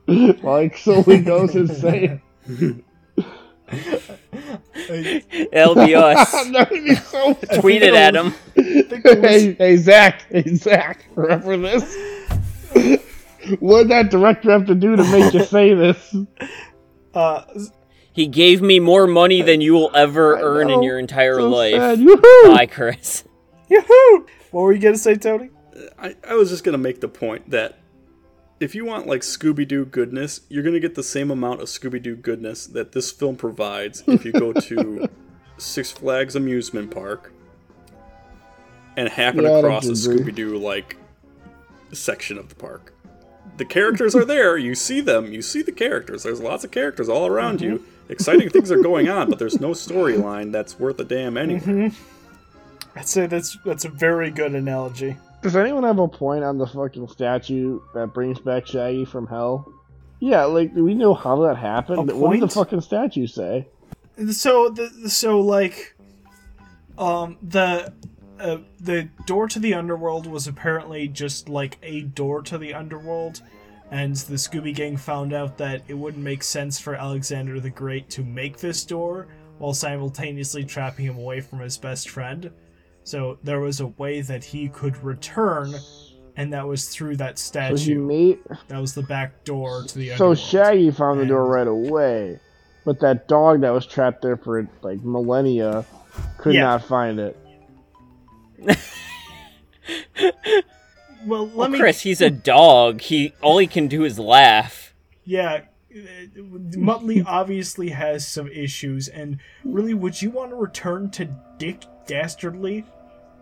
like 0.42 0.76
so 0.76 1.02
he 1.02 1.18
goes 1.18 1.56
insane. 1.56 2.20
It'll 5.50 5.74
be 5.74 5.94
us. 5.94 6.30
that 6.30 6.68
would 6.70 6.84
be 6.84 6.94
so 6.94 7.34
Tweet 7.60 7.82
it 7.82 7.94
at 7.94 8.14
him. 8.14 8.34
hey, 8.54 9.54
hey, 9.54 9.76
Zac, 9.76 10.26
hey, 10.30 10.54
Zac, 10.54 11.06
remember 11.16 11.56
this? 11.56 11.96
what 13.60 13.82
did 13.82 13.90
that 13.90 14.10
director 14.10 14.50
have 14.50 14.66
to 14.66 14.74
do 14.74 14.94
to 14.94 15.02
make 15.04 15.32
you 15.32 15.42
say 15.44 15.74
this? 15.74 16.14
Uh, 17.14 17.44
He 18.14 18.28
gave 18.28 18.62
me 18.62 18.78
more 18.78 19.08
money 19.08 19.42
than 19.42 19.60
you 19.60 19.72
will 19.74 19.90
ever 19.92 20.38
earn 20.38 20.70
in 20.70 20.84
your 20.84 21.00
entire 21.00 21.40
So 21.40 21.48
life. 21.48 21.74
sad. 21.74 21.98
Yoo-hoo! 21.98 22.54
Bye, 22.54 22.66
Chris. 22.66 23.24
Yahoo! 23.68 24.26
What 24.52 24.62
were 24.62 24.72
you 24.72 24.78
gonna 24.78 24.96
say, 24.96 25.16
Tony? 25.16 25.50
I, 25.98 26.14
I 26.28 26.34
was 26.34 26.48
just 26.50 26.62
gonna 26.62 26.78
make 26.78 27.00
the 27.00 27.08
point 27.08 27.50
that 27.50 27.78
if 28.60 28.74
you 28.76 28.84
want 28.84 29.08
like 29.08 29.22
Scooby 29.22 29.66
Doo 29.66 29.84
goodness, 29.84 30.42
you're 30.48 30.62
gonna 30.62 30.78
get 30.78 30.94
the 30.94 31.02
same 31.02 31.32
amount 31.32 31.60
of 31.60 31.66
Scooby 31.66 32.00
Doo 32.00 32.14
goodness 32.14 32.68
that 32.68 32.92
this 32.92 33.10
film 33.10 33.34
provides 33.34 34.04
if 34.06 34.24
you 34.24 34.30
go 34.32 34.52
to 34.52 35.08
Six 35.58 35.90
Flags 35.90 36.36
amusement 36.36 36.92
park 36.92 37.32
and 38.96 39.08
happen 39.08 39.42
Yeah, 39.42 39.58
across 39.58 39.86
a. 39.86 39.92
Scooby 39.92 40.32
Doo 40.32 40.56
like 40.56 40.96
section 41.92 42.38
of 42.38 42.48
the 42.48 42.54
park. 42.54 42.92
The 43.56 43.64
characters 43.64 44.14
are 44.14 44.24
there. 44.24 44.56
You 44.56 44.74
see 44.76 45.00
them. 45.00 45.32
You 45.32 45.42
see 45.42 45.62
the 45.62 45.72
characters. 45.72 46.22
There's 46.22 46.40
lots 46.40 46.62
of 46.64 46.70
characters 46.70 47.08
all 47.08 47.26
around 47.26 47.58
mm-hmm. 47.58 47.72
you. 47.72 47.84
Exciting 48.08 48.50
things 48.50 48.70
are 48.70 48.82
going 48.82 49.08
on, 49.08 49.30
but 49.30 49.38
there's 49.38 49.60
no 49.60 49.70
storyline 49.70 50.52
that's 50.52 50.78
worth 50.78 51.00
a 51.00 51.04
damn 51.04 51.36
anyway. 51.36 51.90
I'd 52.96 53.08
say 53.08 53.26
that's 53.26 53.56
that's 53.64 53.84
a 53.84 53.88
very 53.88 54.30
good 54.30 54.54
analogy. 54.54 55.16
Does 55.42 55.56
anyone 55.56 55.84
have 55.84 55.98
a 55.98 56.08
point 56.08 56.44
on 56.44 56.58
the 56.58 56.66
fucking 56.66 57.08
statue 57.08 57.80
that 57.94 58.14
brings 58.14 58.38
back 58.38 58.66
Shaggy 58.66 59.04
from 59.04 59.26
hell? 59.26 59.72
Yeah, 60.20 60.44
like, 60.44 60.74
do 60.74 60.84
we 60.84 60.94
know 60.94 61.12
how 61.14 61.42
that 61.42 61.56
happened? 61.56 62.10
A 62.10 62.16
What 62.16 62.32
did 62.32 62.42
the 62.42 62.48
fucking 62.48 62.80
statue 62.80 63.26
say? 63.26 63.68
So 64.30 64.70
the 64.70 65.08
so 65.08 65.40
like, 65.40 65.96
um 66.98 67.38
the. 67.42 67.92
Uh, 68.36 68.58
the 68.80 69.08
door 69.26 69.46
to 69.46 69.60
the 69.60 69.72
underworld 69.72 70.26
was 70.26 70.48
apparently 70.48 71.06
just 71.06 71.48
like 71.48 71.78
a 71.84 72.00
door 72.00 72.42
to 72.42 72.58
the 72.58 72.74
underworld, 72.74 73.40
and 73.90 74.14
the 74.16 74.34
Scooby 74.34 74.74
Gang 74.74 74.96
found 74.96 75.32
out 75.32 75.56
that 75.58 75.82
it 75.88 75.94
wouldn't 75.94 76.22
make 76.22 76.42
sense 76.42 76.78
for 76.80 76.94
Alexander 76.94 77.60
the 77.60 77.70
Great 77.70 78.08
to 78.10 78.22
make 78.24 78.58
this 78.58 78.84
door 78.84 79.28
while 79.58 79.74
simultaneously 79.74 80.64
trapping 80.64 81.06
him 81.06 81.16
away 81.18 81.40
from 81.40 81.60
his 81.60 81.78
best 81.78 82.10
friend. 82.10 82.50
So 83.04 83.38
there 83.42 83.60
was 83.60 83.80
a 83.80 83.86
way 83.88 84.20
that 84.22 84.42
he 84.42 84.68
could 84.68 84.96
return, 85.04 85.74
and 86.36 86.52
that 86.52 86.66
was 86.66 86.88
through 86.88 87.16
that 87.18 87.38
So 87.38 87.76
statue. 87.76 88.00
made. 88.00 88.38
That 88.68 88.80
was 88.80 88.94
the 88.94 89.02
back 89.02 89.44
door 89.44 89.84
to 89.84 89.94
the 89.98 90.08
So 90.08 90.12
underworld. 90.14 90.38
Shaggy 90.38 90.90
found 90.90 91.18
the 91.18 91.22
And- 91.22 91.28
door 91.28 91.46
right 91.46 91.68
away, 91.68 92.40
but 92.84 92.98
that 93.00 93.28
dog 93.28 93.60
that 93.60 93.70
was 93.70 93.86
trapped 93.86 94.22
there 94.22 94.36
for 94.36 94.66
like 94.82 95.04
millennia 95.04 95.84
could 96.38 96.54
Yeah. 96.54 96.62
not 96.62 96.82
find 96.84 97.20
it. 97.20 97.36
well, 101.26 101.46
let 101.46 101.54
Well, 101.56 101.68
me. 101.70 101.78
Chris, 101.78 102.02
he's 102.02 102.20
a 102.20 102.30
dog. 102.30 103.00
He 103.00 103.32
all 103.42 103.58
he 103.58 103.66
can 103.66 103.88
do 103.88 104.04
is 104.04 104.18
laugh. 104.18 104.94
Yeah, 105.24 105.62
Muttley 106.36 107.22
obviously 107.26 107.90
has 107.90 108.26
some 108.26 108.48
issues, 108.48 109.08
and 109.08 109.38
really, 109.64 109.94
would 109.94 110.20
you 110.20 110.30
want 110.30 110.50
to 110.50 110.56
return 110.56 111.10
to 111.12 111.28
Dick 111.58 111.84
Dastardly? 112.06 112.84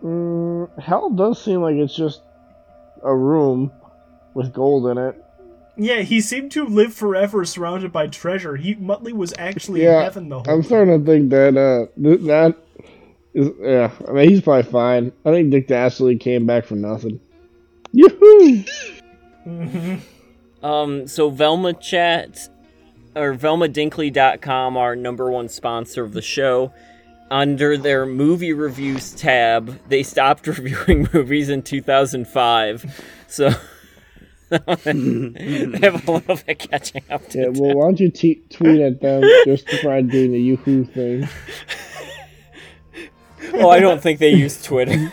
Mm, 0.03 0.79
hell 0.79 1.09
does 1.09 1.43
seem 1.43 1.61
like 1.61 1.75
it's 1.75 1.95
just 1.95 2.21
a 3.03 3.13
room 3.15 3.71
with 4.33 4.53
gold 4.53 4.87
in 4.87 4.97
it. 4.97 5.23
Yeah, 5.75 6.01
he 6.01 6.21
seemed 6.21 6.51
to 6.51 6.65
live 6.65 6.93
forever 6.93 7.43
surrounded 7.45 7.91
by 7.91 8.07
treasure. 8.07 8.55
He 8.55 8.75
Muttley 8.75 9.11
was 9.13 9.33
actually 9.37 9.85
in 9.85 9.91
heaven 9.91 10.29
the 10.29 10.35
whole 10.35 10.49
I'm 10.49 10.61
time. 10.61 10.63
starting 10.63 10.99
to 10.99 11.11
think 11.11 11.29
that 11.31 11.57
uh 11.57 11.87
th- 12.01 12.21
that 12.27 12.55
is 13.33 13.49
yeah. 13.59 13.91
I 14.07 14.11
mean 14.11 14.29
he's 14.29 14.41
probably 14.41 14.69
fine. 14.71 15.11
I 15.25 15.31
think 15.31 15.49
Dick 15.49 15.67
Dastardly 15.67 16.17
came 16.17 16.45
back 16.45 16.65
for 16.65 16.75
nothing. 16.75 17.19
Yoo-hoo! 17.93 18.63
Um, 20.63 21.07
so 21.09 21.29
Velma 21.29 21.73
Chat 21.73 22.47
or 23.17 23.35
VelmaDinkley.com, 23.35 24.77
our 24.77 24.95
number 24.95 25.29
one 25.29 25.49
sponsor 25.49 26.05
of 26.05 26.13
the 26.13 26.21
show. 26.21 26.71
Under 27.29 27.75
their 27.77 28.05
movie 28.05 28.53
reviews 28.53 29.11
tab, 29.11 29.77
they 29.89 30.03
stopped 30.03 30.47
reviewing 30.47 31.09
movies 31.13 31.49
in 31.49 31.63
2005. 31.63 33.03
So 33.27 33.49
they 34.49 34.57
have 35.81 36.07
a 36.07 36.11
little 36.13 36.37
bit 36.47 36.59
catching 36.59 37.03
up 37.09 37.27
to 37.31 37.39
Yeah, 37.39 37.49
do. 37.51 37.61
well, 37.61 37.75
why 37.75 37.83
don't 37.87 37.99
you 37.99 38.09
t- 38.09 38.41
tweet 38.49 38.79
at 38.79 39.01
them 39.01 39.21
just 39.43 39.67
to 39.67 39.77
try 39.79 39.99
doing 40.01 40.31
the 40.31 40.39
yoo-hoo 40.39 40.85
thing? 40.85 41.27
Oh, 43.55 43.69
I 43.69 43.81
don't 43.81 44.01
think 44.01 44.19
they 44.19 44.29
use 44.33 44.63
Twitter. 44.63 45.11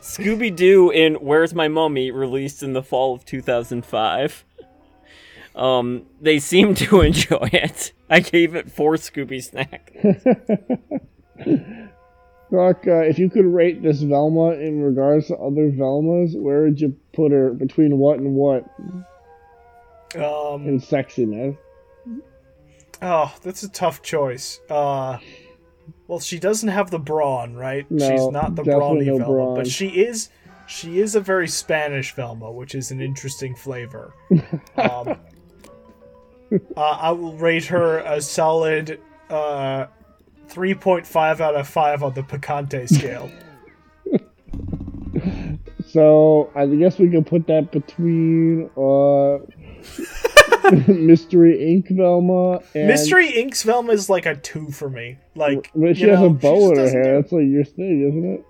Scooby 0.00 0.54
Doo 0.54 0.90
in 0.90 1.14
Where's 1.16 1.54
My 1.54 1.68
Mummy, 1.68 2.10
released 2.10 2.62
in 2.62 2.72
the 2.72 2.82
fall 2.82 3.14
of 3.14 3.24
2005. 3.24 4.44
Um, 5.54 6.06
they 6.20 6.38
seem 6.38 6.74
to 6.76 7.00
enjoy 7.02 7.48
it. 7.52 7.92
I 8.08 8.20
gave 8.20 8.54
it 8.54 8.70
four 8.70 8.94
Scooby 8.94 9.42
Snack. 9.42 9.92
Rock, 12.50 12.84
uh, 12.86 13.00
if 13.00 13.18
you 13.18 13.28
could 13.28 13.44
rate 13.44 13.82
this 13.82 14.00
Velma 14.02 14.52
in 14.52 14.80
regards 14.82 15.26
to 15.28 15.36
other 15.36 15.70
Velmas, 15.70 16.40
where 16.40 16.62
would 16.62 16.80
you 16.80 16.96
put 17.12 17.32
her 17.32 17.52
between 17.52 17.98
what 17.98 18.18
and 18.18 18.34
what 18.34 18.64
Um, 20.14 20.66
in 20.68 20.80
sexiness? 20.80 21.56
oh, 23.02 23.34
that's 23.42 23.62
a 23.64 23.68
tough 23.68 24.02
choice. 24.02 24.60
Uh, 24.70 25.18
well, 26.08 26.18
she 26.18 26.38
doesn't 26.40 26.70
have 26.70 26.90
the 26.90 26.98
brawn, 26.98 27.54
right? 27.54 27.88
No, 27.90 28.08
She's 28.08 28.26
not 28.28 28.56
the 28.56 28.64
brawny 28.64 29.04
no 29.04 29.18
Velma, 29.18 29.32
brawn. 29.32 29.54
but 29.56 29.66
she 29.68 29.88
is. 29.88 30.30
She 30.66 31.00
is 31.00 31.14
a 31.14 31.20
very 31.20 31.46
Spanish 31.48 32.14
Velma, 32.14 32.50
which 32.50 32.74
is 32.74 32.90
an 32.90 33.00
interesting 33.00 33.54
flavor. 33.54 34.12
Um, 34.76 35.18
uh, 36.76 36.80
I 36.80 37.10
will 37.10 37.34
rate 37.36 37.66
her 37.66 37.98
a 37.98 38.20
solid 38.22 39.00
uh, 39.28 39.86
3.5 40.48 41.40
out 41.40 41.54
of 41.56 41.68
5 41.68 42.02
on 42.02 42.14
the 42.14 42.22
Picante 42.22 42.88
scale. 42.88 43.30
So 45.88 46.50
I 46.54 46.66
guess 46.66 46.98
we 46.98 47.08
can 47.08 47.24
put 47.24 47.46
that 47.46 47.72
between 47.72 48.68
uh, 48.76 49.38
Mystery 50.88 51.58
Inc. 51.58 51.96
Velma 51.96 52.60
and 52.74 52.88
Mystery 52.88 53.32
Inc.'s 53.32 53.62
Velma 53.62 53.92
is 53.92 54.08
like 54.10 54.26
a 54.26 54.36
2 54.36 54.70
for 54.70 54.88
me. 54.90 55.18
Like, 55.34 55.70
But 55.74 55.96
she 55.96 56.08
has 56.08 56.20
know, 56.20 56.26
a 56.26 56.30
bow 56.30 56.72
in 56.72 56.78
her 56.78 56.90
hair. 56.90 57.20
That's 57.20 57.32
like 57.32 57.46
your 57.46 57.64
thing, 57.64 58.08
isn't 58.08 58.34
it? 58.34 58.46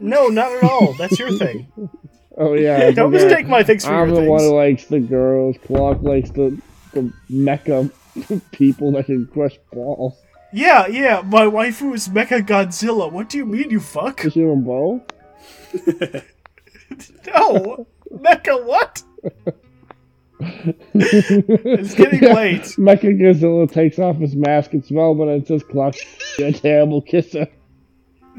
No, 0.00 0.28
not 0.28 0.52
at 0.52 0.64
all. 0.64 0.94
That's 0.94 1.18
your 1.18 1.36
thing. 1.38 1.70
Oh 2.38 2.54
yeah. 2.54 2.90
Don't 2.92 3.10
mistake 3.10 3.46
my 3.46 3.62
things 3.62 3.84
for 3.84 3.92
I'm 3.92 4.08
your 4.08 4.22
the 4.22 4.30
one 4.30 4.40
who 4.40 4.56
likes 4.56 4.86
the 4.86 5.00
girls. 5.00 5.56
Clark 5.66 6.00
likes 6.00 6.30
the 6.30 6.58
the 6.94 7.12
mecha 7.30 7.90
people 8.52 8.92
that 8.92 9.04
can 9.04 9.26
crush 9.26 9.58
balls. 9.70 10.14
Yeah, 10.50 10.86
yeah, 10.86 11.22
my 11.24 11.42
waifu 11.42 11.94
is 11.94 12.08
Mecha 12.08 12.40
Godzilla. 12.40 13.10
What 13.12 13.28
do 13.30 13.38
you 13.38 13.46
mean, 13.46 13.70
you 13.70 13.80
fuck? 13.80 14.24
Is 14.24 14.34
she 14.34 14.42
a 14.42 14.54
bow? 14.54 15.02
No! 17.26 17.86
Mecha 18.10 18.64
what? 18.64 19.02
it's 20.94 21.94
getting 21.94 22.20
late. 22.20 22.62
Mecha 22.78 23.18
Godzilla 23.20 23.70
takes 23.70 23.98
off 23.98 24.16
his 24.16 24.34
mask 24.36 24.72
and 24.72 24.86
Velma 24.86 25.28
and 25.28 25.42
it 25.42 25.48
says 25.48 25.62
Clark 25.64 25.96
a 26.38 26.52
terrible 26.52 27.02
kisser. 27.02 27.46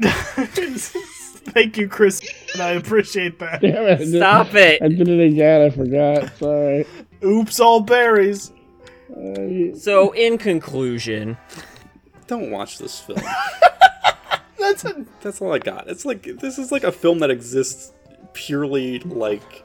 Thank 0.02 1.76
you, 1.76 1.88
Chris, 1.88 2.20
and 2.54 2.62
I 2.62 2.70
appreciate 2.70 3.38
that. 3.38 3.60
Damn 3.60 3.84
it. 3.86 4.00
I 4.00 4.04
Stop 4.04 4.54
it! 4.54 4.82
I 4.82 4.88
did 4.88 5.08
it 5.08 5.20
again, 5.32 5.62
I 5.62 5.70
forgot. 5.70 6.36
Sorry. 6.38 6.86
Oops, 7.22 7.60
all 7.60 7.80
berries. 7.80 8.52
Uh, 9.10 9.76
So, 9.76 10.12
in 10.12 10.38
conclusion, 10.38 11.36
Don't 12.26 12.50
watch 12.50 12.78
this 12.78 12.98
film. 13.00 13.20
That's 14.58 14.84
a, 14.84 15.04
That's 15.20 15.40
all 15.42 15.52
I 15.52 15.58
got. 15.58 15.88
It's 15.88 16.04
like 16.04 16.22
this 16.40 16.58
is 16.58 16.72
like 16.72 16.82
a 16.84 16.92
film 16.92 17.18
that 17.20 17.30
exists 17.30 17.92
purely 18.32 18.98
like 19.00 19.62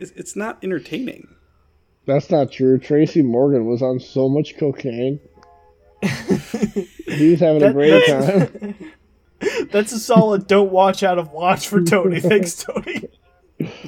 it's, 0.00 0.12
it's 0.12 0.36
not 0.36 0.58
entertaining. 0.62 1.28
That's 2.06 2.30
not 2.30 2.50
true. 2.50 2.78
Tracy 2.78 3.22
Morgan 3.22 3.66
was 3.66 3.82
on 3.82 4.00
so 4.00 4.28
much 4.28 4.56
cocaine. 4.56 5.20
He's 7.06 7.40
having 7.40 7.62
a 7.62 7.72
great 7.72 8.06
time. 8.06 8.92
that's 9.70 9.92
a 9.92 9.98
solid 9.98 10.46
don't 10.46 10.70
watch 10.70 11.02
out 11.02 11.18
of 11.18 11.32
watch 11.32 11.68
for 11.68 11.82
Tony. 11.82 12.20
Thanks, 12.20 12.64
Tony. 12.64 13.08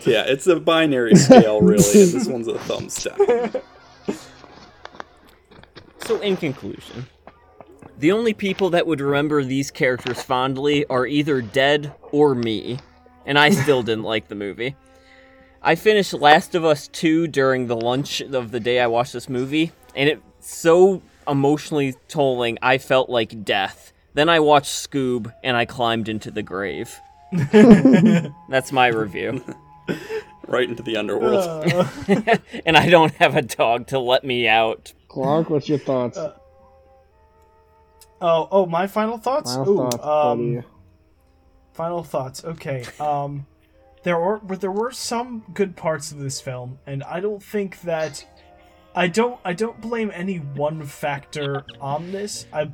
Yeah, 0.04 0.24
it's 0.26 0.46
a 0.46 0.58
binary 0.58 1.14
scale 1.14 1.60
really, 1.60 2.02
and 2.02 2.12
this 2.12 2.26
one's 2.26 2.48
a 2.48 2.58
thumbs 2.58 3.04
down. 3.04 3.62
So, 6.06 6.20
in 6.20 6.36
conclusion, 6.36 7.06
the 7.98 8.10
only 8.10 8.34
people 8.34 8.70
that 8.70 8.86
would 8.86 9.00
remember 9.00 9.44
these 9.44 9.70
characters 9.70 10.20
fondly 10.20 10.84
are 10.86 11.06
either 11.06 11.40
dead 11.40 11.94
or 12.10 12.34
me, 12.34 12.78
and 13.26 13.38
I 13.38 13.50
still 13.50 13.84
didn't 13.84 14.04
like 14.04 14.26
the 14.26 14.34
movie. 14.34 14.74
I 15.62 15.74
finished 15.74 16.14
Last 16.14 16.54
of 16.54 16.64
Us 16.64 16.88
2 16.88 17.26
during 17.26 17.66
the 17.66 17.76
lunch 17.76 18.22
of 18.22 18.50
the 18.50 18.60
day 18.60 18.80
I 18.80 18.86
watched 18.86 19.12
this 19.12 19.28
movie, 19.28 19.72
and 19.94 20.08
it's 20.08 20.22
so 20.40 21.02
emotionally 21.28 21.94
tolling, 22.08 22.58
I 22.62 22.78
felt 22.78 23.10
like 23.10 23.44
death. 23.44 23.92
Then 24.14 24.30
I 24.30 24.40
watched 24.40 24.70
Scoob, 24.70 25.32
and 25.44 25.56
I 25.56 25.66
climbed 25.66 26.08
into 26.08 26.30
the 26.30 26.42
grave. 26.42 26.98
That's 28.48 28.72
my 28.72 28.88
review. 28.88 29.44
Right 30.46 30.68
into 30.68 30.82
the 30.82 30.96
underworld. 30.96 31.44
and 32.66 32.76
I 32.76 32.88
don't 32.88 33.14
have 33.16 33.36
a 33.36 33.42
dog 33.42 33.86
to 33.88 34.00
let 34.00 34.24
me 34.24 34.48
out. 34.48 34.92
Clark, 35.06 35.48
what's 35.48 35.68
your 35.68 35.78
thoughts? 35.78 36.18
Oh, 38.20 38.48
oh, 38.50 38.66
my 38.66 38.88
final 38.88 39.16
thoughts. 39.16 39.54
Final 39.54 39.70
Ooh, 39.70 39.76
thoughts, 39.76 40.04
um, 40.04 40.54
buddy. 40.54 40.66
Final 41.74 42.02
thoughts. 42.02 42.44
Okay. 42.44 42.84
Um, 42.98 43.46
there 44.02 44.18
were 44.18 44.40
there 44.56 44.70
were 44.70 44.92
some 44.92 45.44
good 45.52 45.76
parts 45.76 46.12
of 46.12 46.18
this 46.18 46.40
film, 46.40 46.78
and 46.86 47.02
I 47.04 47.20
don't 47.20 47.42
think 47.42 47.80
that 47.82 48.24
I 48.94 49.08
don't 49.08 49.38
I 49.44 49.52
don't 49.52 49.80
blame 49.80 50.10
any 50.14 50.36
one 50.36 50.84
factor 50.84 51.64
on 51.80 52.10
this. 52.10 52.46
I 52.52 52.70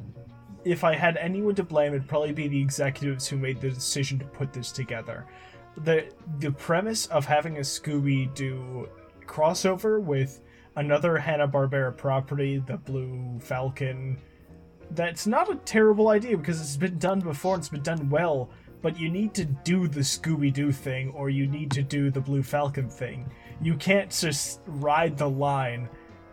if 0.65 0.83
I 0.83 0.95
had 0.95 1.17
anyone 1.17 1.55
to 1.57 1.63
blame, 1.63 1.95
it'd 1.95 2.09
probably 2.09 2.33
be 2.33 2.49
the 2.49 2.61
executives 2.61 3.29
who 3.29 3.37
made 3.37 3.61
the 3.61 3.71
decision 3.71 4.19
to 4.19 4.25
put 4.25 4.53
this 4.53 4.73
together. 4.73 5.27
the 5.77 6.07
The 6.39 6.53
premise 6.53 7.07
of 7.07 7.25
having 7.25 7.59
a 7.59 7.61
Scooby 7.61 8.35
Doo 8.35 8.89
crossover 9.27 10.01
with 10.01 10.41
another 10.77 11.17
Hanna 11.17 11.49
Barbera 11.49 11.97
property, 11.97 12.59
the 12.59 12.77
Blue 12.77 13.39
Falcon, 13.41 14.19
that's 14.91 15.27
not 15.27 15.51
a 15.51 15.57
terrible 15.57 16.09
idea 16.09 16.37
because 16.37 16.61
it's 16.61 16.77
been 16.77 16.99
done 16.99 17.21
before 17.21 17.55
and 17.55 17.61
it's 17.61 17.69
been 17.69 17.83
done 17.83 18.09
well. 18.11 18.51
But 18.83 18.99
you 18.99 19.11
need 19.11 19.35
to 19.35 19.45
do 19.45 19.89
the 19.89 20.01
Scooby 20.01 20.53
Doo 20.53 20.73
thing 20.73 21.11
or 21.11 21.31
you 21.31 21.47
need 21.47 21.71
to 21.73 21.83
do 21.83 22.11
the 22.11 22.21
Blue 22.21 22.43
Falcon 22.43 22.89
thing. 22.89 23.31
You 23.61 23.75
can't 23.75 24.11
just 24.11 24.61
ride 24.67 25.17
the 25.17 25.29
line. 25.29 25.89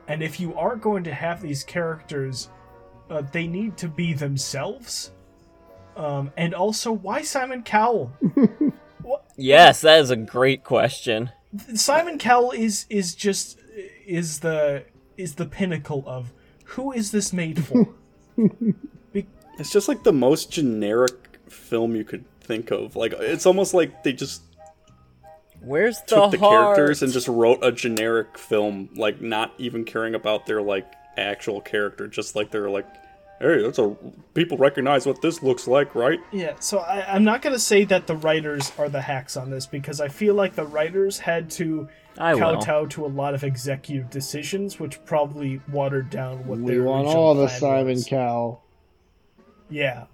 And 0.08 0.22
if 0.22 0.40
you 0.40 0.54
are 0.56 0.76
going 0.76 1.04
to 1.06 1.14
have 1.14 1.42
these 1.42 1.64
characters, 1.64 2.50
uh, 3.10 3.24
they 3.32 3.48
need 3.48 3.78
to 3.78 3.88
be 3.88 4.14
themselves. 4.14 5.12
Um, 5.96 6.32
and 6.38 6.54
also, 6.54 6.92
why 6.92 7.22
Simon 7.22 7.64
Cowell? 7.64 8.12
Yes, 9.36 9.82
that 9.82 10.00
is 10.00 10.12
a 10.12 10.16
great 10.16 10.64
question. 10.64 11.32
Simon 11.76 12.18
Cowell 12.18 12.52
is 12.52 12.86
is 12.90 13.16
just 13.16 13.60
is 14.06 14.40
the 14.40 14.86
is 15.18 15.36
the 15.36 15.46
pinnacle 15.46 16.04
of 16.06 16.32
who 16.66 16.92
is 16.92 17.12
this 17.12 17.34
made 17.34 17.64
for? 17.64 17.90
It's 19.60 19.72
just 19.72 19.88
like 19.88 20.02
the 20.02 20.12
most 20.12 20.52
generic 20.52 21.38
film 21.48 21.96
you 21.96 22.04
could 22.04 22.26
think 22.44 22.72
of. 22.72 22.96
Like 22.96 23.14
it's 23.14 23.46
almost 23.46 23.74
like 23.74 24.04
they 24.04 24.14
just 24.14 24.42
Where's 25.62 26.00
the, 26.02 26.16
took 26.16 26.32
the 26.32 26.40
heart? 26.40 26.76
characters 26.76 27.02
and 27.04 27.12
just 27.14 27.28
wrote 27.28 27.60
a 27.64 27.72
generic 27.72 28.38
film, 28.38 28.90
like 28.96 29.22
not 29.22 29.54
even 29.58 29.86
caring 29.86 30.14
about 30.14 30.46
their 30.46 30.62
like 30.62 30.92
actual 31.18 31.62
character, 31.62 32.08
just 32.08 32.36
like 32.36 32.52
they're 32.52 32.70
like, 32.70 32.86
hey, 33.40 33.62
that's 33.62 33.80
a 33.80 33.96
people 34.34 34.58
recognize 34.58 35.06
what 35.06 35.22
this 35.22 35.42
looks 35.42 35.66
like, 35.68 35.96
right? 35.96 36.20
Yeah, 36.34 36.56
so 36.60 36.80
I, 36.80 37.14
I'm 37.16 37.24
not 37.24 37.42
gonna 37.42 37.60
say 37.60 37.86
that 37.86 38.08
the 38.08 38.16
writers 38.18 38.72
are 38.78 38.90
the 38.90 39.02
hacks 39.02 39.38
on 39.38 39.50
this 39.52 39.66
because 39.66 40.02
I 40.02 40.10
feel 40.10 40.34
like 40.34 40.56
the 40.56 40.66
writers 40.66 41.20
had 41.20 41.50
to 41.52 41.88
I 42.18 42.34
will. 42.34 42.42
kowtow 42.42 42.86
to 42.88 43.06
a 43.06 43.08
lot 43.08 43.34
of 43.34 43.44
executive 43.46 44.10
decisions, 44.10 44.80
which 44.82 45.04
probably 45.06 45.62
watered 45.72 46.10
down 46.10 46.46
what 46.46 46.60
We 46.60 46.74
their 46.74 46.84
want 46.84 47.08
all 47.08 47.36
the 47.36 47.48
Simon 47.48 47.94
was. 47.94 48.06
Cowell. 48.06 48.64
Yeah. 49.70 50.06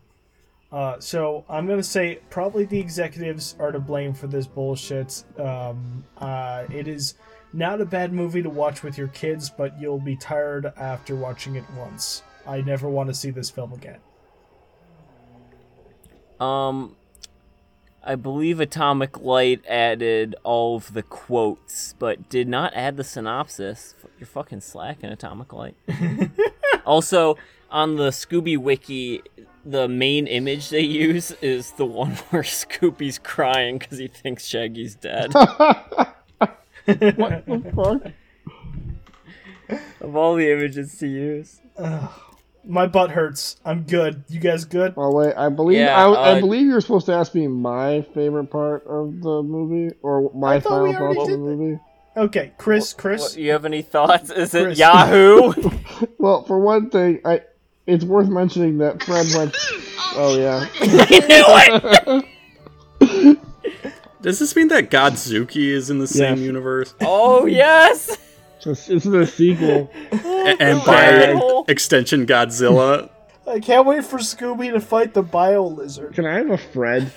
Uh, 0.71 0.99
so 0.99 1.45
I'm 1.49 1.67
gonna 1.67 1.81
say 1.81 2.19
probably 2.29 2.65
the 2.65 2.79
executives 2.79 3.55
are 3.59 3.71
to 3.71 3.79
blame 3.79 4.13
for 4.13 4.27
this 4.27 4.45
bullshit. 4.45 5.23
Um, 5.37 6.03
uh, 6.17 6.65
it 6.71 6.87
is 6.87 7.15
not 7.53 7.81
a 7.81 7.85
bad 7.85 8.13
movie 8.13 8.43
to 8.43 8.49
watch 8.49 8.83
with 8.83 8.97
your 8.97 9.07
kids, 9.07 9.49
but 9.49 9.79
you'll 9.79 9.99
be 9.99 10.15
tired 10.15 10.71
after 10.77 11.15
watching 11.15 11.55
it 11.55 11.63
once. 11.75 12.21
I 12.45 12.61
never 12.61 12.87
want 12.87 13.09
to 13.09 13.15
see 13.15 13.31
this 13.31 13.49
film 13.49 13.73
again. 13.73 13.99
Um, 16.39 16.95
I 18.03 18.15
believe 18.15 18.59
Atomic 18.59 19.19
Light 19.19 19.61
added 19.67 20.35
all 20.43 20.77
of 20.77 20.93
the 20.93 21.03
quotes, 21.03 21.93
but 21.99 22.29
did 22.29 22.47
not 22.47 22.73
add 22.75 22.95
the 22.95 23.03
synopsis. 23.03 23.95
You're 24.19 24.27
fucking 24.27 24.61
slacking, 24.61 25.09
Atomic 25.09 25.51
Light. 25.51 25.75
also, 26.85 27.37
on 27.69 27.97
the 27.97 28.09
Scooby 28.09 28.57
Wiki, 28.57 29.21
the 29.65 29.87
main 29.87 30.27
image 30.27 30.69
they 30.69 30.81
use 30.81 31.31
is 31.41 31.71
the 31.73 31.85
one 31.85 32.11
where 32.29 32.43
Scooby's 32.43 33.19
crying 33.19 33.77
because 33.77 33.97
he 33.97 34.07
thinks 34.07 34.45
Shaggy's 34.45 34.95
dead. 34.95 35.33
what 35.33 35.55
the 36.85 37.71
fuck? 37.75 38.13
of 40.01 40.15
all 40.15 40.35
the 40.35 40.51
images 40.51 40.97
to 40.97 41.07
use. 41.07 41.61
My 42.65 42.87
butt 42.87 43.11
hurts. 43.11 43.59
I'm 43.65 43.83
good. 43.83 44.23
You 44.27 44.39
guys 44.39 44.65
good? 44.65 44.93
Oh 44.97 45.11
wait, 45.11 45.33
I 45.35 45.49
believe 45.49 45.79
Yeah, 45.79 45.95
I, 45.95 46.11
I 46.11 46.37
uh, 46.37 46.39
believe 46.39 46.67
you're 46.67 46.81
supposed 46.81 47.05
to 47.07 47.13
ask 47.13 47.33
me 47.33 47.47
my 47.47 48.01
favorite 48.13 48.47
part 48.47 48.85
of 48.85 49.21
the 49.21 49.41
movie 49.41 49.95
or 50.01 50.31
my 50.33 50.55
I 50.55 50.59
thought 50.59 50.91
final 50.91 51.13
thoughts 51.13 51.31
of 51.31 51.39
the 51.39 51.45
movie. 51.45 51.79
Okay, 52.17 52.51
Chris. 52.57 52.93
Chris. 52.93 53.21
What, 53.21 53.37
you 53.37 53.51
have 53.51 53.65
any 53.65 53.81
thoughts? 53.81 54.29
Is 54.29 54.53
it 54.53 54.77
Yahoo? 54.77 55.53
Well, 56.17 56.43
for 56.43 56.59
one 56.59 56.89
thing, 56.89 57.21
I 57.25 57.41
it's 57.89 58.05
worth 58.05 58.29
mentioning 58.29 58.77
that 58.79 59.03
Fred 59.03 59.27
went. 59.35 59.55
Oh 60.15 60.39
yeah, 60.39 60.65
I 60.81 62.23
knew 62.99 63.29
it! 63.29 63.39
Does 64.23 64.39
this 64.39 64.55
mean 64.55 64.69
that 64.69 64.89
Godzooky 64.89 65.67
is 65.67 65.91
in 65.91 65.99
the 65.99 66.07
same 66.07 66.37
Yes. 66.37 66.45
universe? 66.45 66.95
Oh, 67.01 67.45
yes! 67.45 68.17
so 68.57 68.71
it's 68.71 69.05
oh, 69.05 69.19
a 69.19 69.27
sequel. 69.27 69.91
And 70.11 70.83
by 70.83 71.63
extension, 71.67 72.25
Godzilla. 72.25 73.09
I 73.47 73.59
can't 73.59 73.85
wait 73.85 74.03
for 74.03 74.17
Scooby 74.17 74.71
to 74.73 74.79
fight 74.79 75.13
the 75.13 75.21
Bio 75.21 75.65
Lizard. 75.67 76.15
Can 76.15 76.25
I 76.25 76.39
have 76.39 76.49
a 76.49 76.57
Fred? 76.57 77.11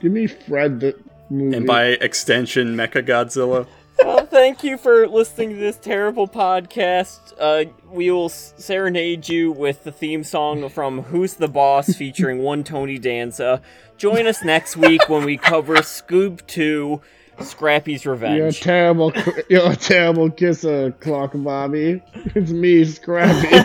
Give 0.00 0.12
me 0.12 0.26
Fred 0.26 0.80
the 0.80 0.96
movie. 1.28 1.58
And 1.58 1.66
by 1.66 1.84
extension, 1.88 2.74
Mecha 2.74 3.06
Godzilla. 3.06 3.66
Well, 4.04 4.26
thank 4.26 4.64
you 4.64 4.78
for 4.78 5.06
listening 5.06 5.50
to 5.50 5.56
this 5.56 5.76
terrible 5.76 6.26
podcast. 6.26 7.34
Uh, 7.38 7.70
we 7.90 8.10
will 8.10 8.28
serenade 8.28 9.28
you 9.28 9.52
with 9.52 9.84
the 9.84 9.92
theme 9.92 10.24
song 10.24 10.68
from 10.68 11.02
Who's 11.02 11.34
the 11.34 11.48
Boss 11.48 11.94
featuring 11.94 12.38
one 12.38 12.64
Tony 12.64 12.98
Danza. 12.98 13.60
Join 13.98 14.26
us 14.26 14.42
next 14.42 14.76
week 14.76 15.08
when 15.08 15.24
we 15.24 15.36
cover 15.36 15.76
Scoob 15.76 16.46
2 16.46 17.00
Scrappy's 17.40 18.06
Revenge. 18.06 18.36
you're 18.38 18.48
a 18.48 18.52
terrible, 18.52 19.12
you're 19.48 19.72
a 19.72 19.76
terrible 19.76 20.30
kisser, 20.30 20.92
Clock 21.00 21.32
Bobby. 21.34 22.02
It's 22.34 22.50
me, 22.50 22.84
Scrappy. 22.84 23.48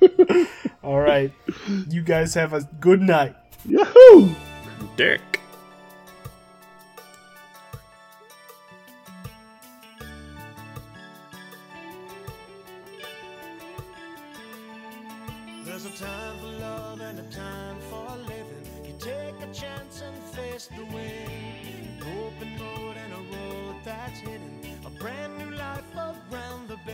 All 0.82 1.00
right. 1.00 1.32
You 1.88 2.02
guys 2.02 2.34
have 2.34 2.52
a 2.52 2.62
good 2.80 3.00
night. 3.00 3.34
Yahoo! 3.64 4.28
Dick. 4.96 5.35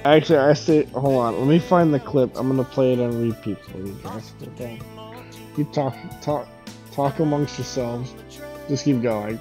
Actually, 0.05 0.39
I 0.39 0.53
say, 0.55 0.85
hold 0.87 1.20
on. 1.20 1.39
Let 1.39 1.47
me 1.49 1.59
find 1.59 1.95
the 1.95 2.01
clip. 2.01 2.37
I'm 2.37 2.49
gonna 2.49 2.65
play 2.65 2.93
it 2.93 3.01
on 3.01 3.29
repeat 3.29 3.65
for 3.65 3.79
you 3.79 3.97
guys. 4.03 4.33
Okay. 4.55 4.81
Keep 5.55 5.73
talk, 5.73 5.95
talk, 6.20 6.49
talk 6.93 7.19
amongst 7.20 7.59
yourselves. 7.59 8.15
Just 8.69 8.85
keep 8.85 9.03
going. 9.03 9.41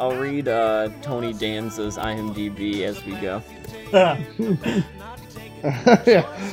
I'll 0.00 0.16
read 0.16 0.48
uh, 0.48 0.90
Tony 1.02 1.32
Danza's 1.32 1.98
IMDb 1.98 2.82
as 2.82 3.04
we 3.04 3.12
go. 3.14 3.42
Yeah. 3.92 4.16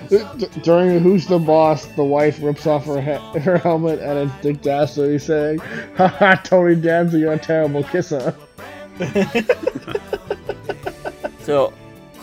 D- 0.09 0.47
During 0.63 0.99
Who's 0.99 1.27
the 1.27 1.37
Boss, 1.37 1.85
the 1.85 2.03
wife 2.03 2.41
rips 2.41 2.65
off 2.65 2.85
her 2.85 2.99
he- 2.99 3.39
her 3.39 3.59
helmet 3.59 3.99
and 3.99 4.17
it's 4.31 4.41
Dick 4.41 4.63
Dastardly 4.63 5.19
saying, 5.19 5.59
Haha, 5.95 6.35
Tony 6.37 6.73
Danza, 6.75 7.19
you're 7.19 7.33
a 7.33 7.37
terrible 7.37 7.83
kisser. 7.83 8.33
So, 11.41 11.71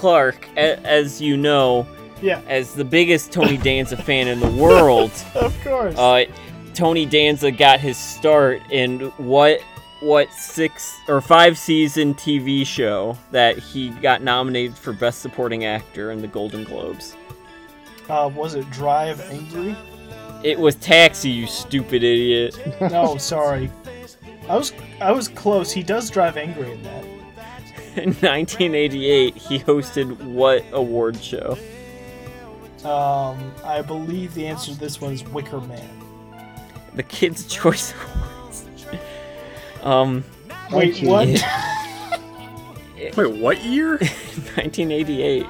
Clark, 0.02 0.48
a- 0.56 0.84
as 0.84 1.20
you 1.22 1.36
know, 1.36 1.86
Yeah, 2.20 2.40
as 2.48 2.74
the 2.74 2.84
biggest 2.84 3.30
Tony 3.30 3.56
Danza 3.56 3.96
fan 3.96 4.26
in 4.26 4.40
the 4.40 4.50
world, 4.50 5.12
of 5.36 5.56
course. 5.62 5.96
uh, 5.96 6.24
Tony 6.74 7.06
Danza 7.06 7.52
got 7.52 7.78
his 7.78 7.96
start 7.96 8.60
in 8.70 8.98
what 9.18 9.60
what 10.00 10.28
six 10.32 10.92
or 11.06 11.20
five 11.20 11.56
season 11.56 12.14
TV 12.14 12.66
show 12.66 13.16
that 13.30 13.56
he 13.58 13.90
got 13.90 14.22
nominated 14.22 14.76
for 14.76 14.92
Best 14.92 15.20
Supporting 15.20 15.64
Actor 15.66 16.10
in 16.10 16.20
the 16.20 16.26
Golden 16.26 16.64
Globes. 16.64 17.14
Uh, 18.08 18.28
was 18.34 18.56
it 18.56 18.68
Drive 18.70 19.20
Angry? 19.30 19.76
It 20.42 20.58
was 20.58 20.74
Taxi, 20.74 21.30
you 21.30 21.46
stupid 21.46 22.02
idiot. 22.02 22.58
No, 22.80 23.16
sorry. 23.18 23.70
I 24.48 24.56
was 24.56 24.72
I 25.00 25.12
was 25.12 25.28
close. 25.28 25.70
He 25.70 25.84
does 25.84 26.10
drive 26.10 26.36
angry 26.36 26.72
in 26.72 26.82
that. 26.82 27.04
In 27.94 28.14
1988, 28.14 29.36
he 29.36 29.58
hosted 29.58 30.16
what 30.22 30.64
award 30.72 31.22
show? 31.22 31.58
Um, 32.84 33.52
I 33.64 33.82
believe 33.82 34.34
the 34.34 34.46
answer 34.46 34.72
to 34.72 34.78
this 34.78 35.00
one 35.00 35.12
is 35.12 35.22
Wicker 35.24 35.60
Man. 35.60 35.88
The 36.94 37.02
Kids' 37.02 37.46
Choice 37.46 37.92
Awards. 38.14 38.66
um, 39.82 40.24
Wait, 40.72 41.02
what? 41.02 41.28
Wait, 43.16 43.40
what 43.40 43.62
year? 43.62 43.88
1988. 43.98 45.46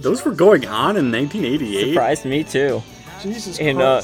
Those 0.00 0.24
were 0.24 0.32
going 0.34 0.66
on 0.66 0.96
in 0.96 1.10
1988. 1.10 1.88
Surprised 1.92 2.24
me 2.24 2.44
too. 2.44 2.82
Jesus 3.22 3.58
In 3.58 3.80
uh, 3.80 4.02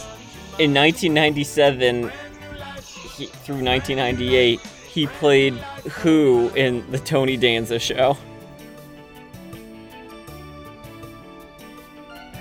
in 0.59 0.73
1997 0.75 2.11
he, 3.17 3.27
through 3.27 3.63
1998, 3.63 4.61
he 4.95 5.07
played 5.09 5.55
Who 6.03 6.51
in 6.55 6.89
the 6.93 6.99
Tony 6.99 7.37
Danza 7.37 7.79
show. 7.79 8.17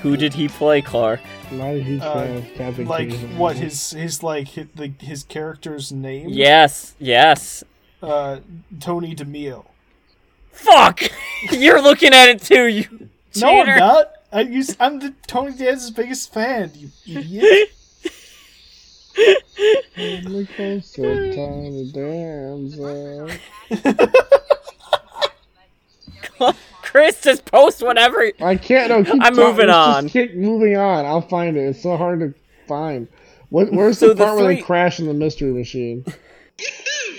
Who 0.02 0.18
did 0.18 0.34
he 0.34 0.48
play, 0.50 0.82
Clark? 0.82 1.22
Not 1.52 1.76
a 1.76 1.82
huge 1.82 2.02
Uh, 2.02 2.14
fan 2.14 2.38
of 2.38 2.54
Captain 2.56 2.86
like 2.88 3.10
King. 3.10 3.38
what 3.38 3.56
his 3.56 3.92
his 3.92 4.22
like 4.22 4.50
his, 4.50 4.68
the, 4.76 4.92
his 5.00 5.24
character's 5.24 5.92
name? 5.92 6.30
Yes, 6.30 6.94
yes. 7.00 7.64
Uh, 8.02 8.40
Tony 8.82 9.16
DiMeo. 9.16 9.66
Fuck! 10.52 11.02
You're 11.52 11.82
looking 11.82 12.14
at 12.14 12.28
it 12.30 12.42
too, 12.42 12.68
you 12.68 13.10
No, 13.38 13.62
I'm 13.62 13.80
not. 13.80 14.12
I 14.32 14.42
use, 14.42 14.76
I'm 14.80 15.00
the 15.00 15.14
Tony 15.28 15.54
Danza's 15.54 15.92
biggest 15.92 16.34
fan. 16.34 16.72
You 16.76 16.90
idiot. 17.20 17.70
Only 19.98 20.46
closer, 20.48 21.34
Tony 21.34 21.92
Danza. 21.92 23.40
Chris, 26.82 27.22
just 27.22 27.46
post 27.46 27.82
whatever. 27.82 28.32
I 28.42 28.56
can't. 28.56 28.90
No, 28.90 29.04
keep 29.04 29.14
I'm 29.14 29.20
talking, 29.20 29.36
moving 29.38 29.68
let's 29.68 29.78
on. 29.78 30.04
Just 30.04 30.14
keep 30.14 30.36
moving 30.36 30.78
on. 30.78 31.06
I'll 31.06 31.22
find 31.22 31.58
it. 31.58 31.62
It's 31.62 31.82
so 31.82 31.98
hard 31.98 32.20
to 32.20 32.34
find. 32.68 33.08
What, 33.50 33.72
where's 33.72 34.00
So 34.00 34.10
the 34.10 34.14
the 34.16 34.26
part 34.26 34.38
where 34.38 34.48
they 34.48 34.62
crash 34.62 35.00
in 35.00 35.08
the 35.08 35.14
mystery 35.14 35.54
machine? 35.54 36.06